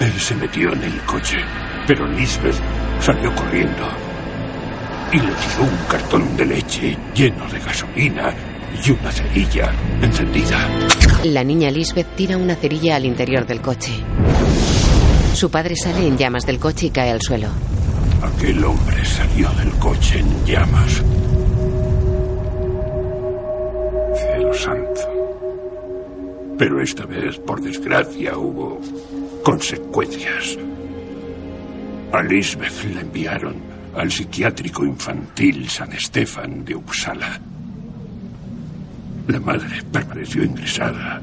Él 0.00 0.12
se 0.18 0.34
metió 0.34 0.72
en 0.72 0.82
el 0.82 1.00
coche, 1.02 1.38
pero 1.86 2.08
Lisbeth 2.08 2.56
salió 3.00 3.32
corriendo 3.34 4.03
y 5.14 5.18
le 5.18 5.32
tiró 5.32 5.62
un 5.62 5.86
cartón 5.88 6.36
de 6.36 6.44
leche 6.44 6.96
lleno 7.14 7.48
de 7.48 7.60
gasolina 7.60 8.34
y 8.84 8.90
una 8.90 9.12
cerilla 9.12 9.72
encendida. 10.02 10.68
La 11.22 11.44
niña 11.44 11.70
Lisbeth 11.70 12.16
tira 12.16 12.36
una 12.36 12.56
cerilla 12.56 12.96
al 12.96 13.04
interior 13.04 13.46
del 13.46 13.60
coche. 13.60 13.92
Su 15.34 15.50
padre 15.50 15.76
sale 15.76 16.08
en 16.08 16.18
llamas 16.18 16.44
del 16.44 16.58
coche 16.58 16.86
y 16.86 16.90
cae 16.90 17.12
al 17.12 17.22
suelo. 17.22 17.46
Aquel 18.22 18.64
hombre 18.64 19.04
salió 19.04 19.48
del 19.50 19.70
coche 19.74 20.18
en 20.18 20.44
llamas. 20.44 21.02
Cielo 24.16 24.54
santo. 24.54 25.00
Pero 26.58 26.80
esta 26.80 27.06
vez, 27.06 27.38
por 27.38 27.60
desgracia, 27.60 28.36
hubo 28.36 28.80
consecuencias. 29.44 30.58
A 32.12 32.22
Lisbeth 32.22 32.84
la 32.94 33.00
enviaron 33.00 33.73
al 33.96 34.10
psiquiátrico 34.10 34.84
infantil 34.84 35.68
San 35.68 35.92
Estefan 35.92 36.64
de 36.64 36.74
Uppsala. 36.74 37.40
La 39.28 39.40
madre 39.40 39.82
permaneció 39.90 40.44
ingresada 40.44 41.22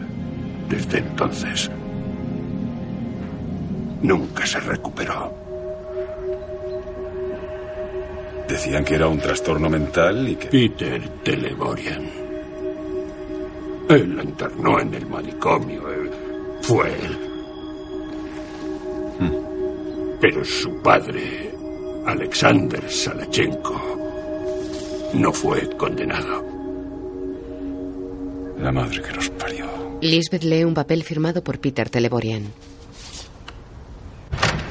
desde 0.69 0.99
entonces. 0.99 1.69
Nunca 4.02 4.45
se 4.45 4.60
recuperó. 4.60 5.34
Decían 8.48 8.84
que 8.84 8.95
era 8.95 9.07
un 9.07 9.19
trastorno 9.19 9.69
mental 9.69 10.27
y 10.27 10.35
que... 10.35 10.48
Peter 10.48 11.07
Teleborian. 11.23 12.03
Él 13.89 14.15
la 14.15 14.23
internó 14.23 14.80
en 14.80 14.93
el 14.93 15.06
manicomio. 15.06 15.89
eh, 15.91 16.11
fue 16.61 16.88
él. 16.89 17.18
Pero 20.19 20.45
su 20.45 20.81
padre, 20.81 21.51
Alexander 22.06 22.90
Salachenko, 22.90 23.80
no 25.14 25.32
fue 25.32 25.69
condenado. 25.78 26.44
La 28.60 28.72
madre 28.72 29.02
que 29.02 29.14
nos 29.14 29.30
parió. 29.30 29.68
Lisbeth 30.02 30.44
lee 30.44 30.64
un 30.64 30.73
papel 30.73 31.03
firmado 31.03 31.44
por 31.44 31.60
Peter 31.60 31.90
Teleborian. 31.90 32.52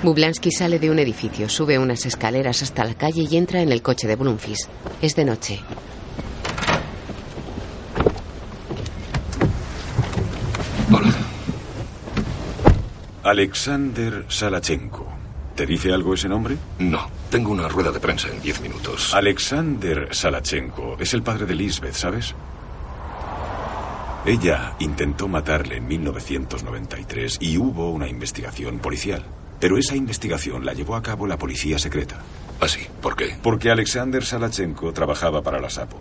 Bublansky 0.02 0.50
sale 0.50 0.78
de 0.78 0.90
un 0.90 0.98
edificio, 0.98 1.48
sube 1.48 1.78
unas 1.78 2.04
escaleras 2.06 2.62
hasta 2.62 2.84
la 2.84 2.94
calle 2.94 3.26
y 3.30 3.36
entra 3.36 3.62
en 3.62 3.70
el 3.70 3.82
coche 3.82 4.08
de 4.08 4.16
Blumfis. 4.16 4.68
Es 5.00 5.14
de 5.14 5.24
noche. 5.24 5.60
Alexander 13.22 14.24
Salachenko. 14.28 15.19
¿Te 15.60 15.66
dice 15.66 15.92
algo 15.92 16.14
ese 16.14 16.26
nombre? 16.26 16.56
No, 16.78 17.10
tengo 17.28 17.50
una 17.50 17.68
rueda 17.68 17.92
de 17.92 18.00
prensa 18.00 18.28
en 18.28 18.40
diez 18.40 18.62
minutos. 18.62 19.12
Alexander 19.12 20.08
Salachenko 20.10 20.96
es 20.98 21.12
el 21.12 21.22
padre 21.22 21.44
de 21.44 21.54
Lisbeth, 21.54 21.92
¿sabes? 21.92 22.34
Ella 24.24 24.72
intentó 24.78 25.28
matarle 25.28 25.76
en 25.76 25.86
1993 25.86 27.36
y 27.42 27.58
hubo 27.58 27.90
una 27.90 28.08
investigación 28.08 28.78
policial. 28.78 29.22
Pero 29.60 29.76
esa 29.76 29.96
investigación 29.96 30.64
la 30.64 30.72
llevó 30.72 30.96
a 30.96 31.02
cabo 31.02 31.26
la 31.26 31.36
policía 31.36 31.78
secreta. 31.78 32.22
¿Ah, 32.58 32.66
sí? 32.66 32.86
¿Por 33.02 33.14
qué? 33.14 33.36
Porque 33.42 33.70
Alexander 33.70 34.24
Salachenko 34.24 34.94
trabajaba 34.94 35.42
para 35.42 35.60
la 35.60 35.68
SAPO. 35.68 35.98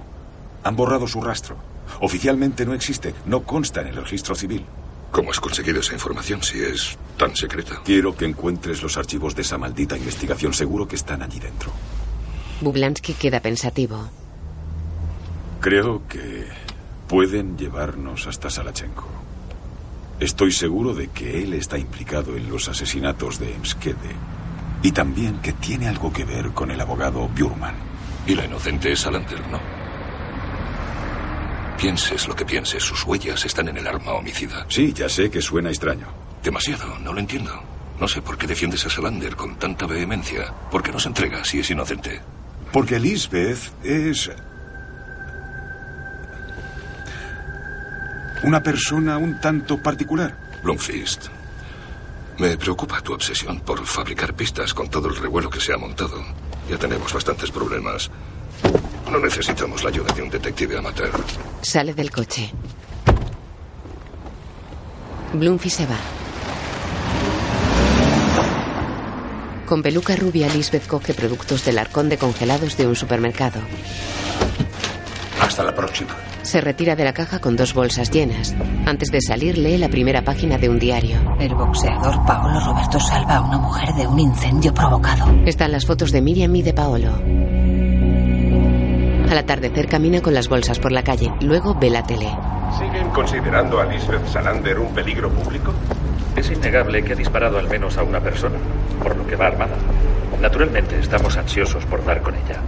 Han 0.64 0.78
borrado 0.78 1.06
su 1.06 1.20
rastro. 1.20 1.58
Oficialmente 2.00 2.66
no 2.66 2.74
existe, 2.74 3.14
no 3.26 3.44
consta 3.44 3.82
en 3.82 3.88
el 3.88 3.98
registro 3.98 4.36
civil. 4.36 4.64
¿Cómo 5.12 5.32
has 5.32 5.40
conseguido 5.40 5.80
esa 5.80 5.94
información 5.94 6.44
si 6.44 6.62
es 6.62 6.98
tan 7.18 7.36
secreta? 7.36 7.82
Quiero 7.84 8.16
que 8.16 8.26
encuentres 8.26 8.84
los 8.84 8.98
archivos 8.98 9.36
de 9.36 9.42
esa 9.42 9.58
maldita 9.58 9.98
investigación. 9.98 10.54
Seguro 10.54 10.88
que 10.88 10.96
están 10.96 11.22
allí 11.22 11.40
dentro. 11.40 11.72
Bublansky 12.62 13.14
queda 13.14 13.40
pensativo. 13.40 14.10
Creo 15.62 16.08
que 16.08 16.48
pueden 17.08 17.58
llevarnos 17.58 18.28
hasta 18.28 18.50
Salachenko. 18.50 19.08
Estoy 20.20 20.52
seguro 20.52 20.94
de 20.94 21.08
que 21.08 21.42
él 21.44 21.54
está 21.54 21.78
implicado 21.78 22.36
en 22.36 22.50
los 22.50 22.68
asesinatos 22.70 23.40
de 23.40 23.54
Emskede 23.56 24.16
y 24.84 24.92
también 24.92 25.40
que 25.40 25.54
tiene 25.54 25.88
algo 25.88 26.14
que 26.14 26.26
ver 26.26 26.50
con 26.52 26.72
el 26.72 26.80
abogado 26.80 27.28
Bjurman. 27.30 27.76
Y 28.28 28.36
la 28.36 28.46
inocente 28.46 28.92
es 28.92 29.00
Salander, 29.00 29.40
¿no? 29.48 29.79
Pienses 31.80 32.28
lo 32.28 32.36
que 32.36 32.46
pienses, 32.46 32.84
sus 32.84 33.06
huellas 33.06 33.46
están 33.46 33.70
en 33.70 33.78
el 33.78 33.88
arma 33.88 34.12
homicida. 34.12 34.66
Sí, 34.68 34.92
ya 34.92 35.08
sé 35.08 35.32
que 35.32 35.42
suena 35.42 35.70
extraño. 35.70 36.08
Demasiado, 36.44 37.00
no 37.00 37.14
lo 37.14 37.22
entiendo. 37.22 37.58
No 37.98 38.06
sé 38.06 38.22
por 38.22 38.38
qué 38.38 38.48
defiendes 38.48 38.86
a 38.86 38.90
Salander 38.90 39.38
con 39.38 39.56
tanta 39.56 39.86
vehemencia. 39.86 40.54
¿Por 40.70 40.84
qué 40.84 40.92
no 40.92 41.00
se 41.00 41.08
entrega 41.08 41.46
si 41.46 41.60
es 41.60 41.70
inocente? 41.70 42.20
Porque 42.74 43.00
Lisbeth 43.00 43.72
es... 43.82 44.30
Una 48.44 48.62
persona 48.62 49.18
un 49.18 49.40
tanto 49.40 49.82
particular. 49.82 50.60
Blomfist. 50.62 51.28
Me 52.40 52.58
preocupa 52.58 53.00
tu 53.00 53.14
obsesión 53.14 53.62
por 53.62 53.86
fabricar 53.86 54.34
pistas 54.34 54.74
con 54.74 54.90
todo 54.90 55.08
el 55.08 55.16
revuelo 55.16 55.50
que 55.50 55.62
se 55.62 55.72
ha 55.72 55.78
montado. 55.78 56.22
Ya 56.70 56.78
tenemos 56.78 57.14
bastantes 57.14 57.50
problemas. 57.52 58.12
No 59.12 59.20
necesitamos 59.20 59.84
la 59.84 59.90
ayuda 59.90 60.14
de 60.14 60.22
un 60.22 60.30
detective 60.30 60.78
amateur. 60.78 61.12
Sale 61.62 61.94
del 61.94 62.12
coche. 62.12 62.52
Bloomfield 65.34 65.76
se 65.76 65.86
va. 65.86 65.98
Con 69.66 69.84
peluca 69.84 70.16
rubia, 70.16 70.48
Lisbeth 70.48 70.88
coge 70.88 71.14
productos 71.14 71.64
del 71.66 71.78
arcón 71.78 72.10
de 72.10 72.18
congelados 72.18 72.76
de 72.78 72.88
un 72.88 72.96
supermercado. 72.96 73.60
Hasta 75.40 75.64
la 75.64 75.74
próxima. 75.74 76.16
Se 76.42 76.62
retira 76.62 76.96
de 76.96 77.04
la 77.04 77.14
caja 77.14 77.40
con 77.40 77.56
dos 77.56 77.74
bolsas 77.74 78.10
llenas. 78.10 78.56
Antes 78.86 79.10
de 79.12 79.22
salir, 79.22 79.58
lee 79.58 79.78
la 79.78 79.90
primera 79.90 80.24
página 80.24 80.58
de 80.58 80.70
un 80.70 80.80
diario. 80.80 81.20
El 81.40 81.54
boxeador 81.54 82.26
Paolo 82.26 82.60
Roberto 82.66 83.00
salva 83.00 83.38
a 83.38 83.42
una 83.42 83.58
mujer 83.58 83.94
de 83.94 84.08
un 84.08 84.20
incendio 84.20 84.74
provocado. 84.74 85.26
Están 85.46 85.72
las 85.72 85.86
fotos 85.86 86.12
de 86.12 86.22
Miriam 86.22 86.56
y 86.56 86.64
de 86.64 86.74
Paolo. 86.74 87.59
Al 89.30 89.38
atardecer 89.38 89.88
camina 89.88 90.22
con 90.22 90.34
las 90.34 90.50
bolsas 90.50 90.80
por 90.80 90.92
la 90.92 91.04
calle. 91.04 91.32
Luego 91.42 91.76
ve 91.76 91.92
la 91.92 92.02
tele. 92.02 92.36
¿Siguen 92.80 93.10
considerando 93.12 93.80
a 93.80 93.86
Lisbeth 93.86 94.26
Salander 94.26 94.80
un 94.80 94.92
peligro 94.92 95.30
público? 95.30 95.72
Es 96.36 96.50
innegable 96.50 97.04
que 97.04 97.14
ha 97.14 97.16
disparado 97.16 97.60
al 97.60 97.70
menos 97.70 97.98
a 98.00 98.04
una 98.04 98.20
persona, 98.22 98.58
por 99.04 99.16
lo 99.16 99.28
que 99.28 99.36
va 99.36 99.48
armada. 99.48 99.76
Naturalmente, 100.42 100.98
estamos 100.98 101.38
ansiosos 101.38 101.86
por 101.86 102.04
dar 102.04 102.24
con 102.24 102.34
ella. 102.34 102.60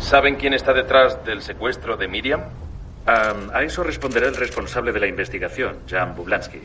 ¿Saben 0.00 0.34
quién 0.34 0.52
está 0.52 0.72
detrás 0.72 1.24
del 1.24 1.42
secuestro 1.42 1.96
de 1.96 2.08
Miriam? 2.08 2.40
Um, 2.40 3.50
a 3.54 3.62
eso 3.62 3.84
responderá 3.84 4.26
el 4.26 4.34
responsable 4.34 4.90
de 4.90 4.98
la 4.98 5.06
investigación, 5.06 5.78
Jan 5.88 6.16
Bublansky. 6.16 6.60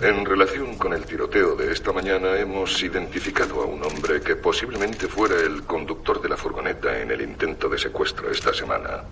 En 0.00 0.24
relación 0.24 0.76
con 0.76 0.92
el 0.92 1.04
tiroteo 1.04 1.54
de 1.54 1.72
esta 1.72 1.92
mañana, 1.92 2.36
hemos 2.36 2.82
identificado 2.82 3.62
a 3.62 3.66
un 3.66 3.84
hombre 3.84 4.20
que 4.20 4.36
posiblemente 4.36 5.06
fuera 5.06 5.36
el 5.40 5.62
conductor 5.64 6.20
de 6.20 6.28
la 6.28 6.36
furgoneta 6.36 7.00
en 7.00 7.10
el 7.10 7.20
intento 7.20 7.68
de 7.68 7.78
secuestro 7.78 8.30
esta 8.30 8.52
semana. 8.52 9.04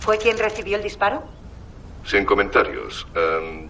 ¿Fue 0.00 0.16
quien 0.16 0.38
recibió 0.38 0.76
el 0.76 0.82
disparo? 0.82 1.24
Sin 2.06 2.24
comentarios. 2.24 3.06
Um, 3.14 3.68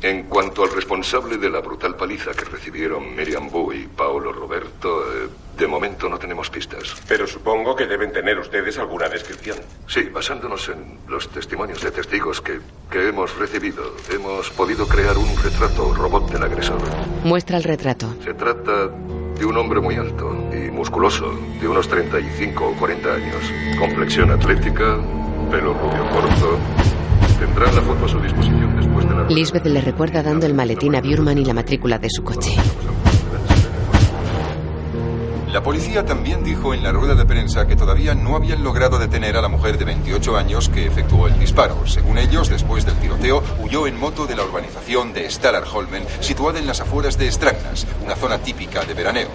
en 0.00 0.24
cuanto 0.24 0.62
al 0.62 0.70
responsable 0.70 1.38
de 1.38 1.50
la 1.50 1.60
brutal 1.60 1.96
paliza 1.96 2.30
que 2.32 2.44
recibieron 2.44 3.16
Miriam 3.16 3.50
Boo 3.50 3.72
y 3.72 3.88
Paolo 3.88 4.32
Roberto, 4.32 5.02
eh, 5.12 5.28
de 5.58 5.66
momento 5.66 6.08
no 6.08 6.18
tenemos 6.18 6.48
pistas. 6.50 6.94
Pero 7.08 7.26
supongo 7.26 7.74
que 7.74 7.86
deben 7.86 8.12
tener 8.12 8.38
ustedes 8.38 8.78
alguna 8.78 9.08
descripción. 9.08 9.58
Sí, 9.86 10.02
basándonos 10.12 10.68
en 10.68 10.98
los 11.08 11.28
testimonios 11.28 11.82
de 11.82 11.90
testigos 11.90 12.40
que, 12.40 12.60
que 12.90 13.08
hemos 13.08 13.36
recibido, 13.36 13.82
hemos 14.12 14.50
podido 14.50 14.86
crear 14.86 15.18
un 15.18 15.28
retrato 15.42 15.92
robot 15.94 16.30
del 16.30 16.42
agresor. 16.44 16.80
Muestra 17.24 17.56
el 17.56 17.64
retrato. 17.64 18.14
Se 18.24 18.34
trata 18.34 18.88
de 18.88 19.44
un 19.44 19.56
hombre 19.56 19.80
muy 19.80 19.96
alto 19.96 20.32
y 20.52 20.70
musculoso, 20.70 21.32
de 21.60 21.68
unos 21.68 21.88
35 21.88 22.64
o 22.64 22.72
40 22.76 23.12
años. 23.12 23.52
Complexión 23.78 24.30
atlética, 24.30 24.96
pelo 25.50 25.74
rubio 25.74 26.08
corto. 26.10 26.58
Tendrán 27.38 27.74
la 27.74 27.82
foto 27.82 28.04
a 28.04 28.08
su 28.08 28.20
disposición 28.20 28.76
después 28.76 29.08
de 29.08 29.14
la... 29.14 29.24
Lisbeth 29.24 29.66
le 29.66 29.80
recuerda 29.80 30.22
dando 30.22 30.46
el 30.46 30.54
maletín 30.54 30.96
a 30.96 31.00
Bjurman 31.00 31.38
y 31.38 31.44
la 31.44 31.54
matrícula 31.54 31.98
de 31.98 32.08
su 32.10 32.22
coche. 32.22 32.56
La 35.52 35.62
policía 35.62 36.04
también 36.04 36.44
dijo 36.44 36.74
en 36.74 36.82
la 36.82 36.92
rueda 36.92 37.14
de 37.14 37.24
prensa 37.24 37.66
que 37.66 37.74
todavía 37.74 38.14
no 38.14 38.36
habían 38.36 38.62
logrado 38.62 38.98
detener 38.98 39.34
a 39.34 39.40
la 39.40 39.48
mujer 39.48 39.78
de 39.78 39.86
28 39.86 40.36
años 40.36 40.68
que 40.68 40.86
efectuó 40.86 41.26
el 41.26 41.38
disparo. 41.38 41.86
Según 41.86 42.18
ellos, 42.18 42.50
después 42.50 42.84
del 42.84 42.96
tiroteo, 42.96 43.42
huyó 43.58 43.86
en 43.86 43.98
moto 43.98 44.26
de 44.26 44.36
la 44.36 44.44
urbanización 44.44 45.14
de 45.14 45.30
Stalarholmen, 45.30 46.04
situada 46.20 46.58
en 46.58 46.66
las 46.66 46.80
afueras 46.82 47.16
de 47.16 47.32
Strangnas, 47.32 47.86
una 48.04 48.14
zona 48.14 48.38
típica 48.38 48.84
de 48.84 48.92
veraneo. 48.92 49.28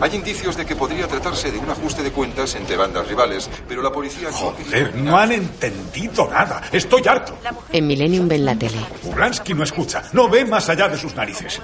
Hay 0.00 0.14
indicios 0.14 0.56
de 0.56 0.64
que 0.64 0.74
podría 0.74 1.06
tratarse 1.06 1.50
de 1.50 1.58
un 1.58 1.68
ajuste 1.68 2.02
de 2.02 2.12
cuentas 2.12 2.54
entre 2.54 2.76
bandas 2.76 3.06
rivales, 3.06 3.50
pero 3.68 3.82
la 3.82 3.92
policía... 3.92 4.30
Joder, 4.32 4.94
no 4.94 5.18
han 5.18 5.32
entendido 5.32 6.30
nada. 6.30 6.62
Estoy 6.72 7.02
harto. 7.06 7.36
En 7.72 7.86
Millennium 7.86 8.26
ven 8.26 8.44
la 8.46 8.56
tele. 8.56 8.78
No 9.54 9.64
escucha, 9.64 10.02
no 10.14 10.30
ve 10.30 10.46
más 10.46 10.68
allá 10.70 10.88
de 10.88 10.96
sus 10.96 11.14
narices. 11.14 11.60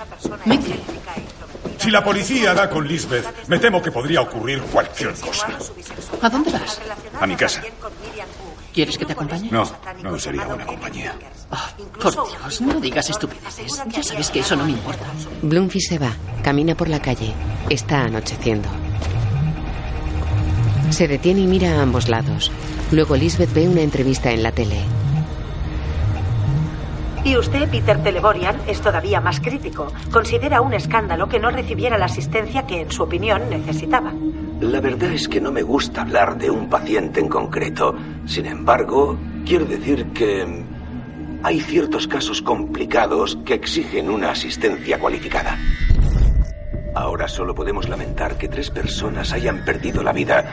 Si 1.85 1.91
la 1.91 2.03
policía 2.03 2.55
da 2.55 2.71
con 2.71 2.89
Lisbeth, 2.89 3.47
me 3.47 3.59
temo 3.59 3.83
que 3.83 3.93
podría 3.93 4.23
ocurrir 4.23 4.63
cualquier 4.63 5.13
cosa. 5.21 5.49
¿A 6.23 6.31
dónde 6.31 6.51
vas? 6.51 6.81
A 7.21 7.27
mi 7.27 7.37
casa. 7.37 7.61
¿Quieres 8.73 8.97
que 8.97 9.05
te 9.05 9.13
acompañe? 9.13 9.51
No, 9.51 9.71
no 10.03 10.19
sería 10.19 10.47
buena 10.47 10.65
compañía. 10.65 11.15
Ah, 11.51 11.71
por 12.01 12.11
Dios, 12.11 12.61
no 12.63 12.81
digas 12.81 13.11
estupideces. 13.11 13.83
Ya 13.89 14.03
sabes 14.03 14.31
que 14.31 14.41
eso 14.41 14.57
no 14.57 14.65
me 14.65 14.73
importa. 14.73 15.05
Bloomfield 15.43 15.87
se 15.87 15.99
va. 15.99 16.13
Camina 16.43 16.75
por 16.75 16.89
la 16.89 17.03
calle. 17.03 17.35
Está 17.69 18.05
anocheciendo. 18.05 18.71
Se 20.89 21.07
detiene 21.07 21.43
y 21.43 21.47
mira 21.47 21.73
a 21.75 21.83
ambos 21.83 22.09
lados. 22.09 22.51
Luego 22.93 23.15
Lisbeth 23.15 23.53
ve 23.53 23.69
una 23.69 23.83
entrevista 23.83 24.31
en 24.31 24.43
la 24.43 24.53
tele. 24.53 24.81
Y 27.25 27.39
usted, 27.39 27.71
Peter 27.71 28.03
Teleborian, 28.03 28.61
es 28.67 28.83
todavía 28.83 29.21
más 29.21 29.41
crítico. 29.41 29.91
Considera 30.13 30.61
un 30.61 30.75
escándalo 30.75 31.27
que 31.27 31.39
no 31.39 31.51
recibiera 31.51 31.97
la 31.97 32.05
asistencia 32.05 32.67
que, 32.67 32.83
en 32.83 32.91
su 32.91 33.03
opinión, 33.03 33.49
necesitaba. 33.49 34.13
La 34.61 34.81
verdad 34.81 35.11
es 35.11 35.27
que 35.27 35.41
no 35.41 35.51
me 35.51 35.63
gusta 35.63 36.03
hablar 36.03 36.37
de 36.37 36.51
un 36.51 36.69
paciente 36.69 37.21
en 37.21 37.29
concreto. 37.29 37.95
Sin 38.27 38.45
embargo, 38.45 39.19
quiero 39.47 39.65
decir 39.65 40.07
que 40.13 40.65
hay 41.43 41.61
ciertos 41.61 42.07
casos 42.07 42.43
complicados 42.43 43.39
que 43.45 43.55
exigen 43.55 44.11
una 44.11 44.31
asistencia 44.31 44.99
cualificada. 44.99 45.59
Ahora 46.95 47.29
solo 47.29 47.55
podemos 47.55 47.89
lamentar 47.89 48.37
que 48.37 48.49
tres 48.49 48.71
personas 48.71 49.33
hayan 49.33 49.65
perdido 49.65 50.03
la 50.03 50.13
vida 50.13 50.45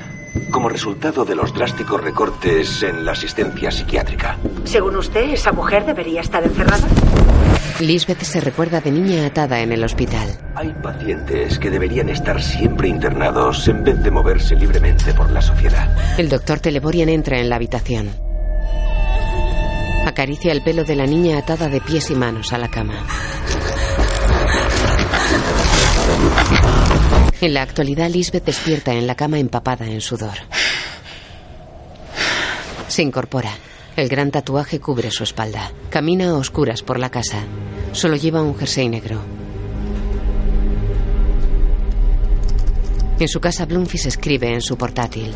como 0.49 0.69
resultado 0.69 1.25
de 1.25 1.35
los 1.35 1.53
drásticos 1.53 2.01
recortes 2.01 2.83
en 2.83 3.05
la 3.05 3.11
asistencia 3.11 3.69
psiquiátrica. 3.71 4.37
Según 4.63 4.95
usted, 4.95 5.29
¿esa 5.31 5.51
mujer 5.51 5.85
debería 5.85 6.21
estar 6.21 6.43
encerrada? 6.43 6.87
Lisbeth 7.79 8.21
se 8.21 8.39
recuerda 8.39 8.79
de 8.79 8.91
niña 8.91 9.25
atada 9.25 9.59
en 9.61 9.71
el 9.71 9.83
hospital. 9.83 10.29
Hay 10.55 10.71
pacientes 10.83 11.57
que 11.57 11.69
deberían 11.69 12.09
estar 12.09 12.41
siempre 12.41 12.87
internados 12.87 13.67
en 13.67 13.83
vez 13.83 14.01
de 14.03 14.11
moverse 14.11 14.55
libremente 14.55 15.13
por 15.13 15.31
la 15.31 15.41
sociedad. 15.41 15.89
El 16.17 16.29
doctor 16.29 16.59
Teleborian 16.59 17.09
entra 17.09 17.39
en 17.39 17.49
la 17.49 17.55
habitación. 17.55 18.09
Acaricia 20.05 20.51
el 20.51 20.61
pelo 20.63 20.83
de 20.83 20.95
la 20.95 21.05
niña 21.05 21.37
atada 21.37 21.69
de 21.69 21.81
pies 21.81 22.09
y 22.11 22.15
manos 22.15 22.53
a 22.53 22.57
la 22.57 22.67
cama. 22.67 23.05
En 27.41 27.53
la 27.55 27.63
actualidad, 27.63 28.09
Lisbeth 28.09 28.45
despierta 28.45 28.93
en 28.93 29.07
la 29.07 29.15
cama 29.15 29.39
empapada 29.39 29.87
en 29.87 29.99
sudor. 29.99 30.37
Se 32.87 33.01
incorpora. 33.01 33.51
El 33.95 34.09
gran 34.09 34.31
tatuaje 34.31 34.79
cubre 34.79 35.11
su 35.11 35.23
espalda. 35.23 35.71
Camina 35.89 36.29
a 36.29 36.35
oscuras 36.35 36.81
por 36.81 36.99
la 36.99 37.09
casa. 37.09 37.39
Solo 37.93 38.15
lleva 38.15 38.41
un 38.41 38.57
jersey 38.57 38.89
negro. 38.89 39.19
En 43.19 43.27
su 43.27 43.39
casa, 43.39 43.65
Bloomfish 43.65 44.07
escribe 44.07 44.53
en 44.53 44.61
su 44.61 44.77
portátil. 44.77 45.33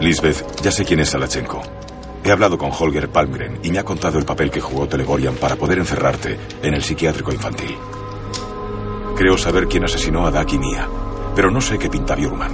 Lisbeth, 0.00 0.62
ya 0.62 0.70
sé 0.70 0.84
quién 0.84 1.00
es 1.00 1.10
Salachenko. 1.10 1.79
He 2.22 2.30
hablado 2.30 2.58
con 2.58 2.70
Holger 2.70 3.08
Palmgren 3.08 3.60
y 3.62 3.70
me 3.70 3.78
ha 3.78 3.84
contado 3.84 4.18
el 4.18 4.24
papel 4.24 4.50
que 4.50 4.60
jugó 4.60 4.86
Telegorian 4.86 5.34
para 5.36 5.56
poder 5.56 5.78
encerrarte 5.78 6.38
en 6.62 6.74
el 6.74 6.82
psiquiátrico 6.82 7.32
infantil. 7.32 7.76
Creo 9.16 9.38
saber 9.38 9.66
quién 9.66 9.84
asesinó 9.84 10.26
a 10.26 10.30
Dak 10.30 10.52
y 10.52 10.58
Mia, 10.58 10.86
pero 11.34 11.50
no 11.50 11.60
sé 11.60 11.78
qué 11.78 11.88
pinta 11.88 12.14
Bjurman. 12.14 12.52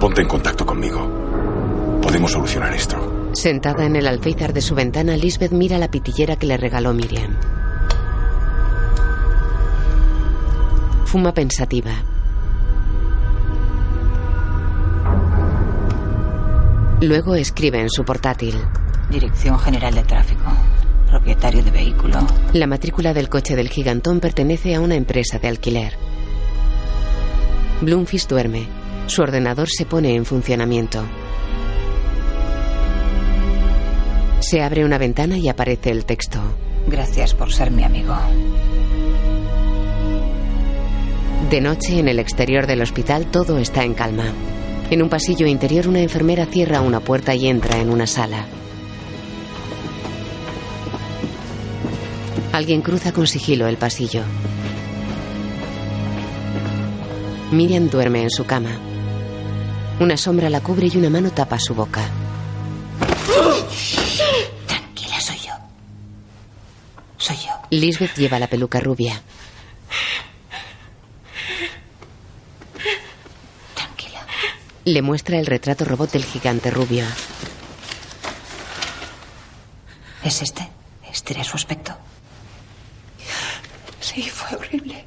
Ponte 0.00 0.22
en 0.22 0.28
contacto 0.28 0.66
conmigo. 0.66 2.00
Podemos 2.02 2.32
solucionar 2.32 2.74
esto. 2.74 3.30
Sentada 3.32 3.84
en 3.84 3.94
el 3.94 4.08
alféizar 4.08 4.52
de 4.52 4.60
su 4.60 4.74
ventana, 4.74 5.16
Lisbeth 5.16 5.52
mira 5.52 5.78
la 5.78 5.90
pitillera 5.90 6.36
que 6.36 6.46
le 6.46 6.56
regaló 6.56 6.92
Miriam. 6.92 7.36
Fuma 11.04 11.32
pensativa. 11.32 11.92
Luego 17.00 17.34
escribe 17.34 17.80
en 17.80 17.88
su 17.88 18.04
portátil. 18.04 18.54
Dirección 19.10 19.58
General 19.58 19.94
de 19.94 20.02
Tráfico. 20.02 20.44
Propietario 21.08 21.62
de 21.62 21.70
vehículo. 21.70 22.18
La 22.52 22.66
matrícula 22.66 23.14
del 23.14 23.30
coche 23.30 23.56
del 23.56 23.70
gigantón 23.70 24.20
pertenece 24.20 24.74
a 24.74 24.80
una 24.80 24.96
empresa 24.96 25.38
de 25.38 25.48
alquiler. 25.48 25.94
Bloomfish 27.80 28.26
duerme. 28.26 28.68
Su 29.06 29.22
ordenador 29.22 29.68
se 29.70 29.86
pone 29.86 30.14
en 30.14 30.26
funcionamiento. 30.26 31.02
Se 34.40 34.62
abre 34.62 34.84
una 34.84 34.98
ventana 34.98 35.38
y 35.38 35.48
aparece 35.48 35.90
el 35.90 36.04
texto. 36.04 36.38
Gracias 36.86 37.34
por 37.34 37.50
ser 37.50 37.70
mi 37.70 37.82
amigo. 37.82 38.14
De 41.48 41.62
noche, 41.62 41.98
en 41.98 42.08
el 42.08 42.18
exterior 42.18 42.66
del 42.66 42.82
hospital, 42.82 43.26
todo 43.30 43.58
está 43.58 43.84
en 43.84 43.94
calma. 43.94 44.34
En 44.90 45.02
un 45.02 45.08
pasillo 45.08 45.46
interior, 45.46 45.86
una 45.86 46.00
enfermera 46.00 46.46
cierra 46.46 46.80
una 46.80 46.98
puerta 47.00 47.34
y 47.34 47.46
entra 47.46 47.78
en 47.78 47.90
una 47.90 48.08
sala. 48.08 48.46
Alguien 52.52 52.82
cruza 52.82 53.12
con 53.12 53.28
sigilo 53.28 53.68
el 53.68 53.76
pasillo. 53.76 54.22
Miriam 57.52 57.88
duerme 57.88 58.22
en 58.22 58.30
su 58.30 58.44
cama. 58.44 58.70
Una 60.00 60.16
sombra 60.16 60.50
la 60.50 60.60
cubre 60.60 60.88
y 60.92 60.96
una 60.96 61.10
mano 61.10 61.30
tapa 61.30 61.58
su 61.60 61.74
boca. 61.74 62.08
Tranquila, 64.66 65.20
soy 65.20 65.36
yo. 65.38 65.52
Soy 67.16 67.36
yo. 67.36 67.52
Lisbeth 67.70 68.16
lleva 68.16 68.38
la 68.38 68.48
peluca 68.48 68.80
rubia. 68.80 69.20
Tranquila. 73.74 74.26
Le 74.90 75.02
muestra 75.02 75.38
el 75.38 75.46
retrato 75.46 75.84
robot 75.84 76.10
del 76.10 76.24
gigante 76.24 76.68
rubio. 76.68 77.04
¿Es 80.24 80.42
este? 80.42 80.68
¿Este 81.08 81.32
era 81.34 81.44
su 81.44 81.54
aspecto? 81.54 81.96
Sí, 84.00 84.28
fue 84.28 84.58
horrible. 84.58 85.04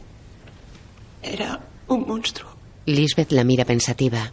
Era 1.22 1.60
un 1.88 2.08
monstruo. 2.08 2.50
Lisbeth 2.86 3.34
la 3.34 3.44
mira 3.44 3.66
pensativa. 3.66 4.32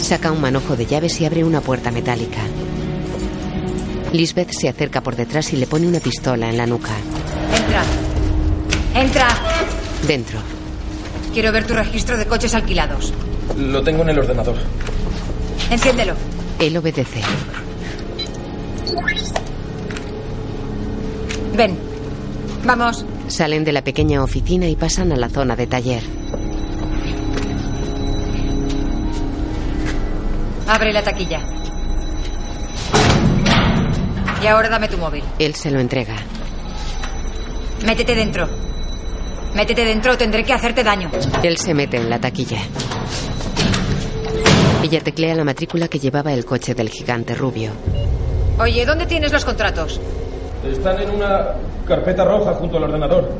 Saca 0.00 0.32
un 0.32 0.40
manojo 0.40 0.74
de 0.74 0.86
llaves 0.86 1.20
y 1.20 1.26
abre 1.26 1.44
una 1.44 1.60
puerta 1.60 1.90
metálica. 1.90 2.40
Lisbeth 4.12 4.52
se 4.52 4.70
acerca 4.70 5.02
por 5.02 5.16
detrás 5.16 5.52
y 5.52 5.56
le 5.56 5.66
pone 5.66 5.86
una 5.86 6.00
pistola 6.00 6.48
en 6.48 6.56
la 6.56 6.66
nuca. 6.66 6.92
Entra. 7.54 7.84
Entra. 8.94 9.28
Dentro. 10.06 10.61
Quiero 11.32 11.50
ver 11.50 11.66
tu 11.66 11.74
registro 11.74 12.18
de 12.18 12.26
coches 12.26 12.54
alquilados. 12.54 13.12
Lo 13.56 13.82
tengo 13.82 14.02
en 14.02 14.10
el 14.10 14.18
ordenador. 14.18 14.56
Enciéndelo. 15.70 16.14
Él 16.58 16.76
obedece. 16.76 17.20
Ven. 21.56 21.78
Vamos. 22.64 23.04
Salen 23.28 23.64
de 23.64 23.72
la 23.72 23.82
pequeña 23.82 24.22
oficina 24.22 24.66
y 24.68 24.76
pasan 24.76 25.10
a 25.12 25.16
la 25.16 25.28
zona 25.30 25.56
de 25.56 25.66
taller. 25.66 26.02
Abre 30.68 30.92
la 30.92 31.02
taquilla. 31.02 31.40
Y 34.42 34.46
ahora 34.46 34.68
dame 34.68 34.88
tu 34.88 34.98
móvil. 34.98 35.24
Él 35.38 35.54
se 35.54 35.70
lo 35.70 35.80
entrega. 35.80 36.16
Métete 37.86 38.14
dentro. 38.14 38.48
Métete 39.54 39.84
dentro 39.84 40.12
o 40.12 40.16
tendré 40.16 40.44
que 40.44 40.52
hacerte 40.52 40.82
daño. 40.82 41.10
Él 41.42 41.56
se 41.58 41.74
mete 41.74 41.98
en 41.98 42.08
la 42.08 42.18
taquilla. 42.18 42.58
Ella 44.82 45.00
teclea 45.00 45.34
la 45.34 45.44
matrícula 45.44 45.88
que 45.88 45.98
llevaba 45.98 46.32
el 46.32 46.44
coche 46.44 46.74
del 46.74 46.88
gigante 46.88 47.34
rubio. 47.34 47.70
Oye, 48.58 48.84
¿dónde 48.84 49.06
tienes 49.06 49.32
los 49.32 49.44
contratos? 49.44 50.00
Están 50.64 51.00
en 51.00 51.10
una 51.10 51.48
carpeta 51.86 52.24
roja 52.24 52.54
junto 52.54 52.76
al 52.78 52.84
ordenador. 52.84 53.30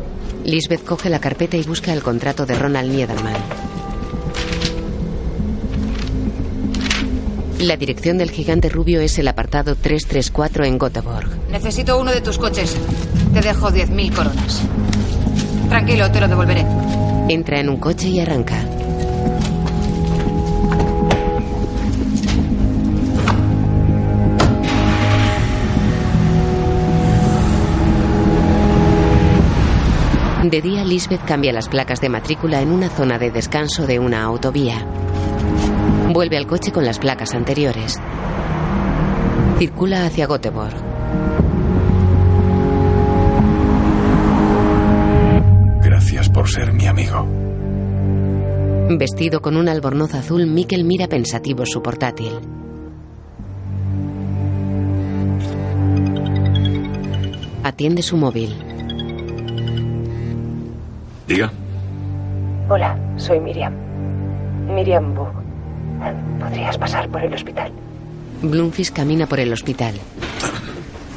Lisbeth 0.44 0.84
coge 0.84 1.08
la 1.08 1.20
carpeta 1.20 1.56
y 1.56 1.62
busca 1.62 1.92
el 1.92 2.02
contrato 2.02 2.46
de 2.46 2.54
Ronald 2.54 2.90
Niederman. 2.90 3.34
La 7.60 7.76
dirección 7.76 8.18
del 8.18 8.32
gigante 8.32 8.68
rubio 8.68 9.00
es 9.00 9.18
el 9.18 9.28
apartado 9.28 9.76
334 9.76 10.64
en 10.64 10.78
Göteborg. 10.78 11.28
Necesito 11.50 11.98
uno 11.98 12.10
de 12.10 12.20
tus 12.20 12.38
coches. 12.38 12.76
Te 13.32 13.40
dejo 13.40 13.70
10.000 13.70 14.12
coronas. 14.14 14.62
Tranquilo, 15.72 16.10
te 16.10 16.20
lo 16.20 16.28
devolveré. 16.28 16.66
Entra 17.30 17.58
en 17.58 17.70
un 17.70 17.78
coche 17.78 18.06
y 18.08 18.20
arranca. 18.20 18.62
De 30.44 30.60
día, 30.60 30.84
Lisbeth 30.84 31.24
cambia 31.24 31.54
las 31.54 31.70
placas 31.70 32.02
de 32.02 32.10
matrícula 32.10 32.60
en 32.60 32.70
una 32.70 32.90
zona 32.90 33.18
de 33.18 33.30
descanso 33.30 33.86
de 33.86 33.98
una 33.98 34.24
autovía. 34.24 34.84
Vuelve 36.12 36.36
al 36.36 36.46
coche 36.46 36.70
con 36.70 36.84
las 36.84 36.98
placas 36.98 37.32
anteriores. 37.32 37.94
Circula 39.58 40.04
hacia 40.04 40.26
Göteborg. 40.26 40.76
Por 46.32 46.48
ser 46.48 46.72
mi 46.72 46.86
amigo. 46.86 47.26
Vestido 48.98 49.40
con 49.40 49.56
un 49.56 49.68
albornoz 49.68 50.14
azul, 50.14 50.46
Mikkel 50.46 50.84
mira 50.84 51.06
pensativo 51.08 51.64
su 51.66 51.82
portátil. 51.82 52.32
Atiende 57.64 58.02
su 58.02 58.16
móvil. 58.16 58.54
Diga. 61.26 61.52
Hola, 62.68 62.98
soy 63.16 63.40
Miriam. 63.40 63.74
Miriam 64.68 65.14
Bu. 65.14 65.26
¿Podrías 66.40 66.76
pasar 66.76 67.08
por 67.08 67.22
el 67.22 67.32
hospital? 67.32 67.72
Bloomfish 68.42 68.92
camina 68.92 69.26
por 69.26 69.38
el 69.38 69.52
hospital. 69.52 69.94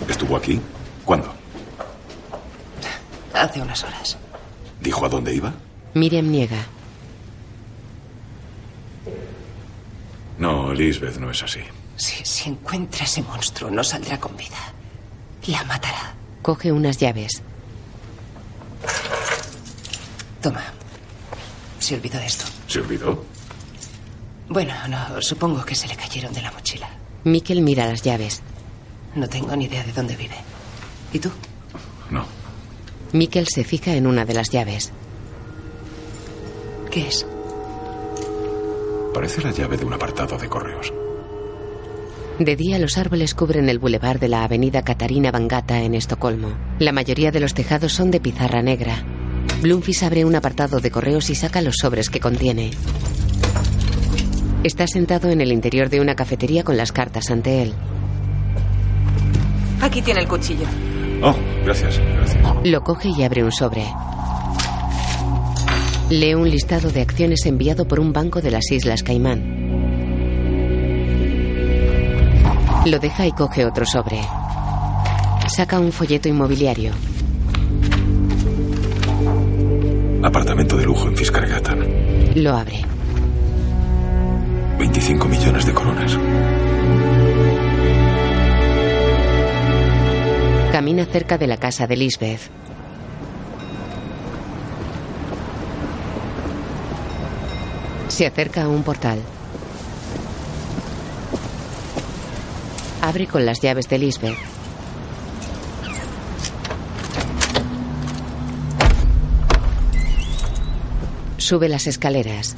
¿Estuvo 0.08 0.38
aquí? 0.38 0.60
¿Cuándo? 1.04 1.34
Hace 3.34 3.62
unas 3.62 3.84
horas. 3.84 4.18
¿Dijo 4.86 5.04
a 5.04 5.10
dónde 5.10 5.34
iba? 5.34 5.52
Miriam 5.96 6.30
niega. 6.30 6.64
No, 10.38 10.72
Lisbeth 10.74 11.18
no 11.18 11.32
es 11.32 11.42
así. 11.42 11.62
Si, 11.98 12.24
si 12.24 12.50
encuentra 12.52 13.04
ese 13.04 13.24
monstruo, 13.24 13.72
no 13.72 13.84
saldrá 13.84 14.20
con 14.20 14.38
vida. 14.38 14.60
La 15.48 15.64
matará. 15.64 16.14
Coge 16.44 16.72
unas 16.72 16.98
llaves. 17.00 17.42
Toma. 20.40 20.64
Se 21.80 21.96
olvidó 21.96 22.20
de 22.20 22.28
esto. 22.28 22.46
¿Se 22.68 22.80
olvidó? 22.80 23.26
Bueno, 24.50 24.74
no, 24.88 25.20
supongo 25.20 25.66
que 25.66 25.74
se 25.74 25.88
le 25.88 25.96
cayeron 25.96 26.32
de 26.32 26.44
la 26.44 26.52
mochila. 26.52 26.90
Mikkel 27.24 27.62
mira 27.62 27.88
las 27.88 28.04
llaves. 28.04 28.44
No 29.16 29.28
tengo 29.28 29.56
ni 29.56 29.66
idea 29.66 29.84
de 29.84 29.94
dónde 29.94 30.16
vive. 30.16 30.38
¿Y 31.12 31.18
tú? 31.18 31.32
No. 32.12 32.45
Mikkel 33.16 33.48
se 33.48 33.64
fija 33.64 33.96
en 33.96 34.08
una 34.08 34.26
de 34.26 34.34
las 34.34 34.50
llaves. 34.50 34.92
¿Qué 36.92 37.08
es? 37.08 37.26
Parece 39.14 39.42
la 39.42 39.52
llave 39.52 39.78
de 39.78 39.86
un 39.86 39.94
apartado 39.94 40.38
de 40.38 40.50
correos. 40.50 40.94
De 42.40 42.58
día 42.58 42.78
los 42.78 42.98
árboles 42.98 43.34
cubren 43.34 43.70
el 43.70 43.80
bulevar 43.80 44.20
de 44.20 44.28
la 44.28 44.44
avenida 44.44 44.82
Catarina 44.82 45.32
Bangata 45.32 45.82
en 45.82 45.96
Estocolmo. 45.96 46.58
La 46.80 46.92
mayoría 46.92 47.32
de 47.32 47.40
los 47.40 47.54
tejados 47.54 47.94
son 47.94 48.12
de 48.12 48.20
pizarra 48.20 48.62
negra. 48.62 49.06
Bloomfish 49.62 50.04
abre 50.04 50.26
un 50.26 50.36
apartado 50.36 50.82
de 50.82 50.92
correos 50.92 51.30
y 51.30 51.36
saca 51.36 51.62
los 51.62 51.76
sobres 51.80 52.10
que 52.10 52.20
contiene. 52.20 52.72
Está 54.66 54.88
sentado 54.88 55.30
en 55.30 55.40
el 55.40 55.54
interior 55.54 55.90
de 55.90 56.02
una 56.02 56.16
cafetería 56.16 56.66
con 56.66 56.76
las 56.76 56.92
cartas 56.92 57.32
ante 57.32 57.62
él. 57.62 57.74
Aquí 59.80 60.02
tiene 60.02 60.20
el 60.20 60.28
cuchillo. 60.28 60.66
Oh, 61.22 61.36
gracias, 61.64 62.00
gracias. 62.00 62.44
Lo 62.64 62.84
coge 62.84 63.10
y 63.10 63.24
abre 63.24 63.44
un 63.44 63.52
sobre. 63.52 63.86
Lee 66.10 66.36
un 66.36 66.50
listado 66.50 66.92
de 66.92 67.02
acciones 67.02 67.46
enviado 67.46 67.88
por 67.88 68.00
un 68.00 68.14
banco 68.14 68.42
de 68.42 68.52
las 68.52 68.72
Islas 68.72 69.02
Caimán. 69.02 69.56
Lo 72.86 73.00
deja 73.00 73.26
y 73.26 73.32
coge 73.32 73.66
otro 73.66 73.86
sobre. 73.86 74.22
Saca 75.48 75.80
un 75.80 75.92
folleto 75.92 76.30
inmobiliario. 76.30 76.92
Apartamento 80.24 80.78
de 80.78 80.86
lujo 80.86 81.08
en 81.08 81.16
Fiskargatan. 81.16 81.80
Lo 82.36 82.56
abre. 82.56 82.82
25 84.78 85.28
millones 85.28 85.66
de 85.66 85.74
coronas. 85.74 86.18
Camina 90.76 91.06
cerca 91.06 91.38
de 91.38 91.48
la 91.48 91.56
casa 91.56 91.88
de 91.88 91.96
Lisbeth. 91.96 92.42
Se 98.10 98.26
acerca 98.26 98.64
a 98.64 98.68
un 98.68 98.84
portal. 98.84 99.22
Abre 103.02 103.26
con 103.26 103.46
las 103.46 103.62
llaves 103.62 103.88
de 103.88 104.00
Lisbeth. 104.00 104.38
Sube 111.38 111.70
las 111.70 111.88
escaleras. 111.88 112.58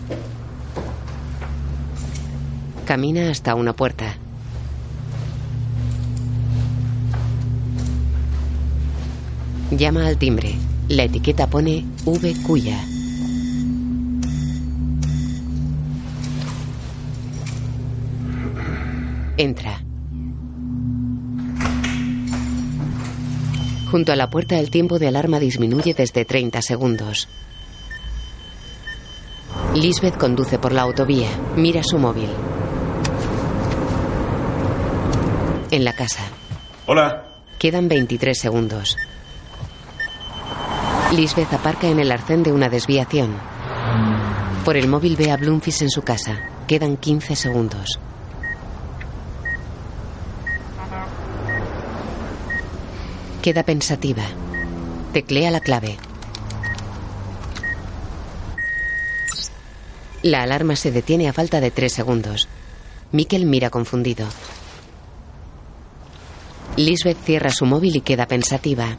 Camina 2.88 3.30
hasta 3.30 3.54
una 3.54 3.74
puerta. 3.74 4.17
Llama 9.78 10.08
al 10.08 10.18
timbre. 10.18 10.56
La 10.90 11.04
etiqueta 11.04 11.46
pone 11.46 11.86
V 12.04 12.34
Cuya. 12.48 12.84
Entra. 19.38 19.80
Junto 23.92 24.12
a 24.12 24.16
la 24.16 24.32
puerta 24.32 24.58
el 24.58 24.72
tiempo 24.72 24.98
de 24.98 25.10
alarma 25.10 25.38
disminuye 25.38 25.94
desde 25.94 26.26
30 26.26 26.64
segundos. 26.64 27.28
Lisbeth 29.76 30.18
conduce 30.18 30.58
por 30.58 30.72
la 30.72 30.82
autovía. 30.82 31.30
Mira 31.56 31.84
su 31.84 32.00
móvil. 32.00 32.30
En 35.70 35.84
la 35.84 35.94
casa. 35.94 36.24
Hola. 36.88 37.26
Quedan 37.60 37.88
23 37.88 38.36
segundos. 38.36 38.98
Lisbeth 41.14 41.54
aparca 41.54 41.88
en 41.88 42.00
el 42.00 42.12
arcén 42.12 42.44
de 42.44 42.52
una 42.52 42.68
desviación. 42.68 43.34
Por 44.66 44.76
el 44.76 44.90
móvil 44.90 45.16
ve 45.16 45.32
a 45.32 45.38
Bloomfish 45.38 45.84
en 45.84 45.90
su 45.90 46.02
casa. 46.02 46.38
Quedan 46.68 46.98
15 46.98 47.36
segundos. 47.36 47.98
Queda 53.42 53.64
pensativa. 53.64 54.24
Teclea 55.14 55.50
la 55.50 55.62
clave. 55.62 55.98
La 60.24 60.44
alarma 60.44 60.76
se 60.76 60.92
detiene 60.92 61.30
a 61.30 61.34
falta 61.34 61.62
de 61.62 61.72
tres 61.72 61.94
segundos. 61.94 62.50
Mikkel 63.14 63.46
mira 63.46 63.70
confundido. 63.70 64.28
Lisbeth 66.76 67.24
cierra 67.24 67.50
su 67.50 67.66
móvil 67.66 67.96
y 67.96 68.02
queda 68.02 68.26
pensativa. 68.26 68.98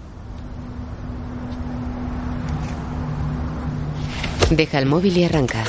Deja 4.50 4.78
el 4.78 4.86
móvil 4.86 5.16
y 5.18 5.24
arranca. 5.24 5.62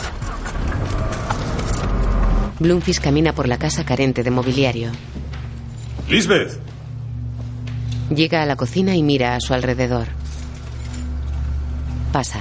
Bloomfish 2.60 3.00
camina 3.00 3.34
por 3.34 3.48
la 3.48 3.58
casa 3.58 3.84
carente 3.84 4.24
de 4.24 4.32
mobiliario. 4.32 4.92
Lisbeth. 6.10 6.60
Llega 8.10 8.42
a 8.42 8.46
la 8.46 8.56
cocina 8.56 8.96
y 8.96 9.04
mira 9.04 9.36
a 9.36 9.40
su 9.42 9.54
alrededor. 9.54 10.08
Pasa. 12.12 12.40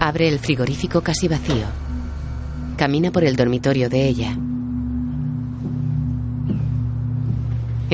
Abre 0.00 0.28
el 0.28 0.38
frigorífico 0.38 1.02
casi 1.02 1.28
vacío. 1.28 1.66
Camina 2.76 3.12
por 3.12 3.24
el 3.24 3.36
dormitorio 3.36 3.88
de 3.88 4.08
ella. 4.08 4.36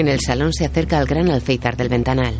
En 0.00 0.08
el 0.08 0.18
salón 0.18 0.50
se 0.54 0.64
acerca 0.64 0.98
al 0.98 1.04
gran 1.04 1.30
alféizar 1.30 1.76
del 1.76 1.90
ventanal. 1.90 2.32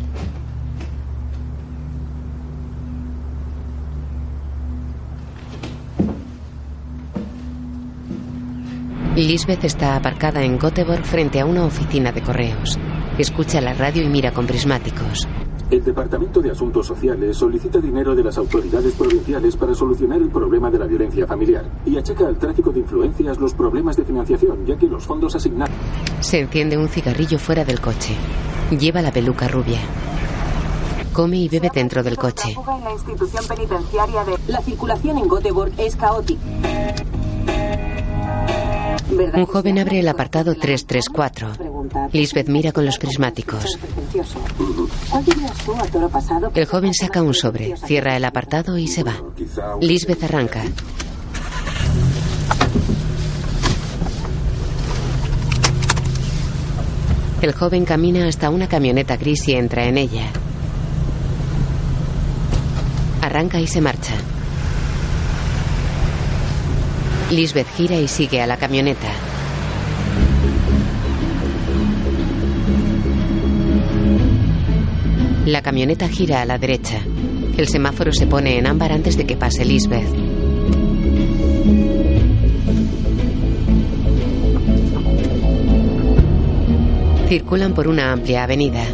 Lisbeth 9.15 9.63
está 9.63 9.95
aparcada 9.95 10.43
en 10.43 10.57
Göteborg 10.57 11.05
frente 11.05 11.39
a 11.39 11.45
una 11.45 11.63
oficina 11.63 12.11
de 12.11 12.23
correos. 12.23 12.79
Escucha 13.19 13.61
la 13.61 13.73
radio 13.73 14.01
y 14.01 14.07
mira 14.07 14.31
con 14.31 14.47
prismáticos. 14.47 15.27
El 15.71 15.85
Departamento 15.85 16.41
de 16.41 16.51
Asuntos 16.51 16.85
Sociales 16.85 17.37
solicita 17.37 17.79
dinero 17.79 18.13
de 18.13 18.25
las 18.25 18.37
autoridades 18.37 18.93
provinciales 18.93 19.55
para 19.55 19.73
solucionar 19.73 20.21
el 20.21 20.29
problema 20.29 20.69
de 20.69 20.77
la 20.77 20.85
violencia 20.85 21.25
familiar 21.25 21.63
y 21.85 21.97
achaca 21.97 22.27
al 22.27 22.37
tráfico 22.37 22.73
de 22.73 22.81
influencias 22.81 23.37
los 23.37 23.53
problemas 23.53 23.95
de 23.95 24.03
financiación, 24.03 24.65
ya 24.65 24.75
que 24.75 24.87
los 24.87 25.05
fondos 25.05 25.33
asignados. 25.33 25.73
Se 26.19 26.41
enciende 26.41 26.77
un 26.77 26.89
cigarrillo 26.89 27.39
fuera 27.39 27.63
del 27.63 27.79
coche. 27.79 28.13
Lleva 28.77 29.01
la 29.01 29.13
peluca 29.13 29.47
rubia. 29.47 29.79
Come 31.13 31.37
y 31.37 31.47
bebe 31.47 31.69
dentro 31.73 32.03
del 32.03 32.17
coche. 32.17 32.49
En 32.51 32.83
la 32.83 32.91
institución 32.91 33.45
penitenciaria 33.47 34.25
de... 34.25 34.37
La 34.51 34.61
circulación 34.61 35.19
en 35.19 35.29
Göteborg 35.29 35.71
es 35.77 35.95
caótica. 35.95 36.41
Un 39.33 39.45
joven 39.45 39.79
abre 39.79 39.99
el 40.01 40.07
apartado 40.09 40.53
334. 40.53 41.70
Lisbeth 42.11 42.47
mira 42.47 42.71
con 42.71 42.85
los 42.85 42.97
prismáticos. 42.97 43.77
El 46.53 46.65
joven 46.65 46.93
saca 46.93 47.21
un 47.21 47.33
sobre, 47.33 47.75
cierra 47.77 48.17
el 48.17 48.25
apartado 48.25 48.77
y 48.77 48.87
se 48.87 49.03
va. 49.03 49.15
Lisbeth 49.79 50.23
arranca. 50.23 50.63
El 57.41 57.53
joven 57.53 57.85
camina 57.85 58.27
hasta 58.27 58.51
una 58.51 58.67
camioneta 58.67 59.17
gris 59.17 59.47
y 59.47 59.53
entra 59.53 59.85
en 59.85 59.97
ella. 59.97 60.27
Arranca 63.21 63.59
y 63.59 63.65
se 63.65 63.81
marcha. 63.81 64.13
Lisbeth 67.31 67.67
gira 67.75 67.95
y 67.95 68.07
sigue 68.07 68.41
a 68.41 68.47
la 68.47 68.57
camioneta. 68.57 69.30
La 75.51 75.61
camioneta 75.61 76.07
gira 76.07 76.41
a 76.41 76.45
la 76.45 76.57
derecha. 76.57 77.01
El 77.57 77.67
semáforo 77.67 78.13
se 78.13 78.25
pone 78.25 78.57
en 78.57 78.67
ámbar 78.67 78.93
antes 78.93 79.17
de 79.17 79.25
que 79.25 79.35
pase 79.35 79.65
Lisbeth. 79.65 80.07
Circulan 87.27 87.73
por 87.73 87.89
una 87.89 88.13
amplia 88.13 88.45
avenida. 88.45 88.85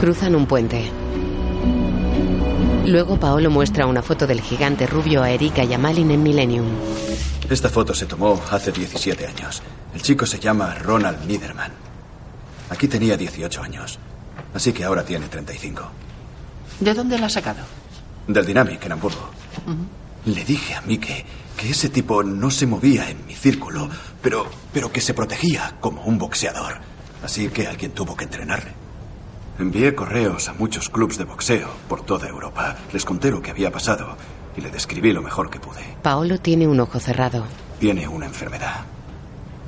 Cruzan 0.00 0.34
un 0.34 0.46
puente. 0.46 0.90
Luego 2.86 3.18
Paolo 3.18 3.50
muestra 3.50 3.86
una 3.86 4.02
foto 4.02 4.26
del 4.26 4.40
gigante 4.40 4.86
rubio 4.86 5.22
a 5.22 5.30
Erika 5.30 5.64
y 5.64 5.74
a 5.74 5.78
Malin 5.78 6.10
en 6.10 6.22
Millennium. 6.22 6.66
Esta 7.50 7.68
foto 7.68 7.94
se 7.94 8.06
tomó 8.06 8.40
hace 8.50 8.72
17 8.72 9.26
años. 9.26 9.62
El 9.94 10.02
chico 10.02 10.26
se 10.26 10.38
llama 10.38 10.74
Ronald 10.74 11.26
Niederman. 11.26 11.72
Aquí 12.70 12.88
tenía 12.88 13.16
18 13.16 13.62
años. 13.62 13.98
Así 14.54 14.72
que 14.72 14.84
ahora 14.84 15.04
tiene 15.04 15.28
35. 15.28 15.82
¿De 16.80 16.94
dónde 16.94 17.18
la 17.18 17.26
ha 17.26 17.30
sacado? 17.30 17.60
Del 18.26 18.46
Dynamic 18.46 18.84
en 18.84 18.92
Hamburgo. 18.92 19.30
Le 20.26 20.44
dije 20.44 20.74
a 20.74 20.82
Mike 20.82 21.24
que 21.56 21.70
ese 21.70 21.88
tipo 21.88 22.22
no 22.22 22.50
se 22.50 22.66
movía 22.66 23.10
en 23.10 23.26
mi 23.26 23.34
círculo, 23.34 23.88
pero, 24.22 24.46
pero 24.72 24.92
que 24.92 25.00
se 25.00 25.14
protegía 25.14 25.76
como 25.80 26.04
un 26.04 26.18
boxeador. 26.18 26.78
Así 27.22 27.48
que 27.48 27.66
alguien 27.66 27.92
tuvo 27.92 28.16
que 28.16 28.24
entrenarle. 28.24 28.72
Envié 29.58 29.94
correos 29.94 30.48
a 30.48 30.52
muchos 30.52 30.88
clubs 30.88 31.18
de 31.18 31.24
boxeo 31.24 31.68
por 31.88 32.02
toda 32.02 32.28
Europa. 32.28 32.76
Les 32.92 33.04
conté 33.04 33.30
lo 33.30 33.42
que 33.42 33.50
había 33.50 33.72
pasado 33.72 34.16
y 34.56 34.60
le 34.60 34.70
describí 34.70 35.12
lo 35.12 35.20
mejor 35.20 35.50
que 35.50 35.58
pude. 35.58 35.96
Paolo 36.02 36.38
tiene 36.38 36.68
un 36.68 36.78
ojo 36.78 37.00
cerrado. 37.00 37.44
Tiene 37.80 38.06
una 38.06 38.26
enfermedad. 38.26 38.84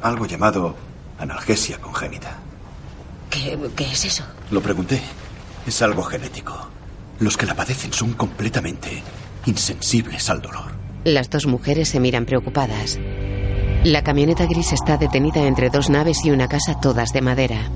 Algo 0.02 0.26
llamado 0.26 0.76
analgesia 1.18 1.78
congénita. 1.78 2.38
¿Qué, 3.30 3.58
qué 3.74 3.84
es 3.84 4.04
eso? 4.04 4.24
Lo 4.52 4.60
pregunté. 4.60 5.00
Es 5.66 5.82
algo 5.82 6.04
genético. 6.04 6.68
Los 7.18 7.36
que 7.36 7.46
la 7.46 7.54
padecen 7.54 7.92
son 7.92 8.12
completamente 8.12 9.02
insensibles 9.46 10.30
al 10.30 10.40
dolor. 10.40 10.70
Las 11.02 11.30
dos 11.30 11.46
mujeres 11.46 11.88
se 11.88 11.98
miran 11.98 12.26
preocupadas. 12.26 12.98
La 13.82 14.04
camioneta 14.04 14.46
gris 14.46 14.72
está 14.72 14.98
detenida 14.98 15.42
entre 15.46 15.68
dos 15.68 15.90
naves 15.90 16.24
y 16.24 16.30
una 16.30 16.48
casa 16.48 16.78
todas 16.80 17.12
de 17.12 17.22
madera. 17.22 17.70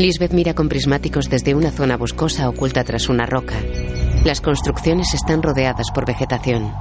Lisbeth 0.00 0.32
mira 0.32 0.54
con 0.54 0.70
prismáticos 0.70 1.28
desde 1.28 1.54
una 1.54 1.70
zona 1.70 1.98
boscosa 1.98 2.48
oculta 2.48 2.82
tras 2.84 3.10
una 3.10 3.26
roca. 3.26 3.60
Las 4.24 4.40
construcciones 4.40 5.12
están 5.12 5.42
rodeadas 5.42 5.90
por 5.94 6.06
vegetación. 6.06 6.72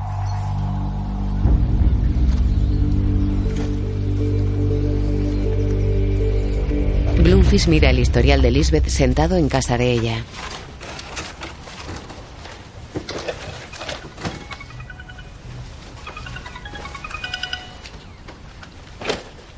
Bloomfish 7.22 7.68
mira 7.68 7.90
el 7.90 8.00
historial 8.00 8.42
de 8.42 8.52
Lisbeth 8.52 8.88
sentado 8.88 9.36
en 9.36 9.50
casa 9.50 9.78
de 9.78 9.92
ella. 9.92 10.24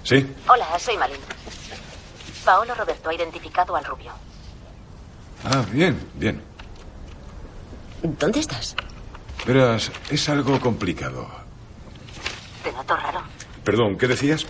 ¿Sí? 0.01 0.25
Hola, 0.47 0.79
soy 0.79 0.97
Malin. 0.97 1.40
Paolo 2.51 2.75
Roberto 2.75 3.09
ha 3.09 3.13
identificado 3.13 3.77
al 3.77 3.85
rubio. 3.85 4.11
Ah, 5.45 5.63
bien, 5.71 5.97
bien. 6.15 6.41
¿Dónde 8.03 8.41
estás? 8.41 8.75
Verás, 9.45 9.89
es 10.09 10.27
algo 10.27 10.59
complicado. 10.59 11.29
Te 12.61 12.73
noto 12.73 12.97
raro. 12.97 13.21
Perdón, 13.63 13.97
¿qué 13.97 14.05
decías? 14.05 14.45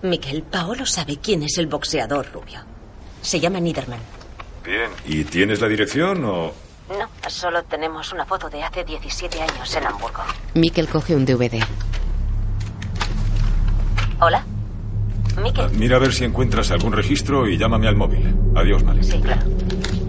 Miquel, 0.00 0.44
Paolo 0.44 0.86
sabe 0.86 1.18
quién 1.18 1.42
es 1.42 1.58
el 1.58 1.66
boxeador 1.66 2.32
rubio. 2.32 2.60
Se 3.20 3.38
llama 3.38 3.60
Niederman. 3.60 4.00
Bien. 4.64 4.90
¿Y 5.04 5.24
tienes 5.24 5.60
la 5.60 5.68
dirección 5.68 6.24
o...? 6.24 6.54
No, 6.88 7.28
solo 7.28 7.64
tenemos 7.64 8.14
una 8.14 8.24
foto 8.24 8.48
de 8.48 8.62
hace 8.62 8.82
17 8.82 9.42
años 9.42 9.76
en 9.76 9.86
Hamburgo. 9.86 10.22
Mikkel 10.54 10.88
coge 10.88 11.14
un 11.14 11.26
DVD. 11.26 11.62
Hola. 14.22 14.42
Ah, 15.56 15.68
Mira 15.76 15.96
a 15.96 15.98
ver 16.00 16.12
si 16.12 16.24
encuentras 16.24 16.70
algún 16.70 16.92
registro 16.92 17.48
y 17.48 17.58
llámame 17.58 17.88
al 17.88 17.96
móvil. 17.96 18.34
Adiós. 18.54 18.82
Sí, 19.02 19.18
claro. 19.18 19.42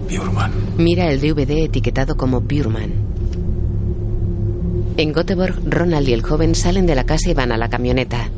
Bjurman. 0.09 0.51
Mira 0.77 1.09
el 1.11 1.19
DVD 1.19 1.63
etiquetado 1.65 2.15
como 2.15 2.41
Bjurman. 2.41 2.91
En 4.97 5.11
Göteborg, 5.13 5.55
Ronald 5.65 6.07
y 6.07 6.13
el 6.13 6.21
joven 6.21 6.55
salen 6.55 6.85
de 6.85 6.95
la 6.95 7.05
casa 7.05 7.29
y 7.29 7.33
van 7.33 7.51
a 7.51 7.57
la 7.57 7.69
camioneta. 7.69 8.29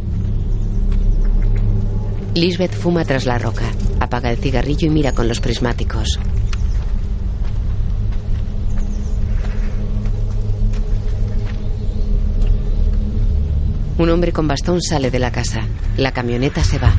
Lisbeth 2.34 2.74
fuma 2.74 3.03
tras 3.06 3.26
la 3.26 3.38
roca, 3.38 3.65
apaga 3.99 4.32
el 4.32 4.38
cigarrillo 4.38 4.88
y 4.88 4.90
mira 4.91 5.11
con 5.11 5.28
los 5.28 5.40
prismáticos. 5.40 6.19
Un 13.98 14.11
hombre 14.11 14.32
con 14.32 14.48
bastón 14.48 14.80
sale 14.80 15.10
de 15.10 15.18
la 15.18 15.32
casa. 15.32 15.65
La 15.98 16.11
camioneta 16.11 16.64
se 16.64 16.78
va. 16.78 16.94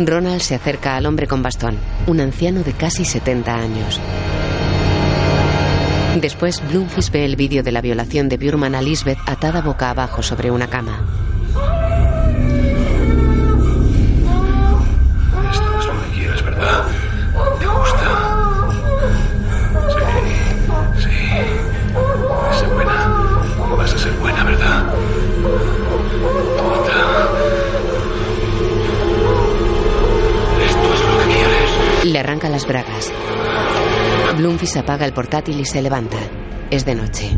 Ronald 0.00 0.40
se 0.40 0.56
acerca 0.56 0.96
al 0.96 1.06
hombre 1.06 1.28
con 1.28 1.42
bastón, 1.42 1.78
un 2.08 2.20
anciano 2.20 2.64
de 2.64 2.72
casi 2.72 3.04
70 3.04 3.54
años. 3.54 4.00
Después, 6.20 6.62
Bloomfish 6.68 7.10
ve 7.12 7.24
el 7.24 7.36
vídeo 7.36 7.62
de 7.62 7.70
la 7.70 7.80
violación 7.80 8.28
de 8.28 8.38
Bjurman 8.38 8.74
a 8.74 8.82
Lisbeth 8.82 9.18
atada 9.24 9.60
boca 9.60 9.90
abajo 9.90 10.22
sobre 10.22 10.50
una 10.50 10.66
cama. 10.66 11.06
Las 32.56 32.66
bragas. 32.66 33.12
Bloomfish 34.38 34.78
apaga 34.78 35.04
el 35.04 35.12
portátil 35.12 35.60
y 35.60 35.66
se 35.66 35.82
levanta. 35.82 36.16
Es 36.70 36.86
de 36.86 36.94
noche. 36.94 37.36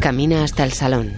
Camina 0.00 0.44
hasta 0.44 0.64
el 0.64 0.72
salón. 0.74 1.14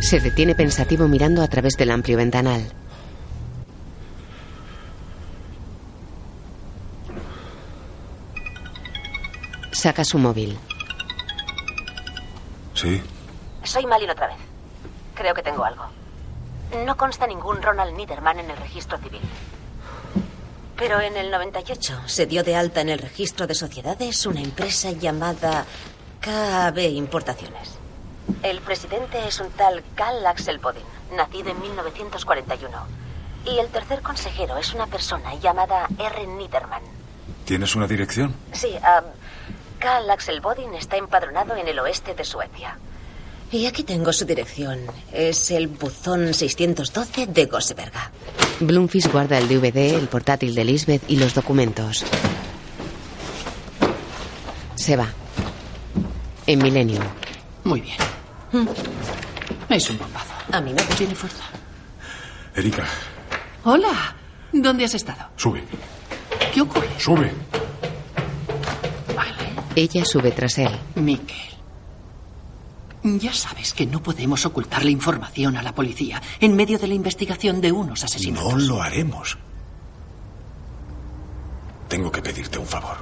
Se 0.00 0.18
detiene 0.18 0.54
pensativo 0.54 1.06
mirando 1.08 1.42
a 1.42 1.48
través 1.48 1.74
del 1.74 1.90
amplio 1.90 2.16
ventanal. 2.16 2.62
Saca 9.72 10.04
su 10.04 10.16
móvil. 10.18 10.56
¿Sí? 12.72 13.02
Soy 13.62 13.84
Malin 13.84 14.08
otra 14.08 14.28
vez. 14.28 14.38
Creo 15.14 15.34
que 15.34 15.42
tengo 15.42 15.62
algo. 15.64 15.97
No 16.84 16.96
consta 16.96 17.26
ningún 17.26 17.62
Ronald 17.62 17.96
Niederman 17.96 18.40
en 18.40 18.50
el 18.50 18.56
registro 18.56 18.98
civil. 18.98 19.22
Pero 20.76 21.00
en 21.00 21.16
el 21.16 21.30
98 21.30 22.02
se 22.06 22.26
dio 22.26 22.44
de 22.44 22.54
alta 22.54 22.80
en 22.82 22.90
el 22.90 22.98
registro 22.98 23.46
de 23.46 23.54
sociedades 23.54 24.26
una 24.26 24.40
empresa 24.40 24.92
llamada 24.92 25.64
KB 26.20 26.78
Importaciones. 26.92 27.78
El 28.42 28.60
presidente 28.60 29.26
es 29.26 29.40
un 29.40 29.50
tal 29.50 29.82
Carl 29.94 30.24
Axel 30.26 30.58
Bodin, 30.58 30.84
nacido 31.14 31.50
en 31.50 31.60
1941. 31.60 32.86
Y 33.46 33.58
el 33.58 33.68
tercer 33.68 34.02
consejero 34.02 34.58
es 34.58 34.74
una 34.74 34.86
persona 34.86 35.34
llamada 35.36 35.88
R. 35.98 36.26
Niederman. 36.26 36.82
¿Tienes 37.44 37.74
una 37.74 37.86
dirección? 37.86 38.34
Sí, 38.52 38.74
um, 38.74 39.04
Carl 39.78 40.10
Axel 40.10 40.40
Bodin 40.40 40.74
está 40.74 40.96
empadronado 40.96 41.56
en 41.56 41.66
el 41.66 41.78
oeste 41.78 42.14
de 42.14 42.24
Suecia. 42.24 42.76
Y 43.50 43.66
aquí 43.66 43.82
tengo 43.82 44.12
su 44.12 44.24
dirección. 44.24 44.80
Es 45.12 45.50
el 45.50 45.68
buzón 45.68 46.34
612 46.34 47.26
de 47.28 47.46
Goseberga. 47.46 48.10
Bloomfish 48.60 49.10
guarda 49.10 49.38
el 49.38 49.48
DVD, 49.48 49.94
el 49.94 50.08
portátil 50.08 50.54
de 50.54 50.64
Lisbeth 50.64 51.02
y 51.08 51.16
los 51.16 51.32
documentos. 51.34 52.04
Se 54.74 54.96
va. 54.96 55.08
En 56.46 56.58
Millennium. 56.62 57.04
Muy 57.64 57.80
bien. 57.80 57.96
Mm. 58.52 58.68
Es 59.72 59.90
un 59.90 59.98
bombazo. 59.98 60.32
A 60.52 60.60
mí 60.60 60.72
me 60.72 60.82
tiene 60.96 61.14
fuerza. 61.14 61.44
Erika, 62.54 62.84
Hola. 63.64 64.14
¿Dónde 64.52 64.84
has 64.84 64.94
estado? 64.94 65.28
sube. 65.36 65.62
¿Qué 66.54 66.60
ocurre? 66.62 66.88
Sube. 66.98 67.32
Ella 69.76 70.04
sube 70.04 70.32
tras 70.32 70.58
él. 70.58 70.70
Miquel. 70.96 71.36
Ya 73.02 73.32
sabes 73.32 73.72
que 73.72 73.86
no 73.86 74.02
podemos 74.02 74.44
ocultarle 74.44 74.90
información 74.90 75.56
a 75.56 75.62
la 75.62 75.74
policía 75.74 76.20
en 76.40 76.56
medio 76.56 76.78
de 76.78 76.88
la 76.88 76.94
investigación 76.94 77.60
de 77.60 77.72
unos 77.72 78.04
asesinatos. 78.04 78.52
No 78.52 78.58
lo 78.58 78.82
haremos. 78.82 79.38
Tengo 81.88 82.10
que 82.10 82.22
pedirte 82.22 82.58
un 82.58 82.66
favor. 82.66 82.96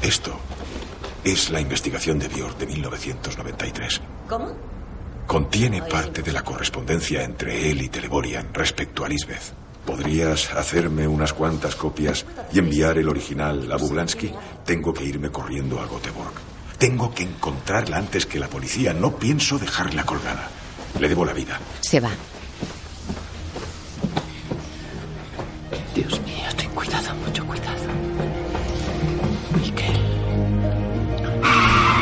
Esto 0.00 0.38
es 1.24 1.50
la 1.50 1.60
investigación 1.60 2.18
de 2.18 2.28
Björk 2.28 2.58
de 2.58 2.66
1993. 2.66 4.00
¿Cómo? 4.28 4.52
Contiene 5.26 5.82
parte 5.82 6.22
de 6.22 6.32
la 6.32 6.42
correspondencia 6.42 7.22
entre 7.22 7.70
él 7.70 7.82
y 7.82 7.88
Teleborian 7.88 8.52
respecto 8.52 9.04
a 9.04 9.08
Lisbeth. 9.08 9.54
¿Podrías 9.86 10.52
hacerme 10.52 11.08
unas 11.08 11.32
cuantas 11.32 11.74
copias 11.74 12.24
y 12.52 12.58
enviar 12.58 12.98
el 12.98 13.08
original 13.08 13.70
a 13.70 13.76
Bublansky? 13.76 14.32
Tengo 14.64 14.92
que 14.92 15.04
irme 15.04 15.30
corriendo 15.30 15.80
a 15.80 15.86
Göteborg. 15.86 16.51
Tengo 16.82 17.14
que 17.14 17.22
encontrarla 17.22 17.96
antes 17.96 18.26
que 18.26 18.40
la 18.40 18.48
policía. 18.48 18.92
No 18.92 19.12
pienso 19.12 19.56
dejarla 19.56 20.04
colgada. 20.04 20.50
Le 20.98 21.08
debo 21.08 21.24
la 21.24 21.32
vida. 21.32 21.60
Se 21.80 22.00
va. 22.00 22.10
Dios 25.94 26.20
mío, 26.22 26.42
ten 26.56 26.68
cuidado, 26.70 27.14
mucho 27.24 27.46
cuidado. 27.46 27.84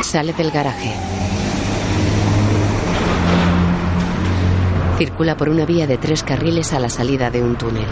Sale 0.01 0.33
del 0.33 0.49
garaje. 0.49 0.91
Circula 4.97 5.37
por 5.37 5.49
una 5.49 5.67
vía 5.67 5.85
de 5.85 5.99
tres 5.99 6.23
carriles 6.23 6.73
a 6.73 6.79
la 6.79 6.89
salida 6.89 7.29
de 7.29 7.43
un 7.43 7.55
túnel. 7.55 7.85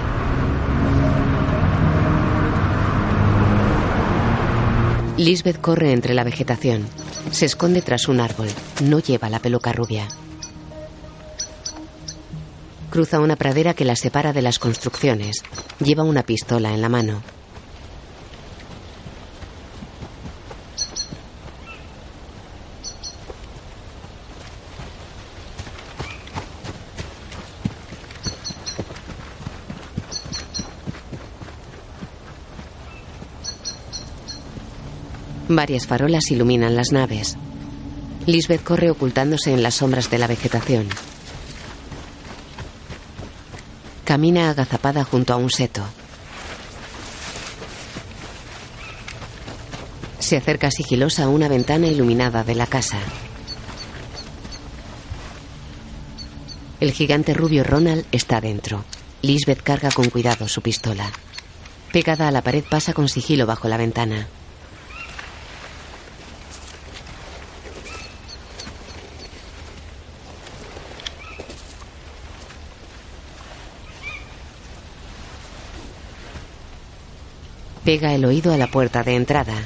Lisbeth 5.20 5.60
corre 5.60 5.92
entre 5.92 6.14
la 6.14 6.24
vegetación. 6.24 6.88
Se 7.32 7.46
esconde 7.46 7.82
tras 7.82 8.08
un 8.08 8.22
árbol. 8.22 8.48
No 8.86 9.00
lleva 9.00 9.30
la 9.30 9.40
peluca 9.40 9.74
rubia. 9.74 10.08
Cruza 12.90 13.20
una 13.20 13.36
pradera 13.36 13.74
que 13.74 13.84
la 13.84 13.98
separa 13.98 14.32
de 14.32 14.42
las 14.42 14.60
construcciones. 14.60 15.44
Lleva 15.84 16.04
una 16.04 16.24
pistola 16.24 16.74
en 16.74 16.82
la 16.82 16.88
mano. 16.88 17.22
Varias 35.52 35.88
farolas 35.88 36.30
iluminan 36.30 36.76
las 36.76 36.92
naves. 36.92 37.36
Lisbeth 38.28 38.64
corre 38.64 38.92
ocultándose 38.92 39.52
en 39.52 39.64
las 39.64 39.74
sombras 39.74 40.12
de 40.12 40.20
la 40.20 40.28
vegetación. 40.28 40.88
Camina 44.06 44.52
agazapada 44.52 45.04
junto 45.04 45.34
a 45.34 45.38
un 45.38 45.50
seto. 45.50 45.82
Se 50.20 50.38
acerca 50.38 50.70
sigilosa 50.70 51.24
a 51.24 51.30
una 51.30 51.48
ventana 51.48 51.88
iluminada 51.88 52.44
de 52.44 52.54
la 52.54 52.68
casa. 52.68 53.00
El 56.80 56.92
gigante 56.92 57.34
rubio 57.34 57.64
Ronald 57.64 58.06
está 58.12 58.40
dentro. 58.40 58.86
Lisbeth 59.24 59.64
carga 59.64 59.90
con 59.90 60.12
cuidado 60.12 60.48
su 60.48 60.62
pistola. 60.62 61.12
Pegada 61.92 62.28
a 62.28 62.32
la 62.32 62.44
pared 62.44 62.64
pasa 62.70 62.94
con 62.94 63.10
sigilo 63.10 63.48
bajo 63.48 63.68
la 63.68 63.78
ventana. 63.78 64.28
Pega 77.90 78.14
el 78.14 78.24
oído 78.24 78.54
a 78.54 78.58
la 78.60 78.68
puerta 78.68 79.02
de 79.02 79.16
entrada. 79.16 79.64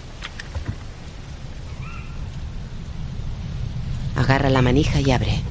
Agarra 4.15 4.49
la 4.49 4.61
manija 4.61 5.01
y 5.01 5.11
abre. 5.11 5.41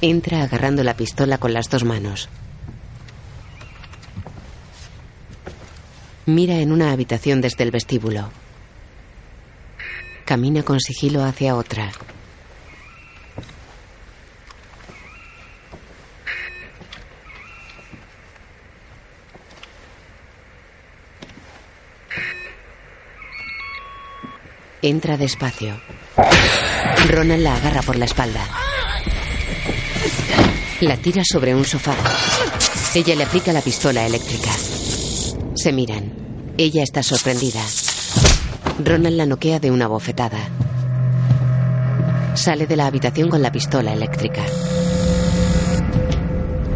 Entra 0.00 0.44
agarrando 0.44 0.82
la 0.82 0.96
pistola 0.96 1.36
con 1.36 1.52
las 1.52 1.68
dos 1.68 1.84
manos. 1.84 2.30
Mira 6.28 6.56
en 6.56 6.72
una 6.72 6.92
habitación 6.92 7.40
desde 7.40 7.64
el 7.64 7.70
vestíbulo. 7.70 8.28
Camina 10.26 10.62
con 10.62 10.78
sigilo 10.78 11.24
hacia 11.24 11.56
otra. 11.56 11.90
Entra 24.82 25.16
despacio. 25.16 25.80
Ronald 27.08 27.42
la 27.42 27.56
agarra 27.56 27.80
por 27.80 27.96
la 27.96 28.04
espalda. 28.04 28.46
La 30.82 30.98
tira 30.98 31.22
sobre 31.24 31.54
un 31.54 31.64
sofá. 31.64 31.94
Ella 32.94 33.14
le 33.14 33.24
aplica 33.24 33.50
la 33.54 33.62
pistola 33.62 34.04
eléctrica. 34.04 34.50
Se 35.58 35.72
miran. 35.72 36.12
Ella 36.56 36.84
está 36.84 37.02
sorprendida. 37.02 37.60
Ronald 38.78 39.16
la 39.16 39.26
noquea 39.26 39.58
de 39.58 39.72
una 39.72 39.88
bofetada. 39.88 40.38
Sale 42.34 42.68
de 42.68 42.76
la 42.76 42.86
habitación 42.86 43.28
con 43.28 43.42
la 43.42 43.50
pistola 43.50 43.92
eléctrica. 43.92 44.44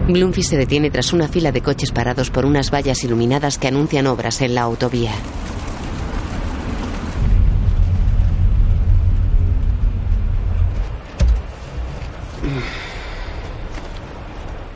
Bloomfield 0.09 0.49
se 0.49 0.57
detiene 0.57 0.91
tras 0.91 1.13
una 1.13 1.29
fila 1.29 1.53
de 1.53 1.63
coches 1.63 1.93
parados 1.93 2.31
por 2.31 2.45
unas 2.45 2.73
vallas 2.73 3.05
iluminadas 3.05 3.57
que 3.57 3.69
anuncian 3.69 4.09
obras 4.09 4.41
en 4.41 4.57
la 4.57 4.63
autovía. 4.63 5.13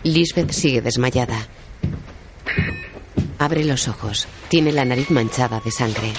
Lisbeth 0.04 0.52
sigue 0.52 0.80
desmayada. 0.80 1.48
Abre 3.38 3.64
los 3.64 3.88
ojos. 3.88 4.26
Tiene 4.48 4.72
la 4.72 4.84
nariz 4.84 5.10
manchada 5.10 5.60
de 5.60 5.70
sangre. 5.70 6.12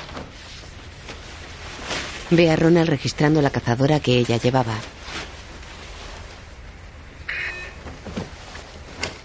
Ve 2.30 2.52
a 2.52 2.56
Ronald 2.56 2.90
registrando 2.90 3.42
la 3.42 3.50
cazadora 3.50 4.00
que 4.00 4.18
ella 4.18 4.38
llevaba. 4.38 4.76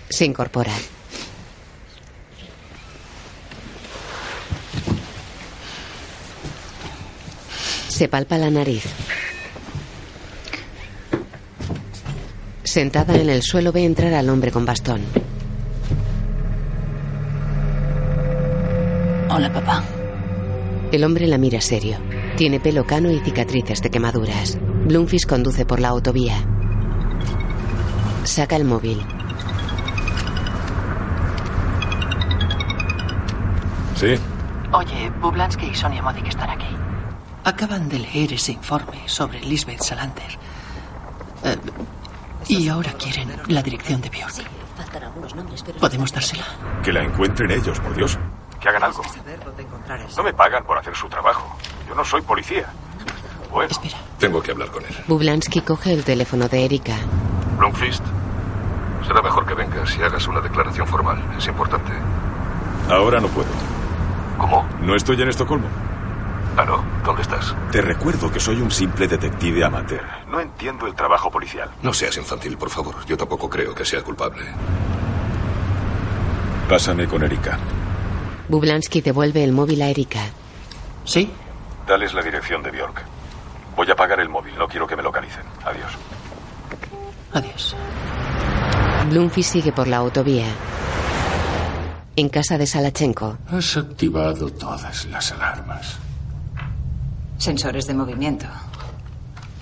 Se 0.08 0.24
incorpora. 0.24 0.72
Se 7.88 8.08
palpa 8.08 8.38
la 8.38 8.50
nariz. 8.50 8.84
Sentada 12.64 13.16
en 13.16 13.28
el 13.28 13.42
suelo 13.42 13.70
ve 13.70 13.84
entrar 13.84 14.14
al 14.14 14.30
hombre 14.30 14.50
con 14.50 14.64
bastón. 14.64 15.02
Hola, 19.34 19.50
papá. 19.50 19.82
El 20.92 21.04
hombre 21.04 21.26
la 21.26 21.38
mira 21.38 21.58
serio. 21.62 21.96
Tiene 22.36 22.60
pelo 22.60 22.84
cano 22.84 23.10
y 23.10 23.18
cicatrices 23.20 23.80
de 23.80 23.90
quemaduras. 23.90 24.58
Bloomfish 24.60 25.26
conduce 25.26 25.64
por 25.64 25.80
la 25.80 25.88
autovía. 25.88 26.36
Saca 28.24 28.56
el 28.56 28.64
móvil. 28.66 29.02
Sí. 33.96 34.16
Oye, 34.72 35.10
Bublansky 35.22 35.66
y 35.66 35.74
Sonia 35.74 36.02
Modik 36.02 36.26
están 36.26 36.50
aquí. 36.50 36.66
Acaban 37.44 37.88
de 37.88 38.00
leer 38.00 38.34
ese 38.34 38.52
informe 38.52 39.00
sobre 39.06 39.40
Lisbeth 39.40 39.80
Salander. 39.80 40.38
Eh, 41.44 41.56
y 42.48 42.68
ahora 42.68 42.92
quieren 42.92 43.30
la 43.48 43.62
dirección 43.62 44.02
de 44.02 44.10
Bjork. 44.10 44.44
¿Podemos 45.80 46.12
dársela? 46.12 46.44
Que 46.84 46.92
la 46.92 47.02
encuentren 47.02 47.50
ellos, 47.50 47.80
por 47.80 47.96
Dios. 47.96 48.18
Que 48.62 48.68
hagan 48.68 48.84
algo. 48.84 49.02
No 50.16 50.22
me 50.22 50.32
pagan 50.32 50.64
por 50.64 50.78
hacer 50.78 50.94
su 50.94 51.08
trabajo. 51.08 51.56
Yo 51.88 51.94
no 51.94 52.04
soy 52.04 52.22
policía. 52.22 52.66
Bueno, 53.50 53.74
Tengo 54.18 54.40
que 54.42 54.52
hablar 54.52 54.70
con 54.70 54.84
él. 54.84 54.96
Bublansky 55.08 55.60
coge 55.60 55.92
el 55.92 56.04
teléfono 56.04 56.48
de 56.48 56.64
Erika. 56.64 56.94
Blomfist, 57.58 58.02
será 59.06 59.20
mejor 59.20 59.44
que 59.46 59.54
vengas 59.54 59.94
y 59.96 60.02
hagas 60.02 60.26
una 60.26 60.40
declaración 60.40 60.86
formal. 60.86 61.22
Es 61.36 61.46
importante. 61.48 61.92
Ahora 62.88 63.20
no 63.20 63.28
puedo. 63.28 63.48
¿Cómo? 64.38 64.66
No 64.80 64.94
estoy 64.96 65.20
en 65.20 65.28
Estocolmo. 65.28 65.66
Ah, 66.56 66.64
no. 66.64 66.82
¿Dónde 67.04 67.22
estás? 67.22 67.54
Te 67.72 67.82
recuerdo 67.82 68.30
que 68.30 68.38
soy 68.40 68.60
un 68.60 68.70
simple 68.70 69.08
detective 69.08 69.64
amateur. 69.64 70.02
No 70.28 70.40
entiendo 70.40 70.86
el 70.86 70.94
trabajo 70.94 71.30
policial. 71.30 71.70
No 71.82 71.92
seas 71.92 72.16
infantil, 72.16 72.56
por 72.56 72.70
favor. 72.70 73.04
Yo 73.06 73.16
tampoco 73.16 73.50
creo 73.50 73.74
que 73.74 73.84
sea 73.84 74.02
culpable. 74.02 74.44
Pásame 76.68 77.06
con 77.06 77.22
Erika. 77.22 77.58
Bublansky 78.52 79.00
devuelve 79.00 79.42
el 79.42 79.52
móvil 79.52 79.80
a 79.80 79.88
Erika. 79.88 80.20
¿Sí? 81.06 81.30
Dales 81.88 82.12
la 82.12 82.22
dirección 82.22 82.62
de 82.62 82.70
Bjork. 82.70 83.02
Voy 83.74 83.88
a 83.88 83.94
apagar 83.94 84.20
el 84.20 84.28
móvil. 84.28 84.54
No 84.58 84.68
quiero 84.68 84.86
que 84.86 84.94
me 84.94 85.02
localicen. 85.02 85.42
Adiós. 85.64 85.92
Adiós. 87.32 87.74
Bloomfish 89.08 89.46
sigue 89.46 89.72
por 89.72 89.88
la 89.88 89.96
autovía. 89.96 90.44
En 92.14 92.28
casa 92.28 92.58
de 92.58 92.66
Salachenko. 92.66 93.38
Has 93.50 93.74
activado 93.78 94.50
todas 94.50 95.06
las 95.06 95.32
alarmas. 95.32 95.96
Sensores 97.38 97.86
de 97.86 97.94
movimiento. 97.94 98.46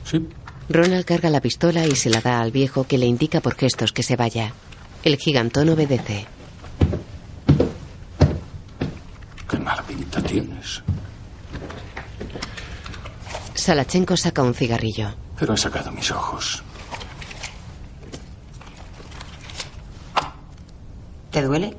Sí. 0.05 0.29
Ronald 0.69 1.05
carga 1.05 1.31
la 1.31 1.41
pistola 1.41 1.87
y 1.87 1.95
se 1.95 2.11
la 2.11 2.21
da 2.21 2.41
al 2.41 2.51
viejo 2.51 2.89
que 2.89 2.99
le 2.99 3.07
indica 3.07 3.41
por 3.41 3.55
gestos 3.55 3.93
que 3.93 4.03
se 4.03 4.17
vaya. 4.17 4.53
El 5.05 5.17
gigantón 5.17 5.69
obedece. 5.69 6.27
Qué 9.49 9.59
mala 9.59 9.83
pinta 9.83 10.19
tienes. 10.31 10.83
Salachenko 13.55 14.17
saca 14.17 14.43
un 14.43 14.55
cigarrillo. 14.55 15.11
Pero 15.39 15.55
ha 15.55 15.57
sacado 15.57 15.91
mis 15.91 16.11
ojos. 16.11 16.63
¿Te 21.33 21.43
duele? 21.43 21.77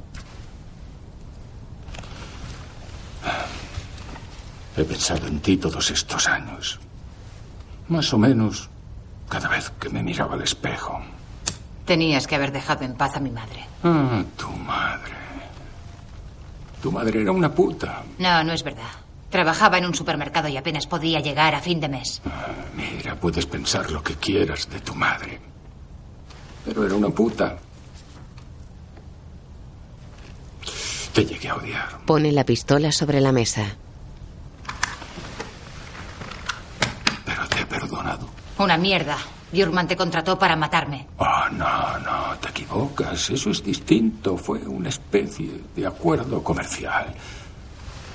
He 4.77 4.83
pensado 4.83 5.27
en 5.27 5.39
ti 5.39 5.57
todos 5.57 5.89
estos 5.91 6.27
años. 6.27 6.79
Más 7.87 8.13
o 8.13 8.17
menos 8.17 8.69
cada 9.29 9.47
vez 9.47 9.71
que 9.79 9.89
me 9.89 10.03
miraba 10.03 10.33
al 10.35 10.41
espejo. 10.41 11.01
Tenías 11.85 12.27
que 12.27 12.35
haber 12.35 12.51
dejado 12.51 12.83
en 12.83 12.95
paz 12.95 13.15
a 13.15 13.19
mi 13.19 13.31
madre. 13.31 13.65
Ah, 13.83 14.23
tu 14.37 14.49
madre. 14.49 15.20
Tu 16.81 16.91
madre 16.91 17.21
era 17.21 17.31
una 17.31 17.53
puta. 17.53 18.03
No, 18.17 18.43
no 18.43 18.53
es 18.53 18.63
verdad. 18.63 18.89
Trabajaba 19.29 19.77
en 19.77 19.85
un 19.85 19.93
supermercado 19.95 20.47
y 20.47 20.57
apenas 20.57 20.87
podía 20.87 21.19
llegar 21.19 21.55
a 21.55 21.61
fin 21.61 21.79
de 21.79 21.87
mes. 21.87 22.21
Mira, 22.75 23.15
puedes 23.15 23.45
pensar 23.45 23.89
lo 23.91 24.03
que 24.03 24.15
quieras 24.15 24.69
de 24.69 24.79
tu 24.81 24.93
madre. 24.95 25.39
Pero 26.65 26.85
era 26.85 26.95
una 26.95 27.09
puta. 27.09 27.57
Te 31.13 31.25
llegué 31.25 31.49
a 31.49 31.55
odiar. 31.55 31.99
Pone 32.05 32.31
la 32.31 32.45
pistola 32.45 32.91
sobre 32.91 33.21
la 33.21 33.31
mesa. 33.31 33.63
Pero 37.25 37.47
te 37.47 37.61
he 37.61 37.65
perdonado. 37.65 38.27
Una 38.57 38.77
mierda. 38.77 39.17
Bjurman 39.51 39.87
te 39.87 39.95
contrató 39.97 40.37
para 40.39 40.55
matarme. 40.55 41.07
Oh, 41.17 41.49
no, 41.51 41.99
no, 41.99 42.37
te 42.39 42.49
equivocas. 42.49 43.29
Eso 43.29 43.49
es 43.51 43.63
distinto. 43.63 44.37
Fue 44.37 44.59
una 44.59 44.89
especie 44.89 45.61
de 45.75 45.85
acuerdo 45.85 46.43
comercial. 46.43 47.13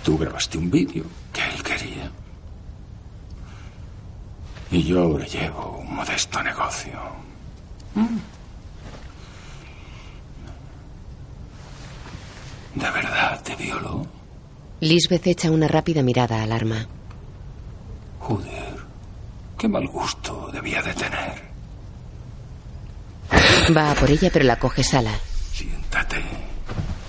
Tú 0.02 0.16
grabaste 0.16 0.56
un 0.56 0.70
vídeo 0.70 1.04
que 1.32 1.42
él 1.42 1.62
quería. 1.62 2.10
Y 4.70 4.82
yo 4.82 5.02
ahora 5.02 5.26
llevo 5.26 5.78
un 5.78 5.94
modesto 5.94 6.42
negocio. 6.42 6.98
Mm. 7.94 8.18
¿De 12.74 12.90
verdad 12.90 13.42
te 13.42 13.56
violó? 13.56 14.06
Lisbeth 14.80 15.26
echa 15.26 15.50
una 15.50 15.68
rápida 15.68 16.02
mirada 16.02 16.42
al 16.42 16.52
arma. 16.52 16.86
Joder, 18.20 18.75
qué 19.58 19.68
mal 19.68 19.86
gusto 19.88 20.50
debía 20.52 20.82
de 20.82 20.94
tener. 20.94 21.46
Va 23.76 23.90
a 23.90 23.94
por 23.94 24.10
ella, 24.10 24.30
pero 24.32 24.44
la 24.44 24.58
coge 24.58 24.84
Sala. 24.84 25.12
Siéntate, 25.52 26.22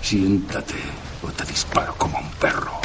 siéntate 0.02 0.74
o 1.22 1.28
te 1.28 1.44
disparo 1.44 1.94
como 1.96 2.18
un 2.18 2.30
perro. 2.40 2.80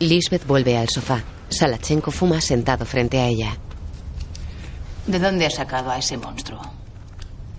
Lisbeth 0.00 0.46
vuelve 0.46 0.76
al 0.76 0.88
sofá. 0.88 1.22
Salachenko 1.48 2.10
fuma 2.10 2.40
sentado 2.40 2.84
frente 2.84 3.18
a 3.18 3.26
ella. 3.26 3.56
¿De 5.06 5.18
dónde 5.18 5.46
has 5.46 5.54
sacado 5.54 5.90
a 5.90 5.98
ese 5.98 6.16
monstruo? 6.16 6.60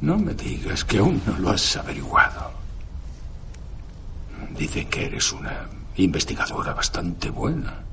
No 0.02 0.18
me 0.18 0.34
digas 0.34 0.86
que 0.86 1.00
aún 1.00 1.22
no 1.26 1.38
lo 1.38 1.50
has 1.50 1.76
averiguado. 1.76 2.52
Dicen 4.56 4.88
que 4.90 5.06
eres 5.06 5.32
una 5.34 5.68
investigadora 5.96 6.74
bastante 6.74 7.30
buena. 7.30 7.84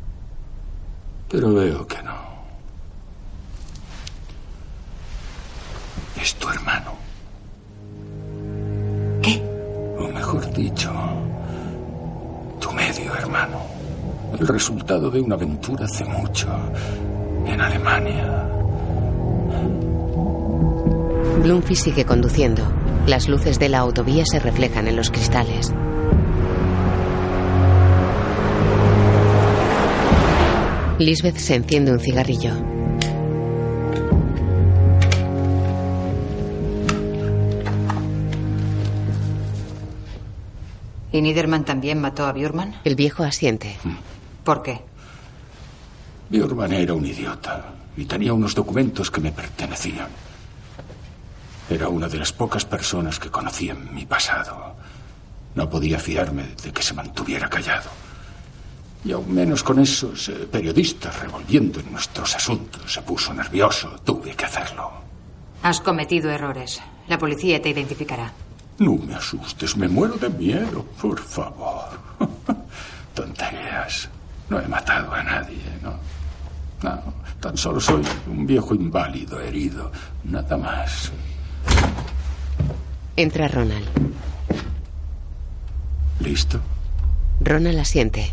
Pero 1.28 1.54
veo 1.54 1.86
que 1.86 2.02
no. 2.02 2.35
Es 6.20 6.34
tu 6.36 6.48
hermano. 6.48 6.92
¿Qué? 9.22 9.42
O 9.98 10.08
mejor 10.08 10.52
dicho, 10.52 10.92
tu 12.60 12.72
medio 12.72 13.14
hermano. 13.14 13.58
El 14.38 14.46
resultado 14.46 15.10
de 15.10 15.20
una 15.20 15.34
aventura 15.34 15.84
hace 15.84 16.04
mucho. 16.04 16.48
En 17.46 17.60
Alemania. 17.60 18.48
Bloomfish 21.42 21.78
sigue 21.78 22.04
conduciendo. 22.04 22.62
Las 23.06 23.28
luces 23.28 23.58
de 23.58 23.68
la 23.68 23.78
autovía 23.78 24.24
se 24.26 24.40
reflejan 24.40 24.88
en 24.88 24.96
los 24.96 25.10
cristales. 25.10 25.72
Lisbeth 30.98 31.36
se 31.36 31.54
enciende 31.54 31.92
un 31.92 32.00
cigarrillo. 32.00 32.75
¿Y 41.12 41.22
Niederman 41.22 41.64
también 41.64 42.00
mató 42.00 42.26
a 42.26 42.32
Bjurman? 42.32 42.80
El 42.84 42.96
viejo 42.96 43.22
asiente. 43.22 43.76
¿Por 44.44 44.62
qué? 44.62 44.80
Bjorman 46.28 46.72
era 46.72 46.94
un 46.94 47.06
idiota 47.06 47.72
y 47.96 48.04
tenía 48.04 48.32
unos 48.32 48.54
documentos 48.54 49.10
que 49.10 49.20
me 49.20 49.32
pertenecían. 49.32 50.08
Era 51.70 51.88
una 51.88 52.08
de 52.08 52.18
las 52.18 52.32
pocas 52.32 52.64
personas 52.64 53.18
que 53.18 53.30
conocí 53.30 53.70
en 53.70 53.94
mi 53.94 54.06
pasado. 54.06 54.76
No 55.54 55.68
podía 55.70 55.98
fiarme 55.98 56.54
de 56.62 56.72
que 56.72 56.82
se 56.82 56.94
mantuviera 56.94 57.48
callado. 57.48 57.90
Y 59.04 59.12
aún 59.12 59.32
menos 59.32 59.62
con 59.62 59.78
esos 59.78 60.28
eh, 60.28 60.48
periodistas 60.50 61.18
revolviendo 61.20 61.80
en 61.80 61.92
nuestros 61.92 62.34
asuntos. 62.34 62.92
Se 62.92 63.02
puso 63.02 63.32
nervioso. 63.32 64.00
Tuve 64.04 64.34
que 64.34 64.44
hacerlo. 64.44 64.90
Has 65.62 65.80
cometido 65.80 66.30
errores. 66.30 66.80
La 67.08 67.18
policía 67.18 67.62
te 67.62 67.70
identificará. 67.70 68.32
No 68.78 68.96
me 68.96 69.14
asustes, 69.14 69.76
me 69.76 69.88
muero 69.88 70.16
de 70.16 70.28
miedo, 70.28 70.84
por 71.00 71.18
favor. 71.18 71.98
Tonterías. 73.14 74.08
No 74.50 74.60
he 74.60 74.68
matado 74.68 75.12
a 75.12 75.22
nadie, 75.22 75.62
¿no? 75.82 75.94
No, 76.82 77.02
tan 77.40 77.56
solo 77.56 77.80
soy 77.80 78.02
un 78.26 78.46
viejo 78.46 78.74
inválido 78.74 79.40
herido, 79.40 79.90
nada 80.24 80.56
más. 80.56 81.10
Entra 83.16 83.48
Ronald. 83.48 83.88
¿Listo? 86.20 86.60
Ronald 87.40 87.78
asiente. 87.78 88.32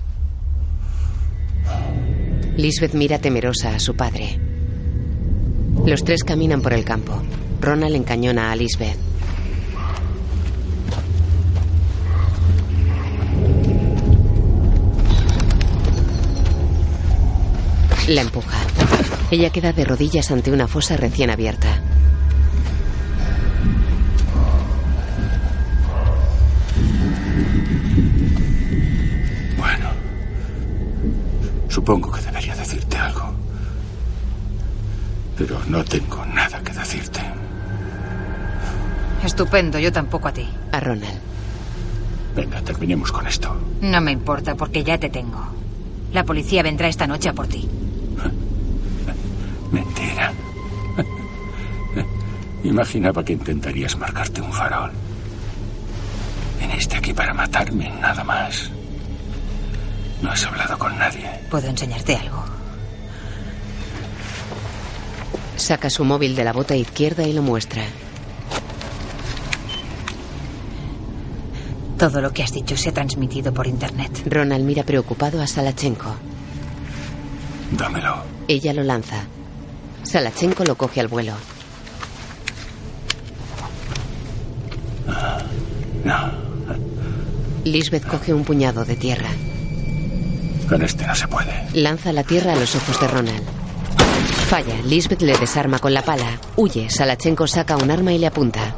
Lisbeth 2.58 2.94
mira 2.94 3.18
temerosa 3.20 3.76
a 3.76 3.80
su 3.80 3.96
padre. 3.96 4.40
Los 5.86 6.04
tres 6.04 6.24
caminan 6.24 6.62
por 6.62 6.74
el 6.74 6.86
campo. 6.86 7.22
Ronald 7.62 7.96
encañona 7.96 8.52
a 8.52 8.56
Lisbeth. 8.56 9.13
La 18.08 18.22
empuja. 18.22 18.58
Ella 19.32 19.50
queda 19.50 19.72
de 19.72 19.86
rodillas 19.86 20.30
ante 20.30 20.52
una 20.52 20.68
fosa 20.68 20.98
recién 20.98 21.30
abierta. 21.30 21.80
Bueno, 29.58 29.90
supongo 31.70 32.12
que 32.12 32.22
debería 32.22 32.56
decirte 32.56 32.98
algo. 32.98 33.34
Pero 35.38 35.60
no 35.70 35.84
tengo 35.86 36.26
nada 36.26 36.60
que 36.62 36.74
decirte. 36.74 37.22
Estupendo, 39.24 39.80
yo 39.80 39.94
tampoco 39.94 40.28
a 40.28 40.34
ti. 40.34 40.48
A 40.74 40.80
Ronald. 40.82 41.20
Venga, 42.36 42.62
terminemos 42.62 43.14
con 43.14 43.26
esto. 43.28 43.56
No 43.82 44.02
me 44.02 44.12
importa 44.12 44.56
porque 44.56 44.84
ya 44.84 44.98
te 44.98 45.10
tengo. 45.10 45.42
La 46.12 46.26
policía 46.26 46.62
vendrá 46.64 46.90
esta 46.90 47.08
noche 47.08 47.30
a 47.30 47.34
por 47.34 47.48
ti. 47.48 47.68
Mentira. 49.72 50.32
Imaginaba 52.64 53.24
que 53.24 53.34
intentarías 53.34 53.98
marcarte 53.98 54.42
un 54.42 54.54
farol. 54.54 54.92
Viniste 56.60 56.98
aquí 56.98 57.14
para 57.14 57.34
matarme, 57.34 57.90
nada 58.00 58.24
más. 58.24 58.70
No 60.22 60.32
has 60.32 60.46
hablado 60.46 60.78
con 60.78 60.98
nadie. 60.98 61.30
Puedo 61.50 61.68
enseñarte 61.68 62.16
algo. 62.16 62.44
Saca 65.58 65.90
su 65.90 66.06
móvil 66.06 66.36
de 66.36 66.44
la 66.44 66.54
bota 66.54 66.76
izquierda 66.76 67.24
y 67.24 67.34
lo 67.34 67.42
muestra. 67.42 67.84
Todo 71.98 72.22
lo 72.22 72.32
que 72.32 72.44
has 72.44 72.52
dicho 72.52 72.76
se 72.76 72.90
ha 72.90 72.94
transmitido 72.94 73.54
por 73.54 73.68
internet. 73.68 74.24
Ronald 74.26 74.66
mira 74.66 74.84
preocupado 74.84 75.42
a 75.42 75.48
Salachenko. 75.48 76.16
Dámelo. 77.78 78.16
Ella 78.48 78.74
lo 78.74 78.84
lanza. 78.84 79.26
Salachenko 80.04 80.64
lo 80.66 80.76
coge 80.76 81.00
al 81.00 81.08
vuelo. 81.08 81.34
No, 86.04 86.32
Lisbeth 87.64 88.06
coge 88.06 88.34
un 88.34 88.44
puñado 88.44 88.84
de 88.84 88.96
tierra. 88.96 89.30
con 90.68 90.82
este 90.82 91.06
no 91.08 91.16
se 91.16 91.28
puede. 91.28 91.54
Lanza 91.74 92.12
la 92.12 92.24
tierra 92.24 92.54
a 92.54 92.56
los 92.56 92.76
ojos 92.76 93.00
de 93.00 93.08
Ronald. 93.08 93.44
Falla. 94.50 94.76
Lisbeth 94.86 95.22
le 95.22 95.38
desarma 95.38 95.80
con 95.80 95.94
la 95.94 96.02
pala. 96.02 96.38
Huye. 96.58 96.90
Salachenko 96.90 97.48
saca 97.48 97.78
un 97.78 97.90
arma 97.90 98.12
y 98.14 98.18
le 98.20 98.28
apunta. 98.28 98.76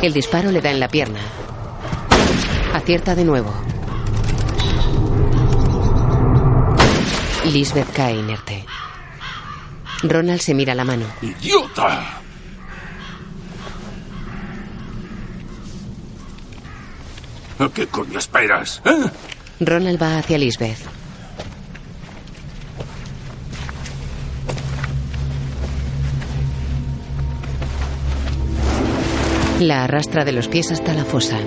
El 0.00 0.12
disparo 0.12 0.50
le 0.50 0.60
da 0.60 0.70
en 0.70 0.80
la 0.80 0.88
pierna. 0.88 1.20
Acierta 2.74 3.14
de 3.14 3.24
nuevo. 3.24 3.52
Lisbeth 7.52 7.92
cae 7.92 8.16
inerte. 8.16 8.64
Ronald 10.02 10.40
se 10.40 10.54
mira 10.54 10.74
la 10.74 10.84
mano. 10.84 11.06
¡Idiota! 11.22 12.18
¿A 17.58 17.68
qué 17.68 17.86
coño 17.86 18.18
esperas? 18.18 18.80
eh? 18.84 19.10
Ronald 19.60 20.00
va 20.02 20.18
hacia 20.18 20.38
Lisbeth. 20.38 20.80
La 29.60 29.84
arrastra 29.84 30.24
de 30.24 30.32
los 30.32 30.48
pies 30.48 30.72
hasta 30.72 30.92
la 30.92 31.04
fosa. 31.04 31.38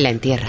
La 0.00 0.08
entierra. 0.08 0.48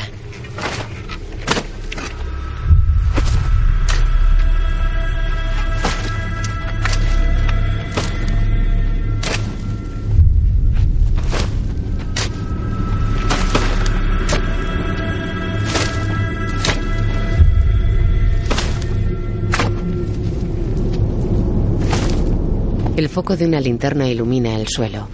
El 22.96 23.10
foco 23.10 23.36
de 23.36 23.46
una 23.46 23.60
linterna 23.60 24.08
ilumina 24.08 24.56
el 24.56 24.70
suelo. 24.70 25.10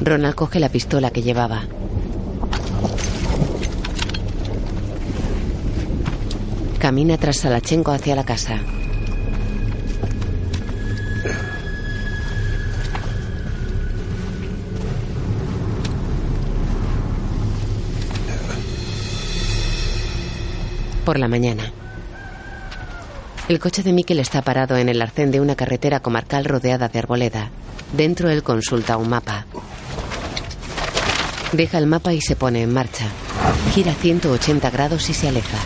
Ronald 0.00 0.36
coge 0.36 0.60
la 0.60 0.68
pistola 0.68 1.10
que 1.10 1.22
llevaba. 1.22 1.64
Camina 6.88 7.18
tras 7.18 7.36
Salachenko 7.36 7.92
hacia 7.92 8.16
la 8.16 8.24
casa. 8.24 8.56
Por 21.04 21.18
la 21.18 21.28
mañana. 21.28 21.70
El 23.50 23.58
coche 23.58 23.82
de 23.82 23.92
Miquel 23.92 24.18
está 24.20 24.40
parado 24.40 24.78
en 24.78 24.88
el 24.88 25.02
arcén 25.02 25.30
de 25.30 25.42
una 25.42 25.56
carretera 25.56 26.00
comarcal 26.00 26.46
rodeada 26.46 26.88
de 26.88 26.98
arboleda. 27.00 27.50
Dentro 27.92 28.30
él 28.30 28.42
consulta 28.42 28.96
un 28.96 29.10
mapa. 29.10 29.44
Deja 31.52 31.76
el 31.76 31.86
mapa 31.86 32.14
y 32.14 32.22
se 32.22 32.34
pone 32.34 32.62
en 32.62 32.72
marcha. 32.72 33.04
Gira 33.74 33.92
180 33.92 34.70
grados 34.70 35.10
y 35.10 35.12
se 35.12 35.28
aleja. 35.28 35.58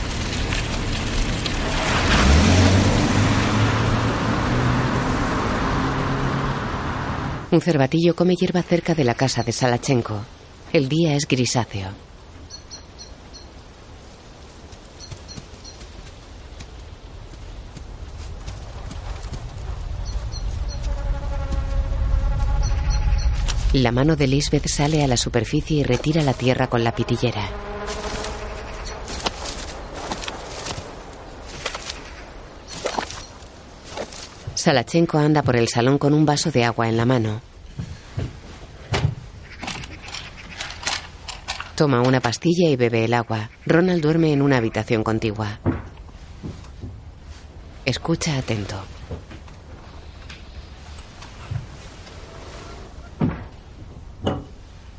Un 7.53 7.61
cervatillo 7.61 8.15
come 8.15 8.35
hierba 8.35 8.63
cerca 8.63 8.95
de 8.95 9.05
la 9.05 9.13
casa 9.13 9.43
de 9.43 9.53
Salachenko. 9.53 10.25
El 10.73 10.89
día 10.89 11.15
es 11.15 11.29
grisáceo. 11.29 11.91
La 23.75 23.93
mano 23.93 24.17
de 24.17 24.27
Lisbeth 24.29 24.67
sale 24.67 25.05
a 25.05 25.07
la 25.07 25.19
superficie 25.19 25.81
y 25.81 25.83
retira 25.83 26.23
la 26.23 26.33
tierra 26.33 26.69
con 26.69 26.83
la 26.83 26.95
pitillera. 26.95 27.72
Salachenko 34.63 35.19
anda 35.19 35.43
por 35.43 35.57
el 35.57 35.67
salón 35.67 35.99
con 35.99 36.15
un 36.15 36.25
vaso 36.25 36.53
de 36.53 36.63
agua 36.63 36.89
en 36.89 36.97
la 36.97 37.05
mano. 37.05 37.41
Toma 41.75 42.01
una 42.01 42.21
pastilla 42.21 42.69
y 42.69 42.77
bebe 42.77 43.07
el 43.07 43.13
agua. 43.13 43.51
Ronald 43.67 44.01
duerme 44.01 44.33
en 44.33 44.41
una 44.41 44.59
habitación 44.59 45.03
contigua. 45.03 45.59
Escucha 47.85 48.39
atento. 48.39 48.81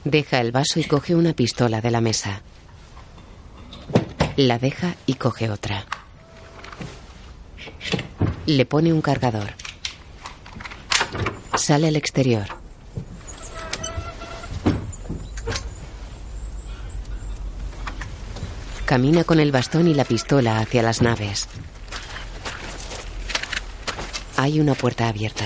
Deja 0.04 0.42
el 0.42 0.52
vaso 0.52 0.82
y 0.82 0.84
coge 0.84 1.16
una 1.16 1.32
pistola 1.32 1.80
de 1.80 1.92
la 1.92 2.02
mesa. 2.02 2.42
La 4.36 4.60
deja 4.60 4.96
y 5.06 5.14
coge 5.14 5.50
otra. 5.50 5.86
Le 8.46 8.66
pone 8.66 8.92
un 8.92 9.02
cargador. 9.02 9.54
Sale 11.56 11.88
al 11.88 11.96
exterior. 11.96 12.46
Camina 18.86 19.24
con 19.24 19.40
el 19.40 19.54
bastón 19.54 19.88
y 19.88 19.94
la 19.94 20.04
pistola 20.04 20.60
hacia 20.60 20.84
las 20.84 21.02
naves. 21.02 21.48
Hay 24.36 24.60
una 24.60 24.74
puerta 24.74 25.08
abierta. 25.08 25.46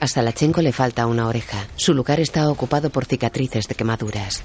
A 0.00 0.08
Salachenko 0.08 0.62
le 0.62 0.72
falta 0.72 1.06
una 1.06 1.28
oreja. 1.28 1.66
Su 1.76 1.92
lugar 1.92 2.18
está 2.18 2.48
ocupado 2.48 2.88
por 2.88 3.04
cicatrices 3.04 3.68
de 3.68 3.74
quemaduras. 3.74 4.42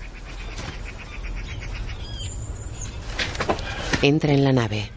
Entra 4.01 4.33
en 4.33 4.43
la 4.43 4.51
nave. 4.51 4.91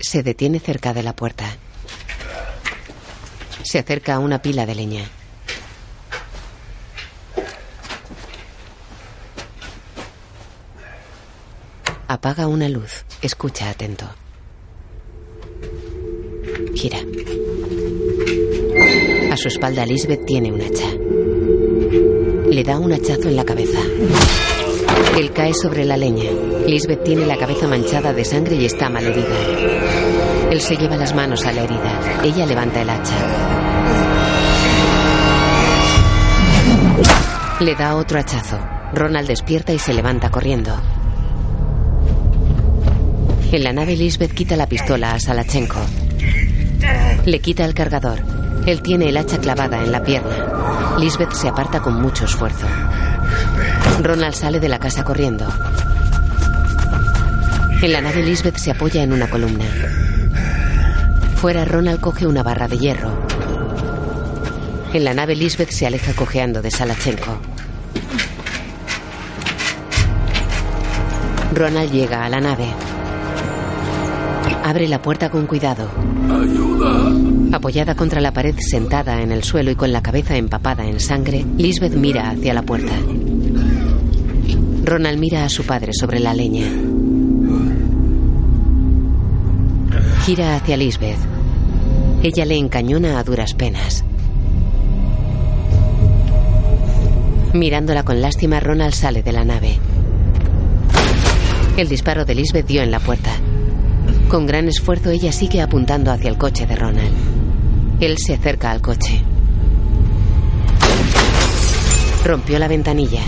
Se 0.00 0.22
detiene 0.22 0.60
cerca 0.60 0.94
de 0.94 1.02
la 1.02 1.14
puerta. 1.14 1.44
Se 3.62 3.78
acerca 3.78 4.14
a 4.14 4.18
una 4.18 4.40
pila 4.40 4.66
de 4.66 4.74
leña. 4.74 5.04
Apaga 12.06 12.46
una 12.46 12.68
luz. 12.68 13.04
Escucha 13.22 13.70
atento. 13.70 14.06
Gira. 16.74 16.98
A 19.32 19.36
su 19.36 19.48
espalda 19.48 19.84
Lisbeth 19.84 20.24
tiene 20.26 20.52
un 20.52 20.60
hacha. 20.60 20.90
Le 22.50 22.62
da 22.62 22.78
un 22.78 22.92
hachazo 22.92 23.28
en 23.28 23.36
la 23.36 23.44
cabeza. 23.44 23.80
Él 25.18 25.32
cae 25.32 25.54
sobre 25.54 25.84
la 25.84 25.96
leña. 25.96 26.30
Lisbeth 26.66 27.04
tiene 27.04 27.26
la 27.26 27.36
cabeza 27.36 27.68
manchada 27.68 28.12
de 28.12 28.24
sangre 28.24 28.56
y 28.56 28.64
está 28.64 28.88
malherida. 28.88 29.36
Él 30.50 30.60
se 30.60 30.76
lleva 30.76 30.96
las 30.96 31.14
manos 31.14 31.44
a 31.46 31.52
la 31.52 31.62
herida. 31.62 32.20
Ella 32.22 32.46
levanta 32.46 32.82
el 32.82 32.90
hacha. 32.90 33.16
Le 37.60 37.74
da 37.74 37.96
otro 37.96 38.18
hachazo. 38.18 38.58
Ronald 38.92 39.28
despierta 39.28 39.72
y 39.72 39.78
se 39.78 39.94
levanta 39.94 40.30
corriendo. 40.30 40.74
En 43.52 43.62
la 43.62 43.72
nave 43.72 43.96
Lisbeth 43.96 44.34
quita 44.34 44.56
la 44.56 44.66
pistola 44.66 45.12
a 45.12 45.20
Salachenko. 45.20 45.80
Le 47.24 47.40
quita 47.40 47.64
el 47.64 47.74
cargador. 47.74 48.18
Él 48.66 48.82
tiene 48.82 49.08
el 49.08 49.16
hacha 49.16 49.38
clavada 49.38 49.82
en 49.82 49.92
la 49.92 50.02
pierna. 50.02 50.96
Lisbeth 50.98 51.32
se 51.32 51.48
aparta 51.48 51.80
con 51.80 52.00
mucho 52.00 52.24
esfuerzo. 52.24 52.66
Ronald 54.02 54.34
sale 54.34 54.60
de 54.60 54.68
la 54.68 54.78
casa 54.78 55.04
corriendo. 55.04 55.46
En 57.82 57.92
la 57.92 58.00
nave 58.00 58.22
Lisbeth 58.22 58.56
se 58.56 58.70
apoya 58.70 59.02
en 59.02 59.12
una 59.12 59.28
columna. 59.28 59.64
Fuera 61.36 61.64
Ronald 61.64 62.00
coge 62.00 62.26
una 62.26 62.42
barra 62.42 62.68
de 62.68 62.78
hierro. 62.78 63.10
En 64.92 65.04
la 65.04 65.14
nave 65.14 65.36
Lisbeth 65.36 65.70
se 65.70 65.86
aleja 65.86 66.12
cojeando 66.14 66.62
de 66.62 66.70
Salachenko. 66.70 67.38
Ronald 71.52 71.92
llega 71.92 72.24
a 72.24 72.28
la 72.28 72.40
nave. 72.40 72.66
Abre 74.64 74.88
la 74.88 75.00
puerta 75.02 75.30
con 75.30 75.46
cuidado. 75.46 75.90
Apoyada 77.52 77.94
contra 77.94 78.20
la 78.20 78.32
pared, 78.32 78.56
sentada 78.58 79.22
en 79.22 79.30
el 79.30 79.44
suelo 79.44 79.70
y 79.70 79.76
con 79.76 79.92
la 79.92 80.02
cabeza 80.02 80.36
empapada 80.36 80.84
en 80.86 80.98
sangre, 81.00 81.44
Lisbeth 81.56 81.94
mira 81.94 82.30
hacia 82.30 82.52
la 82.52 82.62
puerta. 82.62 82.92
Ronald 84.84 85.18
mira 85.18 85.44
a 85.44 85.48
su 85.48 85.64
padre 85.64 85.92
sobre 85.92 86.20
la 86.20 86.34
leña. 86.34 86.66
Gira 90.24 90.56
hacia 90.56 90.76
Lisbeth. 90.76 91.18
Ella 92.22 92.44
le 92.44 92.56
encañona 92.56 93.18
a 93.18 93.24
duras 93.24 93.54
penas. 93.54 94.04
Mirándola 97.52 98.02
con 98.02 98.20
lástima, 98.20 98.58
Ronald 98.58 98.94
sale 98.94 99.22
de 99.22 99.32
la 99.32 99.44
nave. 99.44 99.78
El 101.76 101.88
disparo 101.88 102.24
de 102.24 102.34
Lisbeth 102.34 102.66
dio 102.66 102.82
en 102.82 102.90
la 102.90 103.00
puerta. 103.00 103.30
Con 104.34 104.46
gran 104.46 104.66
esfuerzo 104.66 105.10
ella 105.10 105.30
sigue 105.30 105.62
apuntando 105.62 106.10
hacia 106.10 106.28
el 106.28 106.36
coche 106.36 106.66
de 106.66 106.74
Ronald. 106.74 107.14
Él 108.00 108.18
se 108.18 108.34
acerca 108.34 108.72
al 108.72 108.80
coche. 108.80 109.22
Rompió 112.24 112.58
la 112.58 112.66
ventanilla. 112.66 113.22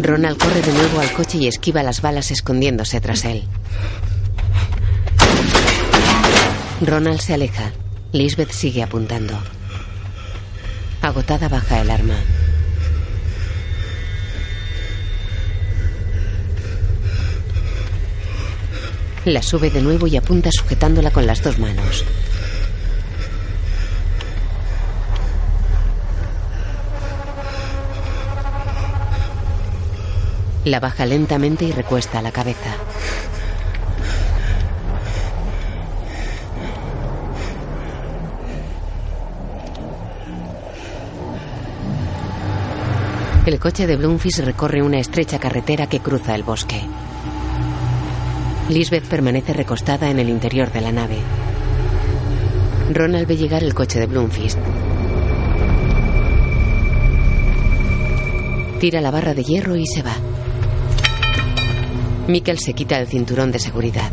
Ronald 0.00 0.38
corre 0.38 0.62
de 0.62 0.72
nuevo 0.72 0.98
al 0.98 1.12
coche 1.12 1.36
y 1.36 1.46
esquiva 1.46 1.82
las 1.82 2.00
balas 2.00 2.30
escondiéndose 2.30 3.02
tras 3.02 3.26
él. 3.26 3.42
Ronald 6.80 7.20
se 7.20 7.34
aleja. 7.34 7.72
Lisbeth 8.12 8.52
sigue 8.52 8.82
apuntando. 8.82 9.38
Agotada 11.02 11.50
baja 11.50 11.82
el 11.82 11.90
arma. 11.90 12.16
La 19.24 19.40
sube 19.42 19.70
de 19.70 19.80
nuevo 19.80 20.06
y 20.06 20.18
apunta 20.18 20.50
sujetándola 20.52 21.10
con 21.10 21.26
las 21.26 21.42
dos 21.42 21.58
manos. 21.58 22.04
La 30.66 30.78
baja 30.78 31.06
lentamente 31.06 31.64
y 31.64 31.72
recuesta 31.72 32.20
la 32.20 32.32
cabeza. 32.32 32.76
El 43.46 43.58
coche 43.58 43.86
de 43.86 43.96
Bloomfish 43.96 44.40
recorre 44.40 44.82
una 44.82 44.98
estrecha 44.98 45.38
carretera 45.38 45.86
que 45.86 46.00
cruza 46.00 46.34
el 46.34 46.42
bosque. 46.42 46.82
Lisbeth 48.68 49.04
permanece 49.04 49.52
recostada 49.52 50.08
en 50.10 50.18
el 50.18 50.30
interior 50.30 50.72
de 50.72 50.80
la 50.80 50.90
nave. 50.90 51.18
Ronald 52.92 53.28
ve 53.28 53.36
llegar 53.36 53.62
el 53.62 53.74
coche 53.74 54.00
de 54.00 54.06
Bloomfist. 54.06 54.58
Tira 58.80 59.02
la 59.02 59.10
barra 59.10 59.34
de 59.34 59.44
hierro 59.44 59.76
y 59.76 59.86
se 59.86 60.02
va. 60.02 60.16
Mikkel 62.26 62.58
se 62.58 62.72
quita 62.72 62.98
el 62.98 63.06
cinturón 63.06 63.52
de 63.52 63.58
seguridad. 63.58 64.10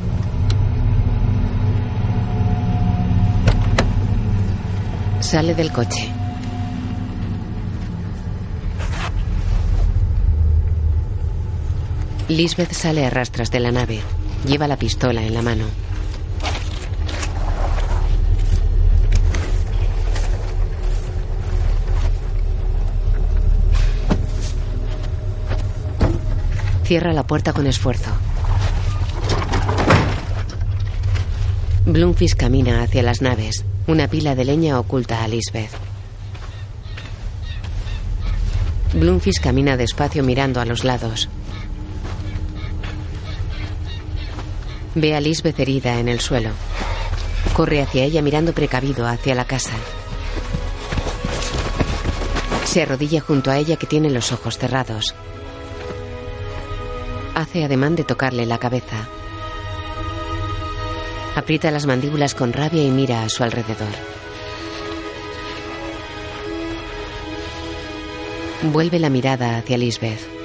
Sale 5.22 5.56
del 5.56 5.72
coche. 5.72 6.12
Lisbeth 12.28 12.74
sale 12.74 13.06
a 13.06 13.10
rastras 13.10 13.50
de 13.50 13.60
la 13.62 13.72
nave. 13.72 14.02
Lleva 14.46 14.68
la 14.68 14.78
pistola 14.78 15.24
en 15.24 15.34
la 15.34 15.42
mano. 15.42 15.66
Cierra 26.84 27.14
la 27.14 27.24
puerta 27.24 27.54
con 27.54 27.68
esfuerzo. 27.68 28.10
Bloomfish 31.86 32.36
camina 32.36 32.84
hacia 32.84 33.02
las 33.04 33.22
naves. 33.22 33.64
Una 33.88 34.08
pila 34.08 34.36
de 34.36 34.46
leña 34.46 34.80
oculta 34.80 35.24
a 35.24 35.28
Lisbeth. 35.28 35.72
Bloomfish 38.94 39.40
camina 39.40 39.78
despacio 39.78 40.24
mirando 40.24 40.60
a 40.60 40.66
los 40.66 40.84
lados. 40.84 41.30
Ve 44.94 45.16
a 45.16 45.22
Lisbeth 45.22 45.60
herida 45.60 46.00
en 46.00 46.10
el 46.10 46.20
suelo. 46.20 46.50
Corre 47.54 47.82
hacia 47.82 48.04
ella 48.04 48.22
mirando 48.22 48.54
precavido 48.54 49.08
hacia 49.08 49.36
la 49.36 49.46
casa. 49.46 49.72
Se 52.66 52.82
arrodilla 52.82 53.22
junto 53.22 53.52
a 53.52 53.58
ella 53.58 53.78
que 53.78 53.88
tiene 53.88 54.10
los 54.10 54.32
ojos 54.32 54.58
cerrados. 54.58 55.16
Hace 57.36 57.64
ademán 57.64 57.96
de 57.96 58.04
tocarle 58.04 58.46
la 58.46 58.58
cabeza. 58.58 59.08
Aprieta 61.36 61.72
las 61.72 61.86
mandíbulas 61.86 62.36
con 62.36 62.52
rabia 62.52 62.84
y 62.84 62.90
mira 62.90 63.24
a 63.24 63.30
su 63.30 63.44
alrededor. 63.44 63.94
Vuelve 68.64 69.00
la 69.00 69.10
mirada 69.10 69.58
hacia 69.58 69.78
Lisbeth. 69.78 70.41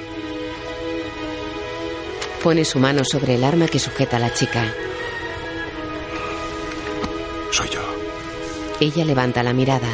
Pone 2.47 2.63
su 2.63 2.79
mano 2.79 3.03
sobre 3.03 3.35
el 3.35 3.43
arma 3.43 3.67
que 3.67 3.77
sujeta 3.77 4.15
a 4.15 4.19
la 4.21 4.33
chica. 4.33 4.63
Soy 7.51 7.67
yo. 7.67 7.81
Ella 8.79 9.03
levanta 9.03 9.43
la 9.43 9.51
mirada. 9.51 9.89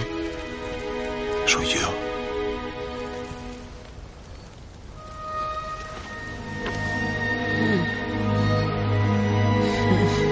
Soy 1.47 1.65
yo. 1.65 1.79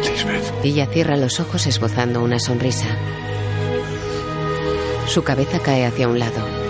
Lisbeth. 0.04 0.54
Ella 0.64 0.86
cierra 0.94 1.18
los 1.18 1.40
ojos 1.40 1.66
esbozando 1.66 2.22
una 2.22 2.38
sonrisa. 2.38 2.86
Su 5.08 5.24
cabeza 5.24 5.58
cae 5.58 5.88
hacia 5.88 6.08
un 6.08 6.20
lado. 6.20 6.61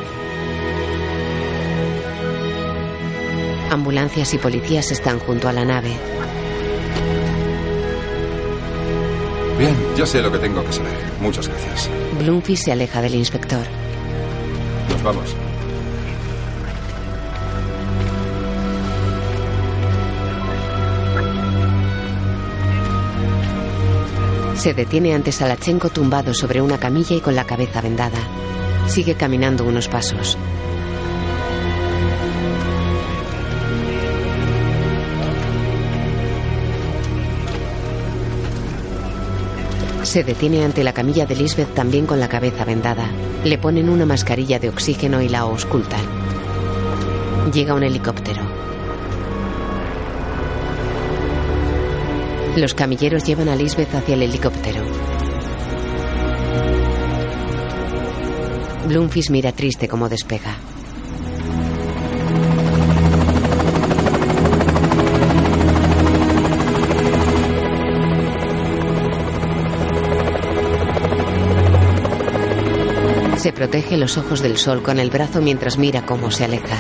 Ambulancias 3.72 4.34
y 4.34 4.38
policías 4.38 4.92
están 4.92 5.18
junto 5.20 5.48
a 5.48 5.54
la 5.54 5.64
nave. 5.64 5.92
Bien, 9.58 9.74
ya 9.96 10.06
sé 10.06 10.22
lo 10.22 10.30
que 10.30 10.40
tengo 10.40 10.62
que 10.66 10.74
saber. 10.74 10.92
Muchas 11.22 11.48
gracias. 11.48 11.90
Bloomfield 12.20 12.60
se 12.60 12.72
aleja 12.74 13.02
del 13.02 13.16
inspector. 13.16 13.66
Nos 14.90 15.02
vamos. 15.02 15.36
Se 24.56 24.74
detiene 24.74 25.14
ante 25.16 25.32
Salachenko 25.32 25.90
tumbado 25.92 26.34
sobre 26.34 26.62
una 26.62 26.78
camilla 26.78 27.16
y 27.16 27.22
con 27.22 27.36
la 27.36 27.46
cabeza 27.46 27.80
vendada. 27.80 28.20
Sigue 28.88 29.16
caminando 29.16 29.64
unos 29.64 29.88
pasos. 29.88 30.38
Se 40.12 40.26
detiene 40.26 40.66
ante 40.66 40.84
la 40.84 40.92
camilla 40.92 41.26
de 41.26 41.38
Lisbeth 41.38 41.74
también 41.74 42.06
con 42.06 42.20
la 42.20 42.28
cabeza 42.28 42.66
vendada. 42.66 43.10
Le 43.46 43.58
ponen 43.58 43.88
una 43.88 44.06
mascarilla 44.06 44.60
de 44.60 44.68
oxígeno 44.68 45.22
y 45.22 45.30
la 45.30 45.40
auscultan. 45.40 46.02
Llega 47.54 47.74
un 47.74 47.84
helicóptero. 47.84 48.42
Los 52.58 52.74
camilleros 52.74 53.24
llevan 53.24 53.48
a 53.48 53.56
Lisbeth 53.56 53.96
hacia 53.96 54.16
el 54.16 54.24
helicóptero. 54.24 54.84
Bloomfish 58.90 59.30
mira 59.30 59.54
triste 59.54 59.88
como 59.88 60.10
despega. 60.10 60.58
Se 73.42 73.52
protege 73.52 73.98
los 73.98 74.20
ojos 74.20 74.44
del 74.44 74.56
sol 74.56 74.84
con 74.84 75.00
el 75.00 75.10
brazo 75.10 75.42
mientras 75.42 75.80
mira 75.80 76.06
cómo 76.06 76.30
se 76.30 76.46
aleja. 76.46 76.78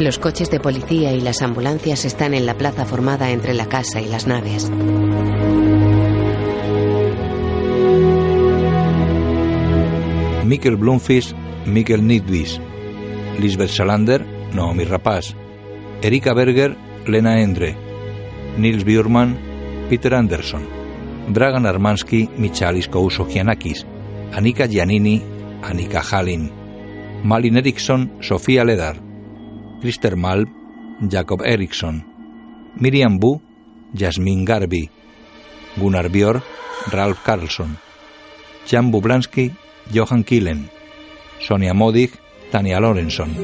Los 0.00 0.18
coches 0.18 0.50
de 0.50 0.58
policía 0.58 1.12
y 1.12 1.20
las 1.20 1.40
ambulancias 1.40 2.04
están 2.04 2.34
en 2.34 2.46
la 2.46 2.58
plaza 2.58 2.84
formada 2.84 3.30
entre 3.30 3.54
la 3.54 3.66
casa 3.66 4.00
y 4.00 4.08
las 4.08 4.26
naves. 4.26 4.72
Mikkel 10.44 10.74
Blomfish, 10.74 11.32
Mikkel 11.64 12.04
Nidvis, 12.04 12.60
Lisbeth 13.38 13.70
Salander, 13.70 14.26
Naomi 14.52 14.82
Rapaz, 14.82 15.36
Erika 16.02 16.34
Berger, 16.34 16.76
Lena 17.06 17.40
Endre, 17.40 17.76
Nils 18.58 18.82
Bjurman, 18.84 19.38
Peter 19.88 20.12
Anderson, 20.14 20.83
Dragan 21.28 21.66
Armansky, 21.66 22.28
Michalis 22.36 22.88
Kousogianakis, 22.88 23.84
Anika 24.32 24.68
Giannini, 24.68 25.22
Anika 25.62 26.02
Halin, 26.02 26.50
Malin 27.24 27.56
Eriksson, 27.56 28.10
Sofía 28.20 28.64
Ledar, 28.64 28.96
Christer 29.80 30.16
Malm, 30.16 30.52
Jacob 31.08 31.40
Eriksson, 31.42 32.04
Miriam 32.76 33.18
Bu, 33.18 33.40
Jasmine 33.94 34.44
Garby, 34.44 34.90
Gunnar 35.76 36.10
Björk, 36.10 36.42
Ralph 36.92 37.24
Carlson, 37.24 37.78
Jan 38.66 38.92
Bublansky, 38.92 39.50
Johan 39.90 40.24
Killen, 40.24 40.68
Sonia 41.40 41.72
Modig, 41.72 42.10
Tania 42.50 42.80
Lorenson, 42.80 43.34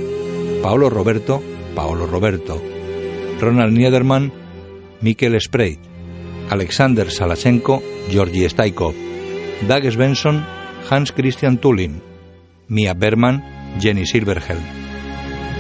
Paolo 0.63 0.91
Roberto, 0.91 1.43
Paolo 1.75 2.07
Roberto, 2.07 2.61
Ronald 3.41 3.73
Niederman, 3.73 4.33
Mikkel 5.01 5.41
Spreit, 5.41 5.90
Alexander 6.51 7.11
Salashenko, 7.11 7.81
Georgi 8.11 8.49
Staikov, 8.49 8.95
Dag 9.69 9.85
Svensson, 9.91 10.45
Hans 10.91 11.13
Christian 11.13 11.59
Tullin, 11.59 12.03
Mia 12.67 12.95
Berman, 12.95 13.43
Jenny 13.79 14.05
Silverhelm, 14.05 14.65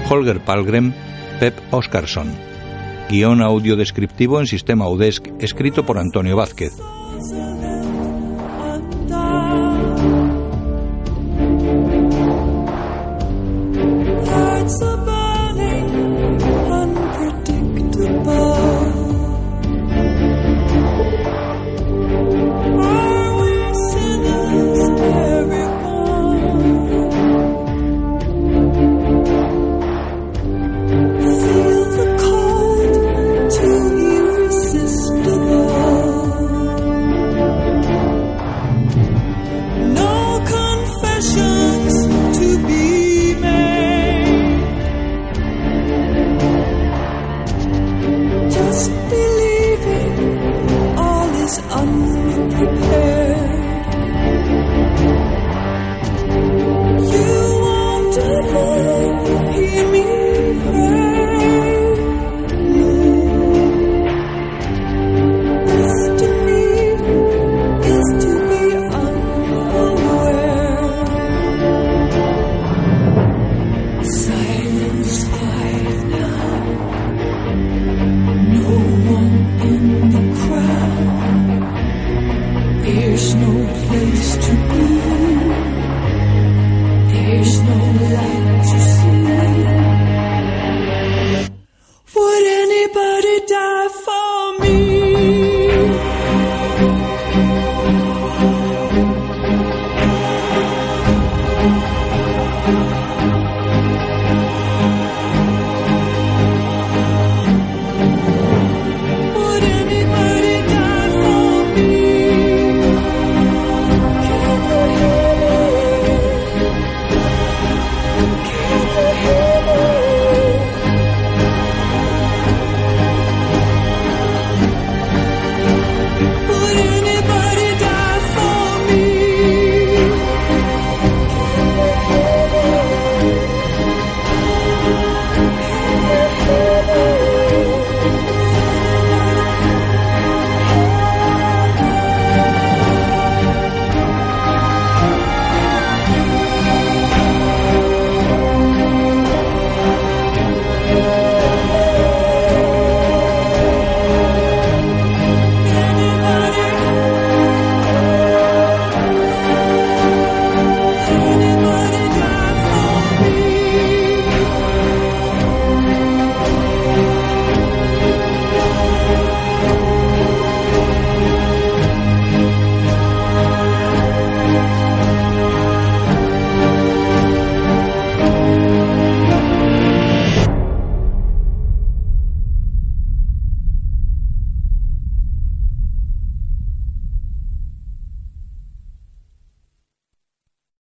Holger 0.09 0.41
Palgren, 0.45 0.93
Pep 1.39 1.55
Oscarson. 1.71 2.35
Guión 3.09 3.41
audio 3.41 3.77
descriptivo 3.77 4.41
en 4.41 4.47
sistema 4.47 4.89
UDESC 4.89 5.31
escrito 5.41 5.87
por 5.87 5.99
Antonio 5.99 6.37
Vázquez. 6.37 6.73